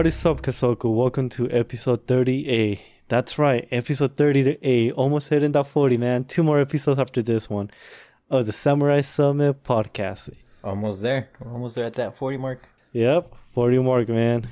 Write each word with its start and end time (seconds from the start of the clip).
What 0.00 0.06
is 0.06 0.24
up, 0.24 0.40
Kasoku? 0.40 0.90
Welcome 0.94 1.28
to 1.28 1.50
episode 1.50 2.06
30A. 2.06 2.80
That's 3.08 3.38
right, 3.38 3.68
episode 3.70 4.16
30A. 4.16 4.94
Almost 4.96 5.28
hitting 5.28 5.52
that 5.52 5.66
40, 5.66 5.98
man. 5.98 6.24
Two 6.24 6.42
more 6.42 6.58
episodes 6.58 6.98
after 6.98 7.20
this 7.20 7.50
one 7.50 7.70
of 8.30 8.46
the 8.46 8.52
Samurai 8.52 9.02
Summit 9.02 9.62
podcast. 9.62 10.30
Almost 10.64 11.02
there. 11.02 11.28
We're 11.38 11.52
almost 11.52 11.76
there 11.76 11.84
at 11.84 11.92
that 11.96 12.14
40 12.14 12.38
mark. 12.38 12.66
Yep, 12.92 13.34
40 13.52 13.78
mark, 13.80 14.08
man. 14.08 14.48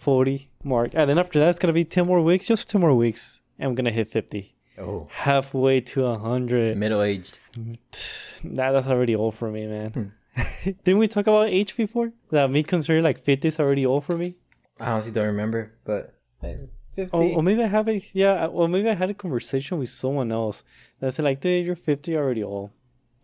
40 0.00 0.48
mark. 0.64 0.90
And 0.94 1.08
then 1.08 1.20
after 1.20 1.38
that, 1.38 1.50
it's 1.50 1.60
going 1.60 1.68
to 1.68 1.72
be 1.72 1.84
10 1.84 2.04
more 2.04 2.20
weeks, 2.20 2.48
just 2.48 2.68
two 2.68 2.80
more 2.80 2.92
weeks. 2.92 3.42
And 3.60 3.68
I'm 3.68 3.74
going 3.76 3.84
to 3.84 3.92
hit 3.92 4.08
50. 4.08 4.52
Oh, 4.78 5.06
Halfway 5.12 5.80
to 5.82 6.02
100. 6.02 6.76
middle 6.76 7.02
aged. 7.02 7.38
Nah, 8.42 8.72
that's 8.72 8.88
already 8.88 9.14
old 9.14 9.36
for 9.36 9.48
me, 9.48 9.68
man. 9.68 9.92
Hmm. 9.92 10.70
Didn't 10.82 10.98
we 10.98 11.06
talk 11.06 11.28
about 11.28 11.50
age 11.50 11.76
before? 11.76 12.12
That 12.32 12.50
me 12.50 12.64
considering 12.64 13.04
like 13.04 13.20
50 13.20 13.46
is 13.46 13.60
already 13.60 13.86
old 13.86 14.04
for 14.04 14.16
me? 14.16 14.34
I 14.80 14.90
honestly 14.92 15.12
don't 15.12 15.26
remember, 15.26 15.72
but 15.84 16.14
hey, 16.40 16.68
50. 16.94 17.10
Oh, 17.16 17.34
or 17.36 17.42
maybe 17.42 17.62
I 17.62 17.66
have 17.66 17.88
a 17.88 18.00
yeah. 18.12 18.46
Or 18.46 18.68
maybe 18.68 18.88
I 18.88 18.94
had 18.94 19.10
a 19.10 19.14
conversation 19.14 19.78
with 19.78 19.88
someone 19.88 20.32
else 20.32 20.64
that 21.00 21.12
said 21.14 21.24
like, 21.24 21.40
"Dude, 21.40 21.64
you're 21.66 21.74
50 21.76 22.16
already 22.16 22.42
old." 22.42 22.70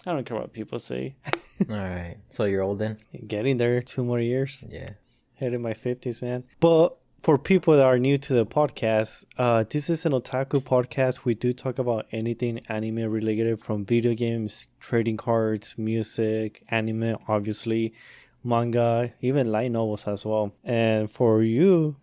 I 0.07 0.13
don't 0.13 0.25
care 0.27 0.37
what 0.37 0.53
people 0.53 0.79
say. 0.79 1.15
All 1.71 1.77
right. 1.77 2.17
So 2.29 2.45
you're 2.45 2.63
old 2.63 2.81
then? 2.81 2.99
Getting 3.27 3.57
there, 3.59 3.81
two 3.83 4.03
more 4.05 4.19
years, 4.19 4.65
Yeah. 4.69 4.91
heading 5.37 5.63
my 5.63 5.75
50s, 5.75 6.21
man. 6.23 6.43
But 6.59 6.97
for 7.23 7.39
people 7.39 7.77
that 7.77 7.85
are 7.87 8.01
new 8.01 8.19
to 8.19 8.33
the 8.35 8.45
podcast, 8.45 9.25
uh, 9.39 9.63
this 9.71 9.89
is 9.89 10.05
an 10.05 10.11
otaku 10.11 10.61
podcast. 10.61 11.25
We 11.25 11.35
do 11.37 11.53
talk 11.53 11.79
about 11.79 12.07
anything 12.11 12.63
anime 12.69 13.09
related, 13.09 13.61
from 13.61 13.85
video 13.85 14.13
games, 14.15 14.67
trading 14.81 15.17
cards, 15.19 15.77
music, 15.79 16.65
anime, 16.69 17.17
obviously, 17.29 17.95
manga, 18.45 19.13
even 19.21 19.51
light 19.51 19.71
novels 19.71 20.07
as 20.09 20.25
well. 20.25 20.53
And 20.65 21.11
for 21.11 21.43
you 21.43 21.97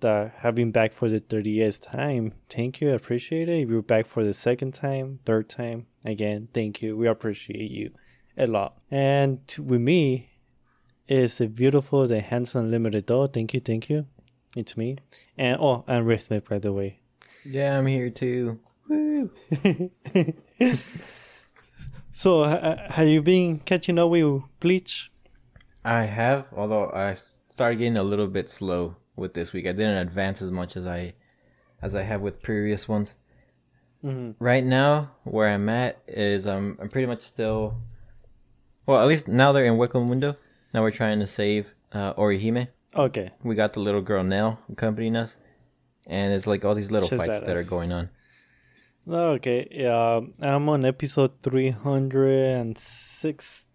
that 0.00 0.34
have 0.38 0.54
been 0.54 0.70
back 0.70 0.92
for 0.92 1.08
the 1.08 1.20
30th 1.20 1.90
time, 1.90 2.32
thank 2.48 2.80
you. 2.80 2.90
I 2.90 2.94
appreciate 2.94 3.48
it. 3.48 3.62
If 3.62 3.68
you're 3.68 3.82
back 3.82 4.06
for 4.06 4.24
the 4.24 4.32
second 4.32 4.74
time, 4.74 5.20
third 5.24 5.48
time, 5.48 5.86
again, 6.04 6.48
thank 6.52 6.82
you. 6.82 6.96
We 6.96 7.06
appreciate 7.06 7.70
you 7.70 7.92
a 8.36 8.46
lot. 8.46 8.78
And 8.90 9.46
to, 9.48 9.62
with 9.62 9.80
me 9.80 10.30
is 11.08 11.38
the 11.38 11.48
beautiful, 11.48 12.06
the 12.06 12.20
handsome 12.20 12.70
limited 12.70 13.06
dog. 13.06 13.32
Thank 13.32 13.54
you, 13.54 13.60
thank 13.60 13.90
you. 13.90 14.06
It's 14.56 14.76
me. 14.76 14.96
And 15.36 15.58
oh, 15.60 15.84
and 15.86 16.06
Rhythmic, 16.06 16.48
by 16.48 16.58
the 16.58 16.72
way. 16.72 17.00
Yeah, 17.44 17.78
I'm 17.78 17.86
here 17.86 18.10
too. 18.10 18.60
So, 22.12 22.44
ha- 22.44 22.76
have 22.90 23.08
you 23.08 23.22
been 23.22 23.60
catching 23.60 23.98
up 23.98 24.10
with 24.10 24.42
Bleach? 24.60 25.09
I 25.84 26.04
have, 26.04 26.48
although 26.54 26.90
I 26.90 27.16
started 27.50 27.76
getting 27.76 27.98
a 27.98 28.02
little 28.02 28.26
bit 28.26 28.48
slow 28.48 28.96
with 29.16 29.34
this 29.34 29.52
week. 29.52 29.66
I 29.66 29.72
didn't 29.72 29.96
advance 29.96 30.42
as 30.42 30.50
much 30.50 30.76
as 30.76 30.86
I 30.86 31.14
as 31.82 31.94
I 31.94 32.02
have 32.02 32.20
with 32.20 32.42
previous 32.42 32.88
ones. 32.88 33.14
Mm-hmm. 34.04 34.42
Right 34.42 34.64
now, 34.64 35.12
where 35.24 35.48
I'm 35.48 35.68
at 35.68 36.00
is 36.06 36.46
I'm 36.46 36.76
I'm 36.80 36.88
pretty 36.88 37.06
much 37.06 37.22
still. 37.22 37.76
Well, 38.86 39.00
at 39.00 39.06
least 39.06 39.28
now 39.28 39.52
they're 39.52 39.66
in 39.66 39.78
Hueco 39.78 40.06
Mundo. 40.06 40.36
Now 40.74 40.82
we're 40.82 40.90
trying 40.90 41.20
to 41.20 41.26
save 41.26 41.74
uh, 41.92 42.14
Orihime. 42.14 42.68
Okay. 42.94 43.30
We 43.42 43.54
got 43.54 43.72
the 43.74 43.80
little 43.80 44.00
girl 44.02 44.24
Nell 44.24 44.58
accompanying 44.70 45.16
us, 45.16 45.36
and 46.06 46.32
it's 46.32 46.46
like 46.46 46.64
all 46.64 46.74
these 46.74 46.90
little 46.90 47.08
She's 47.08 47.18
fights 47.18 47.40
that 47.40 47.56
are 47.56 47.64
going 47.64 47.92
on. 47.92 48.10
Okay. 49.08 49.68
Yeah, 49.70 50.20
I'm 50.42 50.68
on 50.68 50.84
episode 50.84 51.42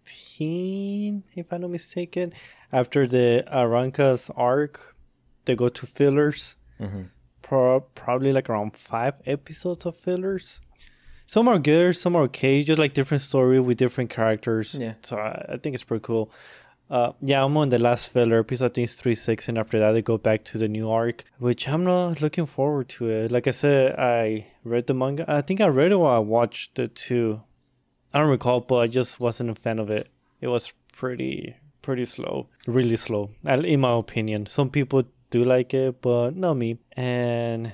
316, 0.06 1.24
if 1.34 1.52
I'm 1.52 1.60
not 1.62 1.70
mistaken. 1.70 2.32
After 2.72 3.06
the 3.06 3.44
Arrancar's 3.52 4.30
arc, 4.36 4.96
they 5.44 5.54
go 5.54 5.68
to 5.68 5.86
fillers. 5.86 6.56
hmm 6.78 7.02
Pro- 7.42 7.80
probably 7.94 8.32
like 8.32 8.50
around 8.50 8.76
five 8.76 9.14
episodes 9.24 9.86
of 9.86 9.94
fillers. 9.96 10.60
Some 11.26 11.46
are 11.46 11.60
good, 11.60 11.94
some 11.94 12.16
are 12.16 12.22
okay. 12.24 12.64
Just 12.64 12.78
like 12.80 12.92
different 12.92 13.22
story 13.22 13.60
with 13.60 13.76
different 13.76 14.10
characters. 14.10 14.76
Yeah. 14.80 14.94
So 15.02 15.16
I, 15.16 15.46
I 15.50 15.56
think 15.58 15.74
it's 15.74 15.84
pretty 15.84 16.02
cool. 16.02 16.32
Uh, 16.90 17.12
yeah, 17.20 17.44
I'm 17.44 17.56
on 17.56 17.68
the 17.68 17.78
last 17.78 18.08
filler 18.08 18.40
episode. 18.40 18.64
I 18.64 18.68
think 18.68 18.84
it's 18.86 18.94
three 18.94 19.14
six, 19.14 19.48
and 19.48 19.58
after 19.58 19.78
that 19.78 19.92
they 19.92 20.02
go 20.02 20.18
back 20.18 20.42
to 20.46 20.58
the 20.58 20.66
new 20.66 20.90
arc, 20.90 21.22
which 21.38 21.68
I'm 21.68 21.84
not 21.84 22.20
looking 22.20 22.46
forward 22.46 22.88
to 22.90 23.08
it. 23.08 23.30
Like 23.30 23.46
I 23.46 23.52
said, 23.52 23.94
I 23.96 24.48
read 24.64 24.88
the 24.88 24.94
manga. 24.94 25.24
I 25.28 25.40
think 25.40 25.60
I 25.60 25.66
read 25.68 25.92
it 25.92 25.96
while 25.96 26.16
I 26.16 26.18
watched 26.18 26.80
it 26.80 26.96
too. 26.96 27.42
I 28.14 28.20
don't 28.20 28.30
recall, 28.30 28.60
but 28.60 28.76
I 28.76 28.86
just 28.86 29.20
wasn't 29.20 29.50
a 29.50 29.54
fan 29.54 29.78
of 29.78 29.90
it. 29.90 30.08
It 30.40 30.48
was 30.48 30.72
pretty 30.92 31.54
pretty 31.82 32.04
slow, 32.04 32.48
really 32.66 32.96
slow, 32.96 33.30
in 33.44 33.80
my 33.80 33.92
opinion. 33.96 34.46
Some 34.46 34.70
people 34.70 35.02
do 35.30 35.44
like 35.44 35.72
it, 35.74 36.00
but 36.02 36.34
not 36.36 36.54
me. 36.54 36.78
And 36.96 37.72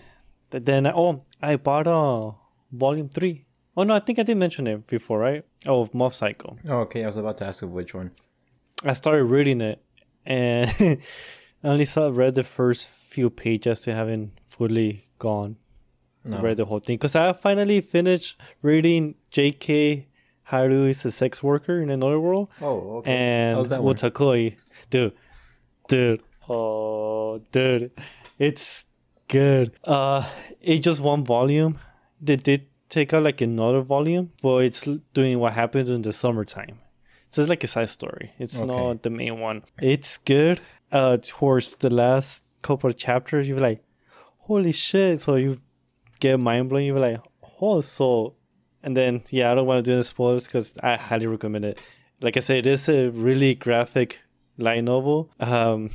then 0.50 0.87
oh, 0.87 1.22
I 1.41 1.56
bought 1.56 1.87
uh 1.87 2.32
volume 2.72 3.09
three. 3.09 3.44
Oh 3.76 3.84
no, 3.84 3.94
I 3.94 4.00
think 4.00 4.19
I 4.19 4.22
did 4.22 4.37
mention 4.37 4.66
it 4.66 4.87
before, 4.87 5.19
right? 5.19 5.44
Oh, 5.66 5.88
Mob 5.94 6.12
Psycho. 6.15 6.59
Oh, 6.69 6.81
okay. 6.81 7.04
I 7.04 7.06
was 7.06 7.16
about 7.16 7.38
to 7.38 7.47
ask 7.47 7.62
you 7.62 7.69
which 7.69 7.94
one. 7.94 8.10
I 8.84 8.93
started 8.94 9.25
reading 9.25 9.60
it, 9.62 9.82
and 10.26 10.69
I 11.64 11.69
only 11.69 11.84
saw 11.87 12.10
read 12.12 12.34
the 12.34 12.43
first 12.44 12.88
few 12.88 13.31
pages 13.31 13.81
to 13.82 13.94
haven't 13.94 14.32
fully 14.47 15.06
gone 15.19 15.56
No. 16.25 16.38
read 16.41 16.56
the 16.59 16.64
whole 16.66 16.81
thing 16.81 16.97
because 16.97 17.14
I 17.16 17.32
finally 17.32 17.81
finished 17.81 18.38
reading 18.60 19.14
J.K. 19.31 20.09
Haru 20.52 20.86
is 20.86 21.02
a 21.06 21.10
sex 21.10 21.42
worker 21.42 21.80
in 21.80 21.88
another 21.88 22.20
world 22.20 22.48
Oh, 22.60 22.98
okay. 22.98 23.10
and 23.10 23.56
How's 23.56 23.70
that 23.70 23.82
one? 23.82 23.94
Wotakoi, 23.94 24.56
dude, 24.90 25.14
dude, 25.88 26.22
oh, 26.48 27.38
dude, 27.52 27.90
it's 28.38 28.84
good. 29.28 29.72
Uh, 29.82 30.28
it's 30.60 30.84
just 30.84 31.00
one 31.00 31.24
volume. 31.24 31.78
They 32.20 32.36
did 32.36 32.66
take 32.90 33.14
out 33.14 33.22
like 33.22 33.40
another 33.40 33.80
volume, 33.80 34.30
but 34.42 34.58
it's 34.66 34.86
doing 35.14 35.38
what 35.38 35.54
happens 35.54 35.88
in 35.88 36.02
the 36.02 36.12
summertime. 36.12 36.78
So 37.30 37.40
it's 37.40 37.48
like 37.48 37.64
a 37.64 37.66
side 37.66 37.88
story. 37.88 38.32
It's 38.38 38.60
Okay. 38.60 38.66
not 38.66 39.02
the 39.02 39.08
main 39.10 39.40
one. 39.40 39.62
It's 39.80 40.19
good. 40.19 40.60
Uh, 40.92 41.16
towards 41.22 41.76
the 41.76 41.88
last 41.88 42.44
couple 42.60 42.90
of 42.90 42.96
chapters, 42.98 43.48
you're 43.48 43.58
like, 43.70 43.82
holy 44.48 44.72
shit! 44.72 45.20
So 45.22 45.36
you 45.36 45.58
get 46.20 46.38
mind 46.38 46.69
blown. 46.69 46.82
You're 46.84 46.98
like, 47.00 47.20
oh, 47.62 47.80
so, 47.80 48.34
and 48.82 48.97
then 48.97 49.22
yeah, 49.31 49.50
I 49.50 49.54
don't 49.54 49.66
want 49.66 49.84
to 49.84 49.91
do 49.91 49.94
any 49.94 50.03
spoilers 50.03 50.47
because 50.47 50.76
I 50.82 50.97
highly 50.97 51.26
recommend 51.26 51.65
it. 51.65 51.82
Like 52.20 52.37
I 52.37 52.41
said, 52.41 52.59
it 52.59 52.66
is 52.66 52.88
a 52.88 53.10
really 53.10 53.54
graphic 53.54 54.20
light 54.59 54.84
novel. 54.84 55.31
Um, 55.41 55.91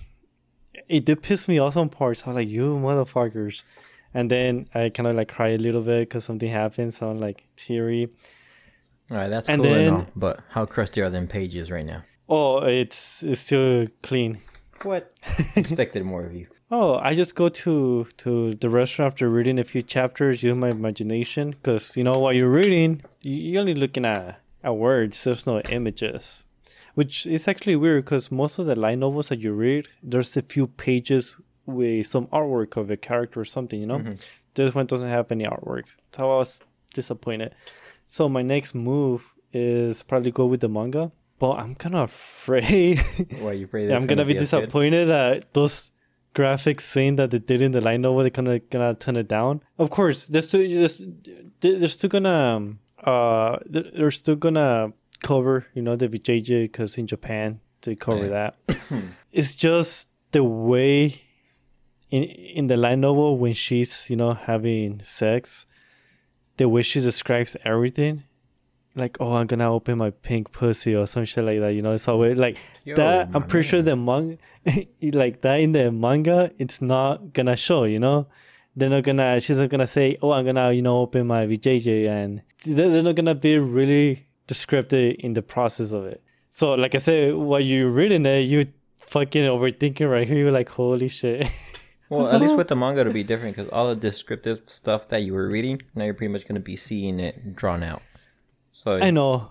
it 0.88 1.06
did 1.06 1.22
piss 1.22 1.48
me 1.48 1.60
off 1.60 1.78
on 1.78 1.90
parts. 1.90 2.26
I 2.26 2.30
was 2.30 2.36
like, 2.36 2.50
you 2.50 2.76
motherfuckers. 2.78 3.64
And 4.14 4.32
then 4.32 4.68
I 4.74 4.90
kind 4.90 5.08
of 5.08 5.16
like 5.16 5.30
cry 5.30 5.50
a 5.50 5.58
little 5.58 5.82
bit 5.82 6.10
because 6.10 6.24
something 6.24 6.50
happened. 6.50 6.94
So 6.94 7.10
I'm 7.10 7.20
like 7.20 7.46
teary. 7.56 8.10
All 9.10 9.18
right, 9.18 9.30
that's 9.30 9.48
And 9.48 9.62
cool 9.62 9.74
and 9.74 9.96
all, 9.96 10.08
but 10.16 10.40
how 10.50 10.66
crusty 10.66 11.02
are 11.02 11.10
them 11.10 11.28
pages 11.28 11.72
right 11.72 11.86
now? 11.86 12.04
Oh, 12.28 12.60
it's 12.60 13.24
it's 13.24 13.42
still 13.42 13.88
clean. 14.04 14.40
What? 14.84 15.14
Expected 15.56 16.04
more 16.04 16.26
of 16.26 16.34
you. 16.34 16.48
Oh, 16.70 16.96
I 16.96 17.16
just 17.16 17.36
go 17.36 17.48
to 17.50 18.06
to 18.18 18.56
the 18.56 18.70
restaurant 18.70 19.14
after 19.14 19.30
reading 19.30 19.58
a 19.60 19.64
few 19.64 19.82
chapters, 19.82 20.44
use 20.44 20.58
my 20.58 20.70
imagination, 20.70 21.52
because 21.52 21.96
you 21.96 22.04
know 22.04 22.14
while 22.14 22.34
you're 22.34 22.50
reading, 22.50 23.02
you- 23.22 23.36
you're 23.52 23.62
only 23.62 23.74
looking 23.74 24.06
at 24.06 24.42
at 24.64 24.76
words. 24.76 25.24
There's 25.24 25.48
no 25.48 25.62
images, 25.62 26.46
which 26.96 27.26
is 27.26 27.48
actually 27.48 27.78
weird 27.78 28.04
because 28.04 28.32
most 28.32 28.60
of 28.60 28.66
the 28.66 28.76
light 28.76 28.98
novels 28.98 29.30
that 29.30 29.40
you 29.40 29.54
read, 29.54 29.88
there's 30.04 30.36
a 30.36 30.42
few 30.42 30.68
pages 30.68 31.38
with 31.66 32.06
some 32.08 32.28
artwork 32.28 32.76
of 32.76 32.90
a 32.92 32.98
character 32.98 33.40
or 33.40 33.46
something. 33.46 33.80
You 33.80 33.88
know, 33.88 34.00
mm-hmm. 34.00 34.20
this 34.56 34.76
one 34.76 34.88
doesn't 34.88 35.10
have 35.10 35.32
any 35.32 35.46
artwork, 35.46 35.86
so 36.12 36.24
I 36.34 36.38
was 36.38 36.60
disappointed. 36.94 37.56
So 38.10 38.28
my 38.28 38.42
next 38.42 38.76
move 38.76 39.24
is 39.54 40.04
probably 40.04 40.32
go 40.32 40.46
with 40.48 40.60
the 40.60 40.70
manga, 40.70 41.12
but 41.40 41.52
I'm 41.60 41.76
kind 41.76 41.96
of 41.96 42.10
afraid. 42.12 43.00
Why 43.40 43.52
are 43.52 43.54
you 43.54 43.66
afraid? 43.66 43.90
Yeah, 43.90 43.96
I'm 43.96 44.06
gonna, 44.06 44.26
be 44.26 44.36
as 44.36 44.50
good? 44.52 44.60
disappointed 44.60 45.06
that 45.08 45.54
those 45.54 45.92
graphics 46.36 46.82
scene 46.82 47.16
that 47.16 47.32
they 47.32 47.40
did 47.40 47.62
in 47.62 47.72
the 47.72 47.82
light 47.82 48.00
novel 48.00 48.20
they're 48.22 48.30
gonna 48.30 48.60
gonna 48.60 48.94
turn 48.96 49.16
it 49.18 49.28
down. 49.28 49.62
Of 49.78 49.90
course, 49.90 50.28
they're 50.28 50.42
still 50.42 50.68
just 50.68 51.02
they're 51.62 51.88
still 51.88 52.10
gonna 52.10 52.30
um, 52.30 52.80
uh 53.04 53.58
they're 53.66 54.12
still 54.12 54.36
gonna 54.36 54.94
cover 55.22 55.66
you 55.74 55.82
know 55.82 55.96
the 55.96 56.08
VJJ 56.10 56.64
because 56.66 56.98
in 56.98 57.08
Japan 57.08 57.60
they 57.82 57.96
cover 57.96 58.26
Yeah. 58.26 58.52
that. 58.68 58.78
it's 59.32 59.56
just 59.56 60.10
the 60.32 60.44
way 60.44 61.22
in 62.12 62.24
in 62.24 62.68
the 62.68 62.78
light 62.78 63.00
novel 63.00 63.38
when 63.38 63.54
she's 63.54 64.10
you 64.10 64.16
know 64.16 64.34
having 64.34 65.00
sex, 65.04 65.66
the 66.58 66.70
way 66.70 66.82
she 66.82 67.00
describes 67.02 67.58
everything. 67.66 68.24
Like 68.98 69.18
oh, 69.20 69.34
I'm 69.34 69.48
gonna 69.48 69.72
open 69.72 70.00
my 70.00 70.10
pink 70.10 70.52
pussy 70.52 70.96
or 70.96 71.08
some 71.08 71.26
shit 71.26 71.44
like 71.44 71.60
that. 71.60 71.74
You 71.74 71.82
know, 71.82 71.94
it's 71.94 72.08
always 72.08 72.38
like 72.38 72.58
Yo, 72.84 72.96
that. 72.96 73.28
Oh 73.28 73.32
I'm 73.36 73.44
pretty 73.44 73.68
sure 73.68 73.82
the 73.82 73.96
manga, 73.96 74.38
like 75.02 75.42
that 75.42 75.60
in 75.60 75.72
the 75.72 75.92
manga, 75.92 76.52
it's 76.58 76.82
not 76.82 77.34
gonna 77.34 77.56
show. 77.56 77.84
You 77.84 78.00
know, 78.00 78.28
they're 78.76 78.90
not 78.90 79.04
gonna. 79.04 79.40
She's 79.40 79.60
not 79.60 79.70
gonna 79.70 79.88
say, 79.88 80.18
"Oh, 80.22 80.32
I'm 80.32 80.46
gonna, 80.46 80.72
you 80.72 80.82
know, 80.82 80.98
open 81.00 81.28
my 81.28 81.46
VJJ," 81.46 82.08
and 82.08 82.42
they're 82.66 82.90
they're 82.90 83.04
not 83.04 83.16
gonna 83.16 83.36
be 83.36 83.58
really 83.60 84.28
descriptive 84.48 85.16
in 85.20 85.34
the 85.34 85.44
process 85.44 85.92
of 85.92 86.06
it. 86.06 86.24
So, 86.50 86.74
like 86.74 86.96
I 86.96 86.98
said, 86.98 87.36
while 87.36 87.60
you're 87.60 87.90
reading 87.90 88.26
it, 88.26 88.48
you 88.48 88.66
fucking 88.98 89.44
overthinking 89.44 90.10
right 90.10 90.28
here. 90.28 90.38
You're 90.38 90.52
like, 90.52 90.70
holy 90.70 91.08
shit. 91.08 91.48
Well, 92.10 92.30
at 92.30 92.40
least 92.40 92.56
with 92.56 92.70
the 92.70 92.76
manga, 92.78 93.02
it'll 93.02 93.12
be 93.12 93.26
different 93.26 93.58
because 93.58 93.70
all 93.70 93.90
the 93.90 94.00
descriptive 94.00 94.62
stuff 94.68 95.10
that 95.10 95.24
you 95.24 95.34
were 95.34 95.50
reading, 95.50 95.82
now 95.94 96.06
you're 96.06 96.14
pretty 96.14 96.32
much 96.32 96.48
going 96.48 96.56
to 96.56 96.62
be 96.62 96.78
seeing 96.78 97.20
it 97.20 97.54
drawn 97.54 97.84
out. 97.84 98.02
So 98.78 99.00
I 99.00 99.10
know, 99.10 99.50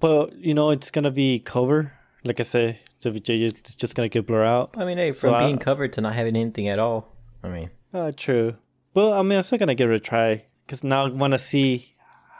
but 0.00 0.34
you 0.38 0.54
know, 0.54 0.70
it's 0.70 0.90
gonna 0.90 1.10
be 1.10 1.40
cover. 1.40 1.92
Like 2.24 2.40
I 2.40 2.42
say, 2.44 2.80
it's, 2.96 3.04
a, 3.04 3.12
it's 3.14 3.74
just 3.74 3.94
gonna 3.94 4.08
get 4.08 4.26
blurred 4.26 4.46
out. 4.46 4.74
I 4.78 4.86
mean, 4.86 4.96
hey, 4.96 5.12
So 5.12 5.28
from 5.28 5.34
I- 5.34 5.44
being 5.46 5.58
covered 5.58 5.92
to 5.94 6.00
not 6.00 6.14
having 6.14 6.36
anything 6.36 6.68
at 6.68 6.78
all. 6.78 7.14
I 7.44 7.48
mean, 7.50 7.70
Uh, 7.92 8.12
true. 8.16 8.56
But 8.94 9.12
I 9.12 9.20
mean, 9.20 9.36
I'm 9.36 9.42
still 9.42 9.58
gonna 9.58 9.74
give 9.74 9.90
it 9.90 9.94
a 9.96 10.00
try 10.00 10.46
because 10.64 10.82
now 10.82 11.04
I 11.04 11.10
want 11.10 11.34
to 11.34 11.38
see 11.38 11.94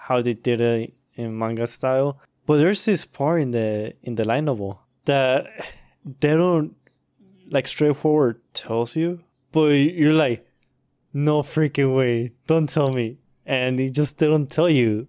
how 0.06 0.22
they 0.22 0.32
did 0.32 0.62
it 0.62 0.94
in 1.16 1.36
manga 1.38 1.66
style. 1.66 2.18
But 2.46 2.56
there's 2.56 2.82
this 2.86 3.04
part 3.04 3.42
in 3.42 3.50
the 3.50 3.92
in 4.02 4.14
the 4.14 4.24
light 4.24 4.44
novel 4.44 4.80
that 5.04 5.46
they 6.20 6.34
don't 6.34 6.74
like 7.50 7.68
straightforward 7.68 8.40
tells 8.54 8.96
you, 8.96 9.20
but 9.52 9.68
you're 9.76 10.14
like, 10.14 10.46
no 11.12 11.42
freaking 11.42 11.94
way, 11.94 12.32
don't 12.46 12.70
tell 12.70 12.90
me, 12.90 13.18
and 13.44 13.78
they 13.78 13.90
just 13.90 14.16
they 14.16 14.26
don't 14.26 14.48
tell 14.50 14.70
you 14.70 15.08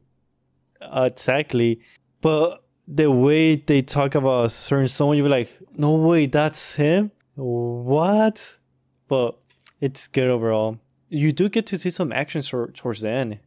exactly. 0.94 1.80
But 2.22 2.64
the 2.88 3.10
way 3.12 3.56
they 3.56 3.82
talk 3.82 4.16
about 4.16 4.52
certain 4.52 4.88
someone, 4.88 5.18
you're 5.18 5.30
like, 5.30 5.58
no 5.76 5.96
way, 5.96 6.26
that's 6.26 6.76
him. 6.76 7.12
What? 7.36 8.58
But 9.08 9.38
it's 9.82 10.08
good 10.08 10.28
overall. 10.28 10.80
You 11.10 11.32
do 11.32 11.50
get 11.50 11.66
to 11.68 11.80
see 11.80 11.90
some 11.90 12.12
action 12.12 12.42
tor- 12.42 12.72
towards 12.72 13.02
the 13.02 13.10
end, 13.10 13.40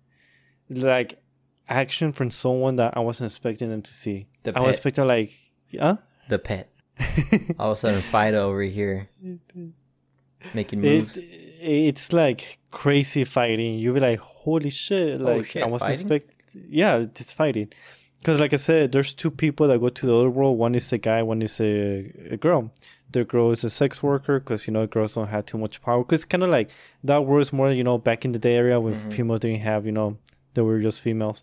like 0.70 1.20
action 1.68 2.12
from 2.12 2.30
someone 2.30 2.76
that 2.76 2.96
I 2.96 3.00
wasn't 3.00 3.30
expecting 3.30 3.70
them 3.70 3.82
to 3.82 3.92
see. 3.92 4.26
The 4.44 4.56
I 4.56 4.60
was 4.60 4.66
pet. 4.66 4.74
expecting 4.86 5.06
like, 5.08 5.32
huh? 5.78 5.96
the 6.28 6.38
pet. 6.38 6.70
all 7.58 7.72
of 7.72 7.76
a 7.76 7.80
sudden, 7.80 8.00
Fido 8.00 8.48
over 8.48 8.62
here 8.62 9.08
making 10.54 10.78
It, 10.84 10.88
moves. 11.00 11.18
It's 11.66 12.12
like 12.12 12.58
crazy 12.70 13.24
fighting. 13.24 13.78
You'll 13.78 13.94
be 13.94 14.00
like, 14.00 14.18
holy 14.20 14.70
shit! 14.70 15.20
Like 15.20 15.36
Oh, 15.38 15.42
shit, 15.42 15.62
I 15.62 15.66
wasn't 15.66 15.90
fighting? 15.90 16.12
expect. 16.12 16.56
Yeah, 16.68 16.96
it's 16.98 17.32
fighting. 17.32 17.72
Because 18.18 18.40
like 18.40 18.54
I 18.54 18.56
said, 18.56 18.92
there's 18.92 19.12
two 19.14 19.30
people 19.30 19.68
that 19.68 19.78
go 19.80 19.88
to 19.88 20.06
the 20.06 20.16
other 20.16 20.30
world. 20.30 20.58
One 20.58 20.74
is 20.74 20.92
a 20.92 20.98
guy. 20.98 21.22
One 21.22 21.42
is 21.42 21.60
a, 21.60 22.12
a 22.30 22.36
girl. 22.36 22.72
The 23.12 23.24
girl 23.24 23.50
is 23.52 23.62
a 23.64 23.70
sex 23.70 24.02
worker 24.02 24.40
because 24.40 24.66
you 24.66 24.72
know 24.72 24.86
girls 24.86 25.14
don't 25.14 25.28
have 25.28 25.46
too 25.46 25.58
much 25.58 25.80
power. 25.82 26.02
Because 26.02 26.20
it's 26.20 26.24
kind 26.24 26.42
of 26.42 26.50
like 26.50 26.70
that 27.04 27.24
was 27.24 27.52
more 27.52 27.70
you 27.70 27.84
know 27.84 27.98
back 27.98 28.24
in 28.24 28.32
the 28.32 28.38
day 28.38 28.56
area 28.56 28.80
when 28.80 28.94
Mm-hmm. 28.94 29.10
females 29.10 29.40
didn't 29.40 29.60
have 29.60 29.86
you 29.86 29.92
know 29.92 30.18
they 30.54 30.62
were 30.62 30.80
just 30.80 31.00
females. 31.00 31.42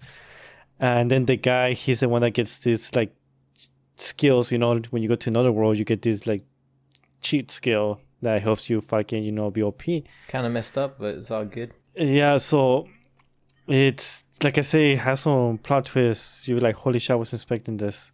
And 0.80 1.10
then 1.10 1.26
the 1.26 1.38
guy, 1.38 1.74
he's 1.74 2.00
the 2.02 2.10
one 2.10 2.22
that 2.24 2.32
gets 2.32 2.60
this 2.60 2.94
like 2.96 3.14
skills. 3.96 4.52
You 4.52 4.58
know, 4.58 4.80
when 4.90 5.02
you 5.04 5.08
go 5.10 5.16
to 5.16 5.30
another 5.30 5.52
world, 5.52 5.78
you 5.78 5.86
get 5.86 6.02
this 6.02 6.28
like 6.28 6.42
cheat 7.22 7.50
skill 7.52 8.02
that 8.24 8.42
helps 8.42 8.70
you 8.70 8.82
fucking 8.82 9.24
you 9.24 9.32
know 9.32 9.52
be 9.52 9.64
OP. 9.64 9.84
Kind 10.28 10.46
of 10.46 10.52
messed 10.52 10.78
up, 10.78 10.98
but 11.00 11.16
it's 11.16 11.32
all 11.32 11.46
good. 11.46 11.74
Yeah, 11.96 12.38
so 12.38 12.88
it's 13.68 14.26
like 14.44 14.58
I 14.58 14.62
say, 14.62 14.94
it 14.94 15.00
has 15.00 15.22
some 15.22 15.58
plot 15.58 15.86
twists. 15.86 16.48
You're 16.48 16.60
like, 16.60 16.76
holy 16.76 17.00
shit, 17.00 17.12
I 17.12 17.16
was 17.16 17.34
expecting 17.34 17.78
this. 17.78 18.12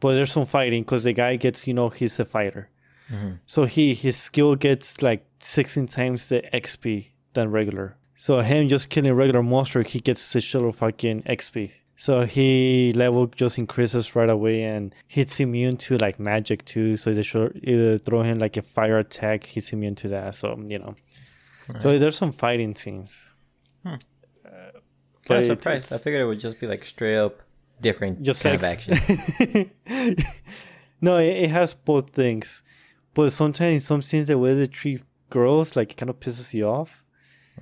But 0.00 0.14
there's 0.14 0.32
some 0.32 0.46
fighting 0.46 0.82
because 0.82 1.04
the 1.04 1.12
guy 1.12 1.36
gets, 1.36 1.66
you 1.66 1.74
know, 1.74 1.88
he's 1.88 2.18
a 2.20 2.24
fighter. 2.24 2.70
Mhm. 3.10 3.38
So 3.46 3.64
he 3.64 3.94
his 3.94 4.16
skill 4.16 4.54
gets 4.54 5.02
like 5.02 5.24
16 5.40 5.86
times 5.86 6.28
the 6.28 6.42
XP 6.52 7.08
than 7.34 7.50
regular. 7.50 7.96
So 8.14 8.40
him 8.40 8.68
just 8.68 8.90
killing 8.90 9.12
regular 9.12 9.42
monster, 9.42 9.82
he 9.82 10.00
gets 10.00 10.34
a 10.34 10.40
shit 10.40 10.62
of 10.62 10.76
fucking 10.76 11.22
XP. 11.22 11.72
So 12.00 12.24
he 12.24 12.92
level 12.92 13.26
just 13.26 13.58
increases 13.58 14.14
right 14.14 14.30
away, 14.30 14.62
and 14.62 14.94
he's 15.08 15.40
immune 15.40 15.76
to 15.78 15.98
like 15.98 16.20
magic 16.20 16.64
too. 16.64 16.94
So 16.96 17.12
they 17.12 17.24
should 17.24 17.56
uh, 17.56 17.58
either 17.64 17.98
throw 17.98 18.22
him 18.22 18.38
like 18.38 18.56
a 18.56 18.62
fire 18.62 18.98
attack, 18.98 19.42
he's 19.42 19.72
immune 19.72 19.96
to 19.96 20.08
that. 20.10 20.36
So 20.36 20.56
you 20.64 20.78
know, 20.78 20.94
so 21.80 21.98
there's 21.98 22.16
some 22.16 22.30
fighting 22.30 22.76
scenes. 22.76 23.34
Hmm. 23.82 23.94
Uh, 23.94 23.98
kind 24.46 24.72
But 25.26 25.36
of 25.38 25.42
it's- 25.44 25.58
surprised. 25.58 25.92
I 25.92 25.98
figured 25.98 26.22
it 26.22 26.26
would 26.26 26.38
just 26.38 26.60
be 26.60 26.68
like 26.68 26.84
straight 26.84 27.16
up 27.18 27.42
different 27.80 28.22
just 28.22 28.44
kind 28.44 28.54
of 28.54 28.62
action. 28.62 28.94
no, 31.00 31.18
it, 31.18 31.36
it 31.44 31.50
has 31.50 31.74
both 31.74 32.10
things, 32.10 32.62
but 33.12 33.32
sometimes 33.32 33.74
in 33.74 33.80
some 33.80 34.02
scenes 34.02 34.28
the 34.28 34.38
way 34.38 34.54
they 34.54 34.66
treat 34.66 35.02
girls 35.30 35.74
like 35.74 35.90
it 35.92 35.96
kind 35.96 36.10
of 36.10 36.20
pisses 36.20 36.54
you 36.54 36.64
off. 36.68 37.04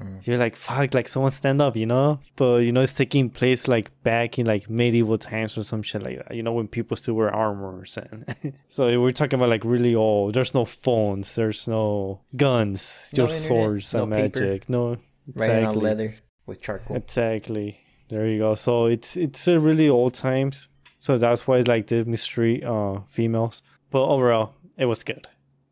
Mm. 0.01 0.27
You're 0.27 0.39
like, 0.39 0.57
fuck, 0.57 0.95
like 0.95 1.09
someone 1.09 1.33
stand 1.33 1.61
up, 1.61 1.77
you 1.77 1.87
know? 1.87 2.21
But 2.37 2.59
you 2.59 2.73
know, 2.73 2.83
it's 2.83 2.95
taking 2.95 3.31
place 3.31 3.69
like 3.69 3.91
back 4.03 4.39
in 4.39 4.47
like 4.47 4.69
medieval 4.69 5.19
times 5.19 5.57
or 5.57 5.63
some 5.63 5.83
shit 5.83 6.03
like 6.03 6.19
that. 6.19 6.35
You 6.37 6.43
know, 6.43 6.53
when 6.53 6.69
people 6.69 6.97
still 6.97 7.15
wear 7.15 7.35
armors 7.35 7.97
and 7.99 8.25
so 8.69 9.01
we're 9.01 9.11
talking 9.11 9.39
about 9.39 9.49
like 9.49 9.65
really 9.65 9.95
old. 9.95 10.35
There's 10.35 10.55
no 10.55 10.65
phones, 10.65 11.35
there's 11.35 11.67
no 11.69 12.21
guns, 12.37 13.13
No 13.17 13.27
just 13.27 13.43
internet, 13.43 13.49
swords 13.49 13.95
and 13.95 14.11
no 14.11 14.17
paper. 14.17 14.41
magic. 14.41 14.69
No, 14.69 14.97
Writing 15.35 15.67
on 15.67 15.75
leather 15.75 16.15
with 16.47 16.61
charcoal. 16.61 16.97
Exactly. 16.97 17.81
There 18.09 18.27
you 18.29 18.39
go. 18.39 18.55
So 18.55 18.87
it's 18.87 19.17
it's 19.17 19.49
a 19.49 19.59
really 19.59 19.89
old 19.89 20.15
times. 20.15 20.69
So 20.99 21.19
that's 21.19 21.47
why 21.47 21.61
like 21.61 21.87
the 21.89 22.05
mystery 22.05 22.63
uh 22.65 23.01
females. 23.09 23.63
But 23.91 24.07
overall, 24.07 24.55
it 24.77 24.87
was 24.87 25.03
good. 25.05 25.27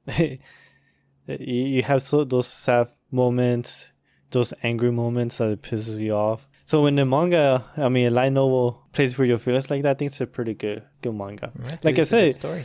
you, 0.18 0.38
you 1.28 1.82
have 1.82 2.02
so 2.02 2.24
those 2.24 2.46
sad 2.46 2.88
moments, 3.10 3.90
those 4.34 4.52
angry 4.62 4.92
moments 4.92 5.38
that 5.38 5.48
it 5.48 5.62
pisses 5.62 5.98
you 5.98 6.12
off. 6.12 6.46
So 6.66 6.82
when 6.82 6.94
the 6.96 7.04
manga, 7.04 7.64
I 7.76 7.88
mean, 7.88 8.06
a 8.06 8.10
light 8.10 8.32
novel 8.32 8.86
plays 8.92 9.14
for 9.14 9.24
your 9.24 9.38
feelings 9.38 9.70
like 9.70 9.82
that, 9.82 9.90
I 9.90 9.94
think 9.94 10.10
it's 10.10 10.20
a 10.20 10.26
pretty 10.26 10.54
good 10.54 10.82
good 11.02 11.14
manga. 11.14 11.50
That's 11.56 11.84
like 11.84 11.98
I 11.98 12.04
good 12.04 12.36
story. 12.36 12.64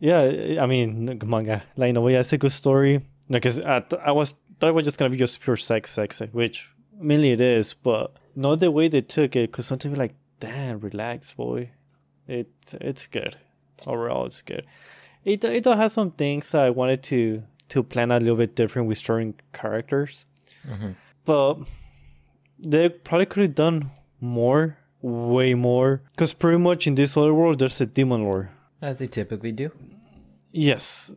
yeah, 0.00 0.62
I 0.62 0.66
mean 0.66 1.18
manga, 1.24 1.62
light 1.76 1.94
novel. 1.94 2.10
Yeah, 2.10 2.20
it's 2.20 2.32
a 2.32 2.38
good 2.38 2.52
story. 2.52 3.00
Because 3.28 3.58
I, 3.60 3.80
th- 3.80 4.02
I 4.04 4.12
was 4.12 4.34
thought 4.58 4.68
it 4.68 4.74
was 4.74 4.84
just 4.84 4.98
gonna 4.98 5.10
be 5.10 5.16
just 5.16 5.40
pure 5.40 5.56
sex, 5.56 5.90
sex, 5.90 6.20
which 6.32 6.70
mainly 6.98 7.30
it 7.30 7.40
is, 7.40 7.74
but 7.74 8.16
not 8.34 8.60
the 8.60 8.70
way 8.70 8.88
they 8.88 9.00
took 9.02 9.36
it. 9.36 9.50
Because 9.50 9.66
sometimes 9.66 9.92
you're 9.92 9.98
like, 9.98 10.14
damn, 10.40 10.80
relax, 10.80 11.32
boy. 11.32 11.70
It's 12.28 12.74
it's 12.74 13.06
good. 13.06 13.36
Overall, 13.86 14.26
it's 14.26 14.42
good. 14.42 14.66
It 15.24 15.44
it 15.44 15.64
does 15.64 15.76
have 15.76 15.90
some 15.90 16.12
things 16.12 16.50
that 16.52 16.62
I 16.62 16.70
wanted 16.70 17.02
to 17.04 17.42
to 17.70 17.82
plan 17.82 18.12
a 18.12 18.20
little 18.20 18.36
bit 18.36 18.54
different 18.54 18.88
with 18.88 18.98
storing 18.98 19.34
characters, 19.52 20.26
Mhm. 20.66 20.94
but 21.24 21.58
they 22.58 22.88
probably 22.88 23.26
could 23.26 23.42
have 23.42 23.54
done 23.54 23.90
more, 24.20 24.78
way 25.02 25.54
more. 25.54 26.02
Because 26.12 26.34
pretty 26.34 26.58
much 26.58 26.86
in 26.86 26.94
this 26.94 27.16
other 27.16 27.34
world, 27.34 27.58
there's 27.58 27.80
a 27.80 27.86
demon 27.86 28.22
lord. 28.24 28.48
As 28.80 28.98
they 28.98 29.06
typically 29.06 29.52
do. 29.52 29.70
Yes. 30.52 31.12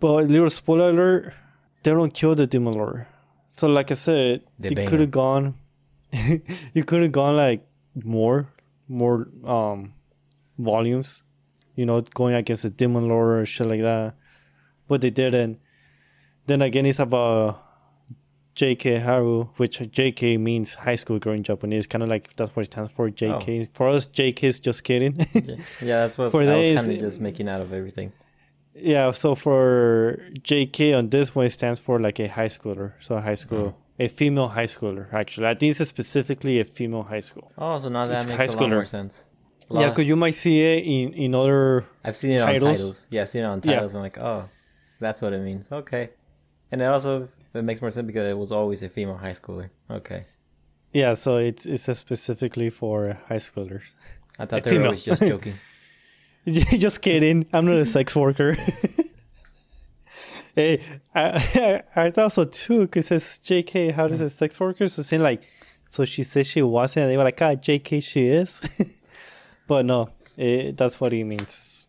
But 0.00 0.28
little 0.28 0.50
spoiler 0.50 0.90
alert, 0.90 1.34
they 1.82 1.90
don't 1.92 2.12
kill 2.12 2.34
the 2.34 2.46
demon 2.46 2.74
lord. 2.74 3.06
So 3.50 3.68
like 3.68 3.90
I 3.90 3.94
said, 3.94 4.42
They 4.58 4.70
you 4.70 4.88
could 4.88 5.00
have 5.00 5.10
gone 5.10 5.54
you 6.74 6.84
could 6.84 7.02
have 7.02 7.12
gone 7.12 7.36
like 7.36 7.66
more 7.94 8.48
more 8.88 9.28
um 9.44 9.94
volumes. 10.58 11.22
You 11.76 11.86
know, 11.86 12.00
going 12.00 12.34
against 12.34 12.62
the 12.62 12.70
demon 12.70 13.08
lord 13.08 13.40
or 13.40 13.46
shit 13.46 13.66
like 13.66 13.82
that. 13.82 14.14
But 14.86 15.00
they 15.00 15.10
didn't. 15.10 15.58
Then 16.46 16.62
again 16.62 16.86
it's 16.86 16.98
about 17.00 17.63
JK 18.54 19.02
Haru, 19.02 19.44
which 19.56 19.80
JK 19.80 20.38
means 20.38 20.74
high 20.74 20.94
school 20.94 21.18
girl 21.18 21.34
in 21.34 21.42
Japanese, 21.42 21.86
kind 21.86 22.02
of 22.02 22.08
like 22.08 22.34
that's 22.36 22.54
what 22.54 22.62
it 22.66 22.72
stands 22.72 22.90
for. 22.92 23.10
JK. 23.10 23.62
Oh. 23.62 23.68
For 23.72 23.88
us, 23.88 24.06
JK 24.06 24.44
is 24.44 24.60
just 24.60 24.84
kidding. 24.84 25.16
Yeah, 25.34 25.56
yeah 25.82 26.06
that's 26.06 26.18
what 26.18 26.30
For 26.32 26.42
I 26.42 26.56
was 26.56 26.78
kind 26.80 26.92
of 26.92 27.00
just 27.00 27.20
making 27.20 27.48
out 27.48 27.60
of 27.60 27.72
everything. 27.72 28.12
Yeah, 28.74 29.12
so 29.12 29.34
for 29.34 30.20
JK 30.40 30.96
on 30.98 31.10
this 31.10 31.34
one, 31.34 31.46
it 31.46 31.50
stands 31.50 31.78
for 31.78 32.00
like 32.00 32.18
a 32.20 32.28
high 32.28 32.48
schooler. 32.48 32.92
So 33.00 33.14
a 33.16 33.20
high 33.20 33.34
school, 33.34 33.68
mm-hmm. 33.68 34.02
a 34.02 34.08
female 34.08 34.48
high 34.48 34.66
schooler, 34.66 35.12
actually. 35.12 35.46
I 35.46 35.54
think 35.54 35.78
it's 35.78 35.88
specifically 35.88 36.60
a 36.60 36.64
female 36.64 37.04
high 37.04 37.20
school. 37.20 37.52
Oh, 37.56 37.80
so 37.80 37.88
now 37.88 38.06
that 38.06 38.18
It's 38.18 38.26
makes 38.26 38.36
high 38.36 38.44
a 38.44 38.60
lot 38.62 38.70
more 38.70 38.82
schooler. 38.82 38.88
sense. 38.88 39.24
Yeah, 39.70 39.88
because 39.90 40.06
you 40.06 40.16
might 40.16 40.34
see 40.34 40.60
it 40.60 40.84
in, 40.84 41.12
in 41.14 41.34
other. 41.34 41.84
I've 42.04 42.16
seen 42.16 42.32
it 42.32 42.38
titles. 42.38 42.62
on 42.68 42.74
titles. 42.76 43.06
Yeah, 43.10 43.22
I've 43.22 43.28
seen 43.28 43.42
it 43.42 43.46
on 43.46 43.60
Yeah. 43.64 43.74
titles. 43.74 43.94
I'm 43.94 44.02
like, 44.02 44.18
oh, 44.18 44.48
that's 45.00 45.22
what 45.22 45.32
it 45.32 45.40
means. 45.40 45.66
Okay. 45.70 46.10
And 46.70 46.82
it 46.82 46.84
also 46.84 47.28
it 47.58 47.62
makes 47.62 47.80
more 47.80 47.90
sense 47.90 48.06
because 48.06 48.28
it 48.28 48.36
was 48.36 48.52
always 48.52 48.82
a 48.82 48.88
female 48.88 49.16
high 49.16 49.30
schooler. 49.30 49.70
Okay. 49.90 50.26
Yeah, 50.92 51.14
so 51.14 51.38
it's 51.38 51.66
it's 51.66 51.88
a 51.88 51.94
specifically 51.94 52.70
for 52.70 53.18
high 53.28 53.36
schoolers. 53.36 53.82
I 54.38 54.46
thought 54.46 54.66
A 54.66 54.70
they 54.70 54.78
were 54.78 54.84
always 54.86 55.04
just 55.04 55.22
joking. 55.22 55.54
Just 56.46 57.00
kidding. 57.00 57.46
I'm 57.54 57.64
not 57.64 57.76
a 57.76 57.86
sex 57.86 58.14
worker. 58.14 58.52
hey, 60.54 60.78
I, 61.14 61.82
I, 61.96 61.96
I 61.96 62.10
thought 62.10 62.32
so 62.32 62.44
too, 62.44 62.82
because 62.82 63.10
it 63.10 63.22
says 63.22 63.40
JK, 63.42 63.92
how 63.92 64.08
does 64.08 64.20
a 64.20 64.28
sex 64.28 64.60
worker? 64.60 64.86
So 64.88 65.00
saying 65.00 65.22
like, 65.22 65.42
so 65.88 66.04
she 66.04 66.22
said 66.22 66.46
she 66.46 66.60
wasn't, 66.60 67.04
and 67.04 67.12
they 67.12 67.16
were 67.16 67.24
like, 67.24 67.40
ah, 67.40 67.54
JK, 67.54 68.02
she 68.02 68.26
is. 68.26 68.60
but 69.66 69.86
no, 69.86 70.10
it, 70.36 70.76
that's 70.76 71.00
what 71.00 71.12
he 71.12 71.24
means. 71.24 71.86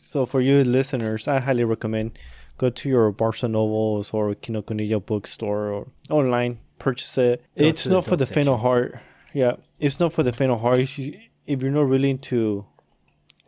So 0.00 0.24
for 0.24 0.40
you 0.40 0.64
listeners, 0.64 1.28
I 1.28 1.40
highly 1.40 1.64
recommend 1.64 2.18
go 2.58 2.70
to 2.70 2.88
your 2.88 3.10
Barnes 3.12 3.42
& 3.42 3.44
Nobles 3.44 4.12
or 4.12 4.34
Kinokuniya 4.34 5.04
bookstore 5.04 5.70
or 5.72 5.86
online, 6.10 6.58
purchase 6.78 7.16
it. 7.18 7.42
Go 7.58 7.64
it's 7.66 7.82
to 7.84 7.88
the 7.90 7.94
not 7.96 8.04
for 8.04 8.16
the 8.16 8.26
faint 8.26 8.48
of 8.48 8.60
heart. 8.60 8.98
Yeah, 9.32 9.54
it's 9.80 9.98
not 10.00 10.12
for 10.12 10.22
the 10.22 10.32
faint 10.32 10.50
of 10.52 10.60
heart. 10.60 10.78
If 10.78 10.98
you- 10.98 11.20
If 11.46 11.60
you're 11.60 11.70
not 11.72 11.86
really 11.88 12.08
into 12.08 12.64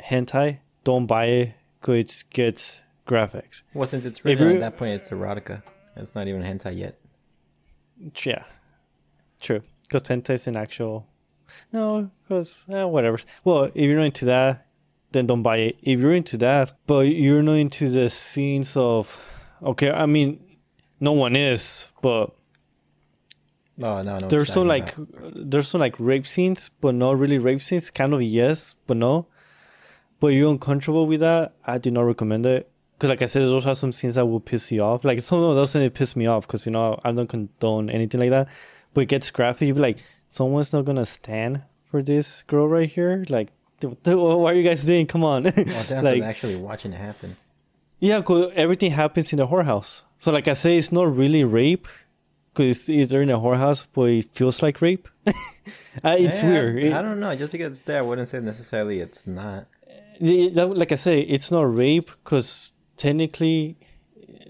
hentai, 0.00 0.58
don't 0.84 1.06
buy 1.06 1.24
it 1.26 1.54
because 1.80 2.20
it 2.20 2.24
gets 2.30 2.82
graphics. 3.06 3.62
Well, 3.72 3.86
since 3.88 4.04
it's 4.04 4.22
rated 4.22 4.46
at 4.52 4.60
that 4.60 4.76
point, 4.76 5.00
it's 5.00 5.08
erotica. 5.10 5.62
It's 5.96 6.14
not 6.14 6.28
even 6.28 6.42
hentai 6.42 6.76
yet. 6.76 6.98
Yeah, 8.22 8.44
true. 9.40 9.62
Because 9.84 10.02
hentai 10.02 10.34
is 10.34 10.46
an 10.46 10.56
actual. 10.56 11.06
No, 11.72 12.10
because 12.22 12.66
eh, 12.68 12.82
whatever. 12.84 13.18
Well, 13.44 13.64
if 13.64 13.76
you're 13.76 13.96
not 13.96 14.04
into 14.04 14.26
that, 14.26 14.65
then 15.16 15.26
don't 15.26 15.42
buy 15.42 15.56
it. 15.58 15.78
If 15.82 16.00
you're 16.00 16.12
into 16.12 16.36
that, 16.38 16.72
but 16.86 17.06
you're 17.08 17.42
not 17.42 17.54
into 17.54 17.88
the 17.88 18.10
scenes 18.10 18.76
of, 18.76 19.16
okay, 19.62 19.90
I 19.90 20.06
mean, 20.06 20.40
no 21.00 21.12
one 21.12 21.34
is, 21.36 21.86
but 22.02 22.32
Oh 23.78 24.00
no, 24.02 24.18
no. 24.18 24.26
there's 24.28 24.50
some 24.52 24.66
like 24.66 24.96
about. 24.96 25.50
there's 25.50 25.68
some 25.68 25.80
like 25.80 25.94
rape 25.98 26.26
scenes, 26.26 26.70
but 26.80 26.94
not 26.94 27.18
really 27.18 27.38
rape 27.38 27.60
scenes. 27.60 27.90
Kind 27.90 28.14
of 28.14 28.22
yes, 28.22 28.74
but 28.86 28.96
no. 28.96 29.26
But 30.18 30.28
you're 30.28 30.50
uncomfortable 30.50 31.06
with 31.06 31.20
that, 31.20 31.54
I 31.64 31.76
do 31.78 31.90
not 31.90 32.02
recommend 32.02 32.46
it. 32.46 32.70
Because 32.92 33.10
like 33.10 33.20
I 33.20 33.26
said, 33.26 33.42
there's 33.42 33.52
also 33.52 33.74
some 33.74 33.92
scenes 33.92 34.14
that 34.14 34.24
will 34.24 34.40
piss 34.40 34.72
you 34.72 34.80
off. 34.80 35.04
Like 35.04 35.20
some 35.20 35.42
of 35.42 35.54
those 35.54 35.72
doesn't 35.72 35.90
piss 35.92 36.16
me 36.16 36.26
off 36.26 36.46
because 36.46 36.64
you 36.64 36.72
know 36.72 36.98
I 37.04 37.12
don't 37.12 37.26
condone 37.28 37.90
anything 37.90 38.20
like 38.20 38.30
that. 38.30 38.48
But 38.94 39.02
it 39.02 39.08
gets 39.08 39.30
graphic. 39.30 39.68
You 39.68 39.74
be 39.74 39.80
like, 39.80 39.98
someone's 40.30 40.72
not 40.72 40.86
gonna 40.86 41.04
stand 41.04 41.62
for 41.90 42.02
this 42.02 42.42
girl 42.44 42.66
right 42.66 42.88
here. 42.88 43.26
Like, 43.28 43.50
what 43.82 44.52
are 44.52 44.56
you 44.56 44.62
guys 44.62 44.82
doing? 44.84 45.06
Come 45.06 45.24
on. 45.24 45.44
Well, 45.44 45.52
that's 45.54 45.90
like, 45.90 46.22
actually 46.22 46.56
watching 46.56 46.92
it 46.92 46.96
happen. 46.98 47.36
yeah, 48.00 48.20
cause 48.22 48.50
everything 48.54 48.90
happens 48.92 49.32
in 49.32 49.38
the 49.38 49.46
whorehouse. 49.46 50.02
So 50.18 50.32
like 50.32 50.48
I 50.48 50.54
say, 50.54 50.78
it's 50.78 50.92
not 50.92 51.14
really 51.14 51.44
rape, 51.44 51.88
cause 52.54 52.88
it's 52.88 53.12
in 53.12 53.30
a 53.30 53.38
whorehouse, 53.38 53.86
but 53.92 54.04
it 54.10 54.28
feels 54.34 54.62
like 54.62 54.80
rape. 54.80 55.08
Uh, 56.04 56.14
it's 56.18 56.42
Yeah, 56.42 56.50
weird. 56.50 56.82
It- 56.84 56.92
I 56.92 57.00
don't 57.00 57.18
know. 57.20 57.34
Just 57.34 57.52
because 57.52 57.72
it's 57.72 57.80
there, 57.80 58.00
I 58.00 58.02
wouldn't 58.02 58.28
say 58.28 58.38
necessarily 58.40 59.00
it's 59.00 59.26
not. 59.26 59.66
Like 60.20 60.92
I 60.92 60.94
say, 60.94 61.20
it's 61.20 61.50
not 61.50 61.62
rape 61.74 62.10
because 62.22 62.74
technically, 62.98 63.78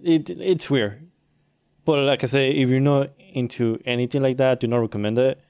it 0.03 0.29
it's 0.29 0.69
weird. 0.69 1.07
But 1.85 2.01
like 2.01 2.25
I 2.25 2.27
say, 2.27 2.51
if 2.51 2.69
you're 2.69 2.81
not 2.81 3.11
into 3.33 3.79
anything 3.87 4.23
like 4.23 4.39
that, 4.39 4.59
do 4.59 4.67
not 4.67 4.79
recommend 4.79 5.19
it. 5.19 5.41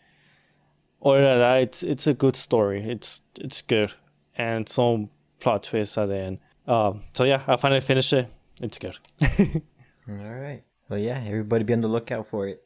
Other 1.07 1.21
than 1.23 1.39
that, 1.39 1.63
it's 1.63 1.83
it's 1.85 2.07
a 2.09 2.15
good 2.15 2.35
story. 2.35 2.81
It's 2.81 3.21
it's 3.37 3.63
good, 3.63 3.93
and 4.37 4.69
some 4.69 5.11
plot 5.39 5.63
twists 5.63 5.97
at 5.97 6.07
the 6.07 6.17
end. 6.17 6.39
Um, 6.67 7.03
so 7.15 7.23
yeah, 7.23 7.43
I 7.47 7.55
finally 7.55 7.81
finished 7.81 8.13
it. 8.13 8.29
It's 8.61 8.77
good. 8.77 8.99
All 10.11 10.17
right. 10.17 10.65
Well, 10.89 10.99
yeah. 10.99 11.23
Everybody 11.25 11.63
be 11.63 11.75
on 11.75 11.81
the 11.81 11.87
lookout 11.87 12.27
for 12.27 12.49
it. 12.49 12.61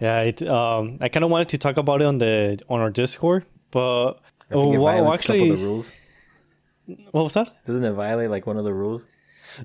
yeah, 0.00 0.22
it. 0.22 0.42
Um, 0.42 0.98
I 1.00 1.08
kind 1.08 1.22
of 1.22 1.30
wanted 1.30 1.50
to 1.50 1.58
talk 1.58 1.76
about 1.76 2.02
it 2.02 2.06
on 2.06 2.18
the 2.18 2.58
on 2.68 2.80
our 2.80 2.90
Discord, 2.90 3.44
but 3.70 4.14
I 4.50 4.54
think 4.54 4.74
it 4.74 4.78
oh, 4.78 4.80
wow, 4.80 5.12
actually, 5.14 5.52
rules. 5.52 5.92
what 7.12 7.22
was 7.22 7.34
that? 7.34 7.64
Doesn't 7.64 7.84
it 7.84 7.92
violate 7.92 8.28
like 8.28 8.44
one 8.44 8.56
of 8.56 8.64
the 8.64 8.74
rules? 8.74 9.06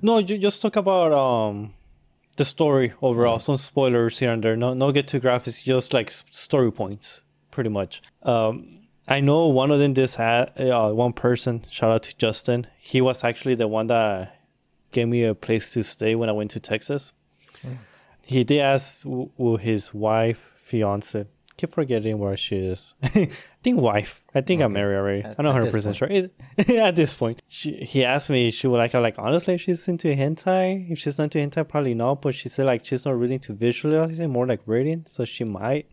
No, 0.02 0.18
you 0.18 0.38
just 0.38 0.62
talk 0.62 0.76
about 0.76 1.10
um 1.10 1.74
the 2.36 2.44
story 2.44 2.92
overall. 3.02 3.40
Some 3.40 3.56
spoilers 3.56 4.20
here 4.20 4.30
and 4.30 4.40
there. 4.40 4.54
No, 4.54 4.72
no 4.72 4.92
get 4.92 5.08
too 5.08 5.20
graphics. 5.20 5.64
Just 5.64 5.92
like 5.92 6.12
story 6.12 6.70
points, 6.70 7.23
pretty 7.54 7.70
much. 7.70 8.02
Um, 8.22 8.80
I 9.08 9.20
know 9.20 9.46
one 9.48 9.70
of 9.70 9.78
them. 9.78 9.94
This 9.94 10.14
had 10.16 10.52
uh, 10.58 10.92
one 10.92 11.12
person. 11.12 11.62
Shout 11.70 11.90
out 11.90 12.02
to 12.04 12.16
Justin. 12.16 12.66
He 12.78 13.00
was 13.00 13.24
actually 13.24 13.54
the 13.54 13.68
one 13.68 13.86
that 13.88 14.38
gave 14.92 15.08
me 15.08 15.24
a 15.24 15.34
place 15.34 15.72
to 15.74 15.82
stay 15.82 16.14
when 16.14 16.28
I 16.28 16.32
went 16.32 16.50
to 16.52 16.60
Texas. 16.60 17.12
He 18.26 18.44
did 18.44 18.60
ask 18.60 19.02
w- 19.04 19.30
w- 19.36 19.56
his 19.58 19.92
wife, 19.92 20.52
fiance. 20.56 21.26
Keep 21.56 21.72
forgetting 21.74 22.18
where 22.18 22.36
she 22.36 22.56
is. 22.56 22.94
I 23.02 23.28
think 23.62 23.80
wife. 23.80 24.24
I 24.34 24.40
think 24.40 24.60
I'm 24.62 24.72
married 24.72 24.96
already. 24.96 25.22
At- 25.22 25.36
I'm 25.38 25.44
not 25.44 25.54
100 25.54 25.70
percent 25.72 25.96
sure. 25.96 26.08
It- 26.08 26.32
at 26.70 26.96
this 26.96 27.14
point, 27.14 27.42
she, 27.46 27.72
he 27.76 28.04
asked 28.04 28.30
me. 28.30 28.50
She 28.50 28.66
would 28.66 28.78
like. 28.78 28.94
I'm 28.94 29.02
like 29.02 29.18
honestly, 29.18 29.54
if 29.54 29.60
she's 29.60 29.86
into 29.86 30.08
hentai. 30.08 30.90
If 30.90 30.98
she's 30.98 31.18
not 31.18 31.34
into 31.36 31.38
hentai, 31.38 31.68
probably 31.68 31.94
not. 31.94 32.22
But 32.22 32.34
she 32.34 32.48
said 32.48 32.66
like 32.66 32.84
she's 32.84 33.04
not 33.04 33.16
really 33.18 33.34
into 33.34 33.52
visualizing, 33.52 34.30
more 34.30 34.46
like 34.46 34.62
reading. 34.66 35.04
So 35.06 35.24
she 35.24 35.44
might. 35.44 35.86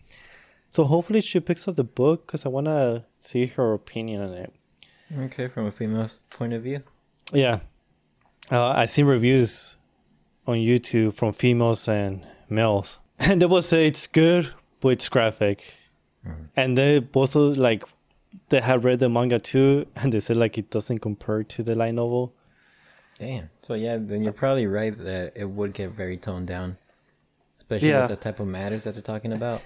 So 0.72 0.86
hopefully 0.86 1.20
she 1.20 1.42
picks 1.42 1.68
up 1.68 1.76
the 1.76 1.84
book 1.84 2.26
because 2.26 2.46
I 2.46 2.50
want 2.50 2.68
to 2.68 3.04
see 3.20 3.46
her 3.46 3.74
opinion 3.74 4.22
on 4.22 4.34
it. 4.34 4.54
Okay, 5.20 5.50
from 5.50 5.66
a 5.66 5.72
female's 5.72 6.22
point 6.30 6.54
of 6.54 6.64
view. 6.64 6.82
Yeah, 7.34 7.60
uh, 8.50 8.70
I 8.70 8.86
seen 8.86 9.06
reviews 9.06 9.76
on 10.48 10.56
YouTube 10.56 11.14
from 11.14 11.34
females 11.34 11.90
and 11.90 12.26
males, 12.50 13.02
and 13.20 13.42
they 13.42 13.46
will 13.46 13.62
say 13.62 13.86
it's 13.86 14.08
good, 14.08 14.54
but 14.80 14.90
it's 14.90 15.10
graphic. 15.10 15.74
And 16.56 16.78
they 16.78 17.00
both 17.00 17.36
like 17.36 17.84
they 18.48 18.62
have 18.62 18.86
read 18.86 19.00
the 19.00 19.10
manga 19.10 19.40
too, 19.40 19.88
and 19.98 20.14
they 20.14 20.22
said 20.22 20.38
like 20.38 20.58
it 20.58 20.70
doesn't 20.70 21.00
compare 21.00 21.44
to 21.44 21.64
the 21.64 21.76
light 21.76 21.96
novel. 21.96 22.34
Damn. 23.20 23.50
So 23.68 23.74
yeah, 23.74 23.98
then 24.00 24.24
you're 24.24 24.32
probably 24.32 24.68
right 24.68 24.98
that 24.98 25.34
it 25.36 25.50
would 25.50 25.74
get 25.74 25.92
very 25.92 26.16
toned 26.16 26.48
down, 26.48 26.78
especially 27.72 27.90
Yeah. 27.90 28.02
with 28.08 28.20
the 28.20 28.24
type 28.24 28.40
of 28.40 28.48
matters 28.48 28.84
that 28.84 28.94
they're 28.94 29.02
talking 29.04 29.34
about. 29.34 29.62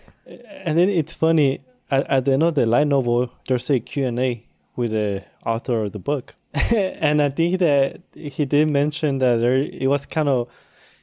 And 0.66 0.78
then 0.78 0.90
it's 0.90 1.14
funny 1.14 1.62
at, 1.92 2.08
at 2.10 2.26
the 2.26 2.34
end 2.34 2.44
of 2.44 2.56
the 2.56 2.66
light 2.66 2.88
novel, 2.88 3.32
there's 3.48 3.70
a 3.70 3.80
Q 3.80 4.06
and 4.08 4.20
A 4.20 4.46
with 4.76 4.92
the 4.92 5.24
author 5.46 5.84
of 5.84 5.92
the 5.92 6.00
book, 6.00 6.36
and 6.76 7.22
I 7.22 7.30
think 7.30 7.60
that 7.60 8.02
he 8.14 8.46
did 8.46 8.70
mention 8.70 9.20
that 9.20 9.38
there 9.38 9.56
it 9.58 9.88
was 9.88 10.06
kind 10.06 10.28
of 10.30 10.50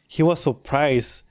he 0.08 0.22
was 0.22 0.40
surprised 0.42 1.22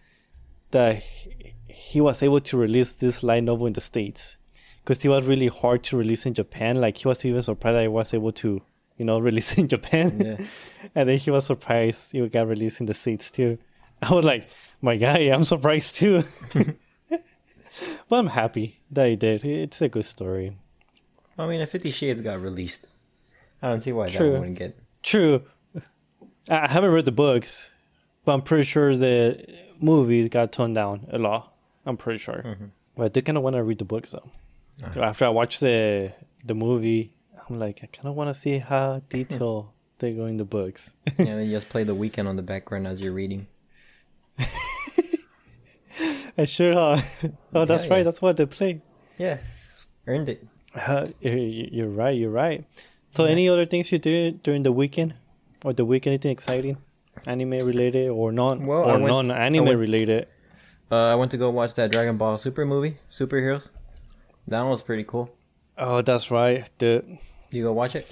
that 0.72 0.96
he, 0.98 1.54
he 1.68 2.02
was 2.02 2.24
able 2.24 2.40
to 2.40 2.58
release 2.58 2.94
this 2.94 3.22
light 3.24 3.44
novel 3.44 3.68
in 3.68 3.74
the 3.74 3.82
states 3.82 4.38
because 4.84 5.04
it 5.06 5.10
was 5.10 5.28
really 5.28 5.48
hard 5.48 5.84
to 5.84 5.98
release 5.98 6.26
in 6.26 6.34
Japan. 6.34 6.80
Like 6.82 6.98
he 6.98 7.08
was 7.08 7.24
even 7.26 7.42
surprised 7.42 7.76
that 7.78 7.82
he 7.84 7.88
was 7.88 8.14
able 8.14 8.32
to 8.34 8.62
you 8.98 9.06
know 9.06 9.20
release 9.30 9.58
in 9.58 9.68
Japan, 9.68 10.20
Yeah. 10.24 10.46
and 10.96 11.10
then 11.10 11.18
he 11.18 11.30
was 11.30 11.46
surprised 11.46 12.16
it 12.16 12.32
got 12.32 12.48
released 12.48 12.80
in 12.80 12.86
the 12.88 12.94
states 12.94 13.30
too. 13.30 13.58
I 14.10 14.14
was 14.14 14.26
like, 14.26 14.48
my 14.82 14.96
guy, 14.98 15.20
I'm 15.30 15.44
surprised 15.44 15.96
too. 15.96 16.24
but 17.10 17.22
I'm 18.12 18.28
happy 18.28 18.80
that 18.92 19.08
he 19.08 19.16
did. 19.16 19.46
It's 19.46 19.82
a 19.82 19.90
good 19.90 20.06
story. 20.06 20.58
I 21.38 21.48
mean, 21.48 21.62
if 21.62 21.72
Fifty 21.72 21.92
Shades 21.92 22.22
got 22.22 22.42
released, 22.42 22.88
I 23.62 23.70
don't 23.70 23.82
see 23.82 23.92
why 23.92 24.10
True. 24.10 24.34
that 24.34 24.40
wouldn't 24.40 24.60
get. 24.60 24.78
True. 25.04 25.44
I 26.50 26.68
haven't 26.68 26.92
read 26.92 27.06
the 27.06 27.12
books, 27.12 27.72
but 28.26 28.34
I'm 28.34 28.42
pretty 28.42 28.64
sure 28.64 28.96
the 28.96 29.46
movies 29.80 30.30
got 30.30 30.52
toned 30.52 30.76
down 30.76 31.08
a 31.12 31.18
lot. 31.18 31.54
I'm 31.86 31.98
pretty 31.98 32.20
sure. 32.20 32.44
Mm-hmm. 32.46 32.66
But 32.96 33.04
I 33.04 33.08
do 33.10 33.22
kind 33.22 33.38
of 33.38 33.44
want 33.44 33.56
to 33.56 33.64
read 33.64 33.78
the 33.78 33.86
books 33.86 34.12
though. 34.12 34.30
Uh-huh. 34.84 34.92
So 34.94 35.04
after 35.04 35.26
I 35.26 35.30
watch 35.30 35.60
the 35.60 36.14
the 36.44 36.56
movie, 36.56 37.14
I'm 37.48 37.60
like, 37.60 37.82
I 37.84 37.88
kind 37.88 38.08
of 38.08 38.16
want 38.16 38.34
to 38.34 38.40
see 38.40 38.58
how 38.58 39.02
detailed 39.10 39.70
they 40.00 40.14
go 40.14 40.26
in 40.26 40.38
the 40.38 40.46
books. 40.46 40.92
and 41.18 41.28
then 41.28 41.46
you 41.46 41.52
just 41.52 41.70
play 41.70 41.84
the 41.84 41.96
Weeknd 41.96 42.28
on 42.28 42.36
the 42.36 42.42
background 42.42 42.88
as 42.88 43.00
you're 43.00 43.14
reading. 43.14 43.48
I 46.38 46.46
sure. 46.46 46.74
Uh, 46.74 47.02
oh, 47.54 47.66
that's 47.66 47.86
Yeah, 47.86 47.90
right. 47.92 47.98
yeah. 48.00 48.04
That's 48.04 48.22
what 48.22 48.38
they 48.38 48.46
play. 48.46 48.82
Yeah, 49.18 49.38
earned 50.08 50.30
it. 50.30 50.48
Uh, 50.76 51.08
you- 51.20 51.70
you're 51.72 51.90
right. 51.90 52.16
You're 52.16 52.32
right. 52.32 52.66
So, 53.12 53.26
any 53.26 53.50
other 53.50 53.66
things 53.66 53.92
you 53.92 54.00
did 54.00 54.42
during 54.42 54.64
the 54.64 54.72
weekend, 54.72 55.16
or 55.66 55.74
the 55.74 55.84
week? 55.84 56.08
Anything 56.08 56.32
exciting, 56.32 56.78
anime 57.28 57.60
related 57.60 58.10
or 58.10 58.32
non 58.32 58.66
well, 58.66 58.90
or 58.90 58.98
non 59.00 59.30
anime 59.32 59.78
related? 59.78 60.28
Uh, 60.90 61.12
I 61.12 61.16
went 61.16 61.32
to 61.32 61.38
go 61.38 61.50
watch 61.50 61.74
that 61.76 61.92
Dragon 61.92 62.18
Ball 62.18 62.38
Super 62.38 62.66
movie, 62.66 62.98
Superheroes. 63.12 63.70
That 64.48 64.62
one 64.62 64.72
was 64.72 64.82
pretty 64.82 65.04
cool. 65.04 65.30
Oh, 65.78 66.02
that's 66.02 66.32
right. 66.32 66.70
The 66.80 67.04
You 67.52 67.64
go 67.64 67.74
watch 67.74 67.96
it? 67.96 68.08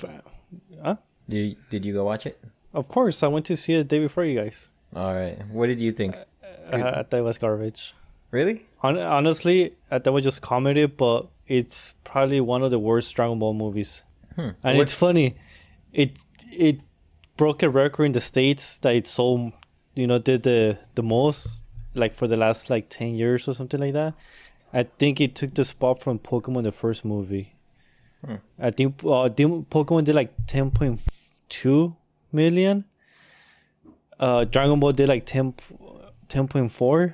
huh? 0.84 0.96
Did 1.30 1.38
you, 1.38 1.56
did 1.70 1.86
you 1.86 1.94
go 1.94 2.04
watch 2.04 2.26
it? 2.26 2.40
Of 2.74 2.88
course, 2.88 3.24
I 3.24 3.28
went 3.28 3.46
to 3.48 3.56
see 3.56 3.74
it 3.76 3.78
the 3.80 3.84
day 3.86 4.00
before 4.00 4.26
you 4.26 4.40
guys. 4.40 4.70
All 4.96 5.14
right. 5.14 5.38
What 5.52 5.68
did 5.68 5.80
you 5.80 5.92
think? 5.92 6.16
Uh, 6.16 6.78
I 6.78 7.04
thought 7.04 7.18
it 7.20 7.22
was 7.24 7.38
garbage. 7.38 7.94
Really? 8.32 8.66
Hon- 8.78 8.98
honestly, 9.00 9.76
I 9.90 10.00
thought 10.00 10.08
it 10.12 10.14
was 10.14 10.24
just 10.24 10.42
comedy, 10.42 10.86
but 10.86 11.28
it's 11.48 11.96
probably 12.04 12.42
one 12.42 12.62
of 12.64 12.72
the 12.72 12.80
worst 12.80 13.16
Dragon 13.16 13.40
Ball 13.40 13.54
movies. 13.54 14.04
Hmm. 14.36 14.50
And 14.64 14.78
What- 14.78 14.84
it's 14.84 14.94
funny, 14.94 15.36
it 15.94 16.20
it 16.52 16.80
broke 17.38 17.64
a 17.64 17.70
record 17.70 18.06
in 18.06 18.12
the 18.12 18.22
states 18.22 18.78
that 18.80 18.96
it 18.96 19.08
sold, 19.08 19.54
you 19.96 20.06
know, 20.08 20.20
did 20.20 20.44
the 20.44 20.78
the 20.96 21.04
most 21.04 21.60
like 21.96 22.14
for 22.14 22.28
the 22.28 22.38
last 22.38 22.70
like 22.70 22.90
ten 22.90 23.16
years 23.16 23.48
or 23.48 23.54
something 23.54 23.80
like 23.80 23.94
that. 23.94 24.14
I 24.72 24.84
think 24.84 25.20
it 25.20 25.34
took 25.36 25.56
the 25.56 25.64
spot 25.64 26.02
from 26.02 26.20
Pokemon 26.20 26.64
the 26.64 26.72
first 26.72 27.04
movie. 27.04 27.56
Hmm. 28.24 28.36
I 28.60 28.70
think 28.72 29.04
uh, 29.04 29.30
Pokemon 29.30 30.04
did 30.04 30.14
like 30.16 30.32
ten 30.46 30.70
point 30.72 31.02
two 31.50 31.96
million. 32.32 32.86
Uh, 34.20 34.44
Dragon 34.46 34.80
Ball 34.80 34.92
did 34.92 35.08
like 35.08 35.26
10, 35.26 35.54
10.4 36.28 37.14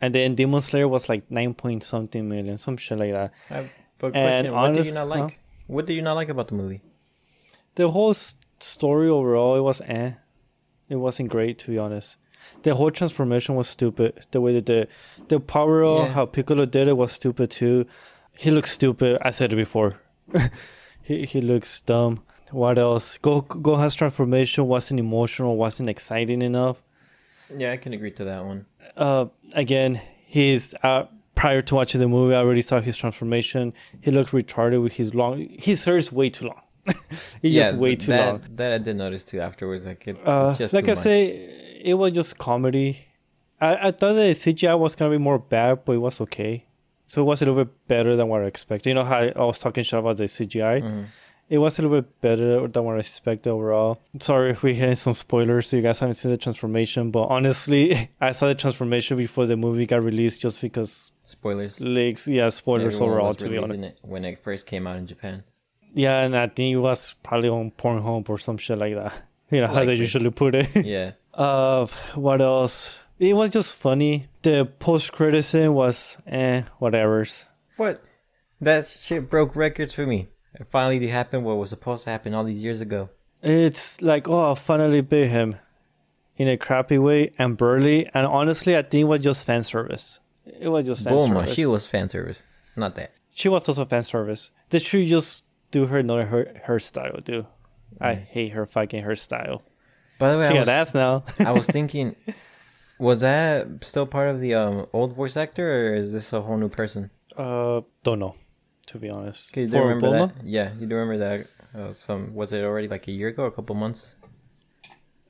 and 0.00 0.14
then 0.14 0.34
Demon 0.34 0.60
Slayer 0.60 0.86
was 0.86 1.08
like 1.08 1.28
nine 1.30 1.54
point 1.54 1.82
something 1.82 2.28
million, 2.28 2.56
some 2.58 2.76
shit 2.76 2.98
like 2.98 3.12
that. 3.12 3.32
But 3.98 4.14
And 4.14 4.46
question, 4.46 4.54
what 4.54 4.68
did 4.68 4.76
honest- 4.76 4.88
you 4.88 4.94
not 4.94 5.08
like? 5.08 5.20
huh? 5.32 5.36
What 5.66 5.86
did 5.86 5.94
you 5.94 6.02
not 6.02 6.14
like 6.14 6.28
about 6.28 6.48
the 6.48 6.54
movie? 6.54 6.82
The 7.74 7.90
whole 7.90 8.14
story 8.60 9.08
overall, 9.08 9.56
it 9.56 9.60
was 9.60 9.80
eh. 9.82 10.12
It 10.88 10.96
wasn't 10.96 11.28
great 11.30 11.58
to 11.60 11.70
be 11.72 11.78
honest. 11.78 12.16
The 12.62 12.74
whole 12.74 12.90
transformation 12.90 13.56
was 13.56 13.68
stupid. 13.68 14.24
The 14.30 14.40
way 14.40 14.54
that 14.54 14.66
the 14.66 14.88
the 15.28 15.40
power 15.40 15.84
up, 15.84 16.06
Yeah. 16.06 16.12
how 16.14 16.26
Piccolo 16.26 16.64
did 16.64 16.88
it 16.88 16.96
was 16.96 17.12
stupid 17.12 17.50
too. 17.50 17.86
He 18.38 18.50
looks 18.50 18.70
stupid. 18.70 19.18
I 19.22 19.30
said 19.32 19.52
it 19.52 19.56
before. 19.56 19.96
he 21.02 21.26
he 21.26 21.40
looks 21.40 21.80
dumb. 21.82 22.22
What 22.52 22.78
else? 22.78 23.18
Go 23.18 23.42
Gohan's 23.42 23.94
transformation 23.94 24.66
wasn't 24.66 25.00
emotional, 25.00 25.56
wasn't 25.56 25.88
exciting 25.88 26.42
enough. 26.42 26.82
Yeah, 27.54 27.72
I 27.72 27.76
can 27.76 27.92
agree 27.94 28.10
to 28.12 28.24
that 28.24 28.44
one. 28.44 28.66
Uh, 28.96 29.26
again, 29.52 30.00
he's 30.26 30.74
uh, 30.82 31.06
prior 31.34 31.62
to 31.62 31.74
watching 31.74 32.00
the 32.00 32.08
movie, 32.08 32.34
I 32.34 32.38
already 32.38 32.60
saw 32.62 32.80
his 32.80 32.96
transformation. 32.96 33.72
He 34.02 34.10
looked 34.10 34.32
retarded 34.32 34.82
with 34.82 34.94
his 34.94 35.14
long. 35.14 35.48
His 35.58 35.84
hair 35.84 35.96
is 35.96 36.12
way 36.12 36.30
too 36.30 36.46
long. 36.46 36.60
He's 37.42 37.52
yeah, 37.52 37.68
just 37.68 37.74
way 37.78 37.96
too 37.96 38.12
that, 38.12 38.26
long. 38.26 38.42
That 38.56 38.72
I 38.72 38.78
did 38.78 38.96
notice 38.96 39.22
too 39.22 39.40
afterwards. 39.40 39.84
Like 39.84 40.08
it, 40.08 40.16
Uh, 40.26 40.48
it's 40.48 40.58
just 40.58 40.72
like 40.72 40.86
I 40.86 40.92
much. 40.92 40.98
say, 40.98 41.80
it 41.84 41.94
was 41.94 42.12
just 42.12 42.38
comedy. 42.38 42.98
I, 43.60 43.88
I 43.88 43.90
thought 43.90 44.14
the 44.14 44.32
CGI 44.34 44.78
was 44.78 44.96
gonna 44.96 45.10
be 45.10 45.18
more 45.18 45.38
bad, 45.38 45.84
but 45.84 45.92
it 45.92 45.98
was 45.98 46.18
okay. 46.22 46.64
So 47.06 47.20
it 47.22 47.24
was 47.26 47.42
a 47.42 47.44
little 47.46 47.62
bit 47.64 47.88
better 47.88 48.16
than 48.16 48.28
what 48.28 48.42
I 48.42 48.46
expected. 48.46 48.88
You 48.88 48.94
know 48.94 49.04
how 49.04 49.18
I 49.18 49.44
was 49.44 49.58
talking 49.58 49.84
shit 49.84 49.98
about 49.98 50.16
the 50.16 50.24
CGI. 50.28 50.80
Mhm. 50.82 51.06
It 51.50 51.58
was 51.58 51.78
a 51.78 51.82
little 51.82 52.00
bit 52.02 52.20
better 52.20 52.68
than 52.68 52.84
what 52.84 52.96
I 52.96 52.98
expected 52.98 53.50
overall. 53.50 54.00
Sorry 54.20 54.50
if 54.50 54.62
we're 54.62 54.74
getting 54.74 54.94
some 54.96 55.14
spoilers, 55.14 55.68
so 55.68 55.76
you 55.78 55.82
guys 55.82 55.98
haven't 55.98 56.14
seen 56.14 56.30
the 56.30 56.36
transformation. 56.36 57.10
But 57.10 57.24
honestly, 57.28 58.10
I 58.20 58.32
saw 58.32 58.48
the 58.48 58.54
transformation 58.54 59.16
before 59.16 59.46
the 59.46 59.56
movie 59.56 59.86
got 59.86 60.02
released, 60.02 60.42
just 60.42 60.60
because 60.60 61.12
Spoilers. 61.24 61.80
leaks. 61.80 62.28
Yeah, 62.28 62.50
spoilers 62.50 62.94
Everyone 62.96 63.10
overall. 63.14 63.34
To 63.34 63.48
be 63.48 63.56
honest, 63.58 63.80
it 63.80 63.98
when 64.02 64.24
it 64.26 64.42
first 64.42 64.66
came 64.66 64.86
out 64.86 64.96
in 64.98 65.06
Japan. 65.06 65.42
yeah, 65.94 66.20
and 66.20 66.36
I 66.36 66.48
think 66.48 66.74
it 66.74 66.78
was 66.78 67.14
probably 67.22 67.48
on 67.48 67.70
Pornhub 67.70 68.28
or 68.28 68.38
some 68.38 68.58
shit 68.58 68.78
like 68.78 68.94
that. 68.94 69.12
You 69.50 69.62
know 69.62 69.68
how 69.68 69.82
they 69.82 69.94
usually 69.94 70.30
put 70.30 70.54
it. 70.54 70.68
Yeah. 70.84 71.12
Uh, 71.32 71.86
what 72.14 72.42
else? 72.42 73.00
It 73.18 73.32
was 73.34 73.48
just 73.48 73.74
funny. 73.76 74.26
The 74.42 74.66
post 74.78 75.12
credit 75.14 75.42
scene 75.44 75.72
was 75.72 76.18
eh, 76.26 76.64
whatever's. 76.78 77.48
What? 77.78 78.04
That 78.60 78.86
shit 78.86 79.30
broke 79.30 79.56
records 79.56 79.94
for 79.94 80.04
me. 80.06 80.28
It 80.58 80.66
finally 80.66 81.06
happened 81.08 81.44
what 81.44 81.56
was 81.56 81.70
supposed 81.70 82.04
to 82.04 82.10
happen 82.10 82.34
all 82.34 82.44
these 82.44 82.62
years 82.62 82.80
ago. 82.80 83.10
It's 83.42 84.02
like, 84.02 84.28
oh, 84.28 84.52
I 84.52 84.54
finally 84.54 85.00
beat 85.00 85.28
him 85.28 85.56
in 86.36 86.48
a 86.48 86.56
crappy 86.56 86.98
way 86.98 87.32
and 87.38 87.56
burly. 87.56 88.06
And 88.14 88.26
honestly, 88.26 88.76
I 88.76 88.82
think 88.82 89.02
it 89.02 89.04
was 89.04 89.22
just 89.22 89.44
fan 89.46 89.62
service. 89.62 90.20
It 90.46 90.68
was 90.68 90.86
just 90.86 91.04
fan 91.04 91.12
Bulma, 91.12 91.40
service. 91.40 91.54
she 91.54 91.66
was 91.66 91.86
fan 91.86 92.08
service. 92.08 92.42
Not 92.74 92.94
that. 92.96 93.12
She 93.30 93.48
was 93.48 93.68
also 93.68 93.84
fan 93.84 94.02
service. 94.02 94.50
They 94.70 94.78
should 94.80 95.06
just 95.06 95.44
do 95.70 95.86
her 95.86 95.98
another 95.98 96.24
her 96.26 96.44
hairstyle, 96.66 97.22
dude. 97.22 97.46
I 98.00 98.14
hate 98.14 98.52
her 98.52 98.66
fucking 98.66 99.04
hairstyle. 99.04 99.62
By 100.18 100.32
the 100.32 100.38
way, 100.38 100.44
She 100.46 100.50
I 100.50 100.54
got 100.54 100.60
was, 100.60 100.68
ass 100.68 100.94
now. 100.94 101.24
I 101.46 101.52
was 101.52 101.66
thinking, 101.66 102.16
was 102.98 103.20
that 103.20 103.66
still 103.82 104.06
part 104.06 104.28
of 104.30 104.40
the 104.40 104.54
um, 104.54 104.86
old 104.92 105.12
voice 105.14 105.36
actor, 105.36 105.90
or 105.90 105.94
is 105.94 106.10
this 106.12 106.32
a 106.32 106.40
whole 106.40 106.56
new 106.56 106.68
person? 106.68 107.10
uh, 107.36 107.82
don't 108.02 108.18
know, 108.18 108.34
to 108.88 108.98
be 108.98 109.10
honest. 109.10 109.52
Okay, 109.52 109.62
you 109.62 109.68
do 109.68 109.78
remember 109.78 110.08
Bulma? 110.08 110.34
that? 110.34 110.44
Yeah, 110.44 110.72
you 110.78 110.86
do 110.86 110.96
remember 110.96 111.18
that? 111.18 111.46
Uh, 111.78 111.92
some 111.92 112.34
was 112.34 112.52
it 112.52 112.62
already 112.64 112.88
like 112.88 113.06
a 113.08 113.12
year 113.12 113.28
ago, 113.28 113.44
or 113.44 113.46
a 113.46 113.52
couple 113.52 113.74
months? 113.74 114.14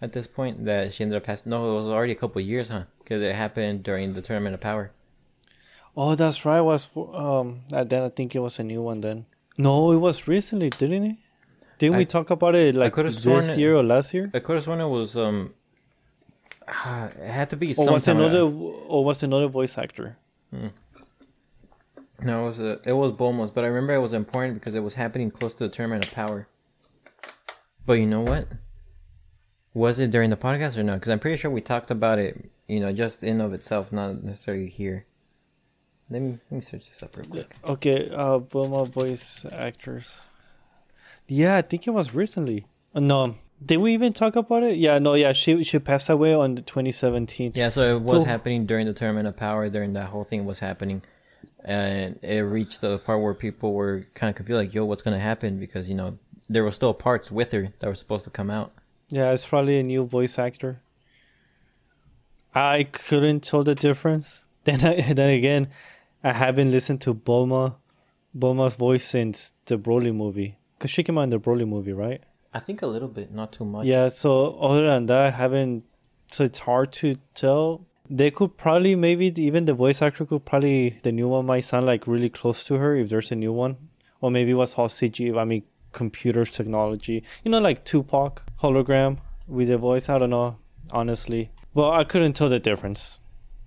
At 0.01 0.13
this 0.13 0.29
point, 0.29 0.65
that 0.65 0.93
she 0.93 1.03
ended 1.03 1.17
up 1.17 1.25
passing. 1.25 1.51
No, 1.51 1.71
it 1.71 1.83
was 1.83 1.93
already 1.93 2.13
a 2.13 2.17
couple 2.17 2.41
years, 2.41 2.69
huh? 2.69 2.85
Because 3.01 3.21
it 3.21 3.35
happened 3.35 3.83
during 3.83 4.15
the 4.15 4.23
Tournament 4.23 4.55
of 4.55 4.61
Power. 4.61 4.93
Oh, 5.97 6.15
that's 6.15 6.45
right. 6.45 6.59
It 6.59 6.63
was 6.63 6.87
for 6.87 7.15
um. 7.17 7.63
Then 7.71 8.03
I 8.03 8.09
think 8.09 8.37
it 8.37 8.39
was 8.39 8.59
a 8.61 8.65
new 8.65 8.81
one. 8.81 9.01
Then 9.01 9.27
no, 9.57 9.91
it 9.91 9.97
was 9.97 10.29
recently, 10.29 10.71
didn't 10.71 11.05
it? 11.05 11.17
Didn't 11.79 11.97
we 11.97 12.05
talk 12.05 12.31
about 12.31 12.55
it 12.55 12.75
like 12.75 12.95
this 12.95 13.27
it- 13.27 13.59
year 13.59 13.75
or 13.77 13.83
last 13.83 14.15
year? 14.15 14.31
I 14.35 14.39
could 14.39 14.57
have 14.57 14.65
sworn 14.65 14.81
it 14.81 14.89
was 14.89 15.17
um. 15.17 15.55
it 16.69 17.27
had 17.27 17.51
to 17.51 17.57
be. 17.57 17.75
Or 17.75 17.93
was 17.93 18.07
another? 18.07 18.43
Or 18.43 19.05
was 19.05 19.23
another 19.25 19.49
voice 19.49 19.77
actor? 19.77 20.17
No, 22.21 22.45
it 22.45 22.49
was 22.49 22.59
a, 22.61 22.81
it 22.85 22.93
was 22.93 23.13
Bulma's, 23.13 23.51
but 23.51 23.65
I 23.65 23.69
remember 23.69 23.95
it 23.95 24.01
was 24.01 24.13
important 24.13 24.55
because 24.55 24.75
it 24.75 24.83
was 24.83 24.95
happening 24.95 25.31
close 25.31 25.55
to 25.55 25.65
the 25.65 25.69
Tournament 25.71 26.07
of 26.07 26.13
Power. 26.13 26.49
But 27.87 27.95
you 27.95 28.07
know 28.07 28.23
what? 28.23 28.49
Was 29.73 29.99
it 29.99 30.11
during 30.11 30.31
the 30.31 30.37
podcast 30.37 30.77
or 30.77 30.83
no? 30.83 30.95
Because 30.95 31.11
I'm 31.11 31.21
pretty 31.21 31.37
sure 31.37 31.51
we 31.51 31.61
talked 31.61 31.91
about 31.91 32.19
it. 32.19 32.51
You 32.67 32.81
know, 32.81 32.93
just 32.93 33.23
in 33.23 33.41
of 33.41 33.53
itself, 33.53 33.93
not 33.93 34.23
necessarily 34.25 34.67
here. 34.69 35.07
Let 36.11 36.23
me 36.23 36.39
let 36.51 36.53
me 36.53 36.61
search 36.61 36.89
this 36.89 37.03
up 37.03 37.17
real 37.17 37.27
quick. 37.27 37.55
Okay, 37.65 38.11
uh, 38.11 38.39
Bulma 38.41 38.89
voice 38.89 39.47
actors. 39.53 40.23
Yeah, 41.29 41.57
I 41.57 41.63
think 41.63 41.87
it 41.87 41.91
was 41.91 42.15
recently. 42.15 42.67
Uh, 42.95 43.01
no, 43.01 43.35
did 43.65 43.77
we 43.79 43.93
even 43.95 44.13
talk 44.13 44.35
about 44.35 44.63
it? 44.65 44.77
Yeah, 44.77 44.99
no, 44.99 45.15
yeah, 45.15 45.33
she 45.33 45.63
she 45.65 45.79
passed 45.79 46.11
away 46.11 46.35
on 46.35 46.57
the 46.57 46.63
2017. 46.63 47.53
Yeah, 47.55 47.69
so 47.69 47.97
it 47.97 48.01
was 48.03 48.23
So- 48.23 48.25
happening 48.25 48.67
during 48.67 48.87
the 48.87 48.95
Tournament 48.95 49.29
of 49.29 49.37
Power. 49.37 49.69
During 49.69 49.93
that 49.93 50.07
whole 50.07 50.25
thing 50.25 50.45
was 50.47 50.59
happening, 50.61 51.03
and 51.65 52.19
it 52.23 52.41
reached 52.41 52.81
the 52.81 52.99
part 52.99 53.21
where 53.21 53.35
people 53.35 53.75
were 53.75 54.07
kind 54.15 54.31
of 54.31 54.37
confused, 54.37 54.57
like, 54.57 54.75
"Yo, 54.75 54.85
what's 54.85 55.03
gonna 55.03 55.19
happen?" 55.21 55.59
Because 55.59 55.89
you 55.89 55.95
know 55.95 56.19
there 56.49 56.65
were 56.65 56.73
still 56.73 56.95
parts 56.95 57.31
with 57.31 57.53
her 57.53 57.73
that 57.79 57.87
were 57.87 57.95
supposed 57.95 58.25
to 58.25 58.31
come 58.31 58.51
out. 58.51 58.73
Yeah, 59.09 59.33
it's 59.33 59.47
probably 59.47 59.79
a 59.79 59.83
new 59.83 60.05
voice 60.05 60.39
actor. 60.39 60.81
I 62.55 62.85
couldn't 62.85 63.41
tell 63.41 63.65
the 63.65 63.75
difference. 63.75 64.43
Then 64.65 64.85
I, 64.85 65.13
then 65.15 65.31
again, 65.31 65.69
I 66.23 66.33
haven't 66.33 66.71
listened 66.71 67.01
to 67.03 67.15
Bulma, 67.15 67.77
Bulma's 68.37 68.75
voice 68.75 69.05
since 69.05 69.55
the 69.65 69.79
Broly 69.79 70.15
movie. 70.15 70.59
Cause 70.79 70.91
she 70.91 71.03
came 71.03 71.17
out 71.17 71.23
in 71.23 71.31
the 71.31 71.41
Broly 71.41 71.67
movie, 71.67 71.95
right? 71.95 72.23
I 72.53 72.59
think 72.61 72.83
a 72.83 72.87
little 72.87 73.09
bit, 73.09 73.33
not 73.33 73.53
too 73.53 73.65
much. 73.65 73.87
Yeah. 73.87 74.09
So 74.09 74.59
other 74.59 74.87
than 74.87 75.07
that, 75.07 75.27
I 75.27 75.31
haven't. 75.31 75.85
So 76.33 76.45
it's 76.45 76.59
hard 76.59 76.93
to 76.95 77.17
tell. 77.33 77.87
They 78.11 78.31
could 78.31 78.57
probably 78.57 78.95
maybe 78.95 79.33
even 79.41 79.67
the 79.67 79.75
voice 79.75 80.01
actor 80.01 80.25
could 80.25 80.45
probably 80.45 80.99
the 81.03 81.13
new 81.13 81.29
one 81.29 81.47
might 81.47 81.61
sound 81.61 81.87
like 81.87 82.07
really 82.07 82.31
close 82.31 82.65
to 82.65 82.75
her 82.75 82.97
if 82.97 83.09
there's 83.11 83.31
a 83.33 83.37
new 83.37 83.53
one, 83.53 83.77
or 84.21 84.31
maybe 84.31 84.53
it 84.53 84.55
was 84.55 84.75
all 84.75 84.89
CG. 84.89 85.37
I 85.37 85.45
mean, 85.45 85.63
computer 85.93 86.45
technology. 86.45 87.23
You 87.45 87.51
know, 87.51 87.61
like 87.61 87.85
Tupac 87.85 88.43
hologram 88.63 89.19
with 89.47 89.69
the 89.69 89.79
voice. 89.79 90.09
I 90.09 90.19
don't 90.19 90.31
know, 90.31 90.57
honestly. 90.91 91.51
Well, 91.75 91.93
I 91.93 92.05
couldn't 92.05 92.33
tell 92.33 92.49
the 92.49 92.59
difference. 92.59 93.21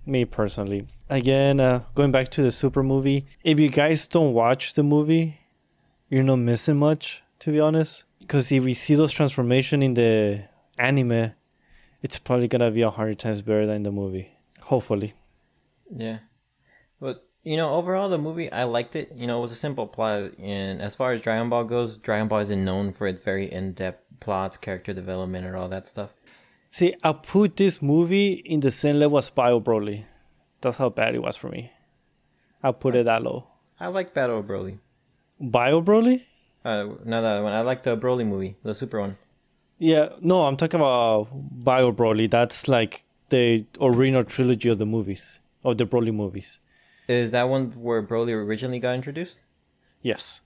Me 0.04 0.24
personally. 0.24 0.86
Again, 1.08 1.60
uh, 1.60 1.82
going 1.94 2.10
back 2.10 2.28
to 2.30 2.42
the 2.42 2.50
Super 2.50 2.82
movie. 2.82 3.26
If 3.44 3.60
you 3.60 3.68
guys 3.68 4.08
don't 4.08 4.32
watch 4.32 4.74
the 4.74 4.82
movie, 4.82 5.38
you're 6.08 6.24
not 6.24 6.36
missing 6.36 6.76
much, 6.76 7.22
to 7.40 7.52
be 7.52 7.60
honest. 7.60 8.04
Because 8.18 8.50
if 8.50 8.64
we 8.64 8.74
see 8.74 8.96
those 8.96 9.12
transformation 9.12 9.82
in 9.82 9.94
the 9.94 10.42
anime, 10.78 11.32
it's 12.02 12.18
probably 12.18 12.48
gonna 12.48 12.70
be 12.70 12.82
a 12.82 12.90
hundred 12.90 13.18
times 13.20 13.42
better 13.42 13.66
than 13.66 13.84
the 13.84 13.92
movie. 13.92 14.31
Hopefully. 14.64 15.14
Yeah. 15.94 16.18
But 17.00 17.26
you 17.42 17.56
know, 17.56 17.74
overall 17.74 18.08
the 18.08 18.18
movie 18.18 18.50
I 18.50 18.64
liked 18.64 18.96
it. 18.96 19.12
You 19.16 19.26
know, 19.26 19.38
it 19.38 19.42
was 19.42 19.52
a 19.52 19.56
simple 19.56 19.86
plot 19.86 20.32
and 20.38 20.80
as 20.80 20.94
far 20.94 21.12
as 21.12 21.20
Dragon 21.20 21.48
Ball 21.48 21.64
goes, 21.64 21.96
Dragon 21.96 22.28
Ball 22.28 22.40
isn't 22.40 22.64
known 22.64 22.92
for 22.92 23.06
its 23.06 23.22
very 23.22 23.50
in 23.50 23.72
depth 23.72 24.04
plots, 24.20 24.56
character 24.56 24.92
development 24.92 25.46
and 25.46 25.56
all 25.56 25.68
that 25.68 25.88
stuff. 25.88 26.10
See, 26.68 26.94
I 27.02 27.12
put 27.12 27.56
this 27.56 27.82
movie 27.82 28.32
in 28.32 28.60
the 28.60 28.70
same 28.70 28.98
level 28.98 29.18
as 29.18 29.28
Bio 29.30 29.60
Broly. 29.60 30.04
That's 30.60 30.78
how 30.78 30.88
bad 30.88 31.14
it 31.14 31.22
was 31.22 31.36
for 31.36 31.48
me. 31.48 31.72
I 32.62 32.72
put 32.72 32.94
it 32.94 33.06
that 33.06 33.22
low. 33.22 33.48
I 33.80 33.88
like 33.88 34.14
Battle 34.14 34.42
Broly. 34.42 34.78
Bio 35.40 35.82
Broly? 35.82 36.22
Uh 36.64 36.86
no 37.04 37.20
that 37.20 37.42
one. 37.42 37.52
I 37.52 37.62
like 37.62 37.82
the 37.82 37.96
Broly 37.96 38.24
movie, 38.24 38.56
the 38.62 38.74
super 38.74 39.00
one. 39.00 39.16
Yeah, 39.78 40.10
no, 40.20 40.42
I'm 40.42 40.56
talking 40.56 40.78
about 40.78 41.28
Bio 41.32 41.90
Broly. 41.90 42.30
That's 42.30 42.68
like 42.68 43.04
the 43.32 43.66
original 43.80 44.22
trilogy 44.22 44.68
of 44.68 44.78
the 44.78 44.86
movies, 44.86 45.40
of 45.64 45.78
the 45.78 45.86
Broly 45.86 46.14
movies. 46.14 46.60
Is 47.08 47.32
that 47.32 47.48
one 47.48 47.70
where 47.72 48.02
Broly 48.02 48.32
originally 48.32 48.78
got 48.78 48.94
introduced? 48.94 49.38
Yes. 50.02 50.40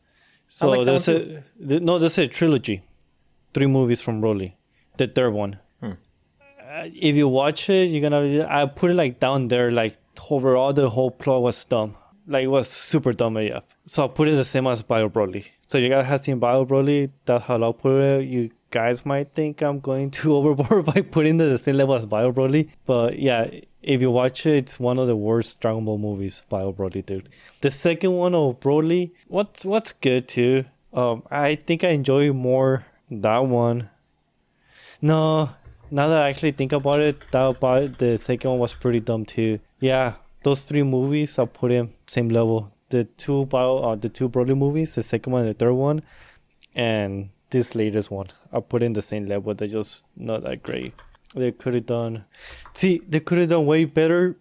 So 0.49 0.71
like 0.71 0.87
there's 0.87 1.09
a 1.09 1.43
the, 1.59 1.81
no, 1.81 1.99
there's 1.99 2.19
a 2.19 2.27
trilogy, 2.27 2.83
three 3.53 3.67
movies 3.67 4.01
from 4.01 4.23
Broly. 4.23 4.55
The 4.97 5.09
third 5.09 5.33
one. 5.35 5.59
Hmm. 5.81 5.93
Uh, 6.41 6.89
if 6.95 7.17
you 7.17 7.29
watch 7.29 7.69
it, 7.69 7.91
you're 7.91 8.09
gonna. 8.09 8.47
I 8.49 8.67
put 8.67 8.91
it 8.93 8.95
like 8.95 9.19
down 9.19 9.49
there. 9.49 9.71
Like 9.73 9.97
overall, 10.31 10.73
the 10.73 10.89
whole 10.89 11.11
plot 11.11 11.43
was 11.43 11.65
dumb. 11.65 11.97
Like 12.29 12.45
it 12.45 12.53
was 12.59 12.69
super 12.69 13.13
dumb 13.13 13.37
AF. 13.37 13.65
So 13.87 14.05
I 14.05 14.09
put 14.09 14.29
it 14.29 14.37
the 14.37 14.45
same 14.45 14.67
as 14.67 14.83
Bio 14.83 15.09
Broly. 15.09 15.47
So 15.67 15.79
you 15.79 15.89
guys 15.89 16.07
have 16.07 16.21
seen 16.21 16.39
Bio 16.39 16.65
Broly. 16.65 17.11
That's 17.25 17.45
how 17.45 17.61
I'll 17.63 17.73
put 17.73 18.01
it. 18.01 18.25
You 18.27 18.51
guys 18.77 19.07
might 19.07 19.29
think 19.29 19.63
I'm 19.63 19.81
going 19.81 20.11
too 20.11 20.37
overboard 20.39 20.85
by 20.85 21.01
putting 21.01 21.39
the 21.39 21.57
same 21.57 21.77
level 21.77 21.95
as 21.95 22.05
Bio 22.05 22.31
Broly. 22.31 22.69
But 22.85 23.19
yeah, 23.19 23.49
if 23.83 24.03
you 24.03 24.11
watch 24.11 24.45
it, 24.45 24.57
it's 24.57 24.79
one 24.79 24.99
of 24.99 25.07
the 25.07 25.17
worst 25.17 25.61
Dragon 25.61 25.87
Ball 25.87 25.97
movies, 25.97 26.43
Bio 26.51 26.75
Broly, 26.75 27.05
dude. 27.07 27.31
The 27.63 27.71
second 27.71 28.13
one 28.13 28.35
of 28.35 28.61
Broly, 28.61 29.13
what's 29.29 29.65
what's 29.65 29.95
good 29.95 30.29
too. 30.29 30.67
Um, 30.93 31.23
I 31.31 31.55
think 31.55 31.85
I 31.85 31.91
enjoy 32.01 32.35
more 32.35 32.85
that 33.11 33.47
one. 33.47 33.89
No, 35.01 35.49
now 35.91 36.09
that 36.09 36.21
I 36.21 36.29
actually 36.29 36.53
think 36.53 36.73
about 36.73 37.01
it, 37.01 37.17
that 37.31 37.47
about 37.47 37.97
the 37.97 38.19
second 38.19 38.51
one 38.51 38.59
was 38.59 38.75
pretty 38.75 39.01
dumb 39.01 39.25
too. 39.25 39.59
Yeah, 39.81 40.17
those 40.43 40.65
three 40.65 40.83
movies 40.83 41.39
I'll 41.39 41.47
put 41.47 41.73
in 41.73 41.89
same 42.07 42.29
level. 42.29 42.73
The 42.91 43.05
two 43.05 43.47
bio, 43.47 43.79
uh, 43.79 43.95
the 43.95 44.11
two 44.11 44.29
Broly 44.29 44.55
movies, 44.55 44.95
the 44.97 45.03
second 45.03 45.33
one 45.33 45.43
and 45.45 45.51
the 45.51 45.59
third 45.59 45.73
one, 45.73 46.03
and 46.75 47.31
this 47.51 47.75
latest 47.75 48.11
one, 48.11 48.27
I 48.57 48.61
put 48.61 48.83
in 48.83 48.95
the 48.95 49.03
same 49.03 49.27
level. 49.27 49.55
They're 49.55 49.69
just 49.69 50.07
not 50.17 50.43
that 50.45 50.63
great. 50.63 50.95
They 51.35 51.53
could 51.53 51.75
have 51.75 51.87
done. 51.87 52.25
See, 52.73 53.03
they 53.07 53.21
could 53.21 53.39
have 53.39 53.51
done 53.51 53.67
way 53.67 53.85
better. 53.85 54.37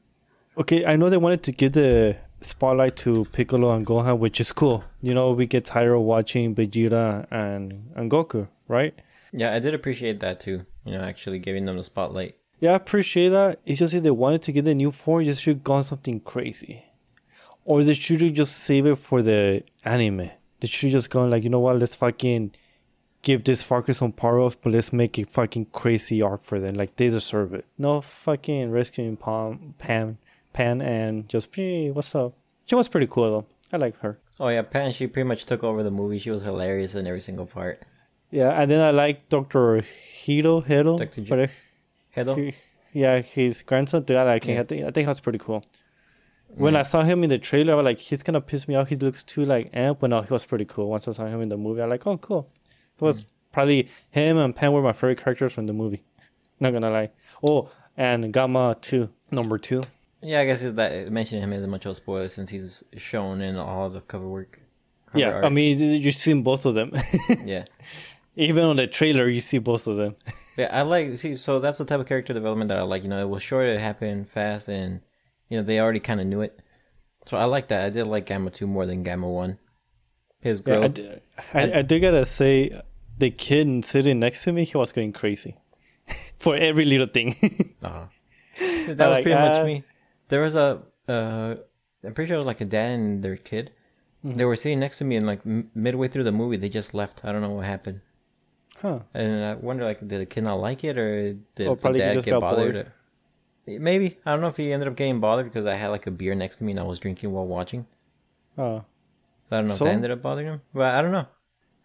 Okay, 0.58 0.86
I 0.86 0.96
know 0.96 1.10
they 1.10 1.18
wanted 1.18 1.44
to 1.44 1.52
give 1.52 1.74
the 1.74 2.16
spotlight 2.40 2.96
to 2.98 3.26
Piccolo 3.34 3.76
and 3.76 3.86
Gohan, 3.86 4.20
which 4.20 4.40
is 4.40 4.54
cool. 4.54 4.84
You 5.02 5.14
know, 5.14 5.32
we 5.34 5.46
get 5.46 5.66
tired 5.66 5.94
of 5.94 6.02
watching 6.02 6.56
Vegeta 6.56 7.28
and 7.30 7.92
and 7.96 8.10
Goku, 8.10 8.48
right? 8.70 8.94
Yeah, 9.34 9.54
I 9.54 9.60
did 9.60 9.74
appreciate 9.74 10.22
that 10.22 10.40
too. 10.40 10.66
You 10.86 10.94
know, 10.94 11.02
actually 11.02 11.40
giving 11.40 11.66
them 11.66 11.76
the 11.76 11.84
spotlight. 11.84 12.38
Yeah, 12.62 12.72
I 12.72 12.76
appreciate 12.76 13.30
that. 13.30 13.60
It's 13.66 13.80
just 13.80 13.94
if 13.94 14.04
they 14.04 14.12
wanted 14.12 14.42
to 14.44 14.54
get 14.54 14.64
the 14.64 14.74
new 14.74 14.92
form, 14.92 15.26
they 15.26 15.34
should 15.34 15.58
have 15.58 15.64
gone 15.64 15.84
something 15.84 16.22
crazy. 16.22 16.86
Or 17.66 17.84
they 17.84 17.96
should 17.96 18.22
have 18.22 18.34
just 18.34 18.56
save 18.56 18.86
it 18.86 18.96
for 18.96 19.22
the 19.22 19.64
anime. 19.84 20.30
They 20.60 20.68
should 20.68 20.88
have 20.88 21.02
just 21.02 21.10
gone 21.10 21.30
like, 21.30 21.44
you 21.44 21.50
know 21.50 21.60
what, 21.60 21.78
let's 21.80 21.96
fucking 21.96 22.54
give 23.26 23.44
this 23.44 23.64
focus 23.64 24.02
on 24.02 24.14
ups, 24.22 24.56
but 24.62 24.72
let's 24.72 24.94
make 24.94 25.18
a 25.20 25.26
fucking 25.26 25.66
crazy 25.74 26.22
arc 26.22 26.42
for 26.44 26.60
them. 26.60 26.76
Like 26.76 26.96
they 26.96 27.10
deserve 27.10 27.54
it. 27.54 27.66
No 27.78 28.00
fucking 28.00 28.72
rescuing 28.72 29.18
Pam, 29.18 29.74
Pam, 29.80 30.18
Pan, 30.54 30.82
and 30.82 31.28
just 31.28 31.54
hey, 31.54 31.92
what's 31.92 32.16
up? 32.16 32.32
She 32.68 32.76
was 32.76 32.88
pretty 32.88 33.08
cool 33.08 33.30
though. 33.32 33.46
I 33.74 33.78
like 33.78 33.98
her. 34.00 34.20
Oh 34.40 34.48
yeah, 34.48 34.62
Pan. 34.62 34.94
She 34.94 35.08
pretty 35.08 35.28
much 35.28 35.46
took 35.46 35.64
over 35.64 35.84
the 35.84 35.92
movie. 35.92 36.20
She 36.20 36.30
was 36.30 36.44
hilarious 36.44 36.96
in 36.96 37.08
every 37.08 37.20
single 37.20 37.46
part. 37.48 37.82
Yeah, 38.32 38.52
and 38.62 38.70
then 38.70 38.80
I 38.80 38.92
like 38.92 39.28
Doctor 39.28 39.82
Hiro 39.82 40.62
Hiro. 40.62 40.98
Dr. 41.00 41.22
J- 41.22 41.50
he- 42.36 42.56
yeah, 42.94 43.20
his 43.22 43.62
grandson. 43.64 44.04
Dude, 44.04 44.18
I 44.18 44.24
like 44.24 44.44
him. 44.46 44.56
Yeah. 44.56 44.62
I 44.62 44.66
think 44.66 44.86
I 44.86 44.92
think 44.92 45.08
that's 45.08 45.20
pretty 45.20 45.40
cool. 45.40 45.64
When 46.48 46.76
I 46.78 46.84
saw 46.84 47.02
him 47.02 47.24
in 47.24 47.30
the 47.30 47.38
trailer, 47.40 47.74
I 47.74 47.76
was 47.76 47.84
like, 47.84 48.00
he's 48.00 48.24
gonna 48.24 48.40
piss 48.40 48.68
me 48.68 48.76
off. 48.76 48.88
He 48.88 48.96
looks 48.96 49.24
too 49.24 49.44
like 49.46 49.72
eh, 49.74 49.92
but 49.94 50.10
no, 50.12 50.22
he 50.22 50.32
was 50.32 50.46
pretty 50.46 50.66
cool. 50.66 50.90
Once 50.90 51.08
I 51.08 51.12
saw 51.12 51.26
him 51.26 51.42
in 51.42 51.50
the 51.50 51.58
movie, 51.58 51.82
I 51.82 51.86
was 51.86 51.92
like, 51.92 52.08
oh, 52.08 52.18
cool. 52.18 52.50
It 52.96 53.02
was 53.02 53.26
mm. 53.26 53.28
probably 53.52 53.90
him 54.10 54.38
and 54.38 54.56
Pan 54.56 54.72
were 54.72 54.82
my 54.82 54.94
favorite 54.94 55.20
characters 55.24 55.54
from 55.54 55.68
the 55.68 55.74
movie. 55.74 56.04
Not 56.60 56.74
gonna 56.74 56.90
lie. 56.90 57.12
Oh, 57.48 57.70
and 57.98 58.34
Gamma 58.34 58.78
two, 58.80 59.10
number 59.32 59.58
two. 59.58 59.82
Yeah, 60.22 60.40
I 60.40 60.46
guess 60.46 60.62
that 60.62 61.12
mentioning 61.12 61.44
him 61.44 61.54
isn't 61.54 61.70
much 61.70 61.86
of 61.86 61.92
a 61.92 61.96
spoiler 61.96 62.30
since 62.30 62.50
he's 62.50 62.84
shown 62.98 63.42
in 63.42 63.58
all 63.58 63.90
the 63.90 64.02
cover 64.02 64.28
work. 64.28 64.60
cover 65.08 65.20
Yeah, 65.20 65.34
art. 65.34 65.46
I 65.46 65.50
mean, 65.50 65.78
you've 65.78 66.16
seen 66.16 66.42
both 66.42 66.66
of 66.66 66.74
them. 66.74 66.92
yeah. 67.44 67.66
Even 68.36 68.64
on 68.64 68.76
the 68.76 68.88
trailer, 68.88 69.30
you 69.30 69.40
see 69.40 69.60
both 69.60 69.88
of 69.88 69.98
them. 69.98 70.16
Yeah, 70.58 70.70
I 70.72 70.84
like 70.84 71.18
see. 71.18 71.36
So 71.36 71.60
that's 71.60 71.80
the 71.80 71.84
type 71.84 72.00
of 72.00 72.06
character 72.06 72.34
development 72.34 72.70
that 72.70 72.78
I 72.78 72.84
like. 72.84 73.04
You 73.04 73.10
know, 73.10 73.22
it 73.22 73.28
was 73.28 73.44
short, 73.44 73.68
it 73.68 73.82
happened 73.82 74.30
fast, 74.30 74.70
and 74.70 75.02
you 75.50 75.58
know 75.58 75.64
they 75.64 75.82
already 75.82 76.00
kind 76.00 76.22
of 76.22 76.28
knew 76.28 76.40
it. 76.40 76.62
So 77.26 77.36
I 77.36 77.44
like 77.44 77.68
that. 77.68 77.86
I 77.86 77.90
did 77.90 78.08
like 78.08 78.26
Gamma 78.26 78.52
two 78.52 78.66
more 78.66 78.86
than 78.86 79.04
Gamma 79.04 79.30
one. 79.30 79.58
His 80.46 80.62
Yeah, 80.66 80.76
I, 80.76 80.78
growth. 80.80 80.94
d- 80.96 81.10
I, 81.54 81.80
I 81.80 81.82
do 81.82 82.00
gotta 82.00 82.24
say, 82.26 82.54
the 83.18 83.32
kid 83.32 83.84
sitting 83.86 84.20
next 84.20 84.44
to 84.44 84.52
me, 84.54 84.64
he 84.64 84.78
was 84.78 84.92
going 84.92 85.12
crazy 85.14 85.56
for 86.44 86.56
every 86.56 86.86
little 86.86 87.08
thing. 87.18 87.36
Uh-huh. 87.86 88.06
that 88.88 88.88
was 88.88 89.16
like, 89.16 89.24
pretty 89.24 89.34
uh, 89.34 89.50
much 89.50 89.66
me. 89.66 89.84
There 90.30 90.42
was 90.42 90.56
a, 90.56 90.82
uh, 91.08 91.56
I'm 92.04 92.14
pretty 92.14 92.28
sure 92.30 92.36
it 92.36 92.44
was 92.46 92.52
like 92.54 92.62
a 92.62 92.66
dad 92.66 92.92
and 92.98 93.24
their 93.24 93.38
kid. 93.38 93.72
Mm-hmm. 94.24 94.38
They 94.38 94.46
were 94.46 94.56
sitting 94.56 94.80
next 94.80 94.98
to 95.00 95.04
me, 95.06 95.18
and 95.18 95.26
like 95.28 95.42
m- 95.46 95.70
midway 95.76 96.08
through 96.08 96.24
the 96.24 96.32
movie, 96.32 96.58
they 96.58 96.70
just 96.70 96.94
left. 96.94 97.26
I 97.26 97.32
don't 97.32 97.42
know 97.42 97.50
what 97.58 97.66
happened, 97.66 98.02
huh? 98.82 99.00
and 99.14 99.46
I 99.46 99.54
wonder 99.56 99.84
like, 99.84 100.00
did 100.00 100.22
the 100.22 100.26
kid 100.26 100.44
not 100.46 100.56
like 100.68 100.84
it, 100.84 100.98
or 100.98 101.34
did 101.56 101.68
Or 101.68 101.76
the 101.76 101.82
probably 101.82 102.00
he 102.02 102.06
dad 102.08 102.14
just 102.14 102.26
get 102.26 102.40
bothered? 102.40 102.74
bored. 102.74 102.92
Maybe 103.82 104.18
I 104.26 104.32
don't 104.32 104.42
know 104.42 104.48
if 104.50 104.58
he 104.58 104.72
ended 104.74 104.88
up 104.88 104.96
getting 104.96 105.20
bothered 105.20 105.46
because 105.48 105.66
I 105.66 105.76
had 105.76 105.90
like 105.90 106.06
a 106.08 106.12
beer 106.12 106.34
next 106.36 106.58
to 106.60 106.64
me 106.64 106.72
and 106.74 106.80
I 106.80 106.84
was 106.84 107.00
drinking 107.00 107.32
while 107.32 107.48
watching. 107.48 107.86
Oh, 108.58 108.86
So 109.50 109.58
I 109.58 109.60
don't 109.60 109.68
know 109.68 109.76
So? 109.76 109.86
if 109.86 109.90
that 109.90 109.96
ended 109.96 110.12
up 110.12 110.22
bothering 110.22 110.48
him, 110.48 110.62
but 110.74 110.96
I 110.96 111.02
don't 111.02 111.12
know. 111.12 111.28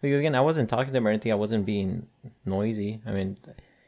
Because 0.01 0.19
again, 0.19 0.33
I 0.35 0.41
wasn't 0.41 0.69
talking 0.69 0.91
to 0.91 0.97
him 0.97 1.05
or 1.05 1.11
anything. 1.11 1.31
I 1.31 1.35
wasn't 1.35 1.65
being 1.65 2.07
noisy. 2.43 3.01
I 3.05 3.11
mean, 3.11 3.37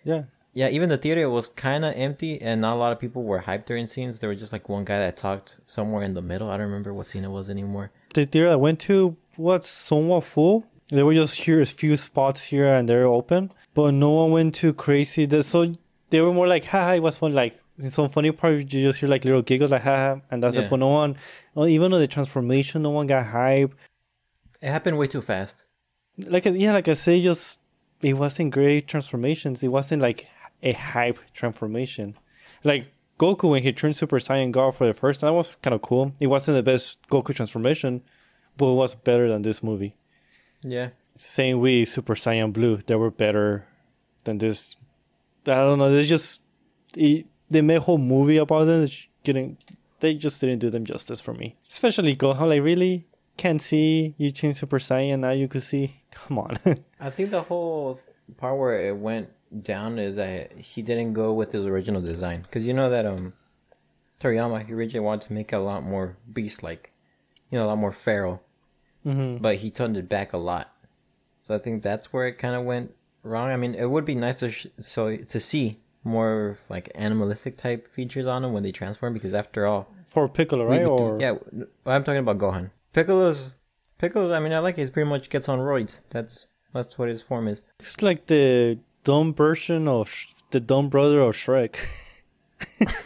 yeah. 0.03 0.23
yeah, 0.53 0.67
even 0.69 0.89
the 0.89 0.97
theater 0.97 1.27
was 1.27 1.47
kind 1.47 1.83
of 1.83 1.95
empty, 1.95 2.39
and 2.39 2.61
not 2.61 2.75
a 2.75 2.77
lot 2.77 2.91
of 2.91 2.99
people 2.99 3.23
were 3.23 3.41
hyped 3.41 3.65
during 3.65 3.87
scenes. 3.87 4.19
There 4.19 4.29
was 4.29 4.39
just 4.39 4.53
like 4.53 4.69
one 4.69 4.85
guy 4.85 4.99
that 4.99 5.17
talked 5.17 5.57
somewhere 5.65 6.03
in 6.03 6.13
the 6.13 6.21
middle. 6.21 6.49
I 6.49 6.57
don't 6.57 6.67
remember 6.67 6.93
what 6.93 7.09
scene 7.09 7.23
it 7.23 7.31
was 7.31 7.49
anymore. 7.49 7.89
The 8.13 8.25
theater 8.25 8.49
I 8.49 8.55
went 8.57 8.79
to 8.81 9.17
was 9.39 9.67
somewhat 9.67 10.23
full. 10.23 10.65
There 10.89 11.05
were 11.05 11.15
just 11.15 11.35
here 11.39 11.59
a 11.61 11.65
few 11.65 11.97
spots 11.97 12.43
here 12.43 12.67
and 12.67 12.87
there 12.87 13.07
open, 13.07 13.51
but 13.73 13.91
no 13.95 14.11
one 14.11 14.31
went 14.31 14.53
too 14.53 14.73
crazy. 14.73 15.27
So 15.41 15.73
they 16.11 16.21
were 16.21 16.33
more 16.33 16.47
like, 16.47 16.65
haha, 16.65 16.93
it 16.93 17.01
was 17.01 17.17
fun. 17.17 17.33
Like, 17.33 17.57
some 17.89 18.09
funny 18.09 18.31
part, 18.31 18.59
you 18.59 18.65
just 18.65 18.99
hear 18.99 19.09
like 19.09 19.25
little 19.25 19.41
giggles, 19.41 19.71
like, 19.71 19.81
haha, 19.81 20.19
and 20.31 20.41
that's 20.43 20.55
Yeah. 20.55 20.63
it. 20.63 20.69
But 20.69 20.77
no 20.77 20.89
one, 20.89 21.17
oh, 21.55 21.65
even 21.65 21.91
though 21.91 21.99
the 21.99 22.07
transformation, 22.07 22.81
no 22.83 22.91
one 22.91 23.07
got 23.07 23.25
hype. 23.25 23.73
It 24.61 24.69
happened 24.69 24.97
way 24.97 25.07
too 25.07 25.21
fast. 25.21 25.65
like 26.17 26.45
yeah, 26.45 26.73
like 26.73 26.87
I 26.87 26.93
say, 26.93 27.21
just 27.21 27.59
it 28.01 28.13
wasn't 28.13 28.51
great 28.51 28.87
transformations. 28.87 29.63
It 29.63 29.69
wasn't 29.69 30.01
like 30.01 30.27
a 30.61 30.71
hype 30.73 31.19
transformation. 31.33 32.15
Like 32.63 32.91
Goku 33.19 33.49
when 33.49 33.63
he 33.63 33.73
turned 33.73 33.95
Super 33.95 34.19
Saiyan 34.19 34.51
God 34.51 34.75
for 34.75 34.85
the 34.87 34.93
first 34.93 35.21
time 35.21 35.29
that 35.29 35.33
was 35.33 35.55
kind 35.61 35.73
of 35.73 35.81
cool. 35.81 36.13
It 36.19 36.27
wasn't 36.27 36.55
the 36.57 36.63
best 36.63 36.99
Goku 37.09 37.33
transformation, 37.35 38.01
but 38.57 38.67
it 38.71 38.75
was 38.75 38.95
better 38.95 39.27
than 39.29 39.41
this 39.41 39.63
movie. 39.63 39.95
Yeah, 40.61 40.89
Same 41.15 41.59
with 41.59 41.89
Super 41.89 42.15
Saiyan 42.15 42.53
Blue, 42.53 42.77
they 42.77 42.95
were 42.95 43.11
better 43.11 43.65
than 44.23 44.37
this. 44.37 44.75
I 45.45 45.55
don't 45.55 45.77
know. 45.79 45.91
They 45.91 46.05
just 46.05 46.41
it, 46.95 47.25
they 47.49 47.61
made 47.61 47.77
a 47.77 47.81
whole 47.81 47.97
movie 47.97 48.37
about 48.37 48.65
them. 48.65 48.87
Getting 49.23 49.57
they 49.99 50.13
just 50.15 50.41
didn't 50.41 50.59
do 50.59 50.69
them 50.69 50.85
justice 50.85 51.21
for 51.21 51.33
me. 51.33 51.55
Especially 51.69 52.15
Gohan, 52.15 52.49
like 52.49 52.61
really 52.61 53.07
can't 53.37 53.61
see 53.61 54.13
you 54.17 54.31
change 54.31 54.55
Super 54.55 54.79
Saiyan 54.79 55.19
now. 55.19 55.31
You 55.31 55.47
could 55.47 55.63
see. 55.63 56.01
Come 56.11 56.39
on. 56.39 56.57
I 56.99 57.09
think 57.09 57.31
the 57.31 57.41
whole 57.41 57.99
part 58.37 58.57
where 58.57 58.87
it 58.87 58.97
went 58.97 59.29
down 59.63 59.99
is 59.99 60.15
that 60.17 60.51
he 60.57 60.81
didn't 60.81 61.13
go 61.13 61.31
with 61.33 61.51
his 61.51 61.65
original 61.65 62.01
design 62.01 62.41
because 62.41 62.65
you 62.65 62.73
know 62.73 62.89
that 62.89 63.05
um 63.05 63.33
Toriyama 64.19 64.65
he 64.65 64.73
originally 64.73 65.05
wanted 65.05 65.27
to 65.27 65.33
make 65.33 65.51
it 65.53 65.55
a 65.55 65.59
lot 65.59 65.83
more 65.83 66.17
beast-like, 66.31 66.91
you 67.49 67.57
know, 67.59 67.65
a 67.65 67.67
lot 67.67 67.77
more 67.77 67.91
feral. 67.91 68.41
hmm 69.03 69.37
but 69.37 69.57
he 69.57 69.69
toned 69.69 69.97
it 69.97 70.09
back 70.09 70.33
a 70.33 70.37
lot. 70.37 70.73
So 71.45 71.53
I 71.55 71.57
think 71.59 71.83
that's 71.83 72.11
where 72.13 72.25
it 72.27 72.37
kind 72.37 72.55
of 72.55 72.63
went 72.63 72.93
wrong. 73.21 73.49
I 73.51 73.57
mean, 73.57 73.75
it 73.75 73.85
would 73.89 74.05
be 74.05 74.15
nice 74.15 74.37
to 74.37 74.49
sh- 74.49 74.67
so 74.79 75.15
to 75.17 75.39
see 75.39 75.79
more 76.03 76.49
of, 76.49 76.59
like 76.69 76.91
animalistic 76.95 77.57
type 77.57 77.87
features 77.87 78.25
on 78.27 78.43
him 78.43 78.53
when 78.53 78.63
they 78.63 78.71
transform 78.71 79.13
because 79.13 79.33
after 79.33 79.65
all, 79.65 79.87
For 80.07 80.27
Piccolo, 80.29 80.65
right? 80.65 80.85
or 80.85 81.17
yeah, 81.19 81.35
I'm 81.85 82.03
talking 82.03 82.19
about 82.19 82.37
Gohan. 82.37 82.71
Piccolo's 82.93 83.51
Piccolo. 83.97 84.33
I 84.33 84.39
mean, 84.39 84.53
I 84.53 84.59
like 84.59 84.77
it. 84.77 84.83
He 84.85 84.89
pretty 84.91 85.09
much 85.09 85.29
gets 85.29 85.47
on 85.49 85.59
roids. 85.59 86.01
That's 86.09 86.47
that's 86.73 86.97
what 86.97 87.09
his 87.09 87.21
form 87.21 87.47
is. 87.47 87.61
it's 87.79 88.01
like 88.01 88.27
the 88.27 88.79
dumb 89.03 89.33
version 89.33 89.87
of 89.87 90.09
Sh- 90.09 90.27
the 90.51 90.59
dumb 90.59 90.89
brother 90.89 91.21
of 91.21 91.35
Shrek. 91.35 91.75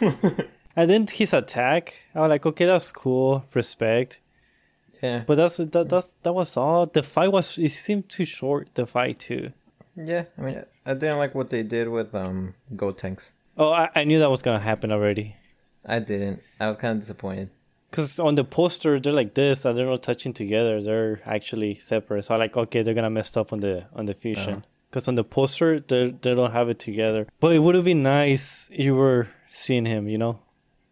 and 0.76 0.90
then 0.90 1.06
his 1.06 1.32
attack, 1.32 1.94
I 2.14 2.20
was 2.20 2.28
like, 2.30 2.46
okay, 2.46 2.64
that's 2.66 2.92
cool, 2.92 3.44
respect. 3.54 4.20
Yeah, 5.02 5.22
But 5.26 5.36
that's 5.36 5.58
that 5.58 5.88
that's 5.88 6.14
that 6.24 6.32
was 6.32 6.56
all. 6.56 6.86
The 6.86 7.02
fight 7.04 7.30
was 7.30 7.56
it 7.58 7.70
seemed 7.70 8.08
too 8.08 8.24
short. 8.24 8.74
The 8.74 8.84
fight 8.86 9.20
too. 9.20 9.52
Yeah. 10.04 10.24
I 10.38 10.40
mean, 10.40 10.64
I 10.86 10.94
didn't 10.94 11.18
like 11.18 11.34
what 11.34 11.50
they 11.50 11.62
did 11.62 11.88
with 11.88 12.14
um 12.14 12.54
Gotenks. 12.74 13.32
Oh, 13.56 13.72
I, 13.72 13.90
I 13.94 14.04
knew 14.04 14.18
that 14.20 14.30
was 14.30 14.42
gonna 14.42 14.60
happen 14.60 14.92
already. 14.92 15.36
I 15.84 15.98
didn't. 15.98 16.42
I 16.60 16.68
was 16.68 16.76
kind 16.76 16.92
of 16.92 17.00
disappointed. 17.00 17.50
Cause 17.90 18.20
on 18.20 18.34
the 18.34 18.44
poster 18.44 19.00
they're 19.00 19.14
like 19.14 19.32
this 19.34 19.64
and 19.64 19.76
they're 19.76 19.86
not 19.86 20.02
touching 20.02 20.32
together. 20.34 20.82
They're 20.82 21.20
actually 21.24 21.74
separate. 21.74 22.24
So 22.24 22.34
I'm 22.34 22.40
like 22.40 22.56
okay, 22.56 22.82
they're 22.82 22.94
gonna 22.94 23.10
mess 23.10 23.36
up 23.36 23.52
on 23.52 23.60
the 23.60 23.86
on 23.94 24.04
the 24.06 24.14
fusion. 24.14 24.54
Uh-huh. 24.54 24.60
Cause 24.90 25.08
on 25.08 25.16
the 25.16 25.24
poster 25.24 25.80
they 25.80 26.10
they 26.22 26.34
don't 26.34 26.52
have 26.52 26.68
it 26.68 26.78
together. 26.78 27.26
But 27.40 27.54
it 27.54 27.60
would 27.60 27.74
have 27.74 27.84
been 27.84 28.02
nice 28.02 28.68
if 28.72 28.84
you 28.84 28.94
were 28.94 29.28
seeing 29.48 29.86
him. 29.86 30.06
You 30.08 30.18
know, 30.18 30.40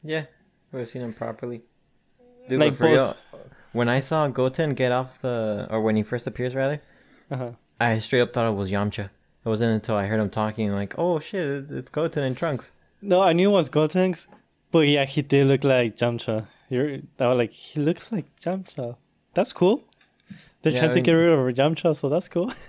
Yeah, 0.02 0.24
we 0.72 0.80
have 0.80 0.88
seen 0.88 1.02
him 1.02 1.12
properly. 1.12 1.62
Dude, 2.48 2.60
Like 2.60 2.74
for 2.74 2.84
real, 2.86 2.96
both- 3.32 3.40
when 3.72 3.88
I 3.88 4.00
saw 4.00 4.26
Goten 4.28 4.74
get 4.74 4.90
off 4.90 5.20
the, 5.20 5.66
or 5.70 5.80
when 5.82 5.96
he 5.96 6.02
first 6.02 6.26
appears, 6.26 6.54
rather, 6.54 6.80
uh-huh. 7.30 7.50
I 7.80 7.98
straight 7.98 8.20
up 8.22 8.32
thought 8.32 8.48
it 8.50 8.54
was 8.56 8.70
Yamcha. 8.70 9.04
It 9.44 9.48
wasn't 9.48 9.72
until 9.74 9.96
I 9.96 10.06
heard 10.06 10.18
him 10.20 10.30
talking, 10.30 10.72
like, 10.72 10.94
oh 10.98 11.20
shit, 11.20 11.46
it's- 11.70 11.88
Goten 11.90 12.24
in 12.24 12.34
Trunks. 12.34 12.72
No, 13.02 13.20
I 13.22 13.32
knew 13.32 13.50
it 13.50 13.52
was 13.52 13.68
Gotenks, 13.70 14.26
but 14.72 14.88
yeah, 14.88 15.04
he 15.04 15.22
did 15.22 15.46
look 15.46 15.62
like 15.64 15.96
Yamcha. 15.96 16.46
You're 16.68 16.98
I 17.20 17.28
was 17.28 17.36
like, 17.38 17.52
he 17.52 17.80
looks 17.80 18.10
like 18.10 18.24
Yamcha. 18.40 18.96
That's 19.34 19.52
cool. 19.52 19.84
They're 20.62 20.72
Yeah, 20.72 20.78
trying 20.80 20.90
I 20.90 20.94
to 20.94 21.00
get 21.02 21.12
rid 21.12 21.28
of 21.32 21.54
Yamcha, 21.54 21.94
so 21.94 22.08
that's 22.08 22.28
cool. 22.28 22.52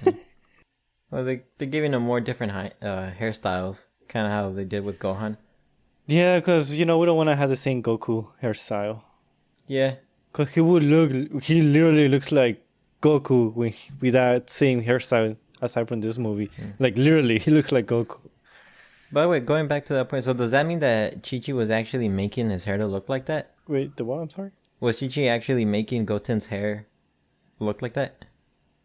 Well, 1.09 1.23
they 1.23 1.43
they're 1.57 1.69
giving 1.69 1.93
him 1.93 2.01
more 2.01 2.19
different 2.19 2.51
high, 2.51 2.71
uh, 2.81 3.11
hairstyles, 3.17 3.85
kind 4.09 4.25
of 4.27 4.31
how 4.33 4.49
they 4.51 4.65
did 4.65 4.83
with 4.83 4.99
Gohan. 4.99 5.37
yeah, 6.05 6.37
because 6.39 6.73
you 6.73 6.83
know 6.83 6.97
we 6.97 7.05
don't 7.05 7.15
want 7.15 7.29
to 7.29 7.35
have 7.37 7.47
the 7.49 7.55
same 7.55 7.81
Goku 7.81 8.27
hairstyle. 8.43 9.03
Yeah, 9.67 9.95
Cause 10.33 10.53
he 10.53 10.59
would 10.61 10.83
look, 10.83 11.41
he 11.43 11.61
literally 11.61 12.09
looks 12.09 12.31
like 12.33 12.61
Goku 13.01 13.53
with, 13.53 13.75
with 14.01 14.13
that 14.13 14.49
same 14.49 14.83
hairstyle. 14.83 15.37
Aside 15.59 15.87
from 15.87 16.01
this 16.01 16.19
movie, 16.19 16.49
mm. 16.49 16.73
like 16.77 16.95
literally, 16.97 17.39
he 17.45 17.49
looks 17.49 17.71
like 17.71 17.87
Goku. 17.87 18.19
By 19.11 19.23
the 19.23 19.29
way, 19.29 19.39
going 19.39 19.67
back 19.67 19.85
to 19.85 19.93
that 19.93 20.07
point, 20.07 20.23
so 20.23 20.33
does 20.33 20.51
that 20.51 20.67
mean 20.67 20.79
that 20.79 21.23
Chi 21.27 21.39
Chi 21.39 21.53
was 21.53 21.71
actually 21.71 22.09
making 22.09 22.51
his 22.51 22.65
hair 22.65 22.77
to 22.77 22.85
look 22.85 23.09
like 23.09 23.25
that? 23.25 23.55
Wait, 23.67 23.95
the 23.97 24.05
what? 24.05 24.19
I'm 24.19 24.29
sorry. 24.29 24.51
Was 24.79 24.99
Chi 24.99 25.07
Chi 25.07 25.23
actually 25.23 25.65
making 25.65 26.05
Goten's 26.05 26.47
hair 26.47 26.85
look 27.59 27.81
like 27.81 27.93
that? 27.93 28.25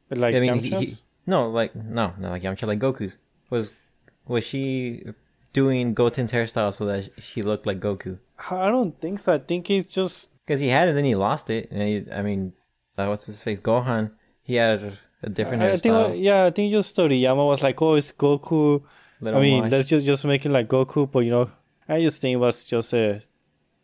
But 0.08 0.18
like 0.18 0.34
I 0.34 0.40
mean, 0.40 0.54
he, 0.60 0.70
he, 0.70 0.94
no, 1.26 1.50
like 1.50 1.74
no, 1.74 2.14
not 2.18 2.30
like 2.30 2.42
Yamcha, 2.42 2.66
like 2.66 2.78
Goku's. 2.78 3.18
Was 3.50 3.72
was 4.26 4.44
she 4.44 5.04
doing 5.52 5.94
Goten's 5.94 6.32
hairstyle 6.32 6.72
so 6.72 6.86
that 6.86 7.10
she 7.20 7.42
looked 7.42 7.66
like 7.66 7.80
Goku? 7.80 8.18
I 8.50 8.70
don't 8.70 8.98
think 9.00 9.18
so. 9.18 9.34
I 9.34 9.38
think 9.38 9.66
he's 9.66 9.86
just 9.86 10.30
Because 10.46 10.60
he 10.60 10.68
had 10.68 10.88
it, 10.88 10.90
and 10.90 10.98
then 10.98 11.04
he 11.04 11.14
lost 11.14 11.50
it, 11.50 11.68
and 11.70 11.82
he, 11.82 12.12
I 12.12 12.22
mean, 12.22 12.52
uh, 12.98 13.06
what's 13.06 13.26
his 13.26 13.42
face? 13.42 13.60
Gohan. 13.60 14.12
He 14.42 14.54
had 14.56 14.98
a 15.22 15.28
different 15.30 15.62
I, 15.62 15.72
I 15.72 15.76
think, 15.76 15.94
hairstyle. 15.94 16.22
yeah, 16.22 16.44
I 16.46 16.50
think 16.50 16.72
just 16.72 16.96
Toriyama 16.96 17.46
was 17.46 17.62
like, 17.62 17.80
oh, 17.80 17.94
it's 17.94 18.10
Goku. 18.12 18.82
little 19.20 19.38
I 19.38 19.42
mean, 19.42 19.70
let's 19.70 19.88
just 19.88 20.04
just 20.04 20.24
make 20.24 20.44
it 20.44 20.50
like 20.50 20.68
Goku, 20.68 21.10
but 21.10 21.20
you 21.20 21.30
know, 21.30 21.50
I 21.88 22.00
just 22.00 22.20
think 22.20 22.34
it 22.34 22.38
was 22.38 22.64
just 22.64 22.92
a 22.92 23.20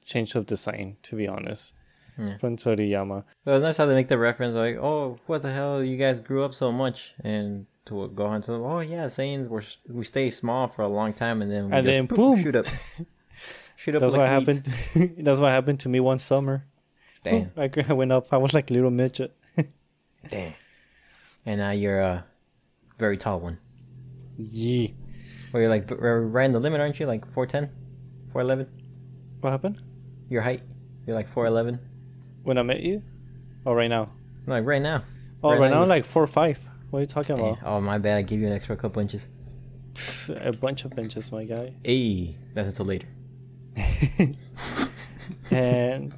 change 0.04 0.34
of 0.34 0.46
design, 0.46 0.96
to 1.04 1.16
be 1.16 1.28
honest, 1.28 1.74
Yeah. 2.18 2.38
from 2.38 2.56
Toriyama. 2.56 3.22
Nice 3.46 3.76
how 3.76 3.86
they 3.86 3.94
make 3.94 4.08
the 4.08 4.18
reference 4.18 4.54
like, 4.56 4.76
"Oh, 4.80 5.18
what 5.26 5.42
the 5.42 5.52
hell? 5.52 5.82
You 5.84 5.96
guys 5.96 6.18
grew 6.20 6.42
up 6.44 6.54
so 6.54 6.72
much," 6.72 7.14
and 7.22 7.66
to 7.86 7.94
what 7.94 8.16
Gohan 8.16 8.42
to 8.44 8.50
them, 8.52 8.62
"Oh 8.62 8.80
yeah, 8.80 9.06
Saiyans 9.06 9.48
were 9.48 9.62
we 9.88 10.04
stay 10.04 10.30
small 10.32 10.66
for 10.68 10.82
a 10.82 10.88
long 10.88 11.12
time, 11.12 11.40
and 11.42 11.50
then 11.52 11.66
we 11.70 11.72
And 11.76 11.86
just 11.86 11.96
then 11.96 12.08
poof, 12.16 12.16
boom. 12.16 12.42
shoot 12.42 12.56
up, 12.56 12.66
shoot 13.76 13.94
up." 13.94 14.00
That's 14.02 14.14
like 14.14 14.30
what 14.30 14.46
wheat." 14.48 14.66
happened. 14.66 15.14
That's 15.24 15.38
what 15.40 15.52
happened 15.52 15.80
to 15.80 15.88
me 15.88 16.00
one 16.00 16.18
summer. 16.18 16.64
Damn, 17.24 17.50
I, 17.56 17.92
went 17.92 18.12
up. 18.12 18.28
I 18.32 18.36
was 18.36 18.54
like 18.54 18.70
a 18.70 18.74
little 18.74 18.90
midget. 18.90 19.36
damn. 20.28 20.54
And 21.46 21.58
now 21.60 21.70
you're 21.70 22.00
a 22.00 22.24
very 22.98 23.16
tall 23.16 23.40
one. 23.40 23.58
Yeah. 24.36 24.88
Well, 25.52 25.60
you're 25.62 25.70
like 25.70 25.90
right 25.90 26.44
in 26.44 26.52
the 26.52 26.60
limit, 26.60 26.80
aren't 26.80 27.00
you? 27.00 27.06
Like 27.06 27.26
4'10", 27.32 27.70
4'11"? 28.34 28.66
What 29.40 29.50
happened 29.50 29.80
Your 30.28 30.42
height? 30.42 30.62
You're 31.06 31.16
like 31.16 31.32
4'11"? 31.32 31.78
when 32.42 32.58
I 32.58 32.62
met 32.62 32.80
you? 32.80 33.02
Oh, 33.66 33.72
right 33.72 33.88
now. 33.88 34.10
Like 34.46 34.64
right 34.64 34.80
now. 34.82 35.02
Oh, 35.42 35.50
Right 35.50 35.60
right, 35.60 35.70
now 35.70 35.80
now, 35.84 35.86
like 35.86 36.04
four 36.04 36.22
or 36.22 36.26
five. 36.26 36.58
What 36.90 36.98
are 36.98 37.02
you 37.02 37.06
talking 37.06 37.36
Damn. 37.36 37.44
about? 37.44 37.58
Oh, 37.64 37.80
my 37.80 37.98
bad. 37.98 38.16
I 38.18 38.22
give 38.22 38.40
you 38.40 38.46
an 38.46 38.52
extra 38.52 38.76
couple 38.76 39.00
inches. 39.02 39.28
A 40.30 40.52
bunch 40.52 40.84
of 40.84 40.98
inches, 40.98 41.30
my 41.32 41.44
guy. 41.44 41.74
Hey, 41.84 42.36
that's 42.54 42.68
until 42.68 42.86
later. 42.86 43.06
and 45.50 46.14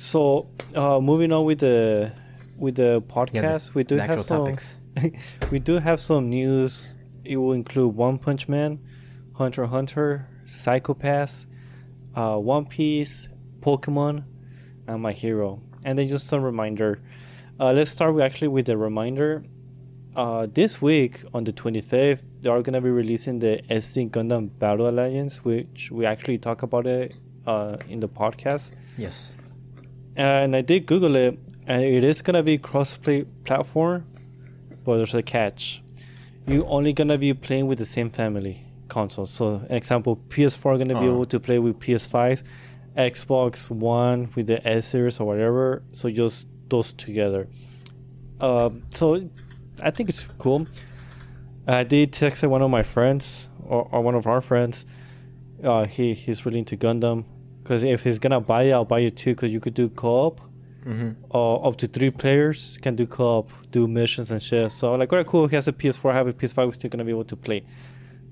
so, 0.00 0.48
uh, 0.74 0.98
moving 0.98 1.30
on 1.30 1.44
with 1.44 1.58
the 1.58 2.10
with 2.56 2.76
the 2.76 3.02
podcast, 3.02 3.74
we 3.74 3.84
do 3.84 3.96
have 3.96 4.20
some. 4.22 4.46
topics. 4.46 4.78
we 5.50 5.58
do 5.58 5.74
have 5.74 6.00
some 6.00 6.30
news. 6.30 6.96
It 7.22 7.36
will 7.36 7.52
include 7.52 7.94
One 7.94 8.18
Punch 8.18 8.48
Man, 8.48 8.78
Hunter 9.34 9.66
Hunter, 9.66 10.26
Psycho-Pass, 10.46 11.46
uh, 12.14 12.38
One 12.38 12.64
Piece, 12.64 13.28
Pokemon, 13.60 14.24
and 14.86 15.02
My 15.02 15.12
Hero. 15.12 15.60
And 15.84 15.98
then 15.98 16.08
just 16.08 16.28
some 16.28 16.42
reminder. 16.42 17.02
Uh, 17.60 17.72
let's 17.72 17.90
start 17.90 18.14
with 18.14 18.24
actually 18.24 18.48
with 18.48 18.66
the 18.66 18.78
reminder. 18.78 19.44
Uh, 20.16 20.46
this 20.50 20.80
week 20.80 21.22
on 21.34 21.44
the 21.44 21.52
25th, 21.52 22.22
they 22.40 22.48
are 22.48 22.62
gonna 22.62 22.80
be 22.80 22.90
releasing 22.90 23.38
the 23.38 23.60
SD 23.68 24.08
Gundam 24.10 24.48
Battle 24.58 24.88
Alliance, 24.88 25.44
which 25.44 25.90
we 25.92 26.06
actually 26.06 26.38
talk 26.38 26.62
about 26.62 26.86
it 26.86 27.14
uh, 27.46 27.76
in 27.90 28.00
the 28.00 28.08
podcast. 28.08 28.70
Yes. 28.96 29.34
And 30.16 30.54
I 30.56 30.60
did 30.60 30.86
Google 30.86 31.16
it, 31.16 31.38
and 31.66 31.82
it 31.82 32.04
is 32.04 32.22
gonna 32.22 32.42
be 32.42 32.58
cross-play 32.58 33.24
platform, 33.44 34.04
but 34.84 34.96
there's 34.96 35.14
a 35.14 35.22
catch. 35.22 35.82
You're 36.46 36.66
only 36.66 36.92
gonna 36.92 37.18
be 37.18 37.32
playing 37.34 37.66
with 37.66 37.78
the 37.78 37.84
same 37.84 38.10
family 38.10 38.64
console. 38.88 39.26
So, 39.26 39.62
example, 39.70 40.16
PS4 40.28 40.76
gonna 40.78 40.98
be 41.00 41.06
Oh. 41.06 41.14
able 41.14 41.24
to 41.26 41.38
play 41.40 41.58
with 41.58 41.78
PS5, 41.78 42.42
Xbox 42.96 43.70
One 43.70 44.28
with 44.34 44.48
the 44.48 44.66
S 44.66 44.86
series 44.86 45.20
or 45.20 45.26
whatever. 45.26 45.82
So 45.92 46.10
just 46.10 46.48
those 46.68 46.92
together. 46.92 47.48
Um, 48.40 48.82
so 48.90 49.28
I 49.82 49.90
think 49.92 50.08
it's 50.08 50.26
cool. 50.38 50.66
I 51.68 51.84
did 51.84 52.12
text 52.12 52.42
one 52.44 52.62
of 52.62 52.70
my 52.70 52.82
friends 52.82 53.48
or, 53.64 53.88
or 53.92 54.00
one 54.02 54.14
of 54.16 54.26
our 54.26 54.40
friends. 54.40 54.84
Uh, 55.62 55.84
he 55.84 56.14
he's 56.14 56.44
really 56.44 56.58
into 56.58 56.76
Gundam. 56.76 57.24
Because 57.70 57.84
if 57.84 58.02
he's 58.02 58.18
gonna 58.18 58.40
buy 58.40 58.64
it, 58.64 58.72
I'll 58.72 58.84
buy 58.84 58.98
it 58.98 59.16
too. 59.16 59.30
Because 59.30 59.52
you 59.52 59.60
could 59.60 59.74
do 59.74 59.88
co-op, 59.90 60.40
Mm-hmm. 60.84 61.10
or 61.28 61.64
up 61.68 61.76
to 61.76 61.86
three 61.86 62.10
players 62.10 62.78
can 62.82 62.96
do 62.96 63.06
co-op, 63.06 63.52
do 63.70 63.86
missions 63.86 64.32
and 64.32 64.42
shit. 64.42 64.72
So 64.72 64.92
like, 64.96 65.12
alright, 65.12 65.24
cool. 65.26 65.46
He 65.46 65.54
has 65.54 65.68
a 65.68 65.72
PS4, 65.72 66.10
I 66.10 66.14
have 66.14 66.26
a 66.26 66.32
PS5. 66.32 66.66
We're 66.66 66.72
still 66.72 66.90
gonna 66.90 67.04
be 67.04 67.12
able 67.12 67.26
to 67.26 67.36
play. 67.36 67.62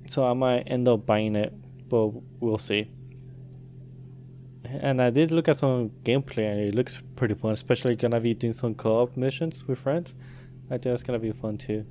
So 0.07 0.27
I 0.27 0.33
might 0.33 0.63
end 0.67 0.89
up 0.89 1.07
buying 1.07 1.37
it, 1.37 1.53
but 1.89 2.09
we'll 2.41 2.59
see. 2.59 2.91
And 4.65 5.01
I 5.01 5.11
did 5.11 5.31
look 5.31 5.47
at 5.47 5.57
some 5.57 5.91
gameplay, 6.03 6.51
and 6.51 6.59
it 6.59 6.75
looks 6.75 7.01
pretty 7.15 7.35
fun. 7.35 7.53
Especially 7.53 7.95
gonna 7.95 8.19
be 8.21 8.35
doing 8.35 8.53
some 8.55 8.75
co-op 8.75 9.17
missions 9.17 9.69
with 9.69 9.79
friends. 9.79 10.15
I 10.67 10.71
think 10.71 10.83
that's 10.83 11.05
gonna 11.05 11.21
be 11.21 11.31
fun 11.31 11.59
too. 11.59 11.87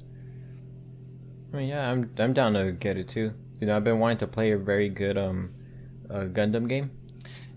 I 1.54 1.58
mean, 1.58 1.70
yeah, 1.70 1.90
I'm 1.90 2.12
I'm 2.20 2.34
down 2.34 2.56
to 2.56 2.74
get 2.74 2.98
it 2.98 3.08
too. 3.08 3.32
You 3.62 3.68
know, 3.68 3.78
I've 3.78 3.86
been 3.86 4.00
wanting 4.00 4.18
to 4.18 4.28
play 4.28 4.52
a 4.52 4.58
very 4.58 4.90
good 4.90 5.18
um, 5.18 5.54
uh, 6.10 6.26
Gundam 6.26 6.68
game. 6.68 6.92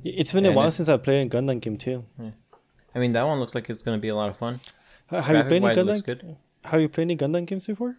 It's 0.04 0.32
been 0.32 0.44
Yeah, 0.44 0.50
a 0.50 0.54
while 0.54 0.70
since 0.70 0.88
I 0.88 0.96
played 0.96 1.26
a 1.26 1.30
Gundam 1.36 1.60
game 1.60 1.76
too. 1.76 2.04
I 2.94 2.98
mean, 2.98 3.12
that 3.12 3.24
one 3.26 3.38
looks 3.38 3.54
like 3.54 3.68
it's 3.70 3.82
gonna 3.82 3.98
be 3.98 4.08
a 4.08 4.14
lot 4.14 4.30
of 4.30 4.36
fun. 4.36 4.60
Ha- 5.10 5.20
Have 5.22 5.36
you 5.36 5.42
played 5.44 5.62
any 5.64 5.74
Graphic-wise, 5.74 5.78
it 5.78 5.86
looks 5.86 6.02
Gundam? 6.02 6.06
good. 6.06 6.36
Have 6.64 6.80
you 6.80 6.88
played 6.88 7.04
any 7.04 7.16
Gundam 7.16 7.46
games 7.46 7.66
before? 7.66 7.96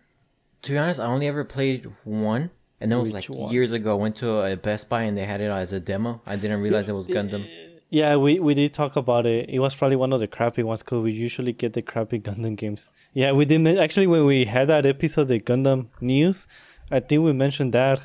To 0.63 0.71
be 0.71 0.77
honest, 0.77 0.99
I 0.99 1.05
only 1.05 1.27
ever 1.27 1.43
played 1.43 1.87
one, 2.03 2.51
and 2.79 2.91
that 2.91 3.01
was 3.01 3.13
like 3.13 3.25
one? 3.25 3.51
years 3.51 3.71
ago. 3.71 3.91
I 3.91 3.95
went 3.95 4.15
to 4.17 4.41
a 4.41 4.55
Best 4.55 4.89
Buy 4.89 5.03
and 5.03 5.17
they 5.17 5.25
had 5.25 5.41
it 5.41 5.49
as 5.49 5.73
a 5.73 5.79
demo. 5.79 6.21
I 6.25 6.35
didn't 6.35 6.61
realize 6.61 6.87
it 6.89 6.93
was 6.93 7.07
Gundam. 7.07 7.47
Yeah, 7.89 8.15
we, 8.15 8.39
we 8.39 8.53
did 8.53 8.71
talk 8.73 8.95
about 8.95 9.25
it. 9.25 9.49
It 9.49 9.59
was 9.59 9.75
probably 9.75 9.97
one 9.97 10.13
of 10.13 10.21
the 10.21 10.27
crappy 10.27 10.63
ones 10.63 10.81
because 10.81 10.99
we 10.99 11.11
usually 11.11 11.51
get 11.51 11.73
the 11.73 11.81
crappy 11.81 12.19
Gundam 12.25 12.55
games. 12.55 12.89
Yeah, 13.13 13.31
we 13.33 13.43
did 13.45 13.65
actually 13.79 14.07
when 14.07 14.25
we 14.25 14.45
had 14.45 14.67
that 14.69 14.85
episode, 14.85 15.25
the 15.27 15.39
Gundam 15.41 15.87
news. 15.99 16.47
I 16.89 16.99
think 17.01 17.23
we 17.23 17.33
mentioned 17.33 17.73
that, 17.73 17.99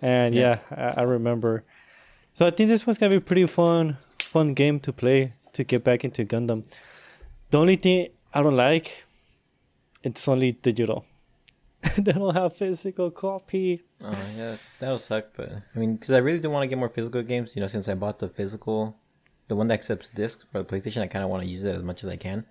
and 0.00 0.34
yeah, 0.34 0.60
Yeah. 0.70 0.94
I, 0.96 1.00
I 1.00 1.04
remember. 1.04 1.64
So 2.38 2.46
I 2.46 2.50
think 2.50 2.68
this 2.68 2.86
one's 2.86 2.98
gonna 2.98 3.16
be 3.16 3.18
pretty 3.18 3.46
fun, 3.46 3.96
fun 4.20 4.54
game 4.54 4.78
to 4.86 4.92
play 4.92 5.32
to 5.54 5.64
get 5.64 5.82
back 5.82 6.04
into 6.04 6.24
Gundam. 6.24 6.64
The 7.50 7.58
only 7.58 7.74
thing 7.74 8.10
I 8.32 8.44
don't 8.44 8.54
like, 8.54 9.06
it's 10.04 10.28
only 10.28 10.52
digital. 10.52 11.04
they 11.98 12.12
don't 12.12 12.36
have 12.36 12.56
physical 12.56 13.10
copy. 13.10 13.82
Oh 14.04 14.16
yeah, 14.36 14.54
that'll 14.78 15.00
suck. 15.00 15.30
But 15.36 15.50
I 15.50 15.78
mean, 15.80 15.96
because 15.96 16.12
I 16.12 16.18
really 16.18 16.38
do 16.38 16.48
want 16.48 16.62
to 16.62 16.68
get 16.68 16.78
more 16.78 16.88
physical 16.88 17.22
games. 17.22 17.56
You 17.56 17.62
know, 17.62 17.66
since 17.66 17.88
I 17.88 17.94
bought 17.94 18.20
the 18.20 18.28
physical, 18.28 18.94
the 19.48 19.56
one 19.56 19.66
that 19.66 19.74
accepts 19.74 20.08
discs 20.08 20.44
for 20.52 20.62
the 20.62 20.64
PlayStation, 20.64 21.02
I 21.02 21.08
kind 21.08 21.24
of 21.24 21.30
want 21.30 21.42
to 21.42 21.48
use 21.48 21.64
it 21.64 21.74
as 21.74 21.82
much 21.82 22.04
as 22.04 22.08
I 22.08 22.14
can. 22.14 22.46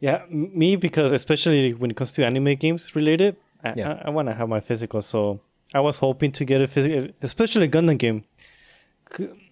Yeah, 0.00 0.24
me 0.30 0.74
because 0.74 1.12
especially 1.12 1.74
when 1.74 1.92
it 1.92 1.96
comes 1.96 2.10
to 2.14 2.26
anime 2.26 2.56
games 2.56 2.96
related, 2.96 3.36
I, 3.62 3.74
Yeah. 3.76 4.00
I, 4.02 4.08
I 4.08 4.10
want 4.10 4.26
to 4.30 4.34
have 4.34 4.48
my 4.48 4.58
physical. 4.58 5.00
So 5.00 5.38
I 5.72 5.78
was 5.78 6.00
hoping 6.00 6.32
to 6.32 6.44
get 6.44 6.60
a 6.60 6.66
physical, 6.66 7.14
especially 7.22 7.66
a 7.66 7.68
Gundam 7.68 7.98
game. 7.98 8.24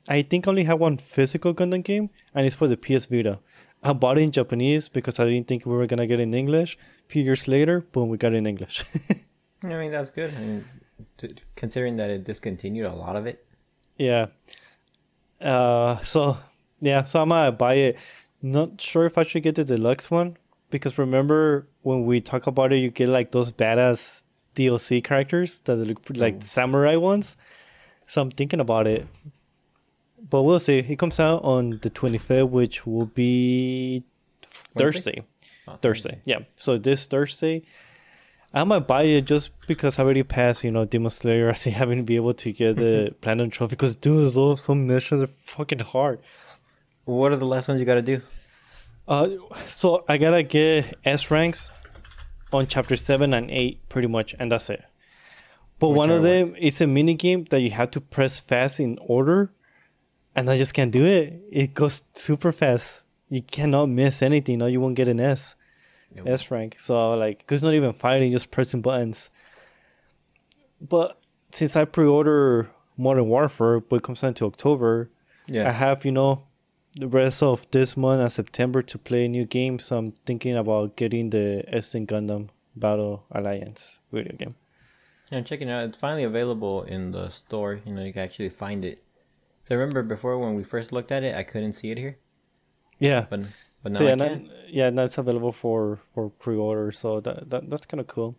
I 0.08 0.22
think 0.22 0.46
I 0.46 0.50
only 0.50 0.64
have 0.64 0.80
one 0.80 0.96
physical 0.96 1.54
Gundam 1.54 1.84
game, 1.84 2.10
and 2.34 2.46
it's 2.46 2.56
for 2.56 2.68
the 2.68 2.76
PS 2.76 3.06
Vita. 3.06 3.38
I 3.82 3.92
bought 3.92 4.18
it 4.18 4.22
in 4.22 4.30
Japanese 4.30 4.88
because 4.88 5.18
I 5.18 5.26
didn't 5.26 5.48
think 5.48 5.64
we 5.64 5.72
were 5.72 5.86
gonna 5.86 6.06
get 6.06 6.20
it 6.20 6.24
in 6.24 6.34
English. 6.34 6.76
A 6.76 7.08
few 7.08 7.22
years 7.22 7.48
later, 7.48 7.80
boom, 7.80 8.08
we 8.08 8.18
got 8.18 8.32
it 8.32 8.36
in 8.36 8.46
English. 8.46 8.84
I 9.64 9.68
mean, 9.68 9.90
that's 9.90 10.10
good. 10.10 10.32
I 10.34 10.40
mean, 10.40 10.64
considering 11.56 11.96
that 11.96 12.10
it 12.10 12.24
discontinued 12.24 12.86
a 12.86 12.94
lot 12.94 13.16
of 13.16 13.26
it. 13.26 13.46
yeah. 13.96 14.26
Uh, 15.40 15.98
so 16.02 16.36
yeah, 16.80 17.04
so 17.04 17.22
I 17.22 17.24
might 17.24 17.50
buy 17.52 17.74
it. 17.74 17.98
Not 18.42 18.80
sure 18.80 19.06
if 19.06 19.16
I 19.18 19.22
should 19.22 19.42
get 19.42 19.54
the 19.54 19.64
deluxe 19.64 20.10
one 20.10 20.36
because 20.70 20.98
remember 20.98 21.66
when 21.82 22.04
we 22.04 22.20
talk 22.20 22.46
about 22.46 22.72
it, 22.72 22.76
you 22.76 22.90
get 22.90 23.08
like 23.08 23.32
those 23.32 23.52
badass 23.52 24.22
DLC 24.54 25.02
characters 25.02 25.60
that 25.60 25.76
look 25.76 26.00
like 26.10 26.42
samurai 26.42 26.96
ones. 26.96 27.36
So 28.08 28.20
I'm 28.20 28.30
thinking 28.30 28.60
about 28.60 28.86
it, 28.86 29.06
but 30.28 30.42
we'll 30.42 30.60
see. 30.60 30.78
It 30.78 30.98
comes 30.98 31.20
out 31.20 31.42
on 31.44 31.78
the 31.82 31.90
25th, 31.90 32.50
which 32.50 32.86
will 32.86 33.06
be 33.06 34.04
Wednesday? 34.74 34.84
Thursday. 34.84 35.24
Oh, 35.68 35.76
Thursday, 35.80 36.20
yeah. 36.24 36.40
So 36.56 36.78
this 36.78 37.06
Thursday, 37.06 37.62
I 38.52 38.64
might 38.64 38.86
buy 38.86 39.04
it 39.04 39.22
just 39.22 39.50
because 39.66 39.98
I 39.98 40.02
already 40.02 40.22
passed, 40.22 40.64
you 40.64 40.70
know, 40.70 40.84
Demon 40.84 41.10
Slayer. 41.10 41.48
I 41.50 41.52
see 41.52 41.70
having 41.70 42.04
be 42.04 42.16
able 42.16 42.34
to 42.34 42.52
get 42.52 42.76
the 42.76 43.14
platinum 43.20 43.50
trophy 43.50 43.70
because 43.70 43.96
dude, 43.96 44.32
those 44.34 44.62
some 44.62 44.86
missions 44.86 45.22
are 45.22 45.28
fucking 45.28 45.80
hard. 45.80 46.20
What 47.04 47.32
are 47.32 47.36
the 47.36 47.46
last 47.46 47.68
ones 47.68 47.80
you 47.80 47.86
got 47.86 47.94
to 47.94 48.02
do? 48.02 48.20
Uh, 49.08 49.30
so 49.68 50.04
I 50.08 50.18
gotta 50.18 50.44
get 50.44 50.94
S 51.04 51.32
ranks 51.32 51.70
on 52.52 52.68
chapter 52.68 52.94
seven 52.94 53.34
and 53.34 53.50
eight, 53.50 53.88
pretty 53.88 54.06
much, 54.06 54.36
and 54.38 54.52
that's 54.52 54.70
it. 54.70 54.84
But 55.80 55.88
Which 55.88 55.96
one 55.96 56.10
of 56.10 56.22
them 56.22 56.54
is 56.56 56.80
a 56.80 56.86
mini 56.86 57.14
game 57.14 57.44
that 57.50 57.60
you 57.60 57.70
have 57.70 57.90
to 57.92 58.00
press 58.00 58.38
fast 58.38 58.78
in 58.78 58.98
order, 59.00 59.52
and 60.34 60.50
I 60.50 60.56
just 60.56 60.74
can't 60.74 60.92
do 60.92 61.04
it. 61.04 61.40
It 61.50 61.74
goes 61.74 62.02
super 62.14 62.52
fast. 62.52 63.04
You 63.28 63.42
cannot 63.42 63.88
miss 63.88 64.22
anything, 64.22 64.62
or 64.62 64.68
you 64.68 64.80
won't 64.80 64.96
get 64.96 65.08
an 65.08 65.20
S. 65.20 65.54
Nope. 66.14 66.26
S 66.26 66.50
rank. 66.50 66.76
So 66.80 67.14
like, 67.14 67.46
cause 67.46 67.56
it's 67.56 67.62
not 67.62 67.74
even 67.74 67.92
fighting, 67.92 68.32
just 68.32 68.50
pressing 68.50 68.82
buttons. 68.82 69.30
But 70.80 71.20
since 71.52 71.76
I 71.76 71.84
pre-order 71.84 72.70
Modern 72.96 73.28
Warfare, 73.28 73.80
but 73.80 73.96
it 73.96 74.02
comes 74.02 74.24
out 74.24 74.36
to 74.36 74.46
October, 74.46 75.10
I 75.48 75.70
have 75.70 76.04
you 76.04 76.12
know 76.12 76.44
the 76.94 77.08
rest 77.08 77.42
of 77.42 77.66
this 77.70 77.96
month 77.96 78.20
and 78.20 78.32
September 78.32 78.82
to 78.82 78.98
play 78.98 79.28
new 79.28 79.44
games. 79.44 79.84
So 79.84 79.98
I'm 79.98 80.12
thinking 80.26 80.56
about 80.56 80.96
getting 80.96 81.30
the 81.30 81.64
SD 81.72 82.06
Gundam 82.06 82.48
Battle 82.74 83.24
Alliance 83.30 84.00
video 84.12 84.36
game. 84.36 84.54
Yeah, 85.30 85.42
checking 85.42 85.68
it 85.68 85.72
out. 85.72 85.84
It's 85.90 85.98
finally 85.98 86.24
available 86.24 86.82
in 86.82 87.12
the 87.12 87.28
store. 87.30 87.80
You 87.84 87.94
know, 87.94 88.02
you 88.02 88.12
can 88.12 88.22
actually 88.22 88.48
find 88.48 88.84
it. 88.84 89.02
So 89.70 89.76
I 89.76 89.78
remember 89.78 90.02
before 90.02 90.36
when 90.36 90.56
we 90.56 90.64
first 90.64 90.90
looked 90.90 91.12
at 91.12 91.22
it, 91.22 91.36
I 91.36 91.44
couldn't 91.44 91.74
see 91.74 91.92
it 91.92 91.98
here. 91.98 92.18
Yeah. 92.98 93.26
but 93.30 93.42
but 93.84 93.92
now 93.92 93.98
so 93.98 94.04
yeah, 94.04 94.16
can. 94.16 94.50
yeah, 94.66 94.90
that's 94.90 95.16
available 95.16 95.52
for 95.52 96.00
for 96.12 96.30
pre-order. 96.30 96.90
So 96.90 97.20
that, 97.20 97.48
that 97.50 97.70
that's 97.70 97.86
kind 97.86 98.00
of 98.00 98.08
cool. 98.08 98.34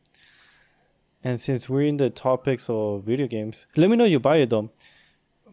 And 1.24 1.40
since 1.40 1.70
we're 1.70 1.88
in 1.88 1.96
the 1.96 2.10
topics 2.10 2.70
of 2.70 3.06
video 3.06 3.28
games, 3.28 3.66
let 3.78 3.90
me 3.90 3.96
know 3.96 4.04
you 4.04 4.20
buy 4.20 4.38
it 4.38 4.50
though. 4.50 4.72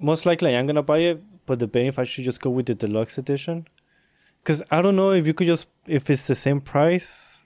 Most 0.00 0.26
likely, 0.26 0.56
I'm 0.56 0.66
gonna 0.66 0.82
buy 0.82 0.98
it, 0.98 1.22
but 1.46 1.60
debating 1.60 1.86
if 1.86 2.00
I 2.00 2.02
should 2.02 2.24
just 2.24 2.40
go 2.40 2.50
with 2.50 2.66
the 2.66 2.74
deluxe 2.74 3.16
edition. 3.16 3.68
Cause 4.42 4.64
I 4.72 4.82
don't 4.82 4.96
know 4.96 5.12
if 5.12 5.28
you 5.28 5.34
could 5.34 5.46
just 5.46 5.68
if 5.86 6.10
it's 6.10 6.26
the 6.26 6.34
same 6.34 6.60
price, 6.60 7.44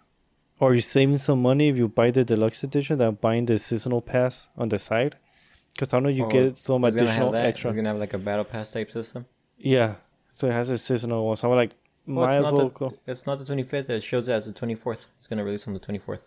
or 0.59 0.73
you're 0.73 0.81
saving 0.81 1.19
some 1.19 1.43
money 1.43 1.69
if 1.69 1.77
you 1.77 1.87
buy 1.87 2.11
the 2.11 2.25
deluxe 2.25 2.65
edition 2.65 2.97
than 2.97 3.17
buying 3.17 3.45
the 3.45 3.59
seasonal 3.59 4.01
pass 4.01 4.49
on 4.57 4.71
the 4.71 4.79
side. 4.79 5.17
Cause 5.79 5.95
I 5.95 6.01
know 6.01 6.09
you 6.11 6.25
Oh, 6.27 6.29
get 6.29 6.59
some 6.59 6.85
additional 6.85 7.35
extra. 7.35 7.71
We're 7.71 7.77
gonna 7.77 7.89
have 7.91 7.99
like 7.99 8.13
a 8.15 8.19
battle 8.19 8.45
pass 8.45 8.71
type 8.73 8.91
system. 8.91 9.27
Yeah, 9.59 9.95
so 10.35 10.47
it 10.47 10.53
has 10.53 10.69
a 10.71 10.79
seasonal 10.79 11.27
one. 11.27 11.37
So 11.37 11.51
I'm 11.51 11.57
like, 11.57 11.73
Well, 12.07 12.27
might 12.27 12.37
it's 12.39 12.47
as 12.47 12.53
not 12.53 12.55
well 12.55 12.69
the, 12.69 12.75
go. 12.75 12.95
It's 13.07 13.27
not 13.27 13.39
the 13.39 13.45
25th. 13.55 13.89
It 13.91 14.03
shows 14.03 14.29
it 14.29 14.33
as 14.33 14.47
the 14.47 14.53
24th. 14.53 15.07
It's 15.19 15.27
gonna 15.29 15.45
release 15.45 15.67
on 15.67 15.75
the 15.75 15.81
24th. 15.81 16.21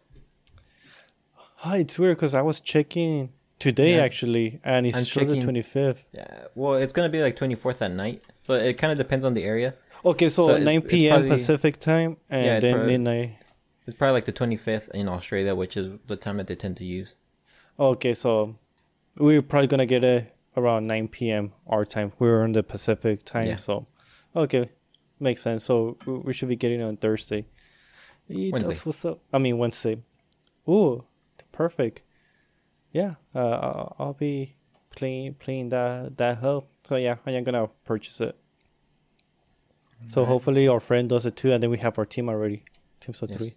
Hi, 1.57 1.77
ah, 1.77 1.79
it's 1.79 1.97
weird 1.99 2.17
because 2.17 2.33
I 2.33 2.41
was 2.41 2.59
checking 2.59 3.31
today 3.59 3.95
Yeah. 3.97 4.03
actually, 4.03 4.59
and 4.63 4.85
it 4.87 4.95
I'm 4.95 5.03
shows 5.03 5.29
the 5.29 5.41
twenty 5.41 5.61
fifth. 5.61 6.05
Yeah. 6.11 6.45
Well, 6.55 6.75
it's 6.75 6.93
gonna 6.93 7.09
be 7.09 7.21
like 7.21 7.35
24th 7.35 7.81
at 7.81 7.91
night, 7.91 8.21
but 8.47 8.65
it 8.65 8.73
kind 8.77 8.91
of 8.91 8.97
depends 8.97 9.25
on 9.25 9.33
the 9.33 9.43
area. 9.43 9.75
Okay, 10.03 10.29
so, 10.29 10.47
So 10.49 10.57
nine 10.57 10.79
it's 10.81 10.87
p.m. 10.91 11.13
probably- 11.13 11.29
Pacific 11.29 11.79
time, 11.79 12.17
and 12.29 12.45
Yeah, 12.45 12.59
then 12.59 12.73
probably- 12.75 12.91
midnight. 12.97 13.37
It's 13.87 13.97
probably 13.97 14.13
like 14.13 14.25
the 14.25 14.33
25th 14.33 14.89
in 14.89 15.07
Australia, 15.07 15.53
which 15.55 15.77
is 15.77 15.89
the 16.07 16.15
time 16.15 16.37
that 16.37 16.47
they 16.47 16.55
tend 16.55 16.77
to 16.77 16.83
use. 16.85 17.15
Okay, 17.79 18.13
so 18.13 18.55
we're 19.17 19.41
probably 19.41 19.67
gonna 19.67 19.85
get 19.85 20.03
it 20.03 20.33
around 20.57 20.87
nine 20.87 21.07
p.m. 21.07 21.51
our 21.67 21.85
time. 21.85 22.11
We're 22.19 22.43
on 22.43 22.51
the 22.53 22.63
Pacific 22.63 23.23
time, 23.25 23.47
Yeah. 23.47 23.55
so 23.57 23.87
okay, 24.35 24.69
makes 25.19 25.41
sense. 25.41 25.63
So 25.63 25.97
we- 26.05 26.19
we 26.19 26.33
should 26.33 26.49
be 26.49 26.55
getting 26.55 26.79
it 26.79 26.83
on 26.83 26.97
Thursday. 26.97 27.45
Wednesday. 28.29 28.59
That's 28.69 28.85
what's 28.85 29.05
up. 29.05 29.19
I 29.31 29.37
mean 29.37 29.57
Wednesday. 29.57 29.97
Ooh, 30.67 31.03
perfect. 31.51 32.03
Yeah, 32.91 33.15
uh, 33.35 33.89
I'll- 33.99 34.13
be 34.17 34.55
playing 34.91 35.33
playing 35.35 35.69
that 35.69 36.17
that 36.17 36.37
hub. 36.37 36.65
So 36.87 36.95
yeah, 36.95 37.17
I 37.25 37.31
am 37.31 37.43
gonna 37.43 37.67
purchase 37.85 38.21
it. 38.21 38.35
So 40.07 40.23
hopefully 40.25 40.67
our 40.67 40.79
friend 40.79 41.09
does 41.09 41.25
it 41.25 41.35
too, 41.35 41.51
and 41.51 41.61
then 41.63 41.69
we 41.69 41.77
have 41.79 41.97
our 41.97 42.05
team 42.05 42.29
already. 42.29 42.63
Teams 42.99 43.21
of 43.21 43.29
Yes. 43.29 43.37
three. 43.37 43.55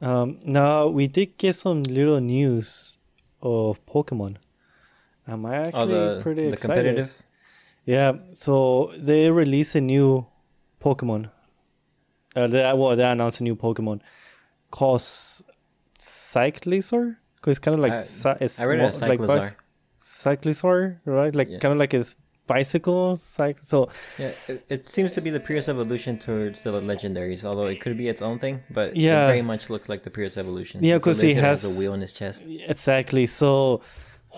Um, 0.00 0.38
now 0.44 0.86
we 0.88 1.06
did 1.08 1.36
get 1.36 1.54
some 1.56 1.82
little 1.82 2.20
news 2.20 2.98
of 3.42 3.84
Pokemon. 3.86 4.36
Am 5.28 5.46
I 5.46 5.56
actually 5.66 5.94
Oh, 5.94 6.16
the 6.16 6.22
pretty 6.22 6.46
the 6.46 6.52
excited? 6.52 6.74
competitive. 6.84 7.22
Yeah, 7.86 8.12
so 8.34 8.92
they 8.98 9.30
release 9.30 9.74
a 9.74 9.80
new 9.80 10.26
Pokemon. 10.80 11.30
Uh, 12.36 12.46
they, 12.46 12.62
well, 12.74 12.94
they 12.96 13.04
announced 13.04 13.40
a 13.40 13.44
new 13.44 13.56
Pokemon 13.56 14.00
called 14.70 15.00
S- 15.00 15.42
Cyclizar. 15.96 17.16
Cause 17.42 17.52
it's 17.52 17.58
kind 17.58 17.74
of 17.74 17.80
like 17.80 17.92
I- 17.92 18.00
cy- 18.02 18.36
it's 18.40 18.60
I 18.60 18.66
read 18.66 18.80
it 18.80 19.00
like 19.00 19.20
Cyclizar, 20.00 20.98
right? 21.04 21.34
Like 21.34 21.48
Yeah. 21.48 21.58
kind 21.58 21.72
of 21.72 21.78
like 21.78 21.92
his 21.92 22.16
bicycle. 22.54 23.16
Cycle. 23.16 23.64
So 23.72 23.78
Yeah, 24.18 24.32
it, 24.52 24.58
it 24.74 24.82
seems 24.96 25.10
to 25.16 25.20
be 25.26 25.30
the 25.36 25.40
Pierce 25.48 25.66
evolution 25.74 26.12
towards 26.26 26.58
the 26.64 26.72
legendaries, 26.90 27.40
although 27.48 27.68
it 27.74 27.78
could 27.82 27.96
be 28.02 28.08
its 28.14 28.22
own 28.28 28.38
thing. 28.44 28.54
But 28.78 28.86
Yeah. 28.96 29.24
it 29.24 29.26
very 29.34 29.42
much 29.52 29.62
looks 29.72 29.88
like 29.92 30.02
the 30.08 30.10
Pierce 30.18 30.36
evolution. 30.44 30.76
Yeah, 30.90 30.98
because 30.98 31.20
he 31.20 31.28
lizard, 31.28 31.44
has- 31.44 31.62
a 31.70 31.72
wheel 31.78 31.94
in 31.94 32.00
his 32.06 32.12
chest. 32.20 32.40
Exactly. 32.74 33.26
So 33.26 33.50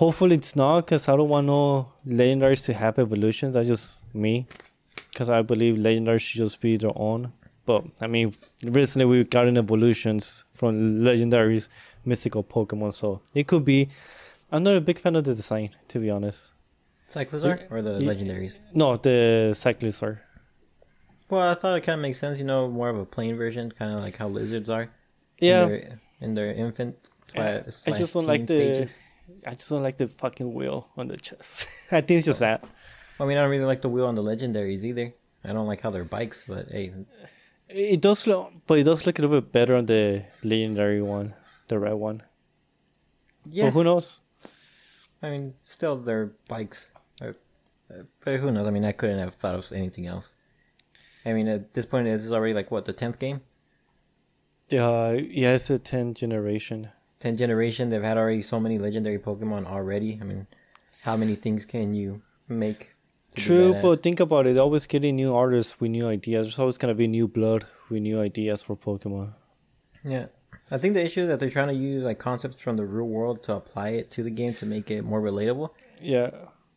hopefully 0.03 0.37
it's 0.43 0.55
not 0.57 0.77
because 0.87 1.09
I 1.11 1.13
don't 1.19 1.29
want 1.37 1.47
no 1.47 1.63
legendaries 2.07 2.63
to 2.67 2.73
have 2.83 2.95
evolutions. 3.07 3.51
That's 3.55 3.69
just 3.75 3.87
me. 4.25 4.47
Because 5.11 5.29
I 5.31 5.43
believe 5.53 5.75
legendaries 5.87 6.21
should 6.27 6.41
just 6.45 6.61
be 6.61 6.73
their 6.77 6.97
own. 7.09 7.33
But 7.71 7.85
I 8.01 8.07
mean, 8.15 8.35
recently 8.79 9.07
we've 9.13 9.31
gotten 9.37 9.57
evolutions 9.65 10.45
from 10.59 10.73
legendaries, 11.09 11.69
mythical 12.05 12.43
Pokemon. 12.55 12.93
So 12.95 13.21
it 13.41 13.45
could 13.51 13.65
be. 13.65 13.89
I'm 14.51 14.63
not 14.69 14.77
a 14.77 14.81
big 14.91 14.99
fan 14.99 15.15
of 15.17 15.25
the 15.25 15.35
design, 15.35 15.71
to 15.89 15.97
be 15.99 16.11
honest. 16.11 16.53
Cyclizar 17.15 17.71
or 17.71 17.83
the 17.83 17.99
Ye- 18.01 18.07
legendaries? 18.07 18.57
No, 18.75 18.97
the 18.97 19.51
Cyclizar. 19.55 20.21
Well, 21.31 21.49
I 21.51 21.55
thought 21.55 21.77
it 21.79 21.83
kind 21.83 21.99
of 21.99 22.03
makes 22.03 22.19
sense. 22.19 22.39
You 22.39 22.45
know, 22.45 22.69
more 22.69 22.89
of 22.91 22.99
a 22.99 23.07
plain 23.07 23.37
version, 23.37 23.71
kind 23.73 23.97
of 23.97 24.03
like 24.03 24.17
how 24.17 24.29
lizards 24.29 24.69
are. 24.69 24.91
Yeah, 25.41 25.63
In 25.65 25.69
their, 25.69 25.99
in 26.21 26.35
their 26.35 26.53
infant. 26.53 27.11
Yeah, 27.35 27.63
slash 27.71 27.95
I 27.95 27.99
just 27.99 28.13
don't 28.15 28.27
like 28.27 28.47
the- 28.47 28.61
stages. 28.75 28.99
I 29.47 29.55
just 29.55 29.71
don't 29.71 29.83
like 29.83 29.97
the 29.97 30.09
fucking 30.09 30.53
wheel 30.53 30.89
on 30.97 31.09
the 31.09 31.17
chest. 31.17 31.67
I 31.91 32.01
think 32.03 32.19
it's 32.19 32.27
just 32.27 32.41
that. 32.41 32.63
I 33.19 33.25
mean, 33.25 33.39
I 33.39 33.43
don't 33.43 33.51
really 33.51 33.65
like 33.65 33.81
the 33.83 33.89
wheel 33.89 34.07
on 34.07 34.15
the 34.15 34.23
legendaries 34.23 34.85
either. 34.85 35.15
I 35.45 35.53
don't 35.53 35.67
like 35.67 35.81
how 35.81 35.91
they're 35.91 36.05
bikes, 36.05 36.45
but 36.47 36.71
hey, 36.71 36.93
It 37.69 38.01
does 38.01 38.27
look, 38.27 38.53
but 38.67 38.79
it 38.79 38.85
does 38.85 39.07
look 39.07 39.19
a 39.19 39.23
little 39.23 39.41
bit 39.41 39.51
better 39.51 39.75
on 39.75 39.87
the 39.87 40.25
legendary 40.45 41.01
one, 41.03 41.35
the 41.69 41.79
red 41.79 41.95
one. 41.95 42.23
yeah. 43.49 43.65
But 43.67 43.71
who 43.73 43.85
knows? 43.85 44.21
I 45.23 45.31
mean, 45.31 45.55
still 45.65 45.97
they're 45.97 46.33
bikes. 46.49 46.91
Uh, 47.93 48.03
But 48.25 48.41
who 48.41 48.51
knows? 48.51 48.67
I 48.67 48.71
mean, 48.71 48.85
I 48.85 48.93
couldn't 48.93 49.19
have 49.19 49.35
thought 49.35 49.55
of 49.55 49.71
anything 49.73 50.07
else. 50.07 50.35
I 51.25 51.33
mean, 51.33 51.49
at 51.49 51.75
this 51.75 51.87
point, 51.87 52.07
this 52.07 52.25
is 52.25 52.33
already 52.33 52.55
like 52.55 52.71
what 52.71 52.85
the 52.85 52.93
tenth 52.93 53.19
game, 53.19 53.41
Uh, 54.73 55.17
yeah, 55.19 55.53
it's 55.55 55.69
a 55.71 55.79
10 55.79 56.15
generation. 56.15 56.89
tenth 57.21 57.39
generation. 57.39 57.91
They've 57.91 58.03
had 58.03 58.17
already 58.17 58.43
so 58.43 58.59
many 58.59 58.79
legendary 58.79 59.19
Pokemon 59.19 59.67
already. 59.67 60.19
I 60.21 60.25
mean, 60.25 60.47
how 61.03 61.17
many 61.17 61.35
things 61.37 61.65
can 61.67 61.95
you 61.95 62.23
make? 62.49 62.95
True, 63.37 63.75
but 63.81 64.03
think 64.03 64.21
about 64.21 64.47
it. 64.47 64.59
Always 64.59 64.87
getting 64.87 65.17
new 65.17 65.35
artists 65.35 65.79
with 65.81 65.91
new 65.91 66.07
ideas. 66.09 66.47
There's 66.47 66.59
always 66.59 66.79
gonna 66.79 66.95
be 66.95 67.07
new 67.07 67.29
blood 67.29 67.65
with 67.89 68.03
new 68.03 68.21
ideas 68.21 68.63
for 68.63 68.77
Pokemon. 68.77 69.35
yeah, 70.05 70.27
I 70.71 70.79
think 70.79 70.95
the 70.95 71.05
issue 71.05 71.21
is 71.23 71.29
that 71.29 71.39
they're 71.41 71.49
trying 71.59 71.69
to 71.69 71.75
use 71.75 72.03
like 72.03 72.19
concepts 72.19 72.61
from 72.61 72.77
the 72.77 72.85
real 72.85 73.07
world 73.07 73.43
to 73.45 73.55
apply 73.55 73.91
it 73.91 74.11
to 74.13 74.23
the 74.23 74.31
game 74.31 74.53
to 74.55 74.67
make 74.67 74.91
it 74.91 75.03
more 75.03 75.21
relatable. 75.23 75.71
Yeah, 76.03 76.31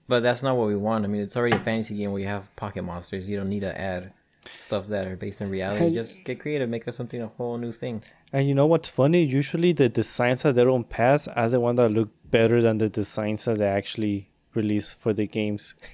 But 0.08 0.22
that's 0.22 0.44
not 0.44 0.56
what 0.58 0.68
we 0.68 0.76
want. 0.76 1.04
I 1.06 1.08
mean, 1.08 1.22
it's 1.22 1.36
already 1.36 1.56
a 1.58 1.60
fantasy 1.60 1.98
game 1.98 2.12
where 2.12 2.22
you 2.22 2.28
have 2.28 2.56
pocket 2.56 2.84
monsters. 2.84 3.28
You 3.28 3.38
don't 3.38 3.50
need 3.50 3.62
to 3.62 3.80
add 3.80 4.14
stuff 4.60 4.88
that 4.88 5.08
are 5.08 5.16
based 5.16 5.42
in 5.42 5.50
reality. 5.50 5.86
Hey. 5.86 5.94
Just 5.94 6.24
get 6.24 6.40
creative, 6.40 6.70
make 6.70 6.88
us 6.88 6.96
something 6.96 7.20
a 7.22 7.28
whole 7.28 7.58
new 7.58 7.72
thing. 7.72 8.04
and 8.32 8.48
you 8.48 8.54
know 8.54 8.68
what's 8.68 8.90
funny? 8.90 9.24
Usually 9.24 9.72
the 9.74 9.90
designs 9.90 10.44
that 10.44 10.54
they 10.56 10.64
don't 10.64 10.88
pass 10.88 11.28
are 11.28 11.50
the 11.50 11.60
one 11.60 11.76
that 11.78 11.90
look 11.90 12.10
better 12.30 12.62
than 12.62 12.78
the 12.78 12.90
designs 12.90 13.46
that 13.46 13.58
they 13.58 13.68
actually 13.68 14.30
release 14.54 14.92
for 14.94 15.14
the 15.14 15.26
games. 15.28 15.76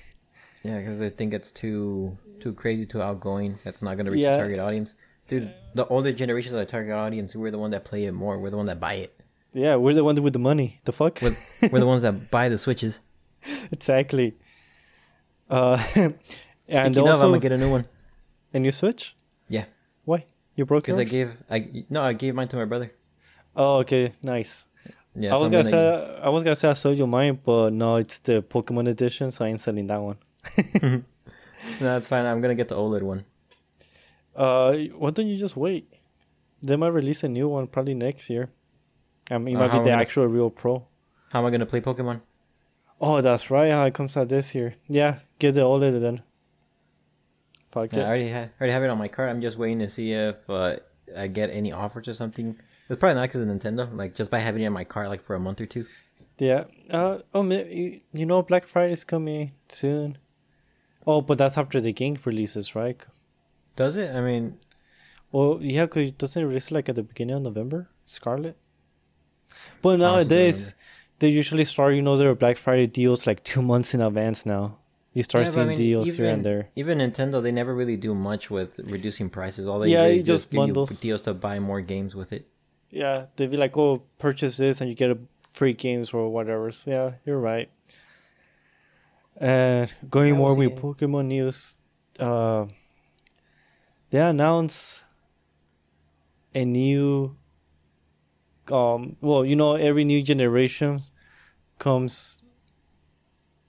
Yeah, 0.64 0.78
because 0.78 1.00
they 1.00 1.10
think 1.10 1.34
it's 1.34 1.52
too 1.52 2.20
too 2.40 2.54
crazy, 2.54 2.86
too 2.86 3.02
outgoing. 3.02 3.58
That's 3.64 3.82
not 3.82 3.98
gonna 3.98 4.12
reach 4.12 4.22
Yeah. 4.26 4.34
the 4.34 4.44
target 4.44 4.60
audience. 4.60 4.94
Dude, 5.28 5.52
the 5.74 5.88
older 5.88 6.12
generations 6.12 6.54
of 6.54 6.60
the 6.60 6.68
target 6.68 6.94
audience, 6.94 7.36
we're 7.36 7.50
the 7.50 7.58
one 7.58 7.72
that 7.72 7.84
play 7.84 8.06
it 8.06 8.12
more. 8.12 8.38
We're 8.38 8.52
the 8.52 8.58
one 8.58 8.68
that 8.68 8.80
buy 8.80 8.94
it. 8.94 9.20
Yeah, 9.56 9.78
we're 9.78 9.96
the 9.96 10.04
one 10.04 10.22
with 10.22 10.34
the 10.34 10.40
money. 10.40 10.80
The 10.84 10.92
fuck? 10.92 11.20
We're, 11.20 11.34
we're 11.72 11.80
the 11.80 11.88
ones 11.94 12.04
that 12.04 12.30
buy 12.30 12.48
the 12.50 12.60
switches. 12.60 13.02
exactly. 13.72 14.36
Uh, 15.50 15.78
and 15.96 16.16
Speaking 16.68 16.98
of, 16.98 17.08
also 17.08 17.26
I'm 17.26 17.32
gonna 17.32 17.40
get 17.40 17.52
a 17.52 17.58
new 17.58 17.70
one. 17.72 17.86
a 18.54 18.60
new 18.60 18.72
Switch. 18.72 19.16
Yeah, 19.50 19.66
Why? 20.06 20.26
You 20.56 20.66
broke 20.66 20.84
because 20.84 20.98
I 21.00 21.04
gave 21.06 21.32
I 21.50 21.86
no, 21.90 22.02
I 22.04 22.14
gave 22.14 22.36
mine 22.36 22.48
to 22.50 22.56
my 22.58 22.66
brother. 22.66 22.92
Oh, 23.56 23.78
okay, 23.80 24.14
nice. 24.22 24.66
Yeah, 25.16 25.34
I 25.36 25.38
was 25.38 25.50
gonna, 25.50 25.64
gonna- 25.64 25.70
say 25.70 26.20
I 26.24 26.30
was 26.30 26.44
gonna 26.44 26.56
say 26.56 26.70
I 26.70 26.74
sold 26.74 26.98
you 26.98 27.06
mine, 27.08 27.40
but 27.44 27.74
no, 27.74 27.98
it's 27.98 28.20
the 28.20 28.42
Pokemon 28.42 28.88
edition, 28.90 29.32
so 29.32 29.44
I 29.46 29.50
ain't 29.50 29.60
selling 29.62 29.88
that 29.88 30.02
one. 30.02 30.18
no, 30.82 31.04
that's 31.80 32.08
fine. 32.08 32.26
I'm 32.26 32.40
gonna 32.42 32.56
get 32.56 32.68
the 32.70 32.76
OLED 32.76 33.02
one. 33.02 33.26
Uh, 34.36 34.74
why 34.98 35.10
don't 35.12 35.28
you 35.28 35.38
just 35.38 35.58
wait? 35.58 35.92
They 36.64 36.76
might 36.78 36.90
release 36.90 37.24
a 37.24 37.30
new 37.30 37.50
one 37.50 37.68
probably 37.68 37.94
next 37.94 38.30
year. 38.30 38.50
I 39.30 39.38
mean, 39.38 39.56
it 39.56 39.58
Uh, 39.58 39.62
might 39.68 39.72
be 39.74 39.78
the 39.80 39.84
gonna- 39.86 40.02
actual 40.02 40.28
real 40.28 40.50
pro. 40.50 40.86
How 41.34 41.40
am 41.40 41.46
I 41.46 41.50
gonna 41.52 41.66
play 41.66 41.82
Pokemon? 41.82 42.22
Oh, 43.04 43.20
that's 43.22 43.50
right. 43.50 43.72
How 43.72 43.86
it 43.86 43.94
comes 43.96 44.16
out 44.16 44.30
this 44.30 44.54
year? 44.54 44.76
Yeah, 44.88 45.20
get 45.40 45.56
the 45.56 45.62
OLED 45.62 46.00
then. 46.00 46.22
Fuck 47.72 47.94
Yeah, 47.94 48.04
I 48.04 48.06
already 48.08 48.30
ha- 48.32 48.50
already 48.60 48.74
have 48.74 48.84
it 48.84 48.90
on 48.90 48.98
my 48.98 49.08
cart. 49.08 49.30
I'm 49.30 49.42
just 49.42 49.58
waiting 49.58 49.80
to 49.80 49.90
see 49.90 50.14
if 50.14 50.48
uh, 50.50 50.76
I 51.18 51.28
get 51.28 51.50
any 51.50 51.72
offers 51.72 52.08
or 52.08 52.14
something. 52.14 52.56
It's 52.90 53.00
probably 53.00 53.16
not 53.16 53.24
because 53.30 53.42
of 53.42 53.48
Nintendo. 53.48 53.92
Like 53.96 54.14
just 54.14 54.30
by 54.30 54.40
having 54.40 54.62
it 54.64 54.68
in 54.68 54.74
my 54.74 54.84
cart 54.84 55.08
like 55.10 55.24
for 55.24 55.36
a 55.36 55.40
month 55.40 55.62
or 55.62 55.66
two. 55.66 55.86
Yeah. 56.38 56.66
Uh. 56.90 57.20
Oh, 57.34 57.44
you, 57.50 58.02
you 58.14 58.26
know 58.26 58.42
Black 58.44 58.68
Friday's 58.68 59.04
coming 59.04 59.54
soon. 59.70 60.18
Oh, 61.08 61.22
but 61.22 61.38
that's 61.38 61.58
after 61.58 61.82
the 61.82 61.94
game 61.94 62.18
releases, 62.26 62.76
right? 62.76 63.04
Does 63.76 63.96
it? 63.96 64.14
I 64.14 64.22
mean, 64.22 64.58
Well, 65.32 65.58
yeah, 65.62 65.88
cause 65.88 66.10
it 66.10 66.18
doesn't 66.18 66.42
it 66.42 66.46
release 66.46 66.70
like 66.72 66.90
at 66.90 66.96
the 66.96 67.04
beginning 67.04 67.38
of 67.38 67.42
November, 67.44 67.90
Scarlet. 68.06 68.58
But 69.82 69.98
Possibly 69.98 69.98
nowadays, 69.98 70.76
they 71.22 71.30
usually 71.30 71.66
start, 71.66 71.94
you 71.96 72.02
know, 72.02 72.18
their 72.18 72.34
Black 72.36 72.58
Friday 72.58 72.88
deals 72.88 73.26
like 73.28 73.44
two 73.44 73.62
months 73.72 73.94
in 73.96 74.02
advance 74.02 74.46
now. 74.46 74.78
You 75.14 75.24
start 75.24 75.46
Yeah, 75.46 75.52
but 75.52 75.52
I 75.52 75.56
seeing 75.56 75.68
mean, 75.70 75.78
deals 75.78 76.16
here 76.16 76.26
and 76.26 76.40
even- 76.40 76.44
there. 76.44 76.70
Even 76.76 76.98
Nintendo, 77.00 77.42
they 77.44 77.52
never 77.52 77.74
really 77.76 77.98
do 77.98 78.16
much 78.16 78.50
with 78.50 78.80
reducing 78.90 79.30
prices. 79.30 79.68
All 79.68 79.80
they 79.80 79.90
Yeah, 79.90 80.04
really 80.06 80.20
it 80.20 80.24
just 80.24 80.50
give 80.50 80.60
you 80.60 80.68
bundles. 80.68 81.00
deals 81.00 81.22
to 81.24 81.34
buy 81.34 81.60
more 81.60 81.82
games 81.82 82.16
with 82.16 82.32
it. 82.34 82.48
Yeah, 82.90 83.26
they'd 83.36 83.52
be 83.52 83.58
like, 83.58 83.78
"Oh, 83.78 84.04
purchase 84.20 84.58
this 84.58 84.82
and 84.82 84.90
you 84.90 84.96
get 84.96 85.12
a 85.12 85.18
free 85.48 85.74
games 85.74 86.14
or 86.14 86.28
whatever." 86.30 86.72
So 86.72 86.92
yeah, 86.92 87.12
you're 87.26 87.40
right. 87.40 87.70
And 89.38 89.94
going 90.10 90.34
Yeah, 90.34 90.40
more 90.40 90.56
with. 90.56 90.76
Pokemon 90.76 91.26
news, 91.28 91.78
uh, 92.20 92.66
they 94.12 94.20
announced 94.20 95.04
a 96.54 96.64
new 96.66 97.36
um 98.72 99.16
well 99.22 99.46
you 99.46 99.56
know 99.56 99.76
every 99.76 100.04
new 100.04 100.22
generation 100.22 101.00
comes 101.80 102.42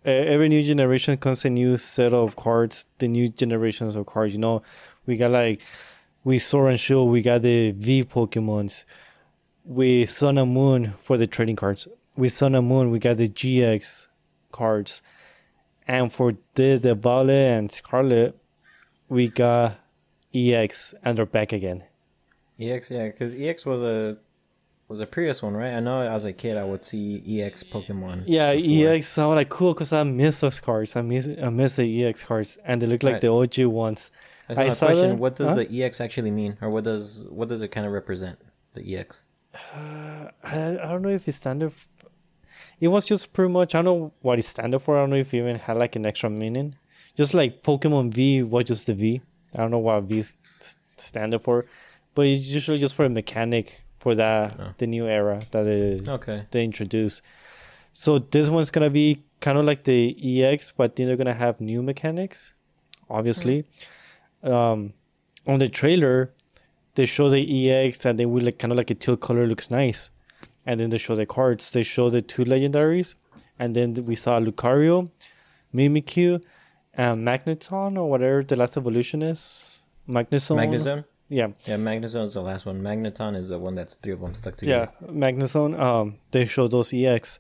every 0.05 0.49
new 0.49 0.63
generation 0.63 1.17
comes 1.17 1.45
a 1.45 1.51
new 1.51 1.77
set 1.77 2.13
of 2.13 2.37
cards 2.37 2.87
the 2.99 3.09
new 3.09 3.29
generations 3.29 3.95
of 3.97 4.07
cards 4.07 4.33
you 4.33 4.39
know? 4.39 4.63
We 5.07 5.17
got 5.17 5.31
like 5.31 5.61
with 6.25 6.43
sword 6.43 6.71
and 6.71 6.81
shield 6.81 7.11
we 7.11 7.23
got 7.23 7.43
the 7.43 7.73
v 7.73 8.05
pokemons 8.05 8.85
with 9.65 10.11
sun 10.11 10.39
and 10.39 10.53
moon 10.53 10.93
for 10.99 11.17
the 11.17 11.27
trading 11.27 11.57
cards 11.57 11.89
with 12.17 12.33
sun 12.33 12.55
and 12.55 12.69
moon 12.69 12.91
we 12.91 12.99
got 12.99 13.17
the 13.17 13.29
gx 13.29 14.09
cards 14.51 15.03
and 15.87 16.13
for 16.13 16.35
this 16.55 16.83
the 16.83 16.95
violet 16.95 17.59
and 17.59 17.73
scarlet 17.73 18.37
we 19.09 19.29
got 19.29 19.79
ex 20.35 20.95
and 21.03 21.19
they're 21.19 21.27
back 21.27 21.53
again. 21.53 21.85
EX, 22.59 22.91
yeah, 22.91 23.07
because 23.07 23.35
EX 23.35 23.67
was 23.67 23.83
a 23.83 24.17
was 24.93 25.01
a 25.01 25.07
previous 25.07 25.43
one, 25.43 25.55
right? 25.55 25.73
I 25.75 25.81
know 25.81 26.03
as 26.03 26.25
a 26.25 26.33
kid 26.33 26.57
I 26.57 26.65
would 26.65 26.85
see 26.85 27.23
EX 27.43 27.65
Pokemon. 27.65 28.25
Yeah, 28.27 28.55
before. 28.55 28.93
EX 28.93 29.09
sound 29.09 29.35
like 29.37 29.49
cool 29.49 29.73
because 29.75 29.93
I 29.93 30.03
miss 30.05 30.41
those 30.41 30.61
cards. 30.61 30.95
I 30.97 31.03
miss 31.03 31.29
I 31.43 31.49
miss 31.49 31.77
the 31.77 32.05
EX 32.05 32.23
cards, 32.25 32.59
and 32.65 32.81
they 32.81 32.87
look 32.87 33.03
like 33.03 33.15
Right. 33.15 33.21
the 33.23 33.33
OG 33.33 33.67
ones. 33.67 34.11
I, 34.49 34.53
I 34.53 34.69
saw 34.71 34.87
question: 34.87 35.09
them. 35.11 35.19
What 35.19 35.37
does 35.37 35.49
Huh? 35.49 35.55
the 35.57 35.83
EX 35.85 36.01
actually 36.01 36.31
mean, 36.31 36.57
or 36.61 36.69
what 36.71 36.85
does 36.85 37.25
what 37.31 37.49
does 37.49 37.63
it 37.63 37.69
kind 37.69 37.87
of 37.87 37.93
represent? 37.93 38.39
The 38.75 38.83
EX. 38.97 39.23
Uh, 39.55 40.29
I, 40.43 40.79
I 40.83 40.89
don't 40.91 41.03
know 41.03 41.09
if 41.11 41.27
it's 41.29 41.37
standard. 41.39 41.69
F- 41.71 41.89
it 42.81 42.89
was 42.89 43.07
just 43.07 43.33
pretty 43.33 43.53
much. 43.53 43.75
I 43.75 43.79
don't 43.79 43.85
know 43.87 44.13
what 44.23 44.39
it 44.39 44.45
standard 44.45 44.81
for. 44.81 44.97
I 44.97 45.01
don't 45.03 45.11
know 45.11 45.17
if 45.17 45.33
it 45.33 45.39
even 45.39 45.57
had 45.57 45.77
like 45.79 45.97
an 45.97 46.05
extra 46.07 46.29
meaning. 46.31 46.75
Just 47.17 47.35
like 47.35 47.63
Pokemon 47.63 48.13
V 48.15 48.43
was 48.43 48.65
just 48.65 48.87
the 48.87 48.95
V. 48.95 49.21
I 49.55 49.59
don't 49.59 49.71
know 49.71 49.79
what 49.79 50.05
V 50.05 50.23
standard 50.97 51.43
for, 51.43 51.65
but 52.15 52.27
it's 52.27 52.47
usually 52.47 52.79
just 52.79 52.95
for 52.95 53.05
a 53.05 53.09
mechanic 53.11 53.85
for 54.03 54.15
that 54.17 54.47
Oh. 54.59 54.75
the 54.79 54.87
new 54.97 55.07
era 55.07 55.39
that 55.53 55.63
they, 55.71 56.01
Okay. 56.17 56.39
they 56.51 56.65
introduced. 56.65 57.23
So 57.93 58.19
this 58.19 58.49
one's 58.57 58.71
gonna 58.75 58.91
be 58.91 59.23
kind 59.41 59.57
of 59.59 59.65
like 59.65 59.85
the 59.85 60.01
EX, 60.31 60.73
but 60.77 60.97
then 60.97 61.07
they're 61.07 61.17
gonna 61.23 61.41
have 61.47 61.61
new 61.61 61.83
mechanics, 61.91 62.55
obviously. 63.09 63.65
Um, 64.43 64.93
on 65.47 65.59
the 65.61 65.69
trailer, 65.69 66.33
they 66.97 67.07
show 67.07 67.29
the 67.29 67.43
EX 67.59 68.05
and 68.07 68.19
they 68.19 68.27
will 68.27 68.45
like 68.45 68.59
kind 68.59 68.73
of 68.73 68.77
like 68.79 68.91
a 68.91 68.95
teal 68.95 69.17
color 69.17 69.47
looks 69.47 69.71
nice, 69.71 70.11
and 70.67 70.81
then 70.81 70.91
they 70.91 70.99
show 70.99 71.15
the 71.15 71.27
cards. 71.27 71.71
They 71.71 71.85
show 71.85 72.11
the 72.11 72.23
two 72.23 72.45
legendaries, 72.45 73.15
and 73.61 73.69
then 73.77 73.95
we 74.05 74.17
saw 74.17 74.41
Lucario, 74.41 75.09
Mimikyu, 75.75 76.43
and 76.95 77.25
Magneton 77.27 77.97
or 77.97 78.11
whatever 78.11 78.43
the 78.43 78.57
last 78.57 78.77
evolution 78.77 79.23
is. 79.23 79.81
Magnezone. 80.09 80.57
Magnezone. 80.59 81.05
Yeah. 81.33 81.49
Yeah, 81.65 81.77
Magnezone 81.77 82.27
is 82.27 82.35
the 82.35 82.43
last 82.43 82.67
one. 82.67 82.83
Magneton 82.83 83.37
is 83.37 83.49
the 83.49 83.59
one 83.59 83.75
that's 83.75 83.95
three 83.95 84.13
of 84.13 84.21
them 84.21 84.35
stuck 84.35 84.57
together. 84.57 84.93
Yeah. 85.01 85.09
Magnezone. 85.09 85.79
Um, 85.81 86.19
they 86.31 86.45
show 86.45 86.69
those 86.69 86.93
EX, 86.93 87.39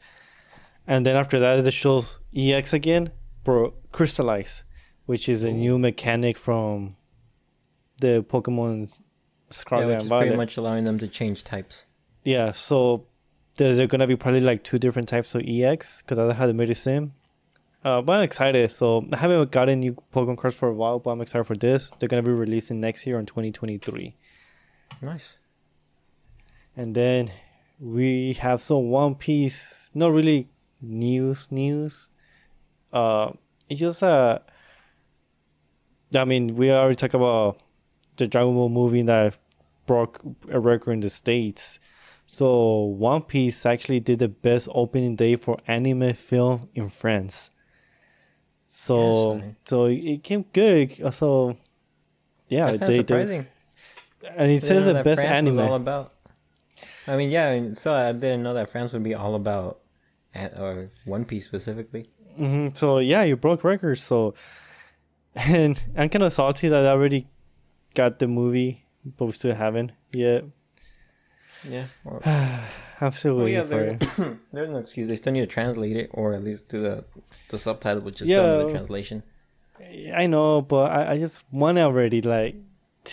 and 0.86 1.04
then 1.04 1.14
after 1.14 1.38
that 1.40 1.62
they 1.62 1.70
show 1.70 2.04
EX 2.34 2.72
again 2.72 3.10
for 3.44 3.72
Crystallize, 3.92 4.64
which 5.04 5.28
is 5.28 5.44
a 5.44 5.52
new 5.52 5.78
mechanic 5.78 6.38
from 6.38 6.96
the 8.00 8.24
Pokemon 8.28 8.88
Yeah, 8.88 9.04
Scarlet 9.50 9.86
which 9.86 9.94
and 9.94 10.02
is 10.04 10.08
Violet. 10.08 10.22
pretty 10.24 10.36
much 10.36 10.56
allowing 10.56 10.84
them 10.84 10.98
to 10.98 11.06
change 11.06 11.44
types. 11.44 11.84
Yeah, 12.24 12.52
so 12.52 13.04
there's 13.56 13.76
there 13.76 13.86
gonna 13.86 14.06
be 14.06 14.16
probably 14.16 14.40
like 14.40 14.64
two 14.64 14.78
different 14.78 15.08
types 15.08 15.34
of 15.34 15.42
EX 15.46 16.00
because 16.00 16.18
I 16.18 16.32
had 16.32 16.38
made 16.46 16.48
the 16.48 16.54
medicine. 16.54 17.12
Uh, 17.84 18.00
but 18.00 18.18
I'm 18.18 18.22
excited. 18.22 18.70
So 18.70 19.06
I 19.12 19.16
haven't 19.16 19.50
gotten 19.50 19.80
new 19.80 19.96
Pokemon 20.14 20.38
cards 20.38 20.56
for 20.56 20.68
a 20.68 20.74
while, 20.74 20.98
but 20.98 21.10
I'm 21.10 21.20
excited 21.20 21.44
for 21.44 21.56
this. 21.56 21.90
They're 21.98 22.08
gonna 22.08 22.22
be 22.22 22.32
releasing 22.32 22.80
next 22.80 23.06
year 23.06 23.18
in 23.18 23.26
2023. 23.26 24.14
Nice. 25.02 25.36
And 26.76 26.94
then 26.94 27.30
we 27.80 28.34
have 28.34 28.62
some 28.62 28.90
One 28.90 29.14
Piece, 29.14 29.90
not 29.94 30.12
really 30.12 30.48
news 30.80 31.50
news. 31.50 32.08
Uh, 32.92 33.32
it's 33.68 33.80
just 33.80 34.02
uh, 34.02 34.38
I 36.14 36.24
mean, 36.24 36.54
we 36.56 36.70
already 36.70 36.94
talked 36.94 37.14
about 37.14 37.60
the 38.16 38.26
Dragon 38.26 38.54
Ball 38.54 38.68
movie 38.68 39.02
that 39.02 39.36
broke 39.86 40.20
a 40.50 40.60
record 40.60 40.92
in 40.92 41.00
the 41.00 41.10
states. 41.10 41.80
So 42.26 42.84
One 42.84 43.22
Piece 43.22 43.66
actually 43.66 44.00
did 44.00 44.20
the 44.20 44.28
best 44.28 44.68
opening 44.72 45.16
day 45.16 45.36
for 45.36 45.58
anime 45.66 46.14
film 46.14 46.68
in 46.74 46.88
France. 46.88 47.50
So 48.74 49.34
Yes, 49.36 49.44
I- 49.44 49.54
so 49.64 49.84
it 49.84 50.22
came 50.24 50.44
good. 50.50 51.12
So 51.12 51.56
yeah, 52.48 52.72
That's 52.72 52.86
they, 52.90 52.98
of 53.00 53.06
they 53.06 53.46
and 54.34 54.50
it 54.50 54.62
says 54.62 54.86
the 54.86 55.04
best 55.04 55.20
France 55.20 55.46
anime. 55.46 55.58
all 55.58 55.74
about. 55.74 56.12
I 57.06 57.16
mean, 57.16 57.30
yeah. 57.30 57.74
So 57.74 57.92
I 57.92 58.12
didn't 58.12 58.42
know 58.42 58.54
that 58.54 58.70
France 58.70 58.94
would 58.94 59.02
be 59.02 59.14
all 59.14 59.34
about, 59.34 59.80
or 60.34 60.88
One 61.04 61.26
Piece 61.26 61.44
specifically. 61.44 62.06
hmm 62.34 62.68
So 62.72 62.96
yeah, 62.98 63.24
you 63.24 63.36
broke 63.36 63.62
records. 63.62 64.00
So, 64.02 64.34
and 65.36 65.76
I'm 65.94 66.08
kind 66.08 66.22
of 66.22 66.32
salty 66.32 66.68
that 66.68 66.86
I 66.86 66.90
already 66.90 67.26
got 67.94 68.20
the 68.20 68.26
movie, 68.26 68.84
but 69.04 69.26
we 69.26 69.32
still 69.32 69.54
haven't 69.54 69.92
yet. 70.12 70.44
Yeah. 71.68 71.86
Or, 73.02 73.06
I'm 73.06 73.12
still 73.12 73.36
well, 73.36 73.44
waiting 73.44 73.60
Oh, 73.60 73.62
yeah. 73.62 73.96
for 74.06 74.30
it. 74.32 74.38
there's 74.52 74.70
no 74.70 74.78
excuse. 74.78 75.08
They 75.08 75.16
still 75.16 75.32
need 75.32 75.40
to 75.40 75.46
translate 75.46 75.96
it, 75.96 76.10
or 76.12 76.34
at 76.34 76.42
least 76.44 76.68
do 76.68 76.80
the 76.80 77.04
the 77.50 77.58
subtitle, 77.58 78.02
which 78.02 78.20
is 78.22 78.28
still 78.28 78.44
under 78.44 78.66
the 78.66 78.70
translation. 78.70 79.22
I 80.14 80.26
know, 80.26 80.62
but 80.62 80.90
I, 80.92 81.12
I 81.12 81.18
just 81.18 81.44
want 81.52 81.78
it 81.78 81.82
already. 81.82 82.20
Like, 82.22 82.56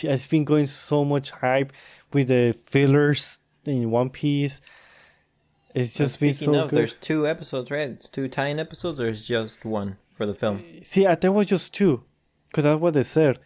it's 0.03 0.27
been 0.27 0.43
going 0.45 0.67
so 0.67 1.03
much 1.03 1.31
hype 1.31 1.73
with 2.13 2.27
the 2.27 2.53
fillers 2.53 3.39
in 3.65 3.89
One 3.91 4.09
Piece. 4.09 4.61
It's 5.75 5.95
just 5.97 6.19
been 6.19 6.33
so 6.33 6.53
of, 6.55 6.69
good. 6.69 6.77
there's 6.77 6.95
two 6.95 7.27
episodes, 7.27 7.69
right? 7.71 7.89
It's 7.89 8.07
two 8.07 8.27
tie-in 8.27 8.59
episodes, 8.59 8.99
or 8.99 9.07
it's 9.09 9.25
just 9.25 9.65
one 9.65 9.97
for 10.11 10.25
the 10.25 10.33
film. 10.33 10.63
See, 10.83 11.05
I 11.05 11.15
thought 11.15 11.25
it 11.25 11.29
was 11.33 11.47
just 11.47 11.73
two, 11.73 12.03
because 12.47 12.63
that's 12.63 12.79
what 12.81 12.93
they 12.93 13.03
said. 13.03 13.39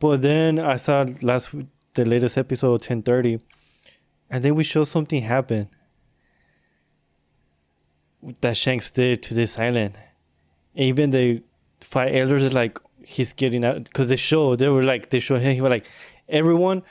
But 0.00 0.22
then 0.22 0.58
I 0.58 0.76
saw 0.76 1.06
last 1.22 1.54
the 1.94 2.04
latest 2.04 2.36
episode, 2.38 2.82
ten 2.82 3.02
thirty, 3.02 3.38
and 4.32 4.42
then 4.42 4.54
we 4.54 4.64
show 4.64 4.82
something 4.82 5.22
happen 5.22 5.68
that 8.40 8.56
Shanks 8.56 8.90
did 8.90 9.22
to 9.24 9.34
this 9.34 9.58
island. 9.58 9.98
Even 10.74 11.10
the 11.10 11.42
five 11.82 12.14
elders 12.14 12.42
are 12.42 12.50
like 12.50 12.78
he's 13.04 13.34
getting 13.34 13.64
out 13.64 13.84
because 13.84 14.08
they 14.08 14.16
show 14.16 14.56
they 14.56 14.68
were 14.68 14.84
like 14.84 15.10
they 15.10 15.18
show 15.18 15.36
him 15.36 15.54
he 15.54 15.60
was 15.60 15.68
like 15.70 15.86
everyone 16.28 16.82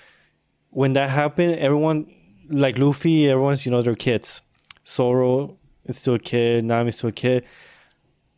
when 0.70 0.94
that 0.94 1.10
happened 1.10 1.56
everyone 1.56 2.14
like 2.50 2.78
Luffy 2.78 3.30
everyone's 3.30 3.66
you 3.66 3.72
know 3.72 3.82
they're 3.82 3.96
kids. 3.96 4.44
Zoro 4.86 5.58
is 5.86 5.98
still 5.98 6.16
a 6.16 6.20
kid. 6.20 6.64
Nami's 6.64 6.98
still 6.98 7.10
a 7.10 7.14
kid. 7.14 7.44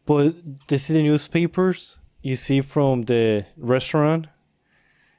But 0.06 0.36
this 0.68 0.90
is 0.90 0.96
the 0.96 1.04
newspapers 1.04 2.00
you 2.22 2.36
see 2.38 2.62
from 2.62 3.04
the 3.04 3.46
restaurant. 3.58 4.28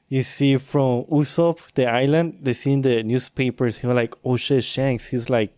You 0.07 0.21
see 0.21 0.57
from 0.57 1.05
Usopp, 1.05 1.59
the 1.73 1.87
island. 1.87 2.39
They 2.41 2.53
see 2.53 2.73
in 2.73 2.81
the 2.81 3.01
newspapers. 3.03 3.79
He 3.79 3.87
was 3.87 3.95
like, 3.95 4.13
"Oh 4.23 4.37
shit, 4.37 4.63
Shanks." 4.63 5.07
He's 5.07 5.29
like, 5.29 5.51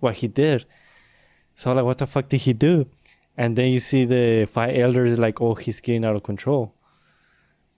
"What 0.00 0.14
he 0.16 0.28
did?" 0.28 0.66
So 1.54 1.70
I'm 1.70 1.76
like, 1.76 1.84
"What 1.86 1.98
the 1.98 2.06
fuck 2.06 2.28
did 2.28 2.42
he 2.42 2.52
do?" 2.52 2.86
And 3.36 3.56
then 3.56 3.70
you 3.72 3.78
see 3.80 4.04
the 4.04 4.46
five 4.46 4.76
elders 4.76 5.18
like, 5.18 5.40
"Oh, 5.40 5.54
he's 5.54 5.80
getting 5.80 6.04
out 6.04 6.14
of 6.16 6.22
control. 6.24 6.74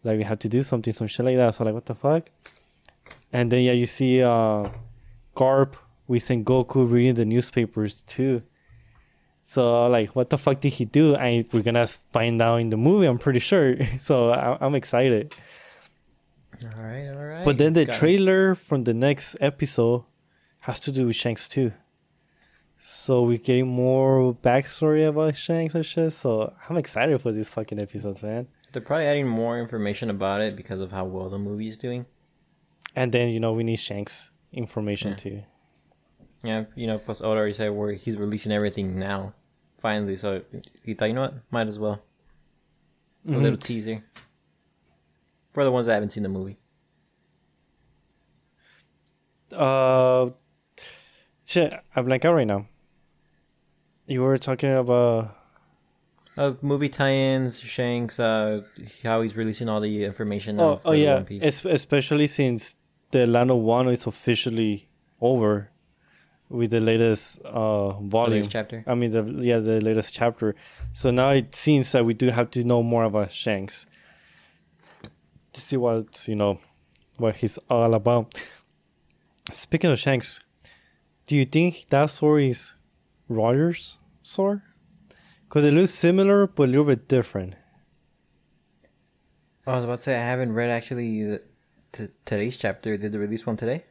Like 0.03 0.19
we 0.19 0.25
have 0.25 0.39
to 0.41 0.49
do 0.49 0.61
something, 0.63 0.93
some 0.93 1.07
shit 1.07 1.25
like 1.25 1.37
that." 1.37 1.55
So 1.55 1.65
like, 1.65 1.75
"What 1.75 1.87
the 1.87 1.95
fuck?" 1.95 2.29
And 3.33 3.51
then 3.53 3.63
yeah, 3.63 3.73
you 3.73 3.87
see 3.87 4.23
uh, 4.23 4.69
Garp 5.37 5.75
with 6.09 6.23
Sengoku 6.25 6.91
reading 6.91 7.15
the 7.15 7.25
newspapers 7.25 8.03
too. 8.03 8.43
So 9.45 9.87
like, 9.87 10.17
what 10.17 10.31
the 10.31 10.39
fuck 10.39 10.61
did 10.61 10.73
he 10.73 10.85
do? 10.85 11.15
And 11.15 11.45
we're 11.53 11.63
gonna 11.63 11.87
find 11.87 12.43
out 12.43 12.57
in 12.61 12.71
the 12.71 12.77
movie. 12.77 13.07
I'm 13.07 13.19
pretty 13.19 13.39
sure. 13.41 13.77
So 14.01 14.31
I- 14.31 14.59
I'm 14.61 14.75
excited. 14.75 15.33
All 16.65 16.83
right, 16.83 17.09
all 17.09 17.25
right. 17.25 17.45
But 17.45 17.57
then 17.59 17.73
the 17.73 17.87
Got 17.87 17.95
it. 17.95 17.99
trailer 17.99 18.55
from 18.55 18.85
the 18.85 18.95
next 18.95 19.37
episode 19.41 20.05
has 20.61 20.79
to 20.81 20.93
do 20.93 21.07
with 21.07 21.17
Shanks 21.17 21.49
too. 21.49 21.73
So 22.79 23.23
we're 23.23 23.39
getting 23.39 23.69
more 23.69 24.35
backstory 24.35 25.07
about 25.09 25.37
Shanks 25.37 25.75
and 25.75 25.85
shit. 25.85 26.13
So 26.13 26.53
I'm 26.69 26.77
excited 26.77 27.21
for 27.21 27.33
these 27.33 27.51
fucking 27.51 27.79
episodes, 27.79 28.23
man. 28.23 28.49
They're 28.73 28.83
probably 28.83 29.07
adding 29.07 29.27
more 29.29 29.59
information 29.59 30.11
about 30.11 30.41
it 30.41 30.57
because 30.57 30.81
of 30.81 30.91
how 30.93 31.05
well 31.05 31.29
the 31.29 31.39
movie 31.39 31.69
is 31.69 31.77
doing. 31.77 32.07
And 32.97 33.13
then 33.13 33.31
you 33.31 33.41
know 33.41 33.53
we 33.53 33.65
need 33.65 33.77
Shanks 33.77 34.31
information 34.53 35.11
Yeah. 35.11 35.17
too. 35.17 35.43
Yeah, 36.43 36.65
you 36.75 36.87
know, 36.87 36.99
plus 36.99 37.21
Oda 37.21 37.39
already 37.39 37.53
said 37.53 37.69
where 37.73 37.93
he's 37.93 38.17
releasing 38.17 38.51
everything 38.51 38.99
now, 38.99 39.35
finally. 39.79 40.17
So 40.17 40.43
he 40.83 40.95
thought, 40.95 41.07
you 41.07 41.13
know 41.15 41.21
what, 41.23 41.35
might 41.51 41.69
as 41.69 41.79
well. 41.79 42.03
A 43.27 43.29
Mm-hmm. 43.31 43.43
little 43.43 43.59
teaser 43.59 44.03
for 45.53 45.65
the 45.65 45.71
ones 45.71 45.87
that 45.87 45.95
haven't 45.95 46.11
seen 46.11 46.23
the 46.23 46.29
movie. 46.29 46.59
Uh, 49.53 50.31
shit, 51.47 51.75
I'm 51.95 52.05
blank 52.05 52.25
out 52.25 52.35
right 52.35 52.47
now. 52.47 52.67
You 54.07 54.23
were 54.23 54.39
talking 54.39 54.73
about 54.73 55.37
Uh, 56.39 56.55
movie 56.63 56.89
tie-ins, 56.89 57.61
Shanks, 57.61 58.19
uh, 58.21 58.63
how 59.03 59.21
he's 59.23 59.37
releasing 59.37 59.69
all 59.69 59.81
the 59.81 60.05
information. 60.05 60.59
Oh, 60.61 60.81
oh 60.85 60.93
yeah, 60.93 61.15
One 61.17 61.25
Piece. 61.25 61.43
es- 61.43 61.65
especially 61.65 62.27
since 62.29 62.77
the 63.11 63.27
Land 63.27 63.51
of 63.51 63.59
Wano 63.59 63.93
is 63.93 64.07
officially 64.07 64.89
over 65.21 65.71
with 66.49 66.71
the 66.71 66.81
latest 66.81 67.41
uh 67.43 67.91
volume. 68.01 68.35
latest 68.39 68.51
chapter. 68.53 68.85
I 68.87 68.95
mean, 68.95 69.11
the 69.11 69.23
yeah, 69.45 69.59
the 69.59 69.81
latest 69.81 70.15
chapter. 70.15 70.55
So 70.93 71.11
now 71.11 71.31
it 71.31 71.55
seems 71.55 71.91
that 71.93 72.05
we 72.05 72.15
do 72.15 72.29
have 72.31 72.51
to 72.53 72.65
know 72.65 72.83
more 72.83 73.05
about 73.05 73.33
Shanks 73.33 73.87
to 75.53 75.61
see 75.61 75.77
what 75.77 76.27
you 76.29 76.37
know 76.37 76.59
what 77.17 77.37
he's 77.37 77.59
all 77.69 77.95
about. 77.95 78.35
Speaking 79.51 79.91
of 79.91 79.99
Shanks, 79.99 80.43
do 81.27 81.37
you 81.37 81.45
think 81.45 81.87
that 81.91 82.11
story 82.11 82.51
is 82.51 82.75
Rogers' 83.29 83.99
sword? 84.23 84.63
Because 85.49 85.65
it 85.65 85.73
looks 85.73 85.93
similar 85.93 86.47
but 86.47 86.65
a 86.65 86.67
little 86.67 86.85
bit 86.85 87.09
different. 87.09 87.55
I 89.67 89.77
was 89.77 89.85
about 89.85 89.99
to 89.99 90.05
say 90.05 90.17
I 90.17 90.21
haven't 90.21 90.53
read 90.53 90.71
actually 90.71 91.39
t- 91.93 92.09
today's 92.25 92.57
chapter. 92.57 92.97
Did 92.97 93.13
they 93.13 93.19
release 93.19 93.47
one 93.47 93.57
today? 93.57 93.85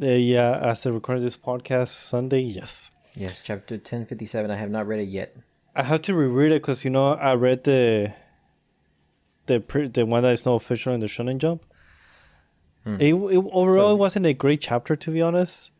Uh, 0.00 0.06
yeah, 0.08 0.58
as 0.58 0.86
I 0.86 0.90
record 0.90 1.22
this 1.22 1.36
podcast 1.36 1.88
Sunday, 1.88 2.40
yes. 2.40 2.90
Yes, 3.14 3.40
chapter 3.42 3.78
ten 3.78 4.04
fifty 4.04 4.26
seven. 4.26 4.50
I 4.50 4.56
have 4.56 4.70
not 4.70 4.86
read 4.86 5.00
it 5.00 5.08
yet. 5.08 5.36
I 5.74 5.82
have 5.84 6.02
to 6.02 6.14
reread 6.14 6.52
it 6.52 6.62
because 6.62 6.84
you 6.84 6.90
know 6.90 7.12
I 7.12 7.34
read 7.34 7.64
the 7.64 8.12
the 9.46 9.60
pre- 9.60 9.88
the 9.88 10.06
one 10.06 10.22
that 10.22 10.32
is 10.32 10.46
not 10.46 10.54
official 10.54 10.92
in 10.92 11.00
the 11.00 11.06
Shonen 11.06 11.38
Jump. 11.38 11.64
Hmm. 12.84 12.96
It, 13.00 13.14
it 13.14 13.44
overall 13.52 13.92
it 13.92 13.98
wasn't 13.98 14.26
a 14.26 14.34
great 14.34 14.60
chapter 14.60 14.96
to 14.96 15.10
be 15.10 15.22
honest. 15.22 15.72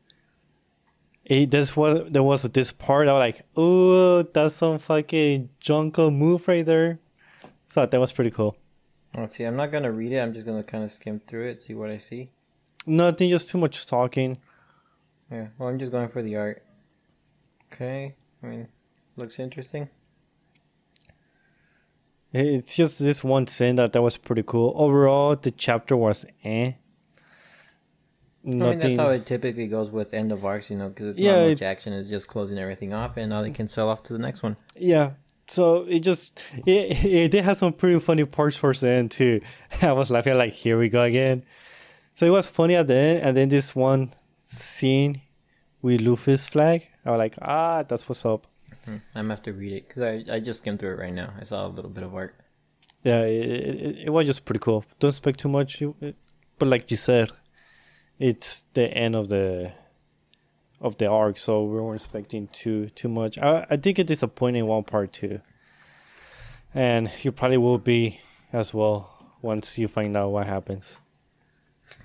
It 1.25 1.51
this 1.51 1.77
was 1.77 2.11
there 2.11 2.23
was 2.23 2.43
this 2.43 2.73
part 2.73 3.09
I 3.09 3.12
was 3.12 3.21
like, 3.21 3.43
oh, 3.57 4.23
that's 4.23 4.57
some 4.57 4.79
fucking 4.79 5.51
Yonko 5.62 6.14
move 6.14 6.47
right 6.49 6.64
there. 6.64 6.99
So 7.71 7.85
that 7.85 8.01
was 8.01 8.12
pretty 8.12 8.31
cool. 8.31 8.57
Let's 9.17 9.37
see. 9.37 9.45
I'm 9.45 9.57
not 9.57 9.73
gonna 9.73 9.93
read 9.93 10.12
it. 10.12 10.19
I'm 10.19 10.33
just 10.33 10.47
gonna 10.47 10.62
kind 10.62 10.85
of 10.85 10.91
skim 10.91 11.21
through 11.27 11.49
it, 11.49 11.62
see 11.62 11.75
what 11.75 11.91
I 11.91 11.97
see. 11.97 12.31
Nothing, 12.87 13.31
just 13.31 13.51
too 13.51 13.59
much 13.59 13.87
talking. 13.87 14.37
Yeah. 15.31 15.49
Well, 15.59 15.69
I'm 15.69 15.79
just 15.79 15.91
going 15.91 16.09
for 16.09 16.23
the 16.23 16.37
art. 16.37 16.62
Okay. 17.73 18.14
I 18.43 18.47
mean, 18.47 18.69
looks 19.17 19.39
interesting. 19.39 19.89
It's 22.39 22.76
just 22.76 22.99
this 22.99 23.22
one 23.24 23.47
scene 23.47 23.76
that 23.76 23.93
that 23.93 24.03
was 24.03 24.16
pretty 24.16 24.43
cool. 24.45 24.72
Overall, 24.76 25.37
the 25.37 25.51
chapter 25.51 25.97
was 25.97 26.24
eh. 26.45 26.72
I 28.45 28.49
mean, 28.49 28.78
that's 28.78 28.97
how 28.97 29.09
it 29.09 29.26
typically 29.26 29.66
goes 29.66 29.91
with 29.91 30.14
end 30.14 30.30
of 30.30 30.45
arcs, 30.45 30.70
you 30.70 30.76
know, 30.76 30.89
because 30.89 31.16
Yeah, 31.16 31.32
not 31.41 31.49
much 31.49 31.62
it- 31.62 31.64
action. 31.64 31.93
is 31.93 32.09
just 32.09 32.28
closing 32.28 32.59
everything 32.59 32.93
off, 32.93 33.16
and 33.16 33.30
now 33.30 33.43
they 33.43 33.51
can 33.51 33.66
sell 33.66 33.89
off 33.89 34.05
to 34.05 34.12
the 34.12 34.20
next 34.20 34.43
one. 34.43 34.57
Yeah. 34.76 35.12
So 35.49 35.82
it 35.89 36.01
just 36.01 36.43
it, 36.66 37.05
it 37.05 37.30
did 37.30 37.45
have 37.45 37.57
some 37.57 37.72
pretty 37.72 37.99
funny 38.01 38.24
parts 38.24 38.59
towards 38.59 38.80
the 38.80 38.89
end 38.91 39.11
too. 39.12 39.41
I 39.82 39.93
was 39.93 40.11
laughing 40.11 40.37
like 40.37 40.53
here 40.53 40.78
we 40.78 40.89
go 40.89 41.03
again. 41.03 41.45
So 42.14 42.26
it 42.26 42.30
was 42.30 42.49
funny 42.49 42.74
at 42.76 42.87
the 42.87 42.95
end, 42.95 43.20
and 43.22 43.37
then 43.37 43.49
this 43.49 43.74
one 43.74 44.11
scene 44.41 45.22
with 45.82 46.01
Luffy's 46.01 46.47
flag. 46.47 46.87
I 47.05 47.11
was 47.11 47.18
like, 47.18 47.34
ah, 47.43 47.82
that's 47.82 48.09
what's 48.09 48.24
up. 48.26 48.47
Hmm. 48.87 48.97
I'm 49.14 49.24
gonna 49.24 49.34
have 49.34 49.43
to 49.43 49.53
read 49.53 49.72
it 49.72 49.89
because 49.89 50.03
I, 50.03 50.37
I 50.37 50.41
just 50.41 50.61
skimmed 50.61 50.78
through 50.78 50.93
it 50.93 50.99
right 50.99 51.12
now. 51.12 51.32
I 51.39 51.45
saw 51.45 51.66
a 51.66 51.68
little 51.68 51.91
bit 51.91 52.05
of 52.05 52.14
art. 52.14 52.37
Yeah, 53.03 53.22
it, 53.22 53.51
it, 53.51 53.99
it 54.07 54.11
was 54.11 54.26
just 54.26 54.45
pretty 54.45 54.61
cool. 54.61 54.84
Don't 54.99 55.11
expect 55.11 55.41
too 55.41 55.49
much, 55.49 55.82
but 56.59 56.68
like 56.68 56.91
you 56.91 56.97
said, 56.97 57.30
it's 58.18 58.64
the 58.72 58.89
end 58.89 59.14
of 59.14 59.28
the 59.28 59.72
of 60.80 60.97
the 60.99 61.07
arc, 61.07 61.39
so 61.39 61.64
we 61.64 61.80
weren't 61.80 62.01
expecting 62.01 62.49
too 62.49 62.89
too 62.91 63.09
much. 63.09 63.39
I 63.39 63.66
I 63.70 63.76
did 63.76 63.95
get 63.95 64.07
disappointed 64.07 64.61
in 64.61 64.66
one 64.66 64.84
part 64.84 65.12
too, 65.12 65.41
and 66.74 67.11
you 67.22 67.32
probably 67.32 67.59
will 67.59 67.78
be 67.78 68.20
as 68.53 68.72
well 68.72 69.12
once 69.43 69.78
you 69.78 69.89
find 69.89 70.16
out 70.16 70.30
what 70.30 70.47
happens. 70.47 71.01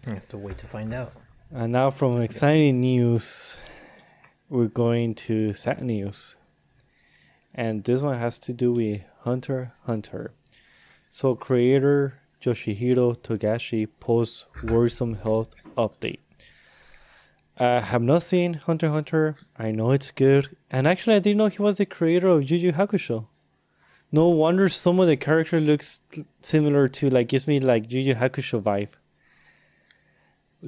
I 0.07 0.11
have 0.11 0.27
to 0.29 0.38
wait 0.38 0.57
to 0.59 0.65
find 0.65 0.93
out. 0.93 1.13
And 1.51 1.73
now 1.73 1.89
from 1.89 2.21
exciting 2.21 2.79
news, 2.79 3.57
we're 4.49 4.67
going 4.67 5.15
to 5.15 5.53
sad 5.53 5.82
news. 5.82 6.38
And 7.53 7.83
this 7.83 8.01
one 8.01 8.17
has 8.17 8.39
to 8.39 8.53
do 8.53 8.71
with 8.71 9.03
Hunter 9.21 9.73
Hunter. 9.85 10.31
So 11.11 11.35
creator 11.35 12.19
Yoshihiro 12.41 13.17
Togashi 13.17 13.87
posts 13.99 14.45
worrisome 14.63 15.15
health 15.15 15.53
update. 15.77 16.19
I 17.57 17.79
have 17.81 18.01
not 18.01 18.23
seen 18.23 18.53
Hunter 18.53 18.89
Hunter. 18.89 19.35
I 19.59 19.71
know 19.71 19.91
it's 19.91 20.11
good. 20.11 20.55
And 20.71 20.87
actually 20.87 21.15
I 21.15 21.19
didn't 21.19 21.37
know 21.37 21.47
he 21.47 21.61
was 21.61 21.77
the 21.77 21.85
creator 21.85 22.29
of 22.29 22.49
Yu 22.49 22.71
Hakusho. 22.71 23.27
No 24.11 24.29
wonder 24.29 24.67
some 24.67 24.99
of 24.99 25.07
the 25.07 25.15
character 25.15 25.59
looks 25.59 26.01
similar 26.41 26.87
to 26.87 27.09
like 27.09 27.27
gives 27.27 27.47
me 27.47 27.59
like 27.59 27.91
Yu 27.91 28.15
Hakusho 28.15 28.61
vibe. 28.61 28.89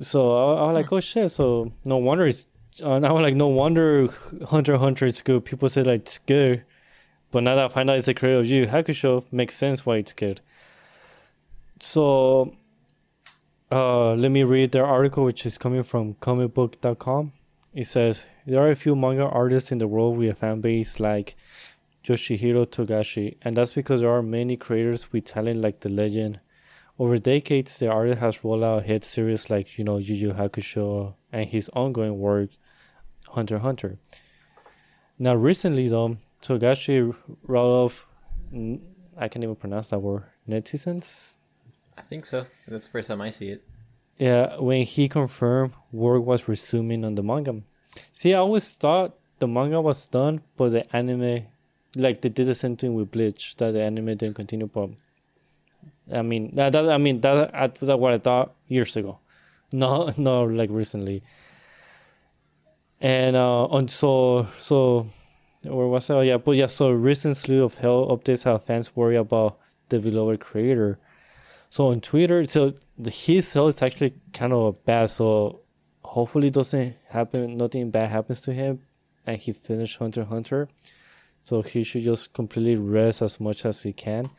So 0.02 0.32
I, 0.32 0.62
I 0.62 0.68
was 0.68 0.76
like, 0.76 0.92
oh 0.92 1.00
shit. 1.00 1.32
So 1.32 1.72
no 1.86 1.98
wonder 1.98 2.28
it's. 2.28 2.48
Uh, 2.82 2.94
I 2.94 3.12
was 3.12 3.22
like, 3.22 3.36
no 3.36 3.48
wonder 3.48 4.08
Hunter 4.48 4.78
Hunter 4.78 5.06
is 5.06 5.22
good. 5.22 5.46
People 5.46 5.70
say 5.70 5.84
like 5.84 6.02
it's 6.02 6.18
good, 6.20 6.64
but 7.34 7.42
now 7.42 7.56
that 7.56 7.66
I 7.66 7.68
find 7.68 7.90
out 7.90 7.98
it's 7.98 8.06
the 8.06 8.14
creator 8.14 8.42
of 8.42 8.46
Yu 8.46 8.68
Hakusho, 8.68 9.24
makes 9.32 9.56
sense 9.56 9.88
why 9.88 9.98
it's 9.98 10.14
good. 10.14 10.40
So, 11.80 12.56
uh, 13.72 14.14
let 14.14 14.30
me 14.30 14.44
read 14.44 14.72
their 14.72 14.86
article, 14.86 15.24
which 15.24 15.44
is 15.44 15.58
coming 15.58 15.82
from 15.82 16.14
comicbook.com. 16.16 17.34
It 17.74 17.88
says 17.88 18.28
there 18.46 18.62
are 18.62 18.70
a 18.70 18.76
few 18.76 18.96
manga 18.96 19.26
artists 19.26 19.72
in 19.72 19.80
the 19.80 19.88
world 19.88 20.16
with 20.16 20.30
a 20.30 20.36
fan 20.36 20.62
base 20.62 21.00
like 21.00 21.36
Yoshihiro 22.06 22.68
Togashi, 22.68 23.38
and 23.42 23.58
that's 23.58 23.74
because 23.74 24.02
there 24.02 24.12
are 24.12 24.22
many 24.22 24.56
creators 24.56 25.12
with 25.12 25.26
talent 25.26 25.60
like 25.60 25.80
the 25.80 25.90
legend. 25.90 26.40
Over 27.00 27.18
decades, 27.18 27.80
the 27.80 27.88
artist 27.88 28.20
has 28.20 28.44
rolled 28.44 28.64
out 28.64 28.84
hit 28.84 29.04
series 29.04 29.50
like 29.50 29.80
you 29.80 29.84
know 29.84 29.98
Yu 29.98 30.14
Yu 30.14 30.34
Hakusho 30.34 31.16
and 31.32 31.50
his 31.50 31.68
ongoing 31.70 32.20
work, 32.20 32.52
Hunter 33.30 33.58
Hunter. 33.58 33.98
Now, 35.18 35.34
recently 35.34 35.88
though, 35.88 36.18
Togashi 36.44 37.16
wrote 37.48 37.86
off. 37.86 38.08
I 39.18 39.28
can't 39.28 39.44
even 39.44 39.56
pronounce 39.56 39.90
that 39.90 40.00
word. 40.00 40.26
Netizens. 40.48 41.38
I 41.98 42.02
think 42.02 42.26
so. 42.26 42.46
That's 42.68 42.86
the 42.86 42.92
first 42.92 43.08
time 43.08 43.22
I 43.22 43.30
see 43.30 43.50
it. 43.50 43.64
Yeah, 44.18 44.58
when 44.60 44.84
he 44.84 45.10
confirmed 45.10 45.74
work 45.92 46.24
was 46.26 46.48
resuming 46.48 47.04
on 47.06 47.16
the 47.16 47.24
manga. 47.24 47.62
See, 48.12 48.34
I 48.34 48.40
always 48.40 48.74
thought 48.76 49.16
the 49.40 49.48
manga 49.48 49.82
was 49.82 50.06
done, 50.08 50.42
but 50.58 50.70
the 50.70 50.96
anime, 50.96 51.46
like 51.96 52.22
they 52.22 52.30
did 52.30 52.48
the 52.48 52.56
same 52.56 52.78
thing 52.78 52.94
with 52.94 53.12
Bleach, 53.12 53.56
that 53.58 53.72
the 53.72 53.82
anime 53.82 54.18
didn't 54.18 54.36
continue. 54.36 54.68
But 54.68 54.90
I 56.12 56.22
mean, 56.22 56.56
that, 56.56 56.72
that 56.74 56.92
I 56.92 56.98
mean 56.98 57.22
that 57.22 57.52
that's 57.52 57.82
what 57.82 58.14
I 58.14 58.18
thought 58.18 58.54
years 58.68 58.96
ago, 58.98 59.20
no, 59.72 60.12
no, 60.18 60.44
like 60.44 60.70
recently. 60.72 61.24
And 63.02 63.36
uh, 63.36 63.66
on 63.66 63.88
so 63.88 64.48
so, 64.60 65.08
where 65.64 65.88
was 65.88 66.10
I? 66.10 66.16
Oh, 66.16 66.22
yeah, 66.22 66.38
but 66.38 66.56
yeah. 66.58 66.68
So 66.68 66.92
recent 66.92 67.38
slew 67.38 67.64
of 67.64 67.76
hell 67.76 68.08
updates 68.08 68.44
how 68.44 68.58
fans 68.58 68.96
worry 68.96 69.16
about 69.16 69.58
the 69.90 70.00
beloved 70.00 70.40
creator. 70.40 71.00
So 71.70 71.88
on 71.88 72.02
Twitter, 72.02 72.44
so 72.46 72.74
the, 72.98 73.10
his 73.10 73.52
health 73.54 73.76
is 73.76 73.82
actually 73.82 74.14
kind 74.34 74.54
of 74.54 74.84
bad. 74.86 75.10
So 75.10 75.62
hopefully 76.04 76.48
it 76.48 76.54
doesn't 76.54 76.96
happen. 77.08 77.58
Nothing 77.58 77.90
bad 77.90 78.10
happens 78.10 78.42
to 78.42 78.54
him, 78.54 78.82
and 79.26 79.38
he 79.38 79.52
finished 79.52 79.98
Hunter 79.98 80.26
Hunter. 80.26 80.68
So 81.42 81.62
he 81.62 81.84
should 81.84 82.04
just 82.04 82.34
completely 82.34 82.76
rest 82.76 83.22
as 83.22 83.40
much 83.40 83.66
as 83.66 83.84
he 83.84 83.94
can. 83.94 84.30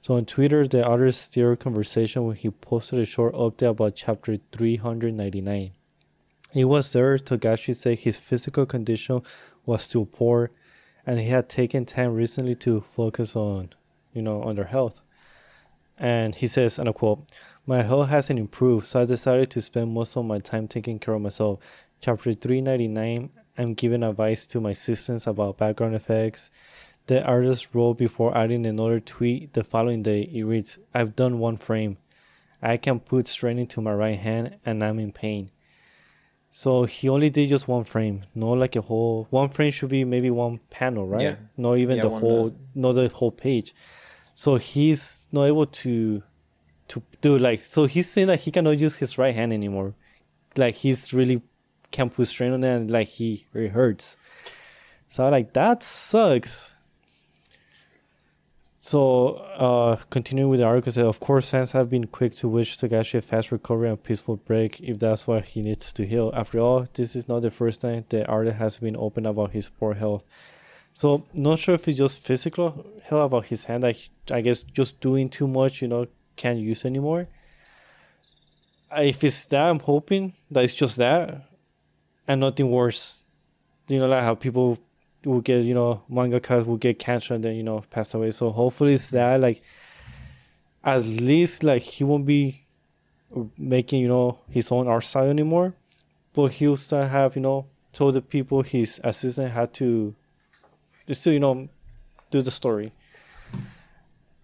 So 0.00 0.14
on 0.14 0.24
Twitter, 0.24 0.66
the 0.66 0.84
artist 0.84 1.22
steered 1.22 1.60
conversation 1.60 2.24
when 2.24 2.36
he 2.36 2.50
posted 2.50 3.00
a 3.00 3.04
short 3.04 3.34
update 3.34 3.70
about 3.70 3.96
chapter 3.96 4.38
399. 4.52 5.72
It 6.54 6.64
was 6.64 6.92
there 6.92 7.18
Togashi 7.18 7.74
said 7.74 7.98
his 7.98 8.16
physical 8.16 8.64
condition 8.64 9.20
was 9.68 9.82
still 9.82 10.06
poor, 10.06 10.50
and 11.06 11.20
he 11.20 11.26
had 11.26 11.48
taken 11.48 11.84
time 11.84 12.14
recently 12.14 12.54
to 12.54 12.80
focus 12.80 13.36
on, 13.36 13.68
you 14.14 14.22
know, 14.22 14.42
on 14.42 14.56
their 14.56 14.64
health. 14.64 15.02
And 15.98 16.34
he 16.34 16.46
says, 16.46 16.78
and 16.78 16.88
I 16.88 16.92
quote, 16.92 17.30
My 17.66 17.82
health 17.82 18.08
hasn't 18.08 18.38
improved, 18.38 18.86
so 18.86 19.02
I 19.02 19.04
decided 19.04 19.50
to 19.50 19.60
spend 19.60 19.92
most 19.92 20.16
of 20.16 20.24
my 20.24 20.38
time 20.38 20.68
taking 20.68 20.98
care 20.98 21.14
of 21.14 21.20
myself. 21.20 21.60
Chapter 22.00 22.32
399, 22.32 23.30
I'm 23.58 23.74
giving 23.74 24.02
advice 24.02 24.46
to 24.46 24.60
my 24.60 24.70
assistants 24.70 25.26
about 25.26 25.58
background 25.58 25.94
effects. 25.94 26.50
The 27.06 27.22
artist 27.24 27.74
wrote 27.74 27.98
before 27.98 28.36
adding 28.36 28.64
another 28.64 29.00
tweet 29.00 29.52
the 29.52 29.64
following 29.64 30.02
day. 30.02 30.22
It 30.32 30.44
reads, 30.44 30.78
I've 30.94 31.14
done 31.14 31.38
one 31.38 31.58
frame. 31.58 31.98
I 32.62 32.78
can 32.78 33.00
put 33.00 33.28
strain 33.28 33.58
into 33.58 33.82
my 33.82 33.92
right 33.92 34.18
hand 34.18 34.58
and 34.64 34.82
I'm 34.82 34.98
in 34.98 35.12
pain. 35.12 35.50
So 36.50 36.84
he 36.84 37.08
only 37.08 37.30
did 37.30 37.48
just 37.48 37.68
one 37.68 37.84
frame, 37.84 38.24
not 38.34 38.58
like 38.58 38.74
a 38.74 38.80
whole. 38.80 39.26
One 39.30 39.48
frame 39.50 39.70
should 39.70 39.90
be 39.90 40.04
maybe 40.04 40.30
one 40.30 40.60
panel, 40.70 41.06
right? 41.06 41.22
Yeah. 41.22 41.36
Not 41.56 41.74
even 41.78 41.96
Yeah, 41.96 42.02
the 42.02 42.08
whole, 42.10 42.54
not 42.74 42.92
the 42.92 43.08
whole 43.08 43.30
page. 43.30 43.74
So 44.34 44.56
he's 44.56 45.28
not 45.30 45.44
able 45.44 45.66
to, 45.66 46.22
to 46.88 47.02
do 47.20 47.38
like. 47.38 47.60
So 47.60 47.84
he's 47.84 48.10
saying 48.10 48.28
that 48.28 48.40
he 48.40 48.50
cannot 48.50 48.78
use 48.78 48.96
his 48.96 49.18
right 49.18 49.34
hand 49.34 49.52
anymore. 49.52 49.94
Like 50.56 50.74
he's 50.74 51.12
really 51.12 51.42
can't 51.90 52.12
put 52.12 52.28
strain 52.28 52.52
on 52.52 52.64
it, 52.64 52.74
and 52.74 52.90
like 52.90 53.08
he 53.08 53.46
it 53.54 53.70
hurts. 53.72 54.16
So 55.10 55.24
I'm 55.24 55.32
like 55.32 55.52
that 55.52 55.82
sucks. 55.82 56.74
So, 58.90 59.34
uh, 59.58 59.96
continuing 60.08 60.50
with 60.50 60.60
the 60.60 60.64
article, 60.64 60.90
said, 60.90 61.04
of 61.04 61.20
course, 61.20 61.50
fans 61.50 61.72
have 61.72 61.90
been 61.90 62.06
quick 62.06 62.34
to 62.36 62.48
wish 62.48 62.78
Togashi 62.78 63.18
a 63.18 63.20
fast 63.20 63.52
recovery 63.52 63.90
and 63.90 64.02
peaceful 64.02 64.36
break 64.36 64.80
if 64.80 64.98
that's 64.98 65.26
what 65.26 65.44
he 65.44 65.60
needs 65.60 65.92
to 65.92 66.06
heal. 66.06 66.32
After 66.34 66.58
all, 66.58 66.86
this 66.94 67.14
is 67.14 67.28
not 67.28 67.42
the 67.42 67.50
first 67.50 67.82
time 67.82 68.06
the 68.08 68.26
artist 68.26 68.56
has 68.56 68.78
been 68.78 68.96
open 68.96 69.26
about 69.26 69.50
his 69.50 69.68
poor 69.68 69.92
health. 69.92 70.24
So, 70.94 71.26
not 71.34 71.58
sure 71.58 71.74
if 71.74 71.86
it's 71.86 71.98
just 71.98 72.22
physical 72.22 72.86
health 73.02 73.26
about 73.26 73.46
his 73.48 73.66
hand. 73.66 73.84
I, 73.84 73.94
I 74.30 74.40
guess 74.40 74.62
just 74.62 75.02
doing 75.02 75.28
too 75.28 75.46
much, 75.46 75.82
you 75.82 75.88
know, 75.88 76.06
can't 76.36 76.58
use 76.58 76.86
anymore. 76.86 77.28
If 78.96 79.22
it's 79.22 79.44
that, 79.44 79.68
I'm 79.68 79.80
hoping 79.80 80.32
that 80.50 80.64
it's 80.64 80.74
just 80.74 80.96
that 80.96 81.42
and 82.26 82.40
nothing 82.40 82.70
worse. 82.70 83.24
You 83.86 83.98
know, 83.98 84.08
like 84.08 84.22
how 84.22 84.34
people 84.34 84.78
will 85.28 85.40
get 85.40 85.64
you 85.64 85.74
know 85.74 86.02
manga 86.08 86.40
mangaka 86.40 86.64
will 86.64 86.76
get 86.76 86.98
cancer 86.98 87.34
and 87.34 87.44
then 87.44 87.54
you 87.54 87.62
know 87.62 87.84
pass 87.90 88.14
away. 88.14 88.30
So 88.30 88.50
hopefully 88.50 88.94
it's 88.94 89.10
that 89.10 89.40
like 89.40 89.62
at 90.82 91.04
least 91.04 91.62
like 91.62 91.82
he 91.82 92.04
won't 92.04 92.26
be 92.26 92.64
making 93.56 94.00
you 94.00 94.08
know 94.08 94.38
his 94.48 94.72
own 94.72 94.88
art 94.88 95.04
style 95.04 95.28
anymore, 95.28 95.74
but 96.32 96.52
he'll 96.52 96.76
still 96.76 97.06
have 97.06 97.36
you 97.36 97.42
know 97.42 97.66
told 97.92 98.14
the 98.14 98.22
people 98.22 98.62
his 98.62 99.00
assistant 99.04 99.52
had 99.52 99.74
to 99.74 100.14
still 101.12 101.32
you 101.32 101.40
know 101.40 101.68
do 102.30 102.40
the 102.40 102.50
story. 102.50 102.92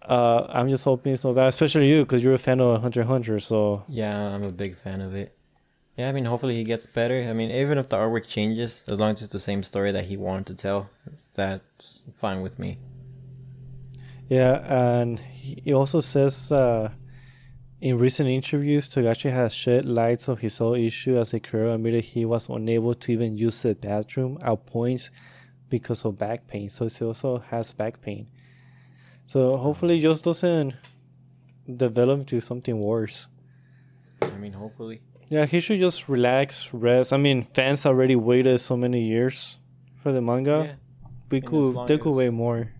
Uh, 0.03 0.47
I'm 0.51 0.69
just 0.69 0.85
hoping 0.85 1.17
so 1.17 1.33
bad, 1.33 1.47
especially 1.47 1.89
you, 1.89 2.03
because 2.03 2.23
you're 2.23 2.35
a 2.35 2.39
fan 2.39 2.61
of 2.61 2.83
Hunter 2.83 3.05
Hunter. 3.05 3.41
So 3.41 3.85
Yeah, 3.89 4.15
I'm 4.15 4.43
a 4.43 4.53
big 4.53 4.77
fan 4.77 5.01
of 5.01 5.15
it. 5.15 5.35
Yeah, 5.97 6.09
I 6.09 6.13
mean, 6.13 6.25
hopefully 6.25 6.57
he 6.57 6.65
gets 6.65 6.87
better. 6.87 7.27
I 7.29 7.33
mean, 7.33 7.51
even 7.53 7.79
if 7.79 7.89
the 7.89 7.97
artwork 7.97 8.27
changes, 8.27 8.83
as 8.89 8.99
long 8.99 9.13
as 9.13 9.23
it's 9.23 9.33
the 9.33 9.39
same 9.39 9.63
story 9.63 9.93
that 9.93 10.07
he 10.07 10.17
wanted 10.17 10.47
to 10.47 10.55
tell, 10.55 10.91
that's 11.35 12.03
fine 12.15 12.43
with 12.43 12.59
me. 12.59 12.79
Yeah, 14.29 14.65
and 14.99 15.21
he 15.21 15.73
also 15.73 16.01
says 16.01 16.51
uh, 16.51 16.91
in 17.81 17.99
recent 17.99 18.29
interviews, 18.29 18.89
Togashi 18.89 19.31
has 19.31 19.53
shed 19.53 19.85
light 19.85 20.29
on 20.29 20.39
his 20.39 20.59
whole 20.59 20.75
issue 20.75 21.17
as 21.17 21.33
a 21.33 21.39
career, 21.39 21.69
admitted 21.69 22.05
he 22.05 22.25
was 22.25 22.49
unable 22.49 22.95
to 22.95 23.13
even 23.13 23.37
use 23.37 23.63
the 23.63 23.75
bathroom 23.75 24.39
at 24.43 24.67
points 24.67 25.11
because 25.69 26.05
of 26.05 26.19
back 26.19 26.47
pain. 26.49 26.71
So 26.71 26.89
he 26.89 27.05
also 27.05 27.39
has 27.51 27.73
back 27.73 28.01
pain. 28.01 28.27
So 29.27 29.57
hopefully, 29.59 30.01
just 30.01 30.25
doesn't 30.25 30.75
develop 31.77 32.27
to 32.27 32.41
something 32.41 32.81
worse. 32.81 33.27
I 34.23 34.37
mean, 34.39 34.55
hopefully. 34.55 35.01
Yeah, 35.29 35.47
he 35.47 35.61
should 35.61 35.79
just 35.79 36.09
relax, 36.09 36.73
rest. 36.73 37.13
I 37.13 37.17
mean, 37.17 37.43
fans 37.43 37.87
already 37.87 38.17
waited 38.17 38.59
so 38.59 38.77
many 38.77 39.03
years 39.03 39.59
for 40.03 40.13
the 40.13 40.21
manga. 40.21 40.77
We 41.31 41.39
and 41.39 41.47
could, 41.47 41.89
they 41.89 41.99
could 41.99 42.13
wait 42.13 42.31
more. 42.31 42.71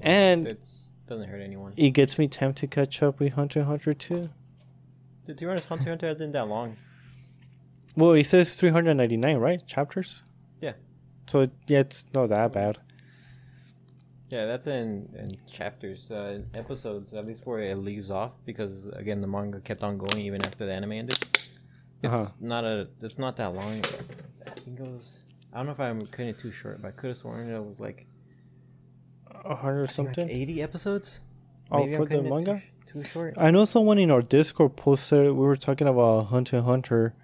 And 0.00 0.46
it 0.46 0.66
doesn't 1.08 1.28
hurt 1.28 1.40
anyone. 1.40 1.72
it 1.76 1.90
gets 1.90 2.18
me 2.18 2.28
tempted 2.28 2.60
to 2.60 2.66
catch 2.74 3.02
up 3.02 3.20
with 3.20 3.32
Hunter 3.34 3.60
x 3.60 3.66
Hunter 3.66 3.94
too. 3.94 4.30
The 5.26 5.34
to 5.34 5.44
be 5.44 5.50
honest, 5.50 5.66
Hunter 5.66 5.82
x 5.82 5.88
Hunter 5.88 6.06
hasn't 6.06 6.32
that 6.34 6.48
long. 6.48 6.76
Well, 7.96 8.12
it 8.12 8.24
says 8.24 8.56
399, 8.56 9.36
right? 9.36 9.66
Chapters? 9.66 10.24
Yeah. 10.60 10.72
So, 11.26 11.46
yeah, 11.66 11.80
it's 11.80 12.06
not 12.14 12.28
that 12.30 12.52
bad. 12.52 12.78
Yeah, 14.34 14.46
that's 14.46 14.66
in, 14.66 15.08
in 15.16 15.28
chapters, 15.48 16.08
uh, 16.10 16.34
in 16.36 16.44
episodes, 16.58 17.12
at 17.14 17.24
least 17.24 17.46
where 17.46 17.60
it 17.60 17.76
leaves 17.76 18.10
off, 18.10 18.32
because 18.44 18.84
again, 18.86 19.20
the 19.20 19.28
manga 19.28 19.60
kept 19.60 19.84
on 19.84 19.96
going 19.96 20.18
even 20.22 20.44
after 20.44 20.66
the 20.66 20.72
anime 20.72 20.90
ended. 20.90 21.16
It's 22.02 22.12
Uh-huh. 22.12 22.26
not 22.40 22.64
a, 22.64 22.88
it's 23.00 23.16
not 23.16 23.36
that 23.36 23.54
long. 23.54 23.74
I 24.44 24.50
think 24.50 24.80
it 24.80 24.82
was. 24.82 25.20
I 25.52 25.58
don't 25.58 25.66
know 25.66 25.72
if 25.72 25.78
I'm 25.78 26.00
cutting 26.08 26.30
it 26.30 26.38
too 26.40 26.50
short, 26.50 26.82
but 26.82 26.88
I 26.88 26.90
could 26.90 27.08
have 27.10 27.16
sworn 27.16 27.48
it 27.48 27.64
was 27.64 27.78
like, 27.78 28.06
A 29.44 29.54
hundred 29.54 29.88
think 29.90 30.08
like 30.08 30.16
something? 30.16 30.28
80 30.28 30.62
episodes. 30.62 31.20
Oh, 31.70 31.78
Maybe 31.78 31.94
I'm 31.94 32.02
for 32.02 32.08
the 32.08 32.18
it 32.18 32.22
too 32.24 32.28
manga? 32.28 32.62
Too, 32.86 33.04
short. 33.04 33.34
I 33.36 33.52
know 33.52 33.64
someone 33.64 34.00
in 34.00 34.10
our 34.10 34.20
Discord 34.22 34.74
posted, 34.74 35.26
we 35.26 35.46
were 35.46 35.54
talking 35.56 35.86
about 35.86 36.24
Hunter 36.24 36.60
Hunter, 36.60 37.14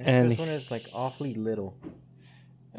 and 0.00 0.32
this 0.32 0.38
one 0.38 0.48
is 0.48 0.70
like 0.70 0.84
awfully 0.92 1.32
little. 1.32 1.78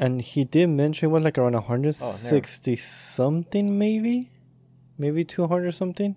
And 0.00 0.20
he 0.20 0.42
did 0.44 0.66
mention 0.68 1.08
it 1.10 1.12
was 1.12 1.22
like 1.22 1.38
around 1.38 1.52
160 1.52 2.74
something, 2.76 3.78
maybe? 3.78 4.28
Maybe 4.98 5.24
200 5.24 5.72
something? 5.72 6.16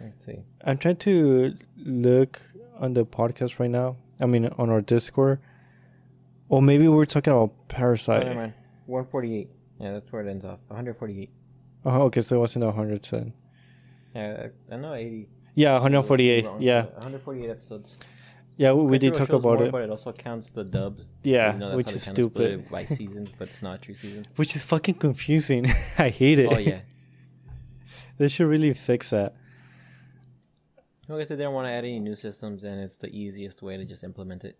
Let's 0.00 0.24
see. 0.24 0.38
I'm 0.64 0.78
trying 0.78 0.96
to 0.96 1.56
look 1.76 2.40
on 2.78 2.92
the 2.94 3.04
podcast 3.04 3.58
right 3.58 3.70
now. 3.70 3.96
I 4.20 4.26
mean, 4.26 4.46
on 4.58 4.70
our 4.70 4.80
Discord. 4.80 5.40
Or 6.48 6.62
maybe 6.62 6.86
we're 6.88 7.04
talking 7.04 7.32
about 7.32 7.50
Oh, 7.50 7.64
Parasite. 7.68 8.24
never 8.24 8.34
mind. 8.40 8.54
148. 8.86 9.50
Yeah, 9.80 9.92
that's 9.92 10.10
where 10.12 10.22
it 10.26 10.30
ends 10.30 10.44
off. 10.44 10.60
148. 10.68 11.30
Oh, 11.84 11.88
uh-huh, 11.90 12.02
okay, 12.04 12.20
so 12.20 12.36
it 12.36 12.38
wasn't 12.40 12.64
110. 12.64 13.32
Yeah, 14.14 14.48
I 14.70 14.76
know 14.76 14.94
80. 14.94 15.28
Yeah, 15.54 15.72
148. 15.74 16.46
Yeah, 16.60 16.82
148 16.82 17.50
episodes. 17.50 17.96
Yeah, 18.58 18.72
we, 18.72 18.82
we 18.82 18.98
did 18.98 19.14
talk 19.14 19.32
about 19.32 19.60
it. 19.62 19.70
But 19.70 19.82
it 19.82 19.90
also 19.90 20.12
counts 20.12 20.50
the 20.50 20.64
dubs. 20.64 21.04
Yeah, 21.22 21.52
though 21.52 21.68
that's 21.68 21.76
which 21.76 21.92
is 21.92 22.02
stupid. 22.02 22.68
by 22.68 22.84
seasons, 22.84 23.32
but 23.38 23.48
it's 23.48 23.62
not 23.62 23.80
true 23.82 23.94
season. 23.94 24.26
Which 24.36 24.56
is 24.56 24.64
fucking 24.64 24.96
confusing. 24.96 25.66
I 25.98 26.08
hate 26.08 26.40
it. 26.40 26.50
Oh 26.52 26.58
yeah. 26.58 26.80
they 28.18 28.26
should 28.26 28.48
really 28.48 28.74
fix 28.74 29.10
that. 29.10 29.36
I 31.08 31.16
guess 31.18 31.28
they 31.28 31.36
didn't 31.36 31.52
want 31.52 31.68
to 31.68 31.70
add 31.70 31.84
any 31.84 32.00
new 32.00 32.16
systems, 32.16 32.64
and 32.64 32.80
it's 32.80 32.96
the 32.96 33.08
easiest 33.16 33.62
way 33.62 33.76
to 33.76 33.84
just 33.84 34.02
implement 34.02 34.42
it. 34.44 34.56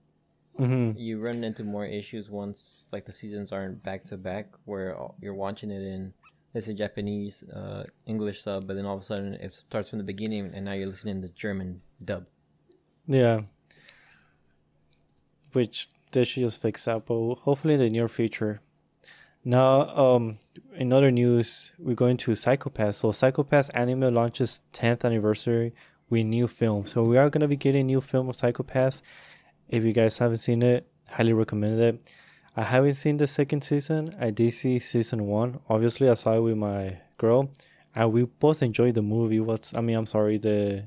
hmm 0.57 0.92
You 0.96 1.18
run 1.18 1.42
into 1.42 1.64
more 1.64 1.84
issues 1.84 2.30
once 2.30 2.86
like 2.92 3.05
the 3.05 3.12
seasons 3.12 3.51
aren't 3.51 3.82
back 3.82 4.05
to 4.05 4.16
back, 4.16 4.46
where 4.64 4.96
you're 5.20 5.34
watching 5.34 5.72
it 5.72 5.82
in 5.82 6.14
let's 6.55 6.66
say 6.66 6.74
Japanese, 6.74 7.42
uh, 7.51 7.82
English 8.07 8.42
sub, 8.42 8.66
but 8.68 8.74
then 8.76 8.86
all 8.86 8.94
of 8.94 9.03
a 9.03 9.05
sudden 9.05 9.34
it 9.34 9.53
starts 9.53 9.88
from 9.88 9.99
the 9.99 10.05
beginning, 10.05 10.53
and 10.55 10.64
now 10.64 10.72
you're 10.72 10.86
listening 10.88 11.20
to 11.22 11.28
German 11.30 11.82
dub. 12.05 12.26
Yeah. 13.09 13.40
Which 15.59 15.88
they 16.12 16.22
should 16.22 16.44
just 16.44 16.62
fix 16.62 16.86
up, 16.86 17.06
but 17.06 17.34
hopefully 17.46 17.74
in 17.74 17.80
the 17.80 17.90
near 17.90 18.09
future. 18.09 18.61
Now, 19.44 19.88
um, 20.02 20.38
in 20.76 20.92
other 20.92 21.11
news, 21.11 21.72
we're 21.80 21.96
going 22.04 22.16
to 22.18 22.36
Psycho-Pass. 22.36 22.98
So, 22.98 23.11
Psycho-Pass 23.11 23.68
anime 23.70 24.14
launches 24.14 24.61
10th 24.72 25.04
anniversary 25.04 25.74
with 26.11 26.26
new 26.26 26.46
film. 26.46 26.86
So, 26.86 27.02
we 27.02 27.16
are 27.18 27.28
gonna 27.28 27.48
be 27.48 27.56
getting 27.56 27.86
new 27.86 28.00
film 28.00 28.28
of 28.28 28.36
Psycho-Pass. 28.36 29.02
If 29.68 29.82
you 29.82 29.92
guys 29.92 30.18
haven't 30.18 30.36
seen 30.36 30.62
it, 30.62 30.86
highly 31.09 31.32
recommend 31.32 31.80
it. 31.80 32.14
I 32.56 32.62
haven't 32.62 32.94
seen 32.94 33.16
the 33.16 33.26
second 33.26 33.62
season. 33.62 34.14
I 34.20 34.30
did 34.30 34.52
see 34.52 34.78
season 34.78 35.26
one. 35.26 35.59
Obviously, 35.68 36.09
I 36.09 36.14
saw 36.14 36.34
it 36.34 36.40
with 36.40 36.56
my 36.56 36.98
girl, 37.16 37.50
and 37.96 38.12
we 38.12 38.26
both 38.26 38.62
enjoyed 38.62 38.94
the 38.94 39.02
movie. 39.02 39.40
Was 39.40 39.72
I 39.74 39.80
mean, 39.80 39.96
I'm 39.96 40.06
sorry, 40.06 40.38
the 40.38 40.84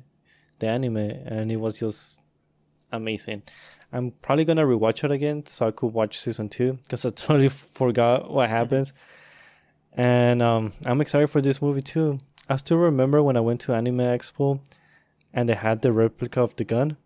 the 0.59 0.67
anime, 0.67 0.97
and 0.97 1.51
it 1.51 1.57
was 1.57 1.79
just 1.79 2.21
amazing. 2.91 3.43
I'm 3.93 4.11
probably 4.21 4.45
gonna 4.45 4.65
rewatch 4.65 5.03
it 5.03 5.11
again 5.11 5.45
so 5.45 5.67
I 5.67 5.71
could 5.71 5.93
watch 5.93 6.17
season 6.17 6.49
two 6.49 6.73
because 6.83 7.05
I 7.05 7.09
totally 7.09 7.49
forgot 7.49 8.31
what 8.31 8.49
happens. 8.49 8.93
And 9.93 10.41
um, 10.41 10.71
I'm 10.85 11.01
excited 11.01 11.27
for 11.27 11.41
this 11.41 11.61
movie 11.61 11.81
too. 11.81 12.19
I 12.47 12.57
still 12.57 12.77
remember 12.77 13.21
when 13.21 13.37
I 13.37 13.41
went 13.41 13.61
to 13.61 13.73
Anime 13.73 13.97
Expo, 13.97 14.59
and 15.33 15.47
they 15.47 15.55
had 15.55 15.81
the 15.81 15.91
replica 15.91 16.41
of 16.41 16.55
the 16.55 16.63
gun. 16.63 16.97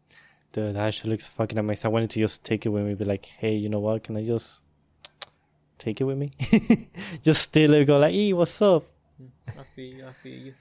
Dude, 0.51 0.75
that 0.75 0.87
actually 0.87 1.11
looks 1.11 1.27
fucking 1.27 1.57
amazing. 1.57 1.89
I 1.89 1.91
wanted 1.91 2.09
to 2.11 2.19
just 2.19 2.43
take 2.45 2.65
it 2.65 2.69
with 2.69 2.85
me, 2.85 2.93
be 2.93 3.05
like, 3.05 3.25
hey, 3.25 3.55
you 3.55 3.69
know 3.69 3.79
what? 3.79 4.03
Can 4.03 4.15
I 4.17 4.25
just 4.25 4.61
take 5.77 5.99
it 5.99 6.05
with 6.05 6.17
me? 6.17 6.31
just 7.23 7.41
steal 7.43 7.73
it, 7.73 7.85
go 7.85 7.99
like, 7.99 8.13
hey, 8.13 8.33
what's 8.33 8.61
up? 8.61 8.85
I 9.47 9.63
feel 9.63 9.93
you. 9.93 10.07
I 10.07 10.13
feel 10.13 10.39
you. 10.39 10.53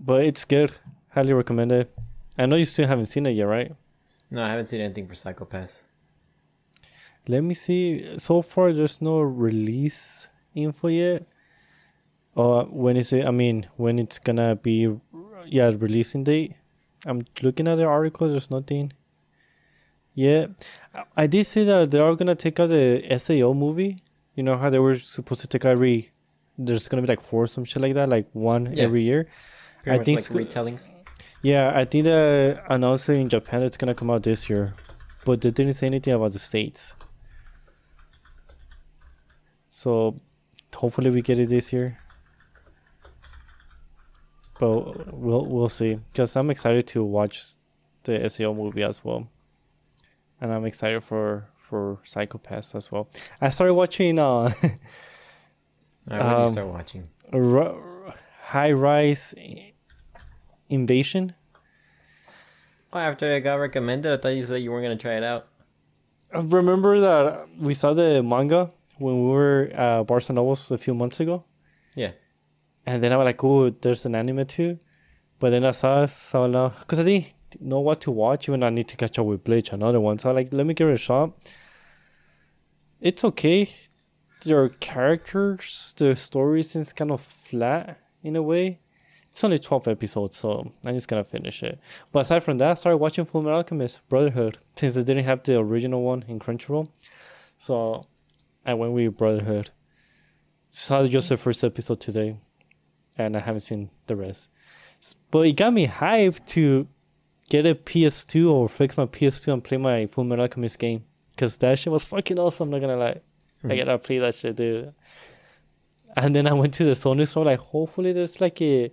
But 0.00 0.24
it's 0.24 0.44
good. 0.44 0.72
Highly 1.10 1.32
recommend 1.32 1.72
it. 1.72 1.92
I 2.38 2.46
know 2.46 2.56
you 2.56 2.64
still 2.64 2.86
haven't 2.86 3.06
seen 3.06 3.26
it 3.26 3.32
yet, 3.32 3.46
right? 3.46 3.72
No, 4.32 4.42
I 4.42 4.48
haven't 4.48 4.68
seen 4.68 4.80
anything 4.80 5.06
for 5.06 5.14
Psycho-Pass. 5.14 5.82
Let 7.28 7.42
me 7.44 7.52
see. 7.54 8.18
So 8.18 8.40
far, 8.40 8.72
there's 8.72 9.02
no 9.02 9.20
release 9.20 10.28
info 10.54 10.88
yet. 10.88 11.26
Uh, 12.34 12.64
when 12.64 12.96
is 12.96 13.12
it? 13.12 13.26
I 13.26 13.30
mean, 13.30 13.68
when 13.76 13.98
it's 13.98 14.18
gonna 14.18 14.56
be? 14.56 14.88
Yeah, 15.46 15.70
releasing 15.76 16.24
date. 16.24 16.54
I'm 17.04 17.20
looking 17.42 17.68
at 17.68 17.76
the 17.76 17.84
article. 17.84 18.26
There's 18.28 18.50
nothing. 18.50 18.92
Yeah, 20.14 20.46
I- 21.16 21.26
did 21.26 21.44
see 21.44 21.64
that 21.64 21.90
they 21.90 21.98
are 21.98 22.14
gonna 22.16 22.34
take 22.34 22.58
out 22.58 22.70
the 22.70 23.04
SAO 23.18 23.52
movie. 23.52 24.02
You 24.34 24.42
know 24.44 24.56
how 24.56 24.70
they 24.70 24.78
were 24.78 24.94
supposed 24.94 25.42
to 25.42 25.46
take 25.46 25.64
out 25.66 25.72
every. 25.72 26.10
There's 26.56 26.88
gonna 26.88 27.02
be 27.02 27.08
like 27.08 27.20
four 27.20 27.42
or 27.44 27.46
some 27.46 27.64
shit 27.64 27.82
like 27.82 27.94
that, 27.94 28.08
like 28.08 28.28
one 28.32 28.72
Yeah. 28.72 28.84
every 28.84 29.02
year. 29.02 29.28
Pretty 29.82 30.00
I 30.00 30.04
think 30.04 30.18
like 30.30 30.48
retellings. 30.48 30.88
Yeah, 31.42 31.72
I 31.74 31.84
think 31.84 32.04
they 32.04 32.58
announced 32.68 33.08
it 33.08 33.14
in 33.16 33.28
Japan 33.28 33.62
it's 33.62 33.76
gonna 33.76 33.94
come 33.94 34.10
out 34.10 34.22
this 34.22 34.48
year, 34.48 34.74
but 35.24 35.40
they 35.40 35.50
didn't 35.50 35.72
say 35.74 35.86
anything 35.86 36.14
about 36.14 36.32
the 36.32 36.38
states. 36.38 36.94
So, 39.68 40.20
hopefully 40.74 41.10
we 41.10 41.22
get 41.22 41.38
it 41.38 41.48
this 41.48 41.72
year. 41.72 41.96
But 44.60 45.12
we'll 45.14 45.46
we'll 45.46 45.68
see, 45.68 45.98
cause 46.14 46.36
I'm 46.36 46.50
excited 46.50 46.86
to 46.88 47.02
watch 47.02 47.42
the 48.04 48.28
SAO 48.30 48.52
movie 48.52 48.84
as 48.84 49.04
well, 49.04 49.26
and 50.40 50.52
I'm 50.52 50.64
excited 50.66 51.02
for 51.02 51.48
for 51.56 51.98
Psycho-Pass 52.04 52.74
as 52.76 52.92
well. 52.92 53.08
I 53.40 53.48
started 53.48 53.74
watching 53.74 54.18
uh 54.20 54.52
I 56.08 56.16
you 56.16 56.20
Um, 56.20 56.52
start 56.52 56.68
watching. 56.68 57.04
High 58.42 58.72
Rise 58.72 59.34
Invasion. 60.72 61.34
Oh, 62.92 62.98
after 62.98 63.34
it 63.36 63.40
got 63.42 63.56
recommended, 63.56 64.12
I 64.12 64.16
thought 64.16 64.30
you 64.30 64.44
said 64.44 64.62
you 64.62 64.70
weren't 64.70 64.84
gonna 64.84 64.96
try 64.96 65.16
it 65.16 65.22
out. 65.22 65.46
Uh, 66.34 66.42
remember 66.42 66.98
that 67.00 67.46
we 67.58 67.74
saw 67.74 67.92
the 67.92 68.22
manga 68.22 68.70
when 68.98 69.22
we 69.22 69.28
were 69.28 69.70
at 69.74 70.02
Barnes 70.04 70.30
and 70.30 70.36
Nobles 70.36 70.70
a 70.70 70.78
few 70.78 70.94
months 70.94 71.20
ago. 71.20 71.44
Yeah. 71.94 72.12
And 72.86 73.02
then 73.02 73.12
I 73.12 73.16
was 73.16 73.26
like, 73.26 73.44
oh, 73.44 73.70
there's 73.70 74.06
an 74.06 74.14
anime 74.14 74.46
too. 74.46 74.78
But 75.38 75.50
then 75.50 75.64
I 75.64 75.72
saw, 75.72 76.06
so 76.06 76.46
now, 76.46 76.68
because 76.80 77.00
I 77.00 77.04
didn't 77.04 77.34
know 77.60 77.80
what 77.80 78.00
to 78.02 78.10
watch, 78.10 78.48
even 78.48 78.62
I 78.62 78.70
need 78.70 78.88
to 78.88 78.96
catch 78.96 79.18
up 79.18 79.26
with 79.26 79.44
Bleach, 79.44 79.72
another 79.72 80.00
one. 80.00 80.18
So 80.18 80.30
I 80.30 80.32
like, 80.32 80.52
let 80.52 80.66
me 80.66 80.74
give 80.74 80.88
it 80.88 80.94
a 80.94 80.98
shot. 80.98 81.32
It's 83.00 83.24
okay. 83.24 83.68
Their 84.44 84.68
characters, 84.68 85.94
the 85.96 86.16
story 86.16 86.62
seems 86.62 86.92
kind 86.92 87.10
of 87.10 87.20
flat 87.20 87.98
in 88.22 88.36
a 88.36 88.42
way. 88.42 88.80
It's 89.32 89.42
only 89.42 89.58
12 89.58 89.88
episodes, 89.88 90.36
so 90.36 90.70
I'm 90.84 90.92
just 90.92 91.08
gonna 91.08 91.24
finish 91.24 91.62
it. 91.62 91.80
But 92.12 92.20
aside 92.20 92.40
from 92.44 92.58
that, 92.58 92.72
I 92.72 92.74
started 92.74 92.98
watching 92.98 93.24
Full 93.24 93.40
Metal 93.40 93.56
Alchemist 93.56 94.06
Brotherhood 94.10 94.58
since 94.76 94.94
they 94.94 95.02
didn't 95.02 95.24
have 95.24 95.42
the 95.42 95.58
original 95.58 96.02
one 96.02 96.22
in 96.28 96.38
Crunchyroll. 96.38 96.90
So 97.56 98.06
I 98.66 98.74
went 98.74 98.92
with 98.92 99.16
Brotherhood. 99.16 99.70
Saw 100.68 101.06
just 101.06 101.30
the 101.30 101.38
first 101.38 101.64
episode 101.64 101.98
today, 101.98 102.36
and 103.16 103.34
I 103.34 103.40
haven't 103.40 103.60
seen 103.60 103.88
the 104.06 104.16
rest. 104.16 104.50
But 105.30 105.46
it 105.46 105.52
got 105.52 105.72
me 105.72 105.86
hyped 105.86 106.44
to 106.48 106.86
get 107.48 107.64
a 107.64 107.74
PS2 107.74 108.52
or 108.52 108.68
fix 108.68 108.98
my 108.98 109.06
PS2 109.06 109.50
and 109.50 109.64
play 109.64 109.78
my 109.78 110.04
Full 110.08 110.24
Metal 110.24 110.42
Alchemist 110.42 110.78
game. 110.78 111.04
Cause 111.38 111.56
that 111.56 111.78
shit 111.78 111.90
was 111.90 112.04
fucking 112.12 112.38
awesome. 112.38 112.68
I'm 112.68 112.82
not 112.82 112.86
gonna 112.86 113.00
lie, 113.00 113.20
I 113.64 113.68
hmm. 113.68 113.76
gotta 113.76 113.98
play 113.98 114.18
that 114.18 114.34
shit, 114.34 114.56
dude. 114.56 114.92
And 116.18 116.36
then 116.36 116.46
I 116.46 116.52
went 116.52 116.74
to 116.74 116.84
the 116.84 116.90
Sony 116.90 117.26
store. 117.26 117.46
Like, 117.46 117.60
hopefully, 117.60 118.12
there's 118.12 118.38
like 118.38 118.60
a 118.60 118.92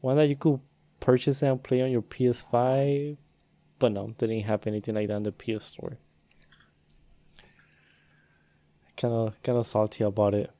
one 0.00 0.16
that 0.16 0.28
you 0.28 0.36
could 0.36 0.60
purchase 0.98 1.42
and 1.42 1.62
play 1.62 1.82
on 1.82 1.90
your 1.90 2.02
PS5. 2.02 3.16
But 3.78 3.92
no, 3.92 4.08
they 4.18 4.26
didn't 4.26 4.44
have 4.44 4.66
anything 4.66 4.94
like 4.94 5.08
that 5.08 5.16
in 5.16 5.22
the 5.22 5.32
PS 5.32 5.64
store. 5.64 5.98
Kind 8.96 9.14
of, 9.14 9.42
kind 9.42 9.58
of 9.58 9.66
salty 9.66 10.04
about 10.04 10.34
it. 10.34 10.50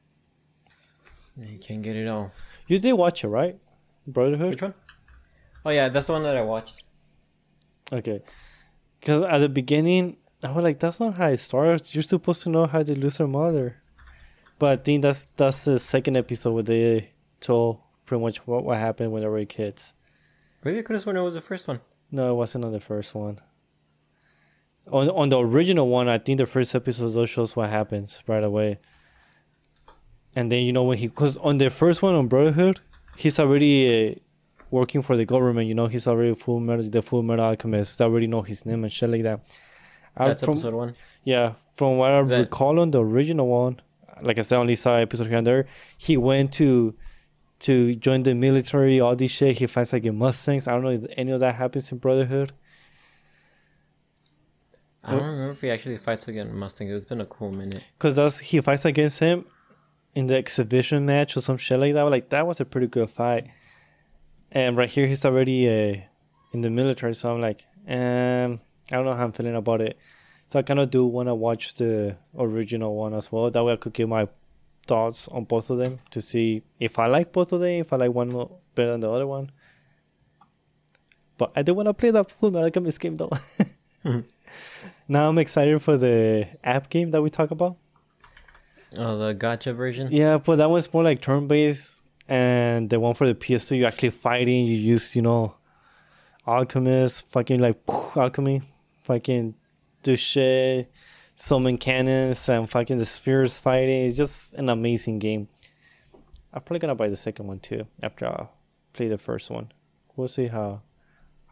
You 1.36 1.58
can't 1.58 1.82
get 1.82 1.96
it 1.96 2.08
all. 2.08 2.32
You 2.66 2.78
did 2.78 2.94
watch 2.94 3.24
it, 3.24 3.28
right? 3.28 3.58
Brotherhood. 4.06 4.50
Which 4.50 4.62
one? 4.62 4.74
Oh 5.64 5.70
yeah, 5.70 5.88
that's 5.88 6.06
the 6.06 6.12
one 6.12 6.22
that 6.22 6.36
I 6.36 6.42
watched. 6.42 6.84
Okay. 7.92 8.22
Because 8.98 9.22
at 9.22 9.38
the 9.38 9.48
beginning, 9.48 10.16
I 10.42 10.50
was 10.52 10.64
like, 10.64 10.78
that's 10.78 11.00
not 11.00 11.14
how 11.14 11.28
it 11.28 11.38
starts. 11.38 11.94
You're 11.94 12.02
supposed 12.02 12.42
to 12.42 12.50
know 12.50 12.66
how 12.66 12.82
they 12.82 12.94
lose 12.94 13.18
their 13.18 13.26
mother. 13.26 13.76
But 14.58 14.78
I 14.78 14.82
think 14.82 15.02
that's 15.02 15.26
that's 15.36 15.64
the 15.64 15.78
second 15.78 16.16
episode 16.16 16.52
where 16.52 16.62
they 16.62 17.10
told 17.40 17.80
pretty 18.10 18.22
much 18.26 18.44
what, 18.44 18.64
what 18.64 18.76
happened 18.76 19.12
when 19.12 19.22
they 19.22 19.28
were 19.28 19.44
kids. 19.44 19.94
Maybe 20.64 20.80
I 20.80 20.82
could 20.82 20.94
have 20.94 21.02
sworn 21.04 21.16
it 21.16 21.22
was 21.22 21.34
the 21.34 21.40
first 21.40 21.68
one. 21.68 21.78
No, 22.10 22.28
it 22.32 22.34
wasn't 22.34 22.64
on 22.64 22.72
the 22.72 22.80
first 22.80 23.14
one. 23.14 23.38
On 24.90 25.08
on 25.10 25.28
the 25.28 25.38
original 25.38 25.86
one, 25.88 26.08
I 26.08 26.18
think 26.18 26.38
the 26.38 26.46
first 26.46 26.74
episode 26.74 27.26
shows 27.28 27.54
what 27.54 27.70
happens 27.70 28.20
right 28.26 28.42
away. 28.42 28.78
And 30.34 30.50
then 30.50 30.64
you 30.64 30.72
know 30.72 30.82
when 30.84 30.98
he, 30.98 31.08
cause 31.08 31.36
on 31.36 31.58
the 31.58 31.70
first 31.70 32.02
one 32.02 32.14
on 32.14 32.26
Brotherhood, 32.26 32.80
he's 33.16 33.38
already 33.38 33.76
uh, 34.10 34.14
working 34.70 35.02
for 35.02 35.16
the 35.16 35.24
government. 35.24 35.68
You 35.68 35.74
know 35.74 35.86
he's 35.86 36.06
already 36.08 36.34
full 36.34 36.58
metal, 36.60 36.84
the 36.88 37.02
full 37.02 37.22
metal 37.22 37.44
alchemist. 37.44 37.98
They 37.98 38.04
already 38.04 38.26
know 38.26 38.42
his 38.42 38.66
name 38.66 38.82
and 38.84 38.92
shit 38.92 39.10
like 39.10 39.22
that. 39.22 39.40
I- 40.16 40.28
That's 40.28 40.42
from, 40.44 40.54
episode 40.54 40.74
one. 40.74 40.94
yeah, 41.24 41.52
from 41.76 41.96
what 41.98 42.10
I 42.10 42.22
That- 42.22 42.38
recall 42.40 42.80
on 42.80 42.90
the 42.90 43.02
original 43.02 43.46
one, 43.46 43.80
like 44.22 44.38
I 44.38 44.42
said, 44.42 44.58
only 44.58 44.74
saw 44.74 44.96
episode 44.96 45.28
here 45.28 45.38
and 45.38 45.46
there. 45.46 45.66
He 45.96 46.16
went 46.16 46.52
to 46.54 46.94
to 47.60 47.94
join 47.94 48.22
the 48.22 48.34
military, 48.34 49.00
all 49.00 49.14
this 49.14 49.30
shit. 49.30 49.58
He 49.58 49.66
finds 49.66 49.92
like 49.92 50.06
a 50.06 50.12
Mustangs. 50.12 50.66
I 50.66 50.72
don't 50.72 50.82
know 50.82 50.90
if 50.90 51.04
any 51.16 51.30
of 51.32 51.40
that 51.40 51.54
happens 51.54 51.92
in 51.92 51.98
Brotherhood. 51.98 52.52
I 55.02 55.12
don't 55.12 55.22
remember 55.22 55.52
if 55.52 55.60
he 55.60 55.70
actually 55.70 55.96
fights 55.96 56.28
against 56.28 56.54
Mustang. 56.54 56.90
It's 56.90 57.06
been 57.06 57.20
a 57.20 57.26
cool 57.26 57.50
minute. 57.50 57.84
Cause 57.98 58.16
that's 58.16 58.38
he 58.38 58.60
fights 58.60 58.84
against 58.84 59.18
him 59.18 59.46
in 60.14 60.26
the 60.26 60.36
exhibition 60.36 61.06
match 61.06 61.36
or 61.36 61.40
some 61.40 61.56
shit 61.56 61.80
like 61.80 61.94
that. 61.94 62.02
Like 62.02 62.28
that 62.30 62.46
was 62.46 62.60
a 62.60 62.64
pretty 62.64 62.86
good 62.86 63.08
fight. 63.08 63.48
And 64.52 64.76
right 64.76 64.90
here 64.90 65.06
he's 65.06 65.24
already 65.24 65.68
uh, 65.68 66.00
in 66.52 66.60
the 66.60 66.70
military, 66.70 67.14
so 67.14 67.34
I'm 67.34 67.40
like, 67.40 67.64
um, 67.88 68.60
I 68.92 68.96
don't 68.96 69.04
know 69.04 69.14
how 69.14 69.24
I'm 69.24 69.32
feeling 69.32 69.54
about 69.54 69.80
it. 69.80 69.98
So 70.48 70.58
I 70.58 70.62
kind 70.62 70.80
of 70.80 70.90
do 70.90 71.06
want 71.06 71.28
to 71.28 71.34
watch 71.34 71.74
the 71.74 72.16
original 72.36 72.96
one 72.96 73.14
as 73.14 73.30
well. 73.30 73.50
That 73.50 73.64
way 73.64 73.72
I 73.72 73.76
could 73.76 73.92
give 73.92 74.08
my 74.08 74.28
thoughts 74.90 75.28
on 75.28 75.44
both 75.44 75.70
of 75.70 75.78
them 75.78 75.98
to 76.10 76.20
see 76.20 76.62
if 76.80 76.98
I 76.98 77.06
like 77.06 77.32
both 77.32 77.52
of 77.52 77.60
them, 77.60 77.80
if 77.80 77.92
I 77.92 77.96
like 77.96 78.12
one 78.12 78.30
better 78.74 78.90
than 78.90 79.00
the 79.00 79.10
other 79.10 79.26
one. 79.26 79.52
But 81.38 81.52
I 81.54 81.62
do 81.62 81.74
want 81.74 81.86
to 81.86 81.94
play 81.94 82.10
that 82.10 82.28
Full 82.28 82.50
Metal 82.50 82.64
Alchemist 82.64 82.98
game 82.98 83.16
though. 83.16 83.30
now 85.08 85.28
I'm 85.28 85.38
excited 85.38 85.80
for 85.80 85.96
the 85.96 86.48
app 86.64 86.90
game 86.90 87.12
that 87.12 87.22
we 87.22 87.30
talk 87.30 87.52
about. 87.52 87.76
Oh, 88.96 89.16
the 89.16 89.32
gacha 89.32 89.72
version. 89.76 90.08
Yeah, 90.10 90.38
but 90.38 90.56
that 90.56 90.68
one's 90.68 90.92
more 90.92 91.04
like 91.04 91.20
turn 91.20 91.46
based, 91.46 92.02
and 92.28 92.90
the 92.90 92.98
one 92.98 93.14
for 93.14 93.28
the 93.28 93.34
PS2, 93.36 93.78
you're 93.78 93.86
actually 93.86 94.10
fighting. 94.10 94.66
You 94.66 94.76
use, 94.76 95.14
you 95.14 95.22
know, 95.22 95.54
alchemist, 96.48 97.28
fucking 97.28 97.60
like 97.60 97.78
alchemy, 98.16 98.62
fucking 99.04 99.54
do 100.02 100.16
shit, 100.16 100.90
summon 101.40 101.78
cannons, 101.78 102.46
and 102.50 102.68
fucking 102.68 102.98
the 102.98 103.06
spears 103.06 103.58
fighting. 103.58 104.06
It's 104.06 104.16
just 104.16 104.52
an 104.54 104.68
amazing 104.68 105.18
game. 105.18 105.48
I'm 106.52 106.60
probably 106.60 106.80
gonna 106.80 106.94
buy 106.94 107.08
the 107.08 107.16
second 107.16 107.46
one 107.46 107.60
too 107.60 107.86
after 108.02 108.26
I 108.26 108.46
play 108.92 109.08
the 109.08 109.16
first 109.16 109.50
one. 109.50 109.72
We'll 110.16 110.28
see 110.28 110.48
how 110.48 110.82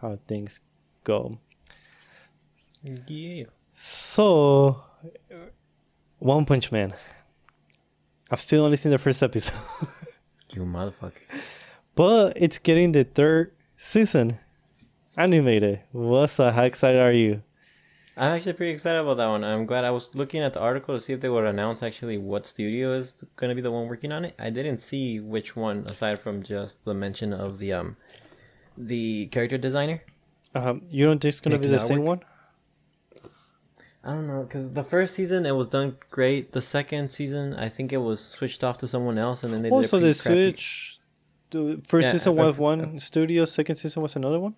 how 0.00 0.16
things 0.26 0.60
go. 1.04 1.38
Yeah. 2.82 3.44
So, 3.74 4.82
One 6.18 6.44
Punch 6.44 6.70
Man. 6.70 6.92
I've 8.30 8.40
still 8.40 8.64
only 8.64 8.76
seen 8.76 8.92
the 8.92 8.98
first 8.98 9.22
episode. 9.22 9.54
You 10.50 10.62
motherfucker. 10.62 11.12
But 11.94 12.32
it's 12.36 12.58
getting 12.58 12.92
the 12.92 13.04
third 13.04 13.52
season 13.76 14.38
animated. 15.14 15.80
What's 15.92 16.38
the 16.38 16.50
how 16.52 16.62
excited 16.62 16.98
are 16.98 17.12
you? 17.12 17.42
I'm 18.18 18.34
actually 18.34 18.54
pretty 18.54 18.72
excited 18.72 19.00
about 19.00 19.16
that 19.18 19.26
one. 19.28 19.44
I'm 19.44 19.64
glad 19.64 19.84
I 19.84 19.90
was 19.90 20.14
looking 20.14 20.42
at 20.42 20.52
the 20.52 20.60
article 20.60 20.94
to 20.96 21.00
see 21.00 21.12
if 21.12 21.20
they 21.20 21.28
would 21.28 21.44
announce 21.44 21.82
actually 21.82 22.18
what 22.18 22.46
studio 22.46 22.92
is 22.92 23.14
going 23.36 23.48
to 23.50 23.54
be 23.54 23.60
the 23.60 23.70
one 23.70 23.86
working 23.88 24.10
on 24.12 24.24
it. 24.24 24.34
I 24.38 24.50
didn't 24.50 24.78
see 24.78 25.20
which 25.20 25.54
one 25.56 25.84
aside 25.88 26.18
from 26.18 26.42
just 26.42 26.84
the 26.84 26.94
mention 26.94 27.32
of 27.32 27.58
the 27.58 27.72
um 27.74 27.96
the 28.76 29.26
character 29.26 29.58
designer. 29.58 30.02
Um, 30.54 30.82
you 30.90 31.04
don't 31.04 31.20
think 31.20 31.30
it's 31.32 31.40
gonna 31.40 31.58
be 31.58 31.68
the 31.68 31.78
same 31.78 32.04
one? 32.04 32.20
I 34.04 34.12
don't 34.14 34.26
know 34.26 34.42
because 34.44 34.70
the 34.72 34.84
first 34.84 35.14
season 35.14 35.44
it 35.46 35.52
was 35.54 35.68
done 35.68 35.96
great. 36.10 36.52
The 36.52 36.62
second 36.62 37.10
season 37.10 37.54
I 37.54 37.68
think 37.68 37.92
it 37.92 37.98
was 37.98 38.20
switched 38.20 38.64
off 38.64 38.78
to 38.78 38.88
someone 38.88 39.18
else, 39.18 39.42
and 39.42 39.52
then 39.52 39.62
they 39.62 39.70
Also, 39.70 39.96
a 39.98 40.00
the 40.00 40.06
pretty 40.06 40.18
crappy- 40.20 40.50
switch. 40.50 40.98
The 41.50 41.80
first 41.86 42.06
Yeah, 42.06 42.12
season 42.12 42.38
I- 42.38 42.42
was 42.44 42.56
I- 42.56 42.60
one 42.60 42.98
studio, 43.00 43.44
second 43.44 43.76
season 43.76 44.02
was 44.02 44.16
another 44.16 44.38
one. 44.40 44.54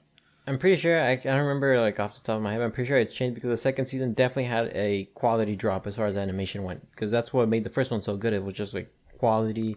I'm 0.47 0.59
pretty 0.59 0.81
sure 0.81 1.01
I, 1.01 1.13
I 1.13 1.17
don't 1.17 1.41
remember 1.41 1.81
like 1.81 2.01
off 2.01 2.15
the 2.15 2.21
top 2.21 2.37
of 2.37 2.43
my 2.43 2.53
head. 2.53 2.63
I'm 2.63 2.73
pretty 2.73 2.89
sure 2.89 2.99
it's 2.99 3.13
changed 3.13 3.35
because 3.35 3.51
the 3.51 3.57
second 3.57 3.87
season 3.87 4.15
definitely 4.15 4.45
had 4.45 4.71
a 4.75 5.05
quality 5.15 5.55
drop 5.55 5.87
as 5.87 5.97
far 5.97 6.07
as 6.07 6.17
animation 6.17 6.65
went. 6.65 6.91
Because 6.91 7.11
that's 7.11 7.33
what 7.33 7.49
made 7.49 7.65
the 7.65 7.71
first 7.71 7.91
one 7.91 8.03
so 8.03 8.17
good. 8.17 8.33
It 8.33 8.43
was 8.43 8.55
just 8.55 8.75
like 8.75 8.93
quality, 9.19 9.77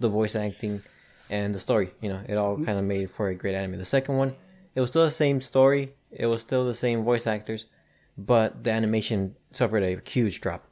the 0.00 0.08
voice 0.08 0.34
acting, 0.34 0.82
and 1.28 1.54
the 1.54 1.58
story. 1.58 1.90
You 2.00 2.10
know, 2.10 2.20
it 2.28 2.36
all 2.36 2.54
mm-hmm. 2.54 2.64
kind 2.64 2.78
of 2.78 2.84
made 2.84 3.10
for 3.10 3.28
a 3.28 3.34
great 3.34 3.54
anime. 3.54 3.78
The 3.78 3.84
second 3.84 4.16
one, 4.16 4.34
it 4.74 4.80
was 4.80 4.90
still 4.90 5.04
the 5.04 5.10
same 5.10 5.40
story. 5.40 5.94
It 6.10 6.26
was 6.26 6.42
still 6.42 6.64
the 6.64 6.74
same 6.74 7.02
voice 7.02 7.26
actors, 7.26 7.66
but 8.16 8.64
the 8.64 8.70
animation 8.70 9.36
suffered 9.52 9.82
a 9.82 10.00
huge 10.08 10.40
drop. 10.40 10.64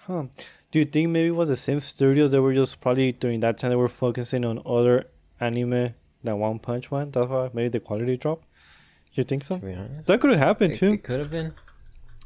Huh? 0.00 0.24
Do 0.70 0.78
you 0.78 0.84
think 0.84 1.08
maybe 1.08 1.28
it 1.28 1.34
was 1.34 1.48
the 1.48 1.56
same 1.56 1.80
studios 1.80 2.30
that 2.30 2.42
were 2.42 2.54
just 2.54 2.80
probably 2.80 3.12
during 3.12 3.40
that 3.40 3.58
time 3.58 3.70
they 3.70 3.76
were 3.76 3.88
focusing 3.88 4.44
on 4.44 4.60
other 4.66 5.06
anime 5.40 5.94
than 6.22 6.38
One 6.38 6.58
Punch 6.58 6.92
Man? 6.92 7.10
That's 7.10 7.28
why 7.28 7.50
maybe 7.54 7.70
the 7.70 7.80
quality 7.80 8.16
dropped. 8.16 8.46
You 9.16 9.24
think 9.24 9.42
so? 9.42 9.58
To 9.58 9.64
be 9.66 9.72
honest, 9.74 10.06
That 10.06 10.20
could 10.20 10.30
have 10.30 10.38
happened 10.38 10.74
it, 10.74 10.78
too. 10.78 10.92
it 10.92 11.02
could 11.02 11.18
have 11.20 11.30
been. 11.30 11.52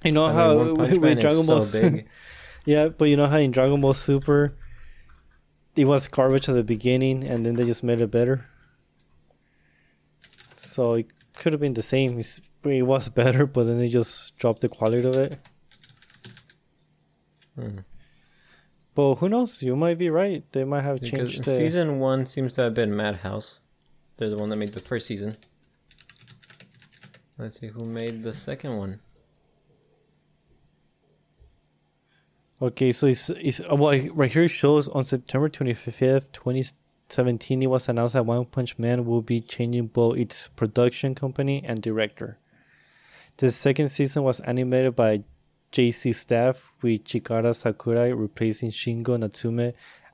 You 0.05 0.13
know 0.13 0.27
I 0.27 0.33
how 0.33 0.57
One 0.57 0.77
Punch 0.77 0.99
with 0.99 1.21
Dragon 1.21 1.47
Ball 1.47 1.61
so 1.63 1.91
Yeah, 2.67 2.89
but 2.89 3.07
you 3.07 3.17
know 3.17 3.27
how 3.27 3.39
in 3.39 3.51
Dragon 3.53 3.81
Ball 3.81 3.95
Super, 3.95 4.57
it 5.77 5.87
was 5.87 6.09
garbage 6.09 6.49
at 6.49 6.55
the 6.55 6.65
beginning, 6.65 7.25
and 7.25 7.47
then 7.47 7.55
they 7.57 7.65
just 7.65 7.83
made 7.85 8.01
it 8.01 8.11
better. 8.11 8.47
So 10.53 10.95
it 10.95 11.07
could 11.37 11.53
have 11.53 11.61
been 11.61 11.75
the 11.75 11.83
same. 11.83 12.13
It's- 12.19 12.41
It 12.65 12.83
was 12.83 13.09
better, 13.09 13.47
but 13.47 13.65
then 13.65 13.79
they 13.79 13.89
just 13.89 14.37
dropped 14.37 14.61
the 14.61 14.69
quality 14.69 15.07
of 15.09 15.17
it. 15.17 15.39
Hmm. 17.55 17.79
But 18.95 19.15
who 19.17 19.29
knows? 19.29 19.63
You 19.63 19.77
might 19.77 19.97
be 19.99 20.11
right. 20.11 20.45
They 20.53 20.65
might 20.65 20.83
have 20.83 21.01
Because 21.01 21.11
changed 21.33 21.45
the. 21.45 21.57
season 21.57 21.99
one 22.01 22.27
seems 22.27 22.53
to 22.55 22.63
have 22.63 22.75
been 22.75 22.95
Madhouse. 22.95 23.61
They're 24.17 24.29
the 24.31 24.37
one 24.37 24.51
that 24.51 24.57
made 24.57 24.73
the 24.73 24.81
first 24.81 25.07
season. 25.07 25.37
Let's 27.41 27.59
see 27.59 27.69
who 27.69 27.87
made 27.87 28.23
the 28.23 28.35
second 28.35 28.77
one. 28.77 29.01
Okay, 32.61 32.93
so 32.93 33.07
it's, 33.07 33.31
it's 33.31 33.61
uh, 33.61 33.75
well, 33.75 33.99
right 34.13 34.31
here 34.31 34.43
it 34.43 34.51
shows 34.51 34.89
on 34.89 35.07
September 35.07 35.49
25th, 35.49 36.33
2017, 36.33 37.63
it 37.63 37.67
was 37.69 37.89
announced 37.89 38.13
that 38.13 38.27
One 38.27 38.45
Punch 38.45 38.79
Man 38.79 39.07
will 39.07 39.23
be 39.23 39.41
changing 39.41 39.87
both 39.87 40.19
its 40.19 40.49
production 40.49 41.15
company 41.15 41.65
and 41.65 41.81
director. 41.81 42.37
The 43.39 43.51
second 43.51 43.89
season 43.89 44.23
was 44.23 44.41
animated 44.41 44.95
by 44.95 45.25
JC 45.73 46.15
Staff, 46.15 46.71
with 46.83 47.05
Chikara 47.05 47.55
Sakurai 47.55 48.11
replacing 48.11 48.71
Shingo 48.71 49.19
Natsume 49.19 49.73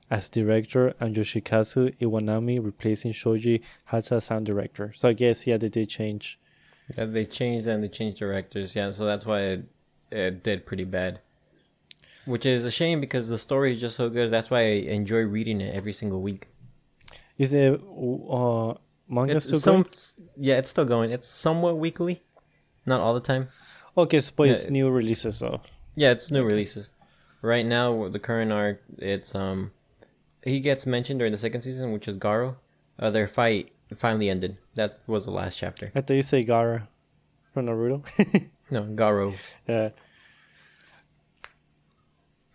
as 0.09 0.29
director 0.29 0.93
and 1.01 1.13
Yoshikazu 1.13 1.93
Iwanami 1.97 2.63
replacing 2.63 3.11
Shoji 3.11 3.61
Hata 3.83 4.15
as 4.15 4.23
sound 4.23 4.45
director. 4.45 4.93
So 4.95 5.09
I 5.09 5.13
guess 5.13 5.45
yeah, 5.45 5.57
they 5.57 5.67
did 5.67 5.89
change. 5.89 6.39
Yeah, 6.95 7.05
they 7.05 7.25
changed 7.25 7.67
and 7.67 7.83
they 7.83 7.89
changed 7.89 8.17
directors. 8.19 8.75
Yeah, 8.75 8.91
so 8.91 9.05
that's 9.05 9.25
why 9.25 9.41
it, 9.41 9.65
it 10.11 10.43
did 10.43 10.65
pretty 10.65 10.83
bad. 10.85 11.19
Which 12.25 12.45
is 12.45 12.65
a 12.65 12.71
shame 12.71 12.99
because 13.01 13.27
the 13.29 13.37
story 13.37 13.73
is 13.73 13.79
just 13.81 13.95
so 13.95 14.09
good. 14.09 14.31
That's 14.31 14.49
why 14.49 14.59
I 14.59 14.71
enjoy 14.91 15.21
reading 15.21 15.61
it 15.61 15.73
every 15.75 15.93
single 15.93 16.21
week. 16.21 16.47
Is 17.37 17.53
it 17.53 17.79
uh 17.81 18.73
manga 19.07 19.37
It's 19.37 19.45
still 19.45 19.59
some, 19.59 19.83
going? 19.83 19.93
yeah, 20.37 20.57
it's 20.57 20.69
still 20.69 20.85
going. 20.85 21.11
It's 21.11 21.29
somewhat 21.29 21.77
weekly, 21.77 22.21
not 22.85 22.99
all 22.99 23.13
the 23.13 23.21
time. 23.21 23.49
Okay, 23.97 24.19
so 24.19 24.43
it's 24.43 24.65
Yeah, 24.65 24.71
new 24.71 24.89
releases 24.89 25.39
though. 25.39 25.61
Yeah, 25.95 26.11
it's 26.11 26.29
new 26.29 26.43
releases. 26.43 26.91
Right 27.41 27.65
now, 27.65 28.09
the 28.09 28.19
current 28.19 28.51
arc, 28.51 28.81
it's 28.97 29.33
um, 29.35 29.71
he 30.43 30.59
gets 30.59 30.85
mentioned 30.85 31.19
during 31.19 31.31
the 31.31 31.37
second 31.37 31.61
season, 31.61 31.91
which 31.91 32.07
is 32.07 32.17
Garo. 32.17 32.57
Uh, 32.99 33.09
their 33.11 33.27
fight 33.27 33.71
finally 33.95 34.29
ended. 34.29 34.57
That 34.75 34.99
was 35.07 35.25
the 35.25 35.31
last 35.31 35.57
chapter. 35.57 35.91
I 35.95 36.01
thought 36.01 36.13
you 36.15 36.21
say 36.21 36.43
Gaara 36.43 36.87
from 37.53 37.67
Naruto. 37.67 38.03
No, 38.69 38.83
Garo. 38.83 39.33
yeah. 39.65 39.89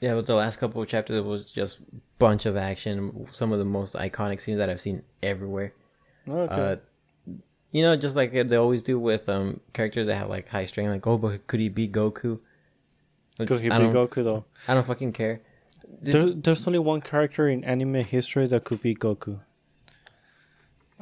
Yeah, 0.03 0.15
but 0.15 0.27
the 0.27 0.35
last 0.35 0.59
couple 0.59 0.83
of 0.83 0.89
chapters 0.89 1.23
was 1.23 1.51
just 1.51 1.79
bunch 2.19 2.45
of 2.45 2.57
action. 2.57 3.27
Some 3.31 3.53
of 3.53 3.59
the 3.59 3.65
most 3.65 3.95
iconic 3.95 4.41
scenes 4.41 4.59
that 4.59 4.69
I've 4.69 4.81
seen 4.81 5.05
everywhere. 5.23 5.73
Okay. 6.29 6.55
Uh, 6.55 6.77
you 7.71 7.83
know, 7.83 7.97
just 7.97 8.15
like 8.15 8.33
they 8.33 8.57
always 8.57 8.83
do 8.83 8.99
with 8.99 9.29
um 9.29 9.61
characters 9.73 10.07
that 10.09 10.17
have 10.17 10.29
like 10.29 10.49
high 10.49 10.67
strength. 10.67 10.91
Like, 10.91 11.07
oh, 11.07 11.17
but 11.17 11.47
could 11.47 11.61
he 11.61 11.69
beat 11.69 11.93
Goku? 11.93 12.41
Which 13.39 13.49
Could 13.49 13.61
he 13.61 13.71
I 13.71 13.79
be 13.79 13.85
Goku 13.87 14.23
though? 14.23 14.45
I 14.69 14.75
don't 14.75 14.87
fucking 14.87 15.13
care. 15.13 15.41
There, 16.03 16.31
there's 16.31 16.67
only 16.67 16.79
one 16.81 17.01
character 17.01 17.49
in 17.49 17.65
anime 17.65 18.05
history 18.05 18.47
that 18.49 18.65
could 18.65 18.83
be 18.83 18.95
Goku. 18.95 19.41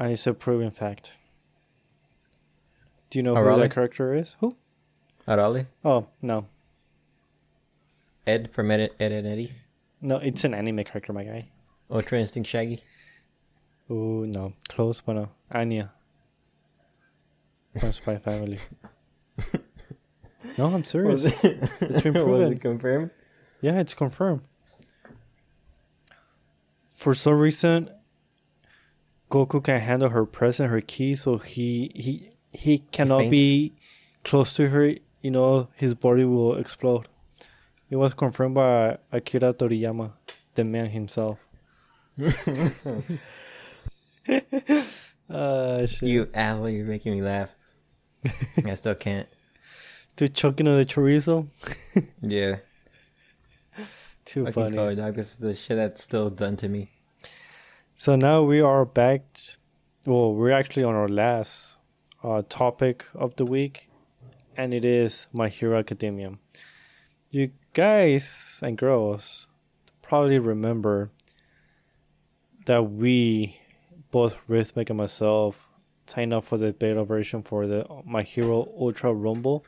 And 0.00 0.10
it's 0.10 0.26
a 0.26 0.32
proven 0.32 0.70
fact. 0.70 1.12
Do 3.10 3.18
you 3.18 3.22
know 3.22 3.36
oh, 3.36 3.44
who 3.44 3.60
that 3.60 3.70
character 3.70 4.14
is? 4.14 4.36
Who? 4.40 4.56
Oh, 5.28 5.32
Arale, 5.32 5.66
Oh, 5.84 6.06
no. 6.22 6.46
Ed 8.26 8.50
from 8.50 8.70
Ed, 8.70 8.90
Ed 8.98 9.12
and 9.12 9.26
Eddie, 9.26 9.52
No, 10.00 10.16
it's 10.16 10.44
an 10.44 10.54
anime 10.54 10.84
character, 10.84 11.12
my 11.12 11.24
guy. 11.24 11.48
Oh, 11.90 11.96
Ultra 11.96 12.18
Instinct 12.18 12.48
Shaggy. 12.48 12.82
Oh, 13.90 14.24
no. 14.24 14.54
Close, 14.68 15.02
but 15.02 15.12
no. 15.14 15.28
Anya. 15.52 15.92
From 17.78 17.92
Spy 17.92 18.16
Family. 18.16 18.58
no, 20.56 20.74
I'm 20.74 20.84
serious. 20.84 21.24
It, 21.44 21.70
It's 21.82 22.00
been 22.00 22.14
proven. 22.14 22.30
was 22.38 22.52
it 22.52 22.60
confirmed? 22.60 23.10
Yeah, 23.60 23.80
it's 23.80 23.94
confirmed. 23.94 24.42
For 26.86 27.12
some 27.12 27.34
reason, 27.34 27.90
Goku 29.30 29.62
can 29.62 29.80
handle 29.80 30.08
her 30.10 30.26
presence, 30.26 30.70
her 30.70 30.80
ki, 30.80 31.14
so 31.14 31.38
he 31.38 31.90
he 31.94 32.30
he 32.52 32.78
cannot 32.78 33.20
faints. 33.20 33.30
be 33.30 33.72
close 34.24 34.52
to 34.54 34.68
her. 34.68 34.94
You 35.22 35.30
know, 35.30 35.68
his 35.74 35.94
body 35.94 36.24
will 36.24 36.56
explode. 36.56 37.06
It 37.90 37.96
was 37.96 38.14
confirmed 38.14 38.54
by 38.54 38.98
Akira 39.12 39.52
Toriyama, 39.54 40.12
the 40.54 40.64
man 40.64 40.86
himself. 40.90 41.38
uh, 42.18 42.26
shit. 45.86 46.02
You 46.08 46.28
asshole, 46.34 46.68
you're 46.70 46.86
making 46.86 47.14
me 47.14 47.22
laugh. 47.22 47.54
I 48.64 48.74
still 48.74 48.94
can't. 48.94 49.28
Still 50.10 50.28
choking 50.28 50.68
on 50.68 50.76
the 50.76 50.84
chorizo. 50.84 51.46
Yeah. 52.20 52.56
Too 54.26 54.44
Fucking 54.46 54.74
funny. 54.74 54.94
dog. 54.96 55.14
This 55.14 55.30
is 55.32 55.36
the 55.38 55.54
shit 55.54 55.76
that's 55.76 56.02
still 56.02 56.28
done 56.28 56.56
to 56.58 56.68
me. 56.68 56.90
So 58.00 58.16
now 58.16 58.42
we 58.42 58.62
are 58.62 58.86
back. 58.86 59.26
well, 60.06 60.32
we're 60.32 60.52
actually 60.52 60.84
on 60.84 60.94
our 60.94 61.06
last 61.06 61.76
uh, 62.24 62.40
topic 62.48 63.04
of 63.12 63.36
the 63.36 63.44
week, 63.44 63.90
and 64.56 64.72
it 64.72 64.86
is 64.86 65.26
My 65.34 65.50
Hero 65.50 65.78
Academia. 65.78 66.38
You 67.30 67.50
guys 67.74 68.62
and 68.64 68.78
girls 68.78 69.48
probably 70.00 70.38
remember 70.38 71.10
that 72.64 72.84
we, 72.84 73.58
both 74.10 74.38
Rhythmic 74.48 74.88
and 74.88 74.96
myself, 74.96 75.68
signed 76.06 76.32
up 76.32 76.44
for 76.44 76.56
the 76.56 76.72
beta 76.72 77.04
version 77.04 77.42
for 77.42 77.66
the 77.66 77.84
My 78.06 78.22
Hero 78.22 78.66
Ultra 78.78 79.12
Rumble. 79.12 79.66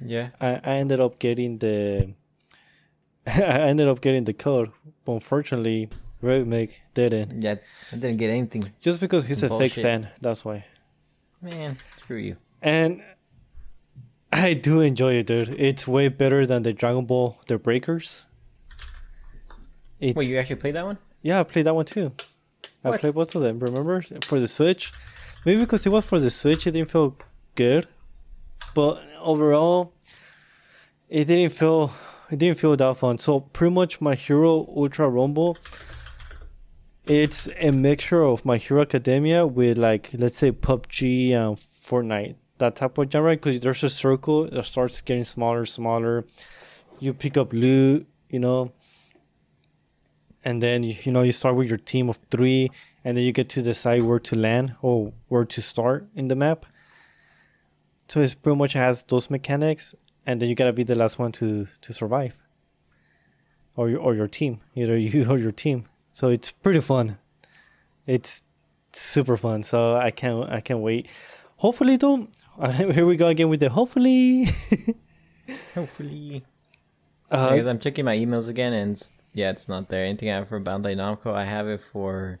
Yeah. 0.00 0.30
I, 0.40 0.58
I 0.64 0.72
ended 0.76 1.00
up 1.00 1.18
getting 1.18 1.58
the 1.58 2.14
I 3.26 3.68
ended 3.68 3.88
up 3.88 4.00
getting 4.00 4.24
the 4.24 4.32
code, 4.32 4.72
but 5.04 5.12
unfortunately, 5.12 5.90
Rhythmic 6.22 6.80
didn't. 6.94 7.42
Yeah. 7.42 7.56
I 7.92 7.96
didn't 7.96 8.16
get 8.16 8.30
anything. 8.30 8.62
Just 8.80 9.00
because 9.00 9.26
he's 9.26 9.42
a 9.42 9.48
fake 9.58 9.72
fan, 9.72 10.08
that's 10.20 10.44
why. 10.44 10.64
Man, 11.42 11.76
screw 12.00 12.16
you. 12.18 12.36
And 12.62 13.02
I 14.32 14.54
do 14.54 14.80
enjoy 14.80 15.14
it, 15.14 15.26
dude. 15.26 15.54
It's 15.58 15.86
way 15.86 16.08
better 16.08 16.46
than 16.46 16.62
the 16.62 16.72
Dragon 16.72 17.04
Ball 17.04 17.38
The 17.48 17.58
Breakers. 17.58 18.22
It's, 20.00 20.16
Wait, 20.16 20.28
you 20.28 20.38
actually 20.38 20.56
played 20.56 20.74
that 20.76 20.84
one? 20.84 20.98
yeah, 21.22 21.40
I 21.40 21.42
played 21.42 21.66
that 21.66 21.74
one 21.74 21.84
too. 21.84 22.12
I 22.84 22.96
played 22.96 23.14
both 23.14 23.34
of 23.34 23.42
them. 23.42 23.58
Remember 23.60 24.02
for 24.24 24.40
the 24.40 24.48
Switch? 24.48 24.92
Maybe 25.44 25.60
because 25.60 25.84
it 25.86 25.90
was 25.90 26.04
for 26.04 26.18
the 26.18 26.30
Switch, 26.30 26.66
it 26.66 26.72
didn't 26.72 26.90
feel 26.90 27.16
good. 27.54 27.86
But 28.74 29.02
overall, 29.20 29.92
it 31.08 31.26
didn't 31.26 31.52
feel 31.52 31.92
it 32.30 32.38
didn't 32.38 32.58
feel 32.58 32.74
that 32.76 32.96
fun. 32.96 33.18
So 33.18 33.40
pretty 33.40 33.74
much 33.74 34.00
my 34.00 34.14
Hero 34.14 34.64
Ultra 34.74 35.08
Rumble. 35.08 35.56
It's 37.06 37.48
a 37.58 37.72
mixture 37.72 38.22
of 38.22 38.44
My 38.44 38.58
Hero 38.58 38.80
Academia 38.82 39.44
with 39.44 39.76
like 39.76 40.10
let's 40.14 40.36
say 40.36 40.52
PUBG 40.52 41.32
and 41.32 41.56
Fortnite, 41.56 42.36
that 42.58 42.76
type 42.76 42.96
of 42.96 43.10
genre. 43.10 43.32
Because 43.32 43.58
there's 43.58 43.82
a 43.82 43.90
circle 43.90 44.48
that 44.48 44.64
starts 44.66 45.02
getting 45.02 45.24
smaller, 45.24 45.64
smaller. 45.64 46.24
You 47.00 47.12
pick 47.12 47.36
up 47.36 47.52
loot, 47.52 48.06
you 48.30 48.38
know, 48.38 48.70
and 50.44 50.62
then 50.62 50.84
you, 50.84 51.10
know 51.10 51.22
you 51.22 51.32
start 51.32 51.56
with 51.56 51.68
your 51.68 51.78
team 51.78 52.08
of 52.08 52.20
three, 52.30 52.70
and 53.04 53.16
then 53.16 53.24
you 53.24 53.32
get 53.32 53.48
to 53.48 53.62
decide 53.62 54.02
where 54.02 54.20
to 54.20 54.36
land 54.36 54.76
or 54.80 55.12
where 55.26 55.44
to 55.44 55.60
start 55.60 56.06
in 56.14 56.28
the 56.28 56.36
map. 56.36 56.66
So 58.06 58.20
it's 58.20 58.34
pretty 58.34 58.58
much 58.58 58.74
has 58.74 59.02
those 59.02 59.28
mechanics, 59.28 59.96
and 60.24 60.40
then 60.40 60.48
you 60.48 60.54
gotta 60.54 60.72
be 60.72 60.84
the 60.84 60.94
last 60.94 61.18
one 61.18 61.32
to 61.32 61.66
to 61.80 61.92
survive, 61.92 62.36
or 63.74 63.90
your 63.90 63.98
or 63.98 64.14
your 64.14 64.28
team, 64.28 64.60
either 64.76 64.96
you 65.08 65.28
or 65.28 65.36
your 65.36 65.50
team. 65.50 65.86
So 66.12 66.28
it's 66.28 66.52
pretty 66.52 66.80
fun. 66.80 67.18
It's 68.06 68.42
super 68.92 69.36
fun. 69.36 69.62
So 69.62 69.94
I 69.96 70.10
can't 70.10 70.48
I 70.50 70.60
can't 70.60 70.80
wait. 70.80 71.06
Hopefully 71.56 71.96
though, 71.96 72.28
here 72.76 73.06
we 73.06 73.16
go 73.16 73.28
again 73.28 73.48
with 73.48 73.60
the 73.60 73.70
hopefully. 73.70 74.48
Hopefully. 75.74 76.44
uh, 77.30 77.50
Because 77.50 77.66
I'm 77.66 77.78
checking 77.78 78.04
my 78.04 78.16
emails 78.16 78.48
again, 78.48 78.72
and 78.72 79.00
yeah, 79.34 79.50
it's 79.50 79.68
not 79.68 79.88
there. 79.88 80.04
Anything 80.04 80.30
I 80.30 80.34
have 80.36 80.48
for 80.48 80.60
Bandai 80.60 80.94
Namco, 80.96 81.34
I 81.34 81.44
have 81.44 81.66
it 81.68 81.80
for 81.80 82.38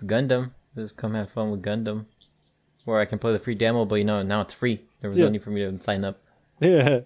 Gundam. 0.00 0.52
Just 0.74 0.96
come 0.96 1.14
have 1.14 1.30
fun 1.30 1.50
with 1.50 1.62
Gundam. 1.62 2.06
Where 2.84 3.00
I 3.00 3.04
can 3.04 3.18
play 3.18 3.32
the 3.32 3.38
free 3.40 3.54
demo, 3.56 3.84
but 3.84 3.96
you 3.96 4.04
know, 4.04 4.22
now 4.22 4.42
it's 4.42 4.54
free. 4.54 4.80
There 5.00 5.10
was 5.10 5.18
Yeah. 5.18 5.24
no 5.24 5.30
need 5.30 5.42
for 5.42 5.50
me 5.50 5.60
to 5.62 5.80
sign 5.82 6.04
up. 6.04 6.20
Yeah. 6.60 7.00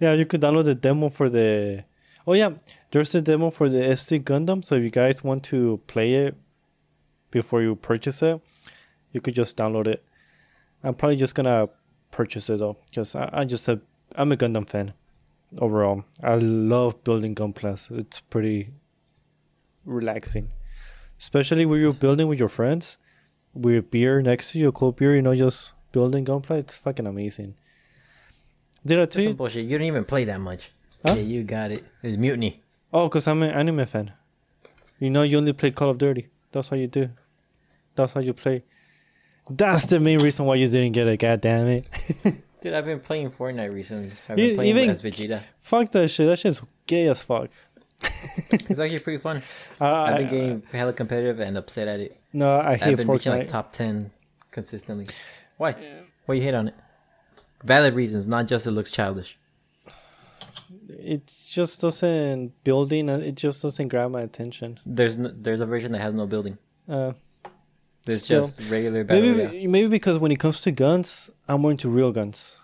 yeah, 0.00 0.12
you 0.14 0.26
could 0.26 0.40
download 0.40 0.64
the 0.64 0.74
demo 0.74 1.08
for 1.08 1.28
the 1.30 1.84
Oh 2.30 2.34
yeah, 2.34 2.50
there's 2.92 3.10
the 3.10 3.20
demo 3.20 3.50
for 3.50 3.68
the 3.68 3.78
SD 3.78 4.22
Gundam, 4.22 4.64
so 4.64 4.76
if 4.76 4.84
you 4.84 4.90
guys 4.90 5.24
want 5.24 5.42
to 5.46 5.80
play 5.88 6.14
it 6.14 6.36
before 7.32 7.60
you 7.60 7.74
purchase 7.74 8.22
it, 8.22 8.40
you 9.10 9.20
could 9.20 9.34
just 9.34 9.56
download 9.56 9.88
it. 9.88 10.04
I'm 10.84 10.94
probably 10.94 11.16
just 11.16 11.34
gonna 11.34 11.68
purchase 12.12 12.48
it 12.48 12.60
though, 12.60 12.76
because 12.88 13.16
I'm 13.16 13.48
just 13.48 13.66
a 13.66 13.80
I'm 14.14 14.30
a 14.30 14.36
Gundam 14.36 14.68
fan 14.68 14.92
overall. 15.58 16.04
I 16.22 16.36
love 16.36 17.02
building 17.02 17.34
Gunplas. 17.34 17.90
It's 17.98 18.20
pretty 18.20 18.70
relaxing, 19.84 20.52
especially 21.18 21.66
when 21.66 21.80
you're 21.80 21.92
building 21.92 22.28
with 22.28 22.38
your 22.38 22.48
friends, 22.48 22.96
with 23.54 23.90
beer 23.90 24.22
next 24.22 24.52
to 24.52 24.60
you, 24.60 24.70
cold 24.70 24.94
beer. 24.94 25.16
You 25.16 25.22
know, 25.22 25.34
just 25.34 25.72
building 25.90 26.24
Gunpla. 26.24 26.60
It's 26.60 26.76
fucking 26.76 27.08
amazing. 27.08 27.56
Did 28.86 29.00
I 29.00 29.06
tell 29.06 29.24
you? 29.24 29.34
bullshit. 29.34 29.66
You 29.66 29.78
don't 29.78 29.88
even 29.88 30.04
play 30.04 30.22
that 30.26 30.40
much. 30.40 30.70
Huh? 31.06 31.14
Yeah, 31.16 31.22
you 31.22 31.44
got 31.44 31.70
it. 31.70 31.84
It's 32.02 32.16
Mutiny. 32.16 32.62
Oh, 32.92 33.08
because 33.08 33.26
I'm 33.28 33.42
an 33.42 33.50
anime 33.50 33.86
fan. 33.86 34.12
You 34.98 35.10
know, 35.10 35.22
you 35.22 35.38
only 35.38 35.52
play 35.52 35.70
Call 35.70 35.90
of 35.90 35.98
Duty. 35.98 36.28
That's 36.52 36.68
how 36.68 36.76
you 36.76 36.86
do. 36.86 37.08
That's 37.94 38.12
how 38.12 38.20
you 38.20 38.32
play. 38.34 38.64
That's 39.48 39.86
the 39.86 39.98
main 40.00 40.18
reason 40.18 40.46
why 40.46 40.56
you 40.56 40.68
didn't 40.68 40.92
get 40.92 41.06
it. 41.06 41.16
God 41.18 41.40
damn 41.40 41.66
it. 41.66 41.86
Dude, 42.62 42.74
I've 42.74 42.84
been 42.84 43.00
playing 43.00 43.30
Fortnite 43.30 43.72
recently. 43.72 44.10
I've 44.28 44.38
You- 44.38 44.48
been 44.48 44.56
playing 44.56 44.76
even- 44.76 44.90
as 44.90 45.02
Vegeta. 45.02 45.40
fuck 45.62 45.90
that 45.92 46.08
shit. 46.08 46.26
That 46.26 46.38
shit's 46.38 46.62
gay 46.86 47.06
as 47.08 47.22
fuck. 47.22 47.48
It's 48.52 48.78
actually 48.78 48.98
pretty 49.00 49.18
fun. 49.18 49.42
I, 49.80 49.86
I've 49.90 50.16
been 50.18 50.28
getting 50.28 50.62
hella 50.72 50.92
competitive 50.92 51.40
and 51.40 51.56
upset 51.56 51.88
at 51.88 52.00
it. 52.00 52.20
no, 52.32 52.58
I 52.60 52.76
hate 52.76 52.82
I've 52.82 52.96
been 52.96 53.08
reaching 53.08 53.32
like 53.32 53.48
top 53.48 53.72
ten 53.72 54.10
consistently. 54.50 55.06
Why? 55.56 55.74
Why 56.26 56.34
you 56.36 56.42
hate 56.42 56.54
on 56.54 56.68
it? 56.68 56.74
Valid 57.64 57.94
reasons, 57.94 58.26
not 58.26 58.46
just 58.46 58.66
it 58.66 58.70
looks 58.72 58.90
childish. 58.90 59.38
It 60.88 61.32
just 61.50 61.80
doesn't 61.80 62.52
building. 62.64 63.08
uh, 63.10 63.18
It 63.18 63.34
just 63.36 63.62
doesn't 63.62 63.88
grab 63.88 64.10
my 64.10 64.22
attention. 64.22 64.78
There's 64.86 65.16
no, 65.18 65.30
there's 65.34 65.60
a 65.60 65.66
version 65.66 65.92
that 65.92 66.00
has 66.00 66.14
no 66.14 66.26
building. 66.26 66.58
Uh, 66.88 67.12
There's 68.06 68.22
Still. 68.24 68.42
just 68.46 68.70
regular 68.70 69.04
battle. 69.04 69.22
maybe 69.22 69.66
maybe 69.66 69.88
because 69.88 70.18
when 70.18 70.32
it 70.32 70.38
comes 70.38 70.60
to 70.62 70.70
guns, 70.72 71.30
I'm 71.48 71.60
more 71.60 71.70
into 71.70 71.88
real 71.88 72.12
guns, 72.12 72.58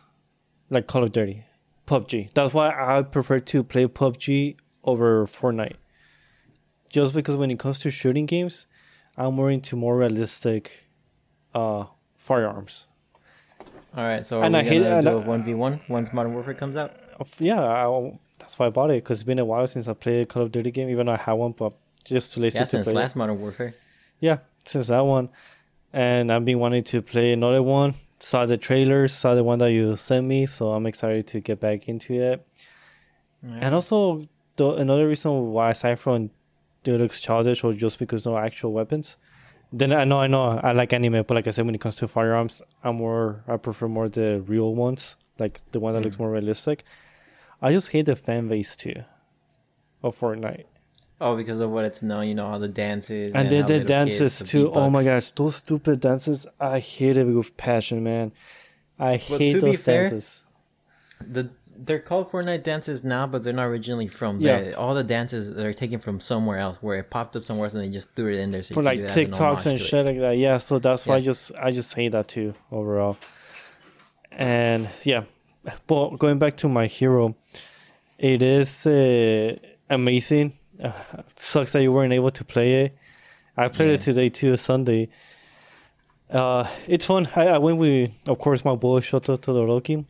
like 0.70 0.86
Call 0.86 1.04
of 1.04 1.12
Duty, 1.12 1.44
PUBG. 1.86 2.32
That's 2.32 2.54
why 2.54 2.68
I 2.70 3.02
prefer 3.02 3.40
to 3.40 3.62
play 3.62 3.86
PUBG 3.86 4.56
over 4.82 5.26
Fortnite. 5.26 5.76
Just 6.88 7.14
because 7.14 7.36
when 7.36 7.50
it 7.50 7.58
comes 7.58 7.78
to 7.80 7.90
shooting 7.90 8.26
games, 8.26 8.66
I'm 9.16 9.34
more 9.34 9.50
into 9.50 9.76
more 9.76 9.96
realistic 9.98 10.88
uh, 11.54 11.84
firearms. 12.16 12.86
All 13.96 14.04
right, 14.04 14.26
so 14.26 14.40
are 14.40 14.44
And 14.44 14.54
we 14.54 14.60
I 14.60 14.62
hate- 14.64 15.02
do 15.02 15.08
a 15.08 15.18
one 15.18 15.44
v 15.44 15.54
one 15.54 15.80
once 15.88 16.12
Modern 16.12 16.32
Warfare 16.34 16.54
comes 16.54 16.76
out? 16.76 16.92
Yeah, 17.38 17.60
I, 17.60 18.18
that's 18.38 18.58
why 18.58 18.66
I 18.66 18.70
bought 18.70 18.90
it 18.90 19.02
because 19.04 19.18
it's 19.18 19.24
been 19.24 19.38
a 19.38 19.44
while 19.44 19.66
since 19.66 19.88
I 19.88 19.94
played 19.94 20.22
a 20.22 20.26
Call 20.26 20.42
of 20.42 20.52
Duty 20.52 20.70
game. 20.70 20.88
Even 20.88 21.06
though 21.06 21.12
I 21.12 21.16
had 21.16 21.32
one, 21.32 21.52
but 21.52 21.72
just 22.04 22.34
too 22.34 22.40
lazy 22.40 22.58
Yeah, 22.58 22.64
to 22.64 22.70
since 22.70 22.84
play. 22.84 22.92
it. 22.92 22.96
last 22.96 23.16
Modern 23.16 23.40
Warfare. 23.40 23.74
Yeah, 24.20 24.38
since 24.64 24.88
that 24.88 25.00
one. 25.00 25.28
And 25.92 26.30
I've 26.30 26.44
been 26.44 26.58
wanting 26.58 26.84
to 26.84 27.02
play 27.02 27.32
another 27.32 27.62
one. 27.62 27.94
Saw 28.18 28.46
the 28.46 28.56
trailers, 28.56 29.12
saw 29.12 29.34
the 29.34 29.44
one 29.44 29.58
that 29.58 29.72
you 29.72 29.96
sent 29.96 30.26
me, 30.26 30.46
so 30.46 30.70
I'm 30.70 30.86
excited 30.86 31.26
to 31.28 31.40
get 31.40 31.60
back 31.60 31.88
into 31.88 32.14
it. 32.14 32.46
And 33.60 33.74
also, 33.74 34.26
the, 34.56 34.74
another 34.74 35.06
reason 35.06 35.52
why, 35.52 35.70
aside 35.70 35.98
from 35.98 36.30
it 36.84 36.92
looks 36.92 37.20
childish 37.20 37.64
or 37.64 37.72
just 37.72 37.98
because 37.98 38.24
no 38.24 38.36
actual 38.38 38.72
weapons, 38.72 39.16
then 39.72 39.92
I 39.92 40.04
know, 40.04 40.20
I 40.20 40.28
know, 40.28 40.60
I 40.62 40.72
like 40.72 40.92
anime, 40.92 41.24
but 41.24 41.34
like 41.34 41.46
I 41.46 41.50
said, 41.50 41.66
when 41.66 41.74
it 41.74 41.80
comes 41.80 41.96
to 41.96 42.08
firearms, 42.08 42.62
I'm 42.84 42.96
more, 42.96 43.42
I 43.48 43.56
prefer 43.56 43.88
more 43.88 44.08
the 44.08 44.42
real 44.46 44.74
ones, 44.74 45.16
like 45.38 45.60
the 45.72 45.80
one 45.80 45.94
that 45.94 46.02
looks 46.02 46.16
mm. 46.16 46.20
more 46.20 46.30
realistic. 46.30 46.84
I 47.60 47.72
just 47.72 47.90
hate 47.90 48.06
the 48.06 48.16
fan 48.16 48.48
base 48.48 48.76
too 48.76 49.04
of 50.02 50.18
Fortnite. 50.18 50.64
Oh, 51.20 51.34
because 51.34 51.60
of 51.60 51.70
what 51.70 51.84
it's 51.86 52.02
known, 52.02 52.28
you 52.28 52.34
know 52.34 52.48
how 52.50 52.58
the 52.58 52.68
dances 52.68 53.34
and 53.34 53.50
then 53.50 53.62
how 53.62 53.68
the 53.68 53.80
dances 53.80 54.38
too. 54.40 54.70
Oh 54.72 54.90
my 54.90 55.02
gosh, 55.02 55.30
those 55.30 55.56
stupid 55.56 56.00
dances! 56.00 56.46
I 56.60 56.78
hate 56.78 57.16
it 57.16 57.24
with 57.24 57.56
passion, 57.56 58.04
man. 58.04 58.32
I 58.98 59.16
hate 59.16 59.60
those 59.60 59.80
fair, 59.80 60.02
dances. 60.02 60.44
The 61.26 61.50
they're 61.78 61.98
called 61.98 62.30
Fortnite 62.30 62.62
dances 62.62 63.04
now, 63.04 63.26
but 63.26 63.42
they're 63.42 63.52
not 63.52 63.66
originally 63.66 64.08
from 64.08 64.40
Yeah. 64.40 64.60
there. 64.60 64.78
All 64.78 64.94
the 64.94 65.04
dances 65.04 65.52
that 65.52 65.64
are 65.64 65.72
taken 65.74 65.98
from 66.00 66.20
somewhere 66.20 66.58
else, 66.58 66.78
where 66.80 66.98
it 66.98 67.10
popped 67.10 67.36
up 67.36 67.44
somewhere 67.44 67.66
else, 67.66 67.74
and 67.74 67.82
they 67.82 67.88
just 67.90 68.14
threw 68.14 68.32
it 68.32 68.38
in 68.38 68.50
there. 68.50 68.62
So 68.62 68.74
For 68.74 68.82
like 68.82 69.00
as 69.00 69.16
an 69.16 69.26
TikToks 69.26 69.66
and 69.66 69.80
shit 69.80 70.06
like 70.06 70.18
that. 70.20 70.36
Yeah, 70.36 70.58
so 70.58 70.78
that's 70.78 71.06
why 71.06 71.16
I 71.16 71.20
just 71.20 71.52
I 71.58 71.70
just 71.70 71.94
hate 71.94 72.12
that 72.12 72.28
too 72.28 72.54
overall. 72.70 73.16
And 74.32 74.88
yeah, 75.04 75.24
but 75.86 76.16
going 76.18 76.38
back 76.38 76.56
to 76.58 76.68
my 76.68 76.86
hero, 76.86 77.34
it 78.18 78.42
is 78.42 78.86
uh, 78.86 79.56
amazing. 79.90 80.52
Uh, 80.82 80.92
sucks 81.34 81.72
that 81.72 81.82
you 81.82 81.92
weren't 81.92 82.12
able 82.12 82.30
to 82.30 82.44
play 82.44 82.84
it. 82.84 82.98
I 83.56 83.68
played 83.68 83.88
Yeah. 83.88 83.94
it 83.94 84.00
today 84.02 84.28
too, 84.28 84.56
Sunday. 84.56 85.08
Uh, 86.30 86.68
it's 86.86 87.06
fun. 87.06 87.28
I, 87.36 87.48
I 87.48 87.58
went 87.58 87.78
with, 87.78 88.10
of 88.26 88.38
course, 88.38 88.64
my 88.64 88.74
boy 88.74 89.00
Shoto 89.00 89.36
Todoroki. 89.38 90.04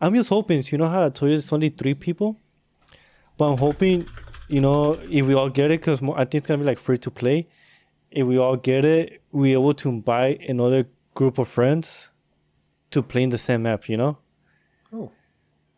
I'm 0.00 0.14
just 0.14 0.28
hoping, 0.28 0.62
you 0.66 0.76
know 0.78 0.88
how 0.88 1.06
I 1.06 1.08
told 1.08 1.30
you 1.30 1.38
it's 1.38 1.52
only 1.52 1.70
three 1.70 1.94
people? 1.94 2.36
But 3.38 3.52
I'm 3.52 3.58
hoping, 3.58 4.06
you 4.48 4.60
know, 4.60 4.94
if 5.10 5.24
we 5.24 5.34
all 5.34 5.48
get 5.48 5.70
it, 5.70 5.80
because 5.80 6.02
I 6.02 6.24
think 6.24 6.34
it's 6.36 6.46
going 6.48 6.58
to 6.60 6.64
be 6.64 6.66
like 6.66 6.78
free 6.78 6.98
to 6.98 7.10
play. 7.10 7.48
If 8.10 8.26
we 8.26 8.38
all 8.38 8.56
get 8.56 8.84
it, 8.84 9.22
we're 9.32 9.54
able 9.58 9.74
to 9.74 9.88
invite 9.88 10.40
another 10.48 10.86
group 11.14 11.38
of 11.38 11.48
friends 11.48 12.10
to 12.90 13.02
play 13.02 13.22
in 13.22 13.30
the 13.30 13.38
same 13.38 13.62
map, 13.62 13.88
you 13.88 13.96
know? 13.96 14.18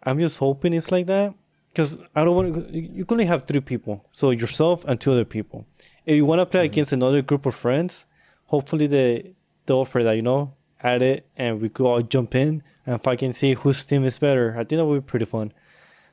I'm 0.09 0.18
just 0.18 0.38
hoping 0.38 0.72
it's 0.72 0.90
like 0.90 1.06
that 1.06 1.34
because 1.68 1.98
I 2.14 2.24
don't 2.24 2.34
want 2.34 2.54
to. 2.54 2.78
You 2.78 3.04
can 3.04 3.14
only 3.16 3.26
have 3.26 3.44
three 3.44 3.61
people, 3.61 4.04
so 4.11 4.30
yourself 4.30 4.84
and 4.86 5.00
two 5.00 5.12
other 5.12 5.24
people. 5.24 5.66
If 6.06 6.16
you 6.16 6.24
want 6.24 6.40
to 6.40 6.46
play 6.46 6.61
mm-hmm. 6.61 6.72
against 6.72 6.92
another 6.92 7.22
group 7.22 7.44
of 7.46 7.54
friends, 7.54 8.06
hopefully 8.46 8.86
they 8.86 9.34
they 9.66 9.74
offer 9.74 10.02
that 10.02 10.12
you 10.12 10.22
know, 10.22 10.54
add 10.82 11.02
it, 11.02 11.26
and 11.36 11.61
we 11.61 11.68
could 11.68 11.86
all 11.86 12.02
jump 12.02 12.34
in 12.34 12.62
and 12.86 13.02
fucking 13.02 13.32
see 13.34 13.52
whose 13.54 13.84
team 13.84 14.04
is 14.04 14.18
better. 14.18 14.54
I 14.54 14.64
think 14.64 14.78
that 14.78 14.86
would 14.86 15.04
be 15.04 15.11
pretty 15.11 15.26
fun. 15.26 15.52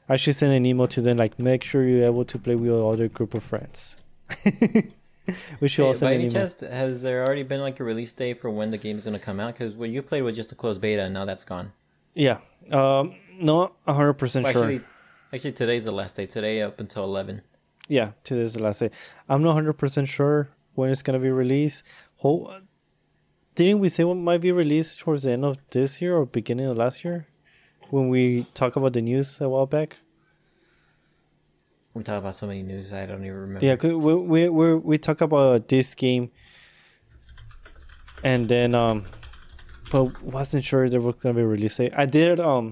I 0.08 0.18
should 0.18 0.36
send 0.36 0.54
an 0.54 0.66
email 0.66 0.88
to 0.88 1.02
them 1.02 1.18
like, 1.18 1.40
make 1.40 1.64
sure 1.64 1.84
you're 1.84 2.06
able 2.06 2.26
to 2.26 2.38
play 2.38 2.56
with 2.56 2.72
other 2.72 3.08
group 3.08 3.34
of 3.34 3.44
friends. 3.44 3.98
we 5.60 5.68
should 5.68 5.82
Hey, 5.82 5.88
also 5.88 6.06
by 6.06 6.12
send 6.12 6.14
any 6.14 6.26
email. 6.26 6.34
chance, 6.34 6.60
has 6.60 7.02
there 7.02 7.26
already 7.26 7.44
been 7.44 7.62
like 7.62 7.80
a 7.80 7.84
release 7.84 8.14
date 8.14 8.40
for 8.40 8.52
when 8.52 8.70
the 8.70 8.78
game 8.78 8.98
is 8.98 9.06
gonna 9.06 9.18
come 9.18 9.40
out? 9.40 9.54
Because 9.54 9.74
what 9.74 9.90
you 9.90 10.02
played 10.02 10.22
was 10.22 10.36
just 10.36 10.52
a 10.52 10.56
closed 10.56 10.82
beta, 10.82 11.04
and 11.04 11.14
now 11.14 11.26
that's 11.26 11.46
gone. 11.46 11.72
Yeah, 12.16 12.38
um, 12.72 13.14
not 13.38 13.76
hundred 13.88 14.14
percent 14.14 14.46
Well, 14.46 14.54
sure. 14.54 14.64
Actually, 14.64 14.82
actually, 15.34 15.52
today's 15.52 15.86
the 15.86 15.92
last 15.92 16.16
day. 16.16 16.26
Today 16.26 16.62
up 16.62 16.80
until 16.80 17.04
eleven. 17.04 17.42
Yeah, 17.88 18.12
today's 18.24 18.54
the 18.56 18.64
last 18.64 18.80
day. 18.80 18.90
I'm 19.30 19.44
not 19.44 19.54
hundred 19.54 19.74
percent 19.74 20.08
sure 20.08 20.50
when 20.74 20.90
it's 20.90 21.04
gonna 21.04 21.20
be 21.20 21.30
released. 21.30 21.84
Ho- 22.18 22.62
didn't 23.54 23.80
we 23.80 23.90
say 23.90 24.04
what 24.04 24.16
might 24.16 24.42
be 24.42 24.52
released 24.52 25.00
towards 25.00 25.24
the 25.24 25.32
end 25.32 25.46
of 25.46 25.58
this 25.72 26.02
year 26.02 26.16
or 26.18 26.26
beginning 26.26 26.68
of 26.68 26.78
last 26.78 27.04
year? 27.06 27.28
When 27.90 28.10
we 28.10 28.46
talk 28.54 28.76
about 28.78 28.94
the 28.94 29.02
news 29.02 29.40
a 29.40 29.48
while 29.48 29.66
back. 29.68 29.98
We 31.94 32.04
talk 32.04 32.18
about 32.18 32.36
so 32.36 32.48
many 32.48 32.64
news, 32.64 32.92
I 32.92 33.06
don't 33.06 33.24
even 33.24 33.38
remember. 33.40 33.66
Yeah, 33.66 33.76
'cause 33.78 33.94
we 33.94 34.16
we 34.16 34.50
we 34.50 34.76
we 34.76 34.98
talk 34.98 35.22
about 35.22 35.68
this 35.68 35.96
game, 35.96 36.32
and 38.24 38.50
then 38.50 38.74
um, 38.76 39.06
but 39.96 40.22
wasn't 40.40 40.64
sure 40.70 40.90
there 40.90 41.02
was 41.08 41.16
gonna 41.22 41.36
be 41.36 41.42
a 41.42 41.48
release 41.56 41.78
date. 41.78 41.94
I 42.04 42.06
did 42.06 42.40
um 42.40 42.66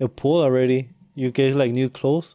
a 0.00 0.08
poll 0.08 0.40
already. 0.46 0.78
You 1.14 1.30
get 1.30 1.54
like 1.62 1.72
new 1.80 1.88
clothes. 1.98 2.28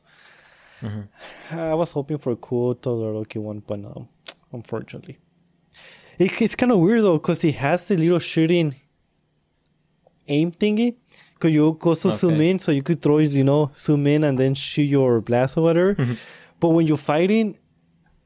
Mhm. 0.81 1.07
I 1.51 1.73
was 1.81 1.91
hoping 1.97 2.17
for 2.23 2.31
a 2.37 2.39
cool 2.47 2.75
Todoroki 2.75 3.39
one, 3.49 3.59
but 3.67 3.79
no, 3.79 4.07
unfortunately. 4.53 5.17
It, 6.17 6.41
it's 6.41 6.55
kind 6.55 6.71
of 6.71 6.79
weird 6.79 7.01
though, 7.03 7.19
cause 7.19 7.41
he 7.47 7.51
has 7.65 7.79
the 7.87 7.95
little 7.97 8.19
shooting 8.19 8.75
aim 10.27 10.51
thingy. 10.51 10.95
Cause 11.39 11.51
you 11.51 11.77
go 11.79 11.95
to 11.95 12.11
zoom 12.11 12.41
in, 12.41 12.59
so 12.59 12.69
you 12.73 12.83
could 12.83 13.01
throw, 13.01 13.19
you 13.19 13.45
know, 13.45 13.71
zoom 13.73 14.05
in 14.07 14.25
and 14.25 14.37
then 14.37 14.53
shoot 14.55 14.83
your 14.83 15.21
blast 15.21 15.57
or 15.57 15.63
whatever. 15.63 15.95
But 16.59 16.69
when 16.75 16.85
you're 16.85 16.97
fighting, 16.97 17.57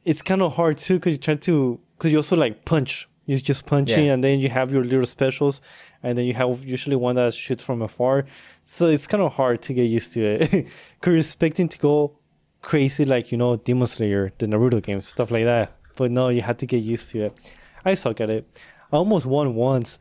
it's 0.04 0.24
kind 0.24 0.42
of 0.42 0.56
hard 0.56 0.80
too, 0.80 1.00
cause 1.00 1.12
you 1.14 1.20
try 1.20 1.36
to, 1.36 1.80
cause 2.00 2.12
you 2.12 2.18
also 2.18 2.36
like 2.36 2.66
punch. 2.66 3.08
You're 3.28 3.40
just 3.40 3.68
punching, 3.68 4.06
Yeah. 4.08 4.14
and 4.14 4.24
then 4.24 4.40
you 4.40 4.50
have 4.50 4.74
your 4.74 4.84
little 4.84 5.06
specials, 5.06 5.62
and 6.04 6.18
then 6.18 6.26
you 6.26 6.34
have 6.34 6.66
usually 6.66 6.98
one 6.98 7.16
that 7.16 7.34
shoots 7.34 7.64
from 7.64 7.82
afar. 7.82 8.26
So 8.66 8.88
it's 8.88 9.08
kind 9.08 9.24
of 9.24 9.34
hard 9.34 9.62
to 9.64 9.74
get 9.74 9.84
used 9.84 10.14
to 10.14 10.22
it. 10.22 10.52
Cause 11.02 11.08
you're 11.08 11.18
expecting 11.18 11.70
to 11.70 11.80
go 11.80 12.20
crazy, 12.62 13.06
like 13.06 13.32
you 13.32 13.38
know, 13.38 13.56
Demon 13.56 13.88
Slayer, 13.88 14.32
the 14.38 14.46
Naruto 14.46 14.84
games, 14.84 15.08
stuff 15.08 15.32
like 15.32 15.46
that. 15.46 15.76
But 15.96 16.12
no, 16.12 16.30
you 16.30 16.42
had 16.42 16.60
to 16.60 16.66
get 16.66 16.78
used 16.78 17.10
to 17.12 17.26
it. 17.26 17.54
I 17.86 17.94
suck 17.94 18.20
at 18.22 18.30
it. 18.30 18.48
I 18.92 18.98
almost 18.98 19.26
won 19.26 19.56
once. 19.56 20.00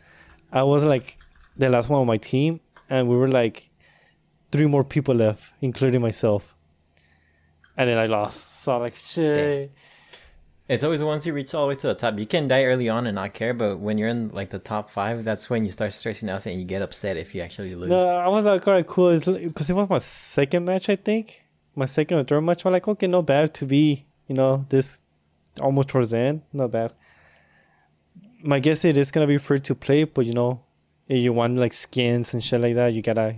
I 0.51 0.65
was 0.65 0.83
like 0.83 1.17
the 1.57 1.69
last 1.71 1.89
one 1.89 2.01
on 2.01 2.07
my 2.07 2.19
team, 2.19 2.61
and 2.91 3.09
we 3.09 3.17
were 3.17 3.29
like 3.29 3.71
three 4.51 4.67
more 4.67 4.85
people 4.85 5.15
left, 5.15 5.53
including 5.61 6.01
myself. 6.01 6.55
And 7.77 7.89
then 7.89 7.99
I 7.99 8.07
lost. 8.07 8.63
So 8.63 8.75
I'm 8.75 8.81
like, 8.83 8.97
shit. 8.97 9.73
It's 10.69 10.85
always 10.85 11.03
once 11.03 11.27
you 11.27 11.33
reach 11.33 11.55
all 11.55 11.67
the 11.67 11.75
way 11.75 11.81
to 11.81 11.89
the 11.89 11.95
top, 11.95 12.19
you 12.19 12.27
can 12.27 12.47
die 12.47 12.65
early 12.65 12.89
on 12.89 13.07
and 13.07 13.17
not 13.17 13.35
care, 13.35 13.53
but 13.53 13.79
when 13.79 13.99
you're 13.99 14.09
in 14.09 14.29
like 14.29 14.51
the 14.51 14.59
top 14.61 14.89
five, 14.89 15.25
that's 15.25 15.51
when 15.51 15.65
you 15.65 15.73
start 15.73 15.93
stressing 15.93 16.31
out 16.31 16.47
and 16.47 16.59
you 16.59 16.65
get 16.65 16.83
upset 16.83 17.17
if 17.17 17.35
you 17.35 17.43
actually 17.43 17.75
lose. 17.75 17.91
No, 17.91 17.99
I 17.99 18.29
was 18.29 18.45
like, 18.45 18.67
alright, 18.67 18.87
cool. 18.87 19.19
Because 19.19 19.69
it 19.71 19.75
was 19.75 19.91
my 19.91 19.99
second 19.99 20.65
match, 20.65 20.89
I 20.89 20.97
think. 20.97 21.43
My 21.75 21.87
second 21.87 22.19
or 22.19 22.23
third 22.23 22.43
match. 22.43 22.65
I'm 22.65 22.73
like, 22.73 22.87
okay, 22.87 23.07
not 23.07 23.27
bad 23.27 23.53
to 23.55 23.67
be, 23.67 24.07
you 24.29 24.35
know, 24.37 24.65
this 24.69 25.03
almost 25.61 25.89
towards 25.89 26.11
the 26.11 26.19
end. 26.19 26.43
Not 26.53 26.71
bad. 26.71 26.93
My 28.43 28.61
guess 28.61 28.79
is 28.79 28.85
it 28.87 28.97
is 28.99 29.11
gonna 29.11 29.27
be 29.27 29.39
free 29.39 29.61
to 29.61 29.75
play, 29.75 30.05
but 30.05 30.27
you 30.27 30.33
know, 30.33 30.63
if 31.09 31.19
you 31.19 31.33
want 31.33 31.57
like 31.59 31.73
skins 31.73 32.35
and 32.35 32.43
shit 32.43 32.61
like 32.61 32.75
that, 32.77 32.95
you 32.95 33.03
gotta 33.03 33.35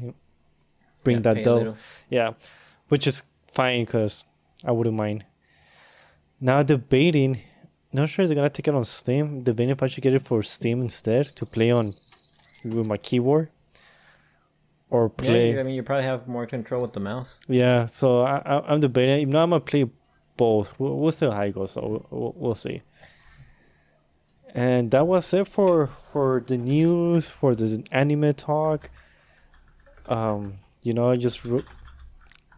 bring 1.03 1.16
Yeah, 1.16 1.22
pay 1.22 1.35
that 1.35 1.45
dough. 1.45 1.75
Yeah, 2.11 2.33
which 2.89 3.07
is 3.07 3.22
fine 3.51 3.85
because 3.85 4.25
I 4.64 4.72
wouldn't 4.72 4.97
mind. 4.97 5.25
Now 6.45 6.62
debating, 6.62 7.40
not 7.90 8.11
sure 8.11 8.26
they're 8.26 8.34
gonna 8.34 8.51
take 8.51 8.68
it 8.68 8.74
on 8.74 8.84
Steam. 8.84 9.42
Debating 9.42 9.70
if 9.70 9.82
I 9.82 9.86
should 9.86 10.03
get 10.03 10.12
it 10.12 10.20
for 10.20 10.42
Steam 10.42 10.82
instead 10.82 11.24
to 11.36 11.47
play 11.47 11.70
on 11.70 11.95
with 12.62 12.86
my 12.86 12.99
keyboard 12.99 13.49
or 14.90 15.09
play. 15.09 15.53
you- 15.53 15.61
I 15.61 15.62
mean, 15.62 15.74
you 15.74 15.82
probably 15.82 16.05
have 16.05 16.28
more 16.28 16.47
control 16.47 16.82
with 16.82 16.92
the 16.92 17.01
mouse. 17.01 17.38
Yeah, 17.49 17.86
so 17.86 18.20
I, 18.20 18.36
I, 18.45 18.72
I'm 18.74 18.80
debating. 18.80 19.20
If 19.26 19.28
not, 19.32 19.45
I'm 19.45 19.51
gonna 19.51 19.61
play 19.61 19.86
both. 20.36 20.78
We'll, 20.78 20.99
we'll 20.99 21.12
see 21.12 21.24
how 21.30 21.40
it 21.40 21.55
goes. 21.55 21.72
So 21.72 22.07
we'll, 22.11 22.34
we'll, 22.36 22.55
see. 22.55 22.82
And 24.55 24.90
that 24.90 25.07
was 25.07 25.32
it 25.32 25.49
for 25.49 25.86
for 26.12 26.45
the 26.47 26.59
news 26.59 27.26
for 27.26 27.55
the 27.55 27.82
anime 27.90 28.34
talk. 28.34 28.90
Um, 30.07 30.59
you 30.82 30.92
know, 30.92 31.09
I 31.09 31.16
just 31.16 31.40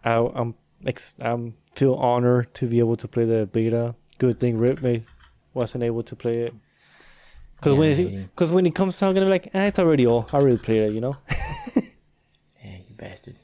I, 0.05 0.17
I'm 0.35 0.57
ex- 0.85 1.15
um 1.21 1.55
feel 1.77 1.95
honored 1.95 2.53
to 2.55 2.67
be 2.67 2.79
able 2.81 2.97
to 2.97 3.07
play 3.07 3.25
the 3.25 3.47
beta. 3.47 3.95
Good 4.19 4.41
thing 4.41 4.59
Ripme 4.59 5.05
wasn't 5.55 5.85
able 5.85 6.03
to 6.03 6.17
play 6.17 6.39
it. 6.47 6.55
Cause 7.61 7.73
Yeah, 7.75 7.79
when 7.79 7.91
hating. 7.93 8.15
it, 8.19 8.37
cause 8.37 8.53
when 8.53 8.67
it 8.67 8.75
comes 8.75 9.03
out, 9.03 9.09
I'm 9.11 9.15
gonna 9.15 9.27
be 9.27 9.31
like, 9.31 9.51
eh, 9.55 9.67
it's 9.69 9.79
already 9.79 10.07
old. 10.07 10.27
I 10.33 10.39
already 10.39 10.59
played 10.59 10.83
it, 10.83 10.93
you 10.93 11.01
know. 11.01 11.17
Yeah, 12.65 12.79
you 12.89 12.95
bastard. 12.97 13.37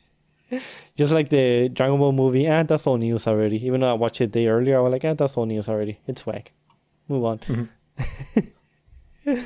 Just 0.97 1.13
like 1.13 1.29
the 1.31 1.69
Dragon 1.69 1.99
Ball 1.99 2.13
movie, 2.13 2.47
and 2.47 2.67
that's 2.69 2.87
all 2.87 2.97
news 2.99 3.27
already. 3.27 3.65
Even 3.65 3.81
though 3.83 3.91
I 3.91 3.95
watched 3.95 4.21
it 4.21 4.25
a 4.25 4.27
day 4.27 4.49
earlier, 4.49 4.77
I 4.79 4.81
was 4.81 4.93
like, 4.93 5.05
and 5.05 5.17
that's 5.17 5.37
all 5.37 5.47
news 5.47 5.69
already. 5.69 5.99
It's 6.07 6.27
whack. 6.27 6.53
Move 7.09 7.25
on. 7.25 7.39
Mhm. 7.39 7.69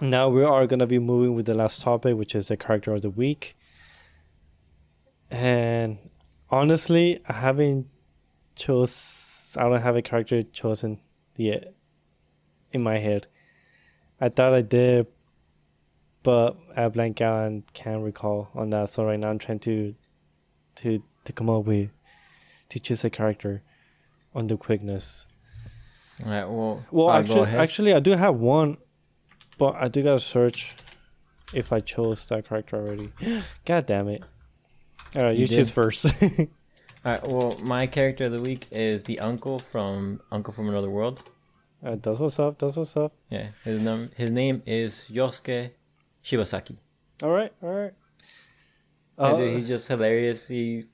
now 0.00 0.28
we 0.28 0.42
are 0.44 0.66
gonna 0.66 0.86
be 0.86 0.98
moving 0.98 1.34
with 1.34 1.46
the 1.46 1.54
last 1.54 1.80
topic, 1.80 2.16
which 2.16 2.34
is 2.34 2.48
the 2.48 2.56
character 2.56 2.92
of 2.94 3.02
the 3.02 3.10
week. 3.10 3.56
And 5.30 5.98
honestly, 6.50 7.20
I 7.28 7.32
haven't 7.34 7.86
chose. 8.56 9.54
I 9.56 9.64
don't 9.68 9.80
have 9.80 9.96
a 9.96 10.02
character 10.02 10.42
chosen 10.42 11.00
yet 11.36 11.74
in 12.72 12.82
my 12.82 12.98
head. 12.98 13.26
I 14.20 14.28
thought 14.28 14.54
I 14.54 14.62
did, 14.62 15.06
but 16.22 16.56
I 16.76 16.88
blank 16.88 17.20
out 17.20 17.46
and 17.46 17.72
can't 17.72 18.02
recall 18.02 18.50
on 18.54 18.70
that. 18.70 18.90
So 18.90 19.04
right 19.04 19.18
now 19.18 19.30
I'm 19.30 19.38
trying 19.38 19.60
to 19.60 19.94
to 20.76 21.02
to 21.24 21.32
come 21.32 21.50
up 21.50 21.64
with 21.64 21.90
to 22.68 22.78
choose 22.78 23.04
a 23.04 23.10
character 23.10 23.62
on 24.34 24.46
the 24.46 24.56
quickness. 24.56 25.26
All 26.24 26.30
right. 26.30 26.44
Well, 26.48 26.84
Well, 26.90 27.10
actually, 27.10 27.50
actually, 27.50 27.94
I 27.94 28.00
do 28.00 28.12
have 28.12 28.36
one, 28.36 28.76
but 29.58 29.74
I 29.74 29.88
do 29.88 30.02
gotta 30.02 30.20
search 30.20 30.74
if 31.52 31.72
I 31.72 31.80
chose 31.80 32.26
that 32.26 32.46
character 32.48 32.76
already. 32.76 33.10
God 33.64 33.86
damn 33.86 34.08
it! 34.08 34.24
All 35.16 35.22
right, 35.22 35.34
you, 35.34 35.42
You 35.42 35.46
choose 35.48 35.68
did. 35.68 35.74
first. 35.74 36.06
All 37.04 37.12
right. 37.12 37.26
Well, 37.26 37.58
my 37.62 37.86
character 37.86 38.24
of 38.26 38.32
the 38.32 38.40
week 38.42 38.66
is 38.70 39.04
the 39.04 39.18
uncle 39.20 39.58
from 39.58 40.20
Uncle 40.30 40.52
from 40.52 40.68
Another 40.68 40.90
World. 40.90 41.22
uh, 41.84 41.96
that's 42.00 42.18
what's 42.18 42.38
up. 42.38 42.58
That's 42.58 42.76
what's 42.76 42.96
up. 42.96 43.12
Yeah. 43.30 43.48
His 43.64 43.80
num 43.80 44.10
his 44.16 44.30
name 44.30 44.62
is 44.66 45.06
Yosuke 45.10 45.70
Shibasaki. 46.24 46.76
All 47.22 47.30
right, 47.30 47.52
all 47.62 47.70
right. 47.72 47.92
Uh 49.18 49.36
dude, 49.36 49.56
he's 49.56 49.68
just 49.68 49.88
hilarious. 49.88 50.48
He 50.48 50.84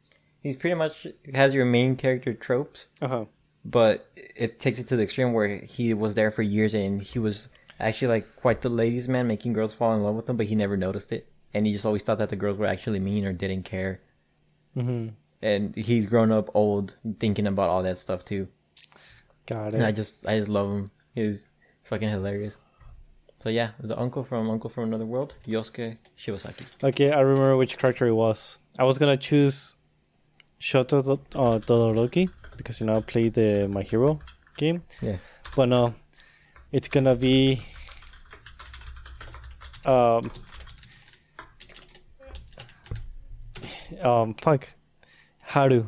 he's 0.43 0.57
pretty 0.57 0.75
much 0.75 1.07
has 1.35 1.55
your 1.55 1.65
main 1.65 1.97
character 1.97 2.33
tropes, 2.35 2.87
Uh-huh. 3.03 3.27
but 3.65 4.11
it 4.15 4.59
takes 4.61 4.79
it 4.79 4.87
to 4.89 4.97
the 4.97 5.03
extreme 5.03 5.33
where 5.33 5.59
he 5.59 5.93
was 5.95 6.15
there 6.15 6.31
for 6.31 6.43
years 6.43 6.75
and 6.75 7.03
he 7.03 7.19
was 7.19 7.49
actually 7.79 8.09
like 8.09 8.37
quite 8.37 8.63
the 8.63 8.69
ladies' 8.69 9.09
man, 9.09 9.27
making 9.27 9.53
girls 9.53 9.75
fall 9.75 9.93
in 9.95 10.03
love 10.03 10.15
with 10.15 10.29
him, 10.29 10.37
but 10.37 10.47
he 10.47 10.55
never 10.55 10.77
noticed 10.77 11.13
it, 11.13 11.29
and 11.53 11.67
he 11.67 11.73
just 11.73 11.85
always 11.87 12.03
thought 12.03 12.19
that 12.19 12.31
the 12.31 12.37
girls 12.37 12.57
were 12.59 12.67
actually 12.67 12.99
mean 13.01 13.25
or 13.27 13.33
didn't 13.33 13.65
care. 13.65 14.01
Mm-hmm. 14.77 15.09
And 15.43 15.75
he's 15.77 16.07
grown 16.07 16.33
up 16.33 16.51
old, 16.55 16.97
thinking 17.21 17.47
about 17.47 17.69
all 17.69 17.83
that 17.83 17.99
stuff 17.99 18.25
too. 18.25 18.49
Got 19.47 19.75
And 19.75 19.85
I 19.85 19.93
just 19.93 20.27
I 20.27 20.39
just 20.39 20.49
love 20.49 20.69
him. 20.69 20.91
He's 21.15 21.49
fucking 21.85 22.09
hilarious. 22.09 22.59
So 23.39 23.49
yeah, 23.51 23.71
the 23.79 23.99
uncle 23.99 24.25
from 24.25 24.51
Uncle 24.51 24.71
from 24.71 24.85
Another 24.85 25.07
World, 25.07 25.35
Yosuke 25.47 25.99
Shibasaki. 26.19 26.67
Okay, 26.83 27.13
I 27.13 27.21
remember 27.21 27.57
which 27.57 27.79
character 27.79 28.07
it 28.07 28.15
was. 28.15 28.59
I 28.79 28.85
was 28.85 28.99
gonna 28.99 29.17
choose 29.17 29.77
Shoto 30.61 30.99
uh, 31.11 31.59
Todoroki 31.61 32.29
because 32.57 32.81
you 32.81 32.87
know 32.87 32.97
I 32.97 33.01
played 33.01 33.35
the 33.35 33.69
My 33.69 33.83
Hero 33.83 34.19
game. 34.57 34.83
Yeah. 35.01 35.19
But 35.55 35.67
no, 35.67 35.95
it's 36.73 36.89
gonna 36.89 37.15
be 37.15 37.63
um 39.85 40.31
um 44.03 44.35
fuck 44.35 44.69
Haru 45.41 45.87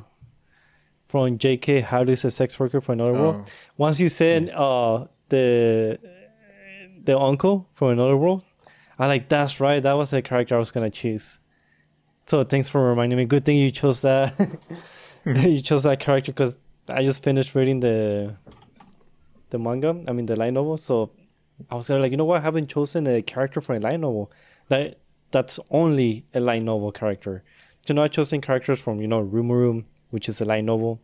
from 1.09 1.39
JK. 1.39 1.83
Haru 1.83 2.13
is 2.13 2.25
a 2.25 2.31
sex 2.31 2.59
worker 2.59 2.81
for 2.81 2.93
another 2.93 3.13
world. 3.13 3.37
Oh, 3.39 3.53
Once 3.77 4.01
you 4.01 4.09
said 4.09 4.51
uh 4.51 5.07
the 5.29 5.99
the 7.05 7.19
uncle 7.19 7.69
from 7.75 7.89
another 7.89 8.17
world, 8.17 8.45
I 8.99 9.07
like 9.07 9.29
that's 9.29 9.61
right. 9.61 9.83
That 9.83 9.95
was 9.95 10.11
the 10.11 10.23
character 10.23 10.55
I 10.55 10.59
was 10.59 10.71
gonna 10.71 10.91
choose. 10.91 11.41
So 12.27 12.45
thanks 12.45 12.69
for 12.69 12.87
reminding 12.89 13.17
me. 13.17 13.25
Good 13.25 13.45
thing 13.45 13.57
you 13.57 13.71
chose 13.71 14.03
that. 14.03 14.35
you 15.25 15.61
chose 15.61 15.83
that 15.83 16.01
character 16.01 16.33
because 16.33 16.59
I 16.89 17.03
just 17.03 17.23
finished 17.23 17.55
reading 17.55 17.81
the 17.81 18.37
the 19.51 19.59
manga. 19.59 20.01
I 20.09 20.13
mean 20.13 20.27
the 20.27 20.37
light 20.37 20.53
novel. 20.53 20.77
So 20.77 21.11
I 21.71 21.75
was 21.75 21.89
gonna 21.89 22.01
like, 22.01 22.11
you 22.11 22.17
know 22.17 22.25
what? 22.25 22.41
I 22.41 22.45
haven't 22.45 22.69
chosen 22.69 23.07
a 23.07 23.23
character 23.23 23.61
for 23.61 23.75
a 23.75 23.81
light 23.81 24.01
novel. 24.01 24.31
That 24.69 24.99
that's 25.31 25.61
only 25.71 26.25
a 26.35 26.41
light 26.41 26.63
novel 26.63 26.93
character. 26.93 27.43
So 27.89 27.95
now 27.95 28.03
I've 28.03 28.11
chosen 28.11 28.43
characters 28.43 28.82
from 28.82 29.01
you 29.01 29.09
know 29.09 29.24
Rumorum, 29.24 29.86
which 30.11 30.28
is 30.28 30.43
a 30.43 30.45
light 30.45 30.62
novel, 30.62 31.01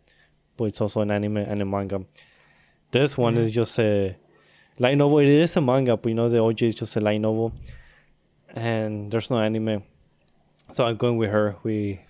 but 0.58 0.64
it's 0.64 0.82
also 0.82 1.00
an 1.00 1.10
anime 1.10 1.38
and 1.38 1.62
a 1.62 1.64
manga. 1.64 2.04
This 2.90 3.16
one 3.16 3.38
is 3.38 3.54
just 3.54 3.78
a 3.78 4.14
light 4.78 4.98
novel. 4.98 5.20
It 5.20 5.28
is 5.28 5.56
a 5.56 5.62
manga, 5.62 5.96
but 5.96 6.10
you 6.10 6.14
know 6.14 6.28
the 6.28 6.42
OG 6.42 6.62
is 6.62 6.74
just 6.74 6.94
a 6.96 7.00
light 7.00 7.22
novel, 7.22 7.54
and 8.50 9.10
there's 9.10 9.30
no 9.30 9.38
anime. 9.38 9.82
So 10.72 10.84
I'm 10.84 10.96
going 10.96 11.16
with 11.16 11.30
her, 11.30 11.56
with 11.62 12.00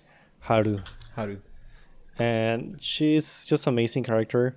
Haru, 0.41 0.81
Haru. 1.15 1.39
and 2.19 2.83
she's 2.83 3.47
just 3.47 3.69
an 3.69 3.75
amazing 3.75 4.03
character. 4.03 4.57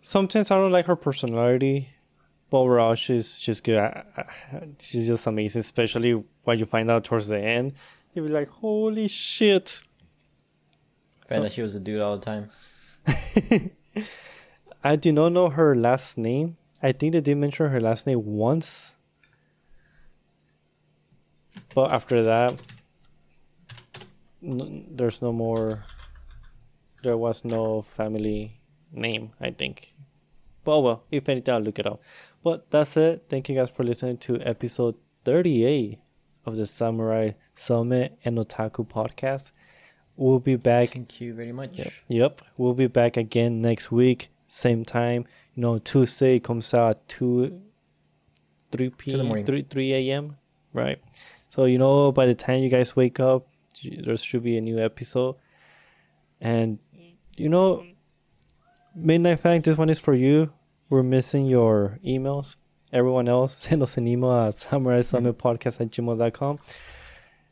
Sometimes 0.00 0.50
I 0.50 0.56
don't 0.56 0.72
like 0.72 0.86
her 0.86 0.96
personality, 0.96 1.90
but 2.48 2.60
overall 2.60 2.94
she's 2.94 3.38
she's 3.38 3.60
good. 3.60 3.92
She's 4.80 5.06
just 5.06 5.26
amazing, 5.26 5.60
especially 5.60 6.24
when 6.44 6.58
you 6.58 6.64
find 6.64 6.90
out 6.90 7.04
towards 7.04 7.28
the 7.28 7.38
end. 7.38 7.74
You'll 8.14 8.26
be 8.26 8.32
like, 8.32 8.48
"Holy 8.48 9.08
shit!" 9.08 9.82
Found 11.28 11.38
So- 11.38 11.42
that 11.42 11.52
she 11.52 11.62
was 11.62 11.74
a 11.74 11.80
dude 11.80 12.00
all 12.00 12.18
the 12.18 12.24
time. 12.24 12.50
I 14.84 14.96
do 14.96 15.12
not 15.12 15.32
know 15.32 15.48
her 15.50 15.74
last 15.74 16.16
name. 16.18 16.56
I 16.82 16.92
think 16.92 17.12
they 17.12 17.20
did 17.20 17.36
mention 17.36 17.68
her 17.70 17.80
last 17.80 18.06
name 18.06 18.24
once. 18.24 18.94
But 21.74 21.90
after 21.92 22.22
that, 22.22 22.60
n- 24.42 24.86
there's 24.90 25.20
no 25.22 25.32
more. 25.32 25.82
There 27.02 27.16
was 27.16 27.44
no 27.44 27.82
family 27.82 28.60
name, 28.92 29.32
I 29.40 29.50
think. 29.50 29.94
But 30.64 30.80
well, 30.80 31.02
if 31.10 31.28
anything, 31.28 31.54
I'll 31.54 31.60
look 31.60 31.78
it 31.78 31.86
up. 31.86 32.00
But 32.42 32.70
that's 32.70 32.96
it. 32.96 33.24
Thank 33.28 33.48
you 33.48 33.54
guys 33.56 33.70
for 33.70 33.84
listening 33.84 34.18
to 34.18 34.40
episode 34.40 34.96
38 35.24 35.98
of 36.48 36.56
the 36.56 36.66
Samurai 36.66 37.32
Summit 37.54 38.18
and 38.24 38.38
Otaku 38.38 38.88
podcast. 38.88 39.52
We'll 40.16 40.40
be 40.40 40.56
back 40.56 40.88
Thank 40.88 41.20
you 41.20 41.32
very 41.34 41.52
much. 41.52 41.78
Yep. 41.78 41.92
Yep. 42.08 42.42
We'll 42.56 42.74
be 42.74 42.88
back 42.88 43.16
again 43.16 43.60
next 43.62 43.92
week, 43.92 44.30
same 44.46 44.84
time. 44.84 45.26
You 45.54 45.62
know, 45.62 45.78
Tuesday 45.78 46.40
comes 46.40 46.74
out 46.74 47.06
two, 47.06 47.60
three 48.72 48.90
p.m. 48.90 49.26
morning. 49.26 49.46
three 49.46 49.62
three 49.62 49.92
a.m. 49.92 50.36
Right. 50.72 50.98
So 51.50 51.66
you 51.66 51.78
know, 51.78 52.10
by 52.10 52.26
the 52.26 52.34
time 52.34 52.62
you 52.62 52.68
guys 52.68 52.96
wake 52.96 53.20
up, 53.20 53.46
there 53.84 54.16
should 54.16 54.42
be 54.42 54.56
a 54.56 54.60
new 54.60 54.78
episode. 54.78 55.36
And 56.40 56.78
you 57.36 57.48
know, 57.48 57.84
Midnight 58.94 59.40
Fang, 59.40 59.60
this 59.60 59.76
one 59.76 59.88
is 59.90 60.00
for 60.00 60.14
you. 60.14 60.52
We're 60.90 61.02
missing 61.02 61.46
your 61.46 61.98
emails. 62.04 62.56
Everyone 62.92 63.28
else, 63.28 63.52
send 63.58 63.82
us 63.82 63.96
an 63.96 64.08
email 64.08 64.32
at 64.32 64.54
samurai 64.54 65.02
summit 65.02 65.38
podcast 65.38 65.80
at 65.80 65.90
gmail.com. 65.90 66.58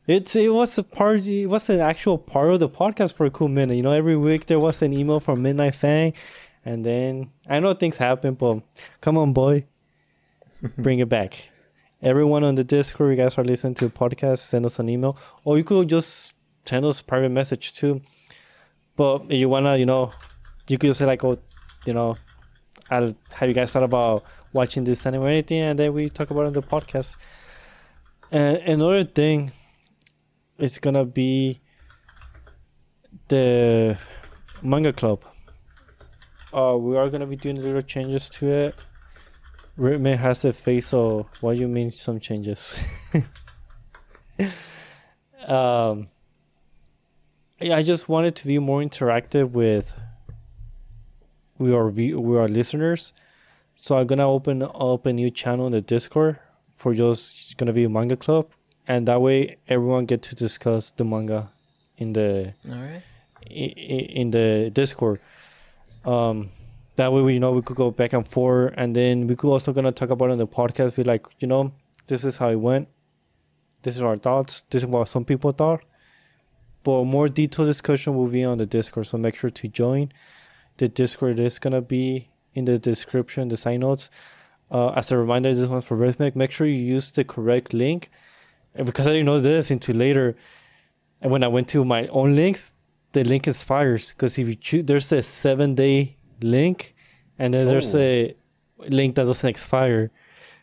It's 0.06 0.36
it 0.36 0.52
was 0.52 0.78
a 0.78 0.84
part 0.84 1.26
it 1.26 1.46
was 1.46 1.68
an 1.68 1.80
actual 1.80 2.16
part 2.16 2.52
of 2.52 2.60
the 2.60 2.68
podcast 2.68 3.14
for 3.14 3.26
a 3.26 3.30
cool 3.30 3.48
minute. 3.48 3.74
You 3.74 3.82
know, 3.82 3.90
every 3.90 4.16
week 4.16 4.46
there 4.46 4.60
was 4.60 4.80
an 4.80 4.92
email 4.92 5.18
from 5.18 5.42
Midnight 5.42 5.74
Fang 5.74 6.12
and 6.66 6.84
then 6.84 7.30
I 7.48 7.60
know 7.60 7.74
things 7.74 7.96
happen, 7.96 8.34
but 8.34 8.60
come 9.00 9.16
on 9.16 9.32
boy. 9.32 9.64
Bring 10.78 10.98
it 10.98 11.08
back. 11.08 11.50
Everyone 12.02 12.44
on 12.44 12.56
the 12.56 12.64
Discord, 12.64 13.16
you 13.16 13.22
guys 13.22 13.38
are 13.38 13.44
listening 13.44 13.74
to 13.74 13.86
the 13.86 13.90
podcast, 13.92 14.38
send 14.38 14.66
us 14.66 14.78
an 14.78 14.88
email. 14.88 15.16
Or 15.44 15.58
you 15.58 15.64
could 15.64 15.88
just 15.88 16.34
send 16.64 16.84
us 16.84 17.00
a 17.00 17.04
private 17.04 17.30
message 17.30 17.72
too. 17.74 18.00
But 18.96 19.26
if 19.26 19.38
you 19.38 19.48
wanna, 19.48 19.76
you 19.76 19.86
know, 19.86 20.12
you 20.68 20.76
could 20.76 20.88
just 20.88 20.98
say 20.98 21.06
like, 21.06 21.22
oh, 21.24 21.36
you 21.84 21.94
know, 21.94 22.16
I'll 22.90 23.12
have 23.32 23.48
you 23.48 23.54
guys 23.54 23.72
thought 23.72 23.82
about 23.82 24.24
watching 24.52 24.84
this 24.84 25.04
anime 25.06 25.22
or 25.22 25.28
anything, 25.28 25.62
and 25.62 25.78
then 25.78 25.92
we 25.92 26.08
talk 26.08 26.30
about 26.30 26.42
it 26.42 26.46
on 26.46 26.52
the 26.52 26.62
podcast. 26.62 27.16
And 28.30 28.58
another 28.58 29.04
thing, 29.04 29.52
it's 30.58 30.78
gonna 30.78 31.04
be 31.04 31.60
the 33.28 33.98
manga 34.62 34.92
club. 34.92 35.22
Uh, 36.52 36.76
we 36.78 36.96
are 36.96 37.10
gonna 37.10 37.26
be 37.26 37.36
doing 37.36 37.56
little 37.56 37.82
changes 37.82 38.28
to 38.30 38.48
it. 38.48 38.74
Ritman 39.78 40.16
has 40.16 40.44
a 40.44 40.52
face, 40.52 40.86
so 40.86 41.26
what 41.40 41.54
do 41.54 41.60
you 41.60 41.68
mean 41.68 41.90
some 41.90 42.18
changes? 42.18 42.80
um, 45.46 46.08
yeah, 47.60 47.76
I 47.76 47.82
just 47.82 48.08
wanted 48.08 48.36
to 48.36 48.46
be 48.46 48.58
more 48.58 48.80
interactive 48.80 49.50
with 49.50 49.98
with 51.58 51.72
are 51.72 51.90
view, 51.90 52.20
with 52.20 52.38
our 52.38 52.48
listeners. 52.48 53.12
So 53.80 53.96
I'm 53.96 54.06
gonna 54.06 54.28
open 54.28 54.62
up 54.62 55.06
a 55.06 55.12
new 55.12 55.30
channel 55.30 55.66
in 55.66 55.72
the 55.72 55.80
Discord 55.80 56.38
for 56.74 56.94
just 56.94 57.36
it's 57.36 57.54
gonna 57.54 57.72
be 57.72 57.84
a 57.84 57.88
manga 57.88 58.16
club, 58.16 58.48
and 58.88 59.06
that 59.08 59.20
way 59.20 59.56
everyone 59.68 60.06
get 60.06 60.22
to 60.22 60.34
discuss 60.34 60.90
the 60.92 61.04
manga 61.04 61.50
in 61.98 62.12
the 62.12 62.54
All 62.70 62.76
right. 62.76 63.02
in 63.50 64.30
the 64.30 64.70
Discord. 64.72 65.20
Um, 66.04 66.50
that 66.96 67.12
way 67.12 67.22
we 67.22 67.34
you 67.34 67.40
know 67.40 67.52
we 67.52 67.62
could 67.62 67.76
go 67.76 67.90
back 67.90 68.12
and 68.12 68.26
forth, 68.26 68.74
and 68.76 68.94
then 68.96 69.26
we 69.26 69.36
could 69.36 69.50
also 69.50 69.72
gonna 69.72 69.92
talk 69.92 70.10
about 70.10 70.30
it 70.30 70.32
on 70.32 70.38
the 70.38 70.46
podcast. 70.46 70.96
Be 70.96 71.04
like, 71.04 71.26
you 71.38 71.48
know, 71.48 71.72
this 72.06 72.24
is 72.24 72.36
how 72.38 72.48
it 72.48 72.56
went. 72.56 72.88
This 73.82 73.96
is 73.96 74.02
our 74.02 74.16
thoughts. 74.16 74.64
This 74.70 74.82
is 74.82 74.86
what 74.86 75.08
some 75.08 75.24
people 75.24 75.50
thought. 75.52 75.82
But 76.82 77.04
more 77.04 77.28
detailed 77.28 77.66
discussion 77.68 78.14
will 78.14 78.28
be 78.28 78.44
on 78.44 78.58
the 78.58 78.66
Discord, 78.66 79.06
so 79.06 79.18
make 79.18 79.34
sure 79.36 79.50
to 79.50 79.68
join. 79.68 80.12
The 80.78 80.88
Discord 80.88 81.38
is 81.38 81.58
gonna 81.58 81.80
be 81.80 82.28
in 82.54 82.64
the 82.64 82.78
description, 82.78 83.48
the 83.48 83.56
sign 83.56 83.80
notes. 83.80 84.10
Uh, 84.70 84.88
as 84.90 85.10
a 85.12 85.16
reminder, 85.16 85.54
this 85.54 85.68
one's 85.68 85.84
for 85.84 85.96
Rhythmic. 85.96 86.34
Make 86.36 86.50
sure 86.50 86.66
you 86.66 86.74
use 86.74 87.10
the 87.12 87.24
correct 87.24 87.72
link. 87.72 88.10
Because 88.74 89.06
I 89.06 89.10
didn't 89.12 89.26
know 89.26 89.40
this 89.40 89.70
until 89.70 89.96
later, 89.96 90.36
and 91.22 91.32
when 91.32 91.42
I 91.42 91.48
went 91.48 91.68
to 91.68 91.82
my 91.84 92.08
own 92.08 92.36
links, 92.36 92.74
the 93.12 93.24
link 93.24 93.48
expires. 93.48 94.12
Because 94.12 94.38
if 94.38 94.46
you 94.48 94.54
choose, 94.54 94.84
there's 94.84 95.10
a 95.12 95.22
seven 95.22 95.74
day 95.74 96.16
link, 96.42 96.94
and 97.38 97.54
then 97.54 97.66
there's 97.66 97.94
Oh. 97.94 98.00
a 98.00 98.34
link 98.88 99.14
that 99.14 99.24
doesn't 99.24 99.48
expire. 99.48 100.10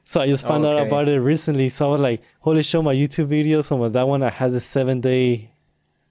So 0.06 0.22
I 0.22 0.28
just 0.28 0.46
found 0.46 0.66
out 0.66 0.86
about 0.86 1.08
it 1.10 1.20
recently. 1.22 1.70
So 1.70 1.88
I 1.88 1.92
was 1.94 2.02
like, 2.02 2.22
holy 2.42 2.62
shit, 2.62 2.84
my 2.84 2.94
YouTube 2.94 3.28
video, 3.28 3.62
some 3.62 3.82
of 3.82 3.94
that 3.94 4.08
one 4.08 4.20
that 4.20 4.34
has 4.34 4.54
a 4.54 4.60
seven 4.60 5.02
day 5.02 5.50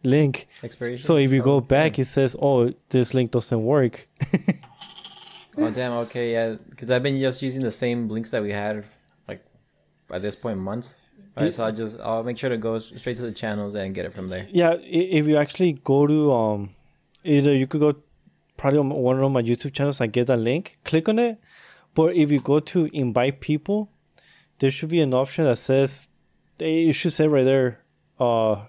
link. 0.02 0.48
Expiration. 0.62 1.04
So 1.04 1.16
if 1.16 1.32
you 1.32 1.42
go 1.42 1.60
back, 1.60 1.98
it 1.98 2.06
says, 2.06 2.36
oh, 2.40 2.72
this 2.88 3.14
link 3.14 3.30
doesn't 3.30 3.62
work. 3.62 4.08
Oh 5.58 5.70
damn. 5.70 5.92
Okay, 6.04 6.32
yeah. 6.32 6.56
Because 6.70 6.90
I've 6.90 7.02
been 7.02 7.20
just 7.20 7.42
using 7.42 7.62
the 7.62 7.70
same 7.70 8.08
links 8.08 8.30
that 8.30 8.42
we 8.42 8.50
had, 8.50 8.86
like, 9.28 9.44
at 10.10 10.22
this 10.22 10.34
point 10.34 10.58
months. 10.58 10.94
Right, 11.38 11.52
so 11.52 11.64
I 11.64 11.70
just 11.70 11.98
I'll 12.00 12.22
make 12.22 12.38
sure 12.38 12.50
to 12.50 12.58
go 12.58 12.78
straight 12.78 13.16
to 13.16 13.22
the 13.22 13.32
channels 13.32 13.74
and 13.74 13.94
get 13.94 14.04
it 14.04 14.12
from 14.12 14.28
there. 14.28 14.46
Yeah, 14.50 14.76
if 14.80 15.26
you 15.26 15.36
actually 15.36 15.72
go 15.72 16.06
to 16.06 16.32
um, 16.32 16.70
either 17.24 17.54
you 17.54 17.66
could 17.66 17.80
go 17.80 17.94
probably 18.56 18.78
on 18.78 18.90
one 18.90 19.18
of 19.20 19.32
my 19.32 19.42
YouTube 19.42 19.72
channels. 19.72 20.00
I 20.00 20.06
get 20.06 20.26
that 20.28 20.38
link, 20.38 20.78
click 20.84 21.08
on 21.08 21.18
it. 21.18 21.38
But 21.94 22.16
if 22.16 22.30
you 22.30 22.40
go 22.40 22.60
to 22.60 22.88
invite 22.92 23.40
people, 23.40 23.90
there 24.58 24.70
should 24.70 24.88
be 24.88 25.00
an 25.00 25.12
option 25.12 25.44
that 25.44 25.56
says 25.56 26.08
it 26.58 26.92
should 26.94 27.12
say 27.12 27.28
right 27.28 27.44
there, 27.44 27.80
uh, 28.18 28.64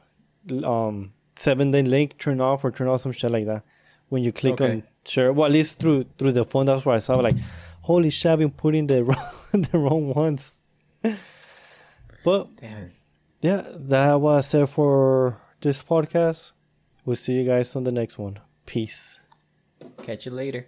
um, 0.64 1.13
seven 1.44 1.72
day 1.72 1.84
link 1.84 2.18
turn 2.18 2.40
off 2.42 2.64
or 2.66 2.72
turn 2.72 2.88
off 2.88 3.02
some 3.02 3.12
shit 3.12 3.32
like 3.32 3.46
that. 3.46 3.64
When 4.10 4.24
you 4.24 4.32
click 4.32 4.54
Okay. 4.62 4.72
on 4.72 4.84
share, 5.06 5.34
well 5.34 5.46
at 5.48 5.52
least 5.52 5.80
through 5.80 6.06
through 6.18 6.32
the 6.34 6.46
phone, 6.46 6.66
that's 6.68 6.86
where 6.86 6.96
I 6.96 7.00
saw 7.00 7.16
like, 7.20 7.36
holy 7.82 8.10
shit, 8.10 8.32
I've 8.32 8.40
been 8.40 8.52
putting 8.52 8.88
the 8.88 9.04
wrong 9.10 9.28
the 9.72 9.78
wrong 9.78 10.14
ones. 10.14 10.52
But 12.24 12.56
Damn. 12.58 12.92
yeah, 13.42 13.68
that 13.70 14.22
was 14.22 14.54
it 14.54 14.68
for 14.68 15.38
this 15.62 15.84
podcast. 15.84 16.52
We'll 17.06 17.18
see 17.18 17.34
you 17.34 17.44
guys 17.44 17.76
on 17.76 17.84
the 17.84 17.92
next 17.92 18.18
one. 18.18 18.40
Peace. 18.66 19.20
Catch 20.04 20.26
you 20.26 20.32
later. 20.32 20.68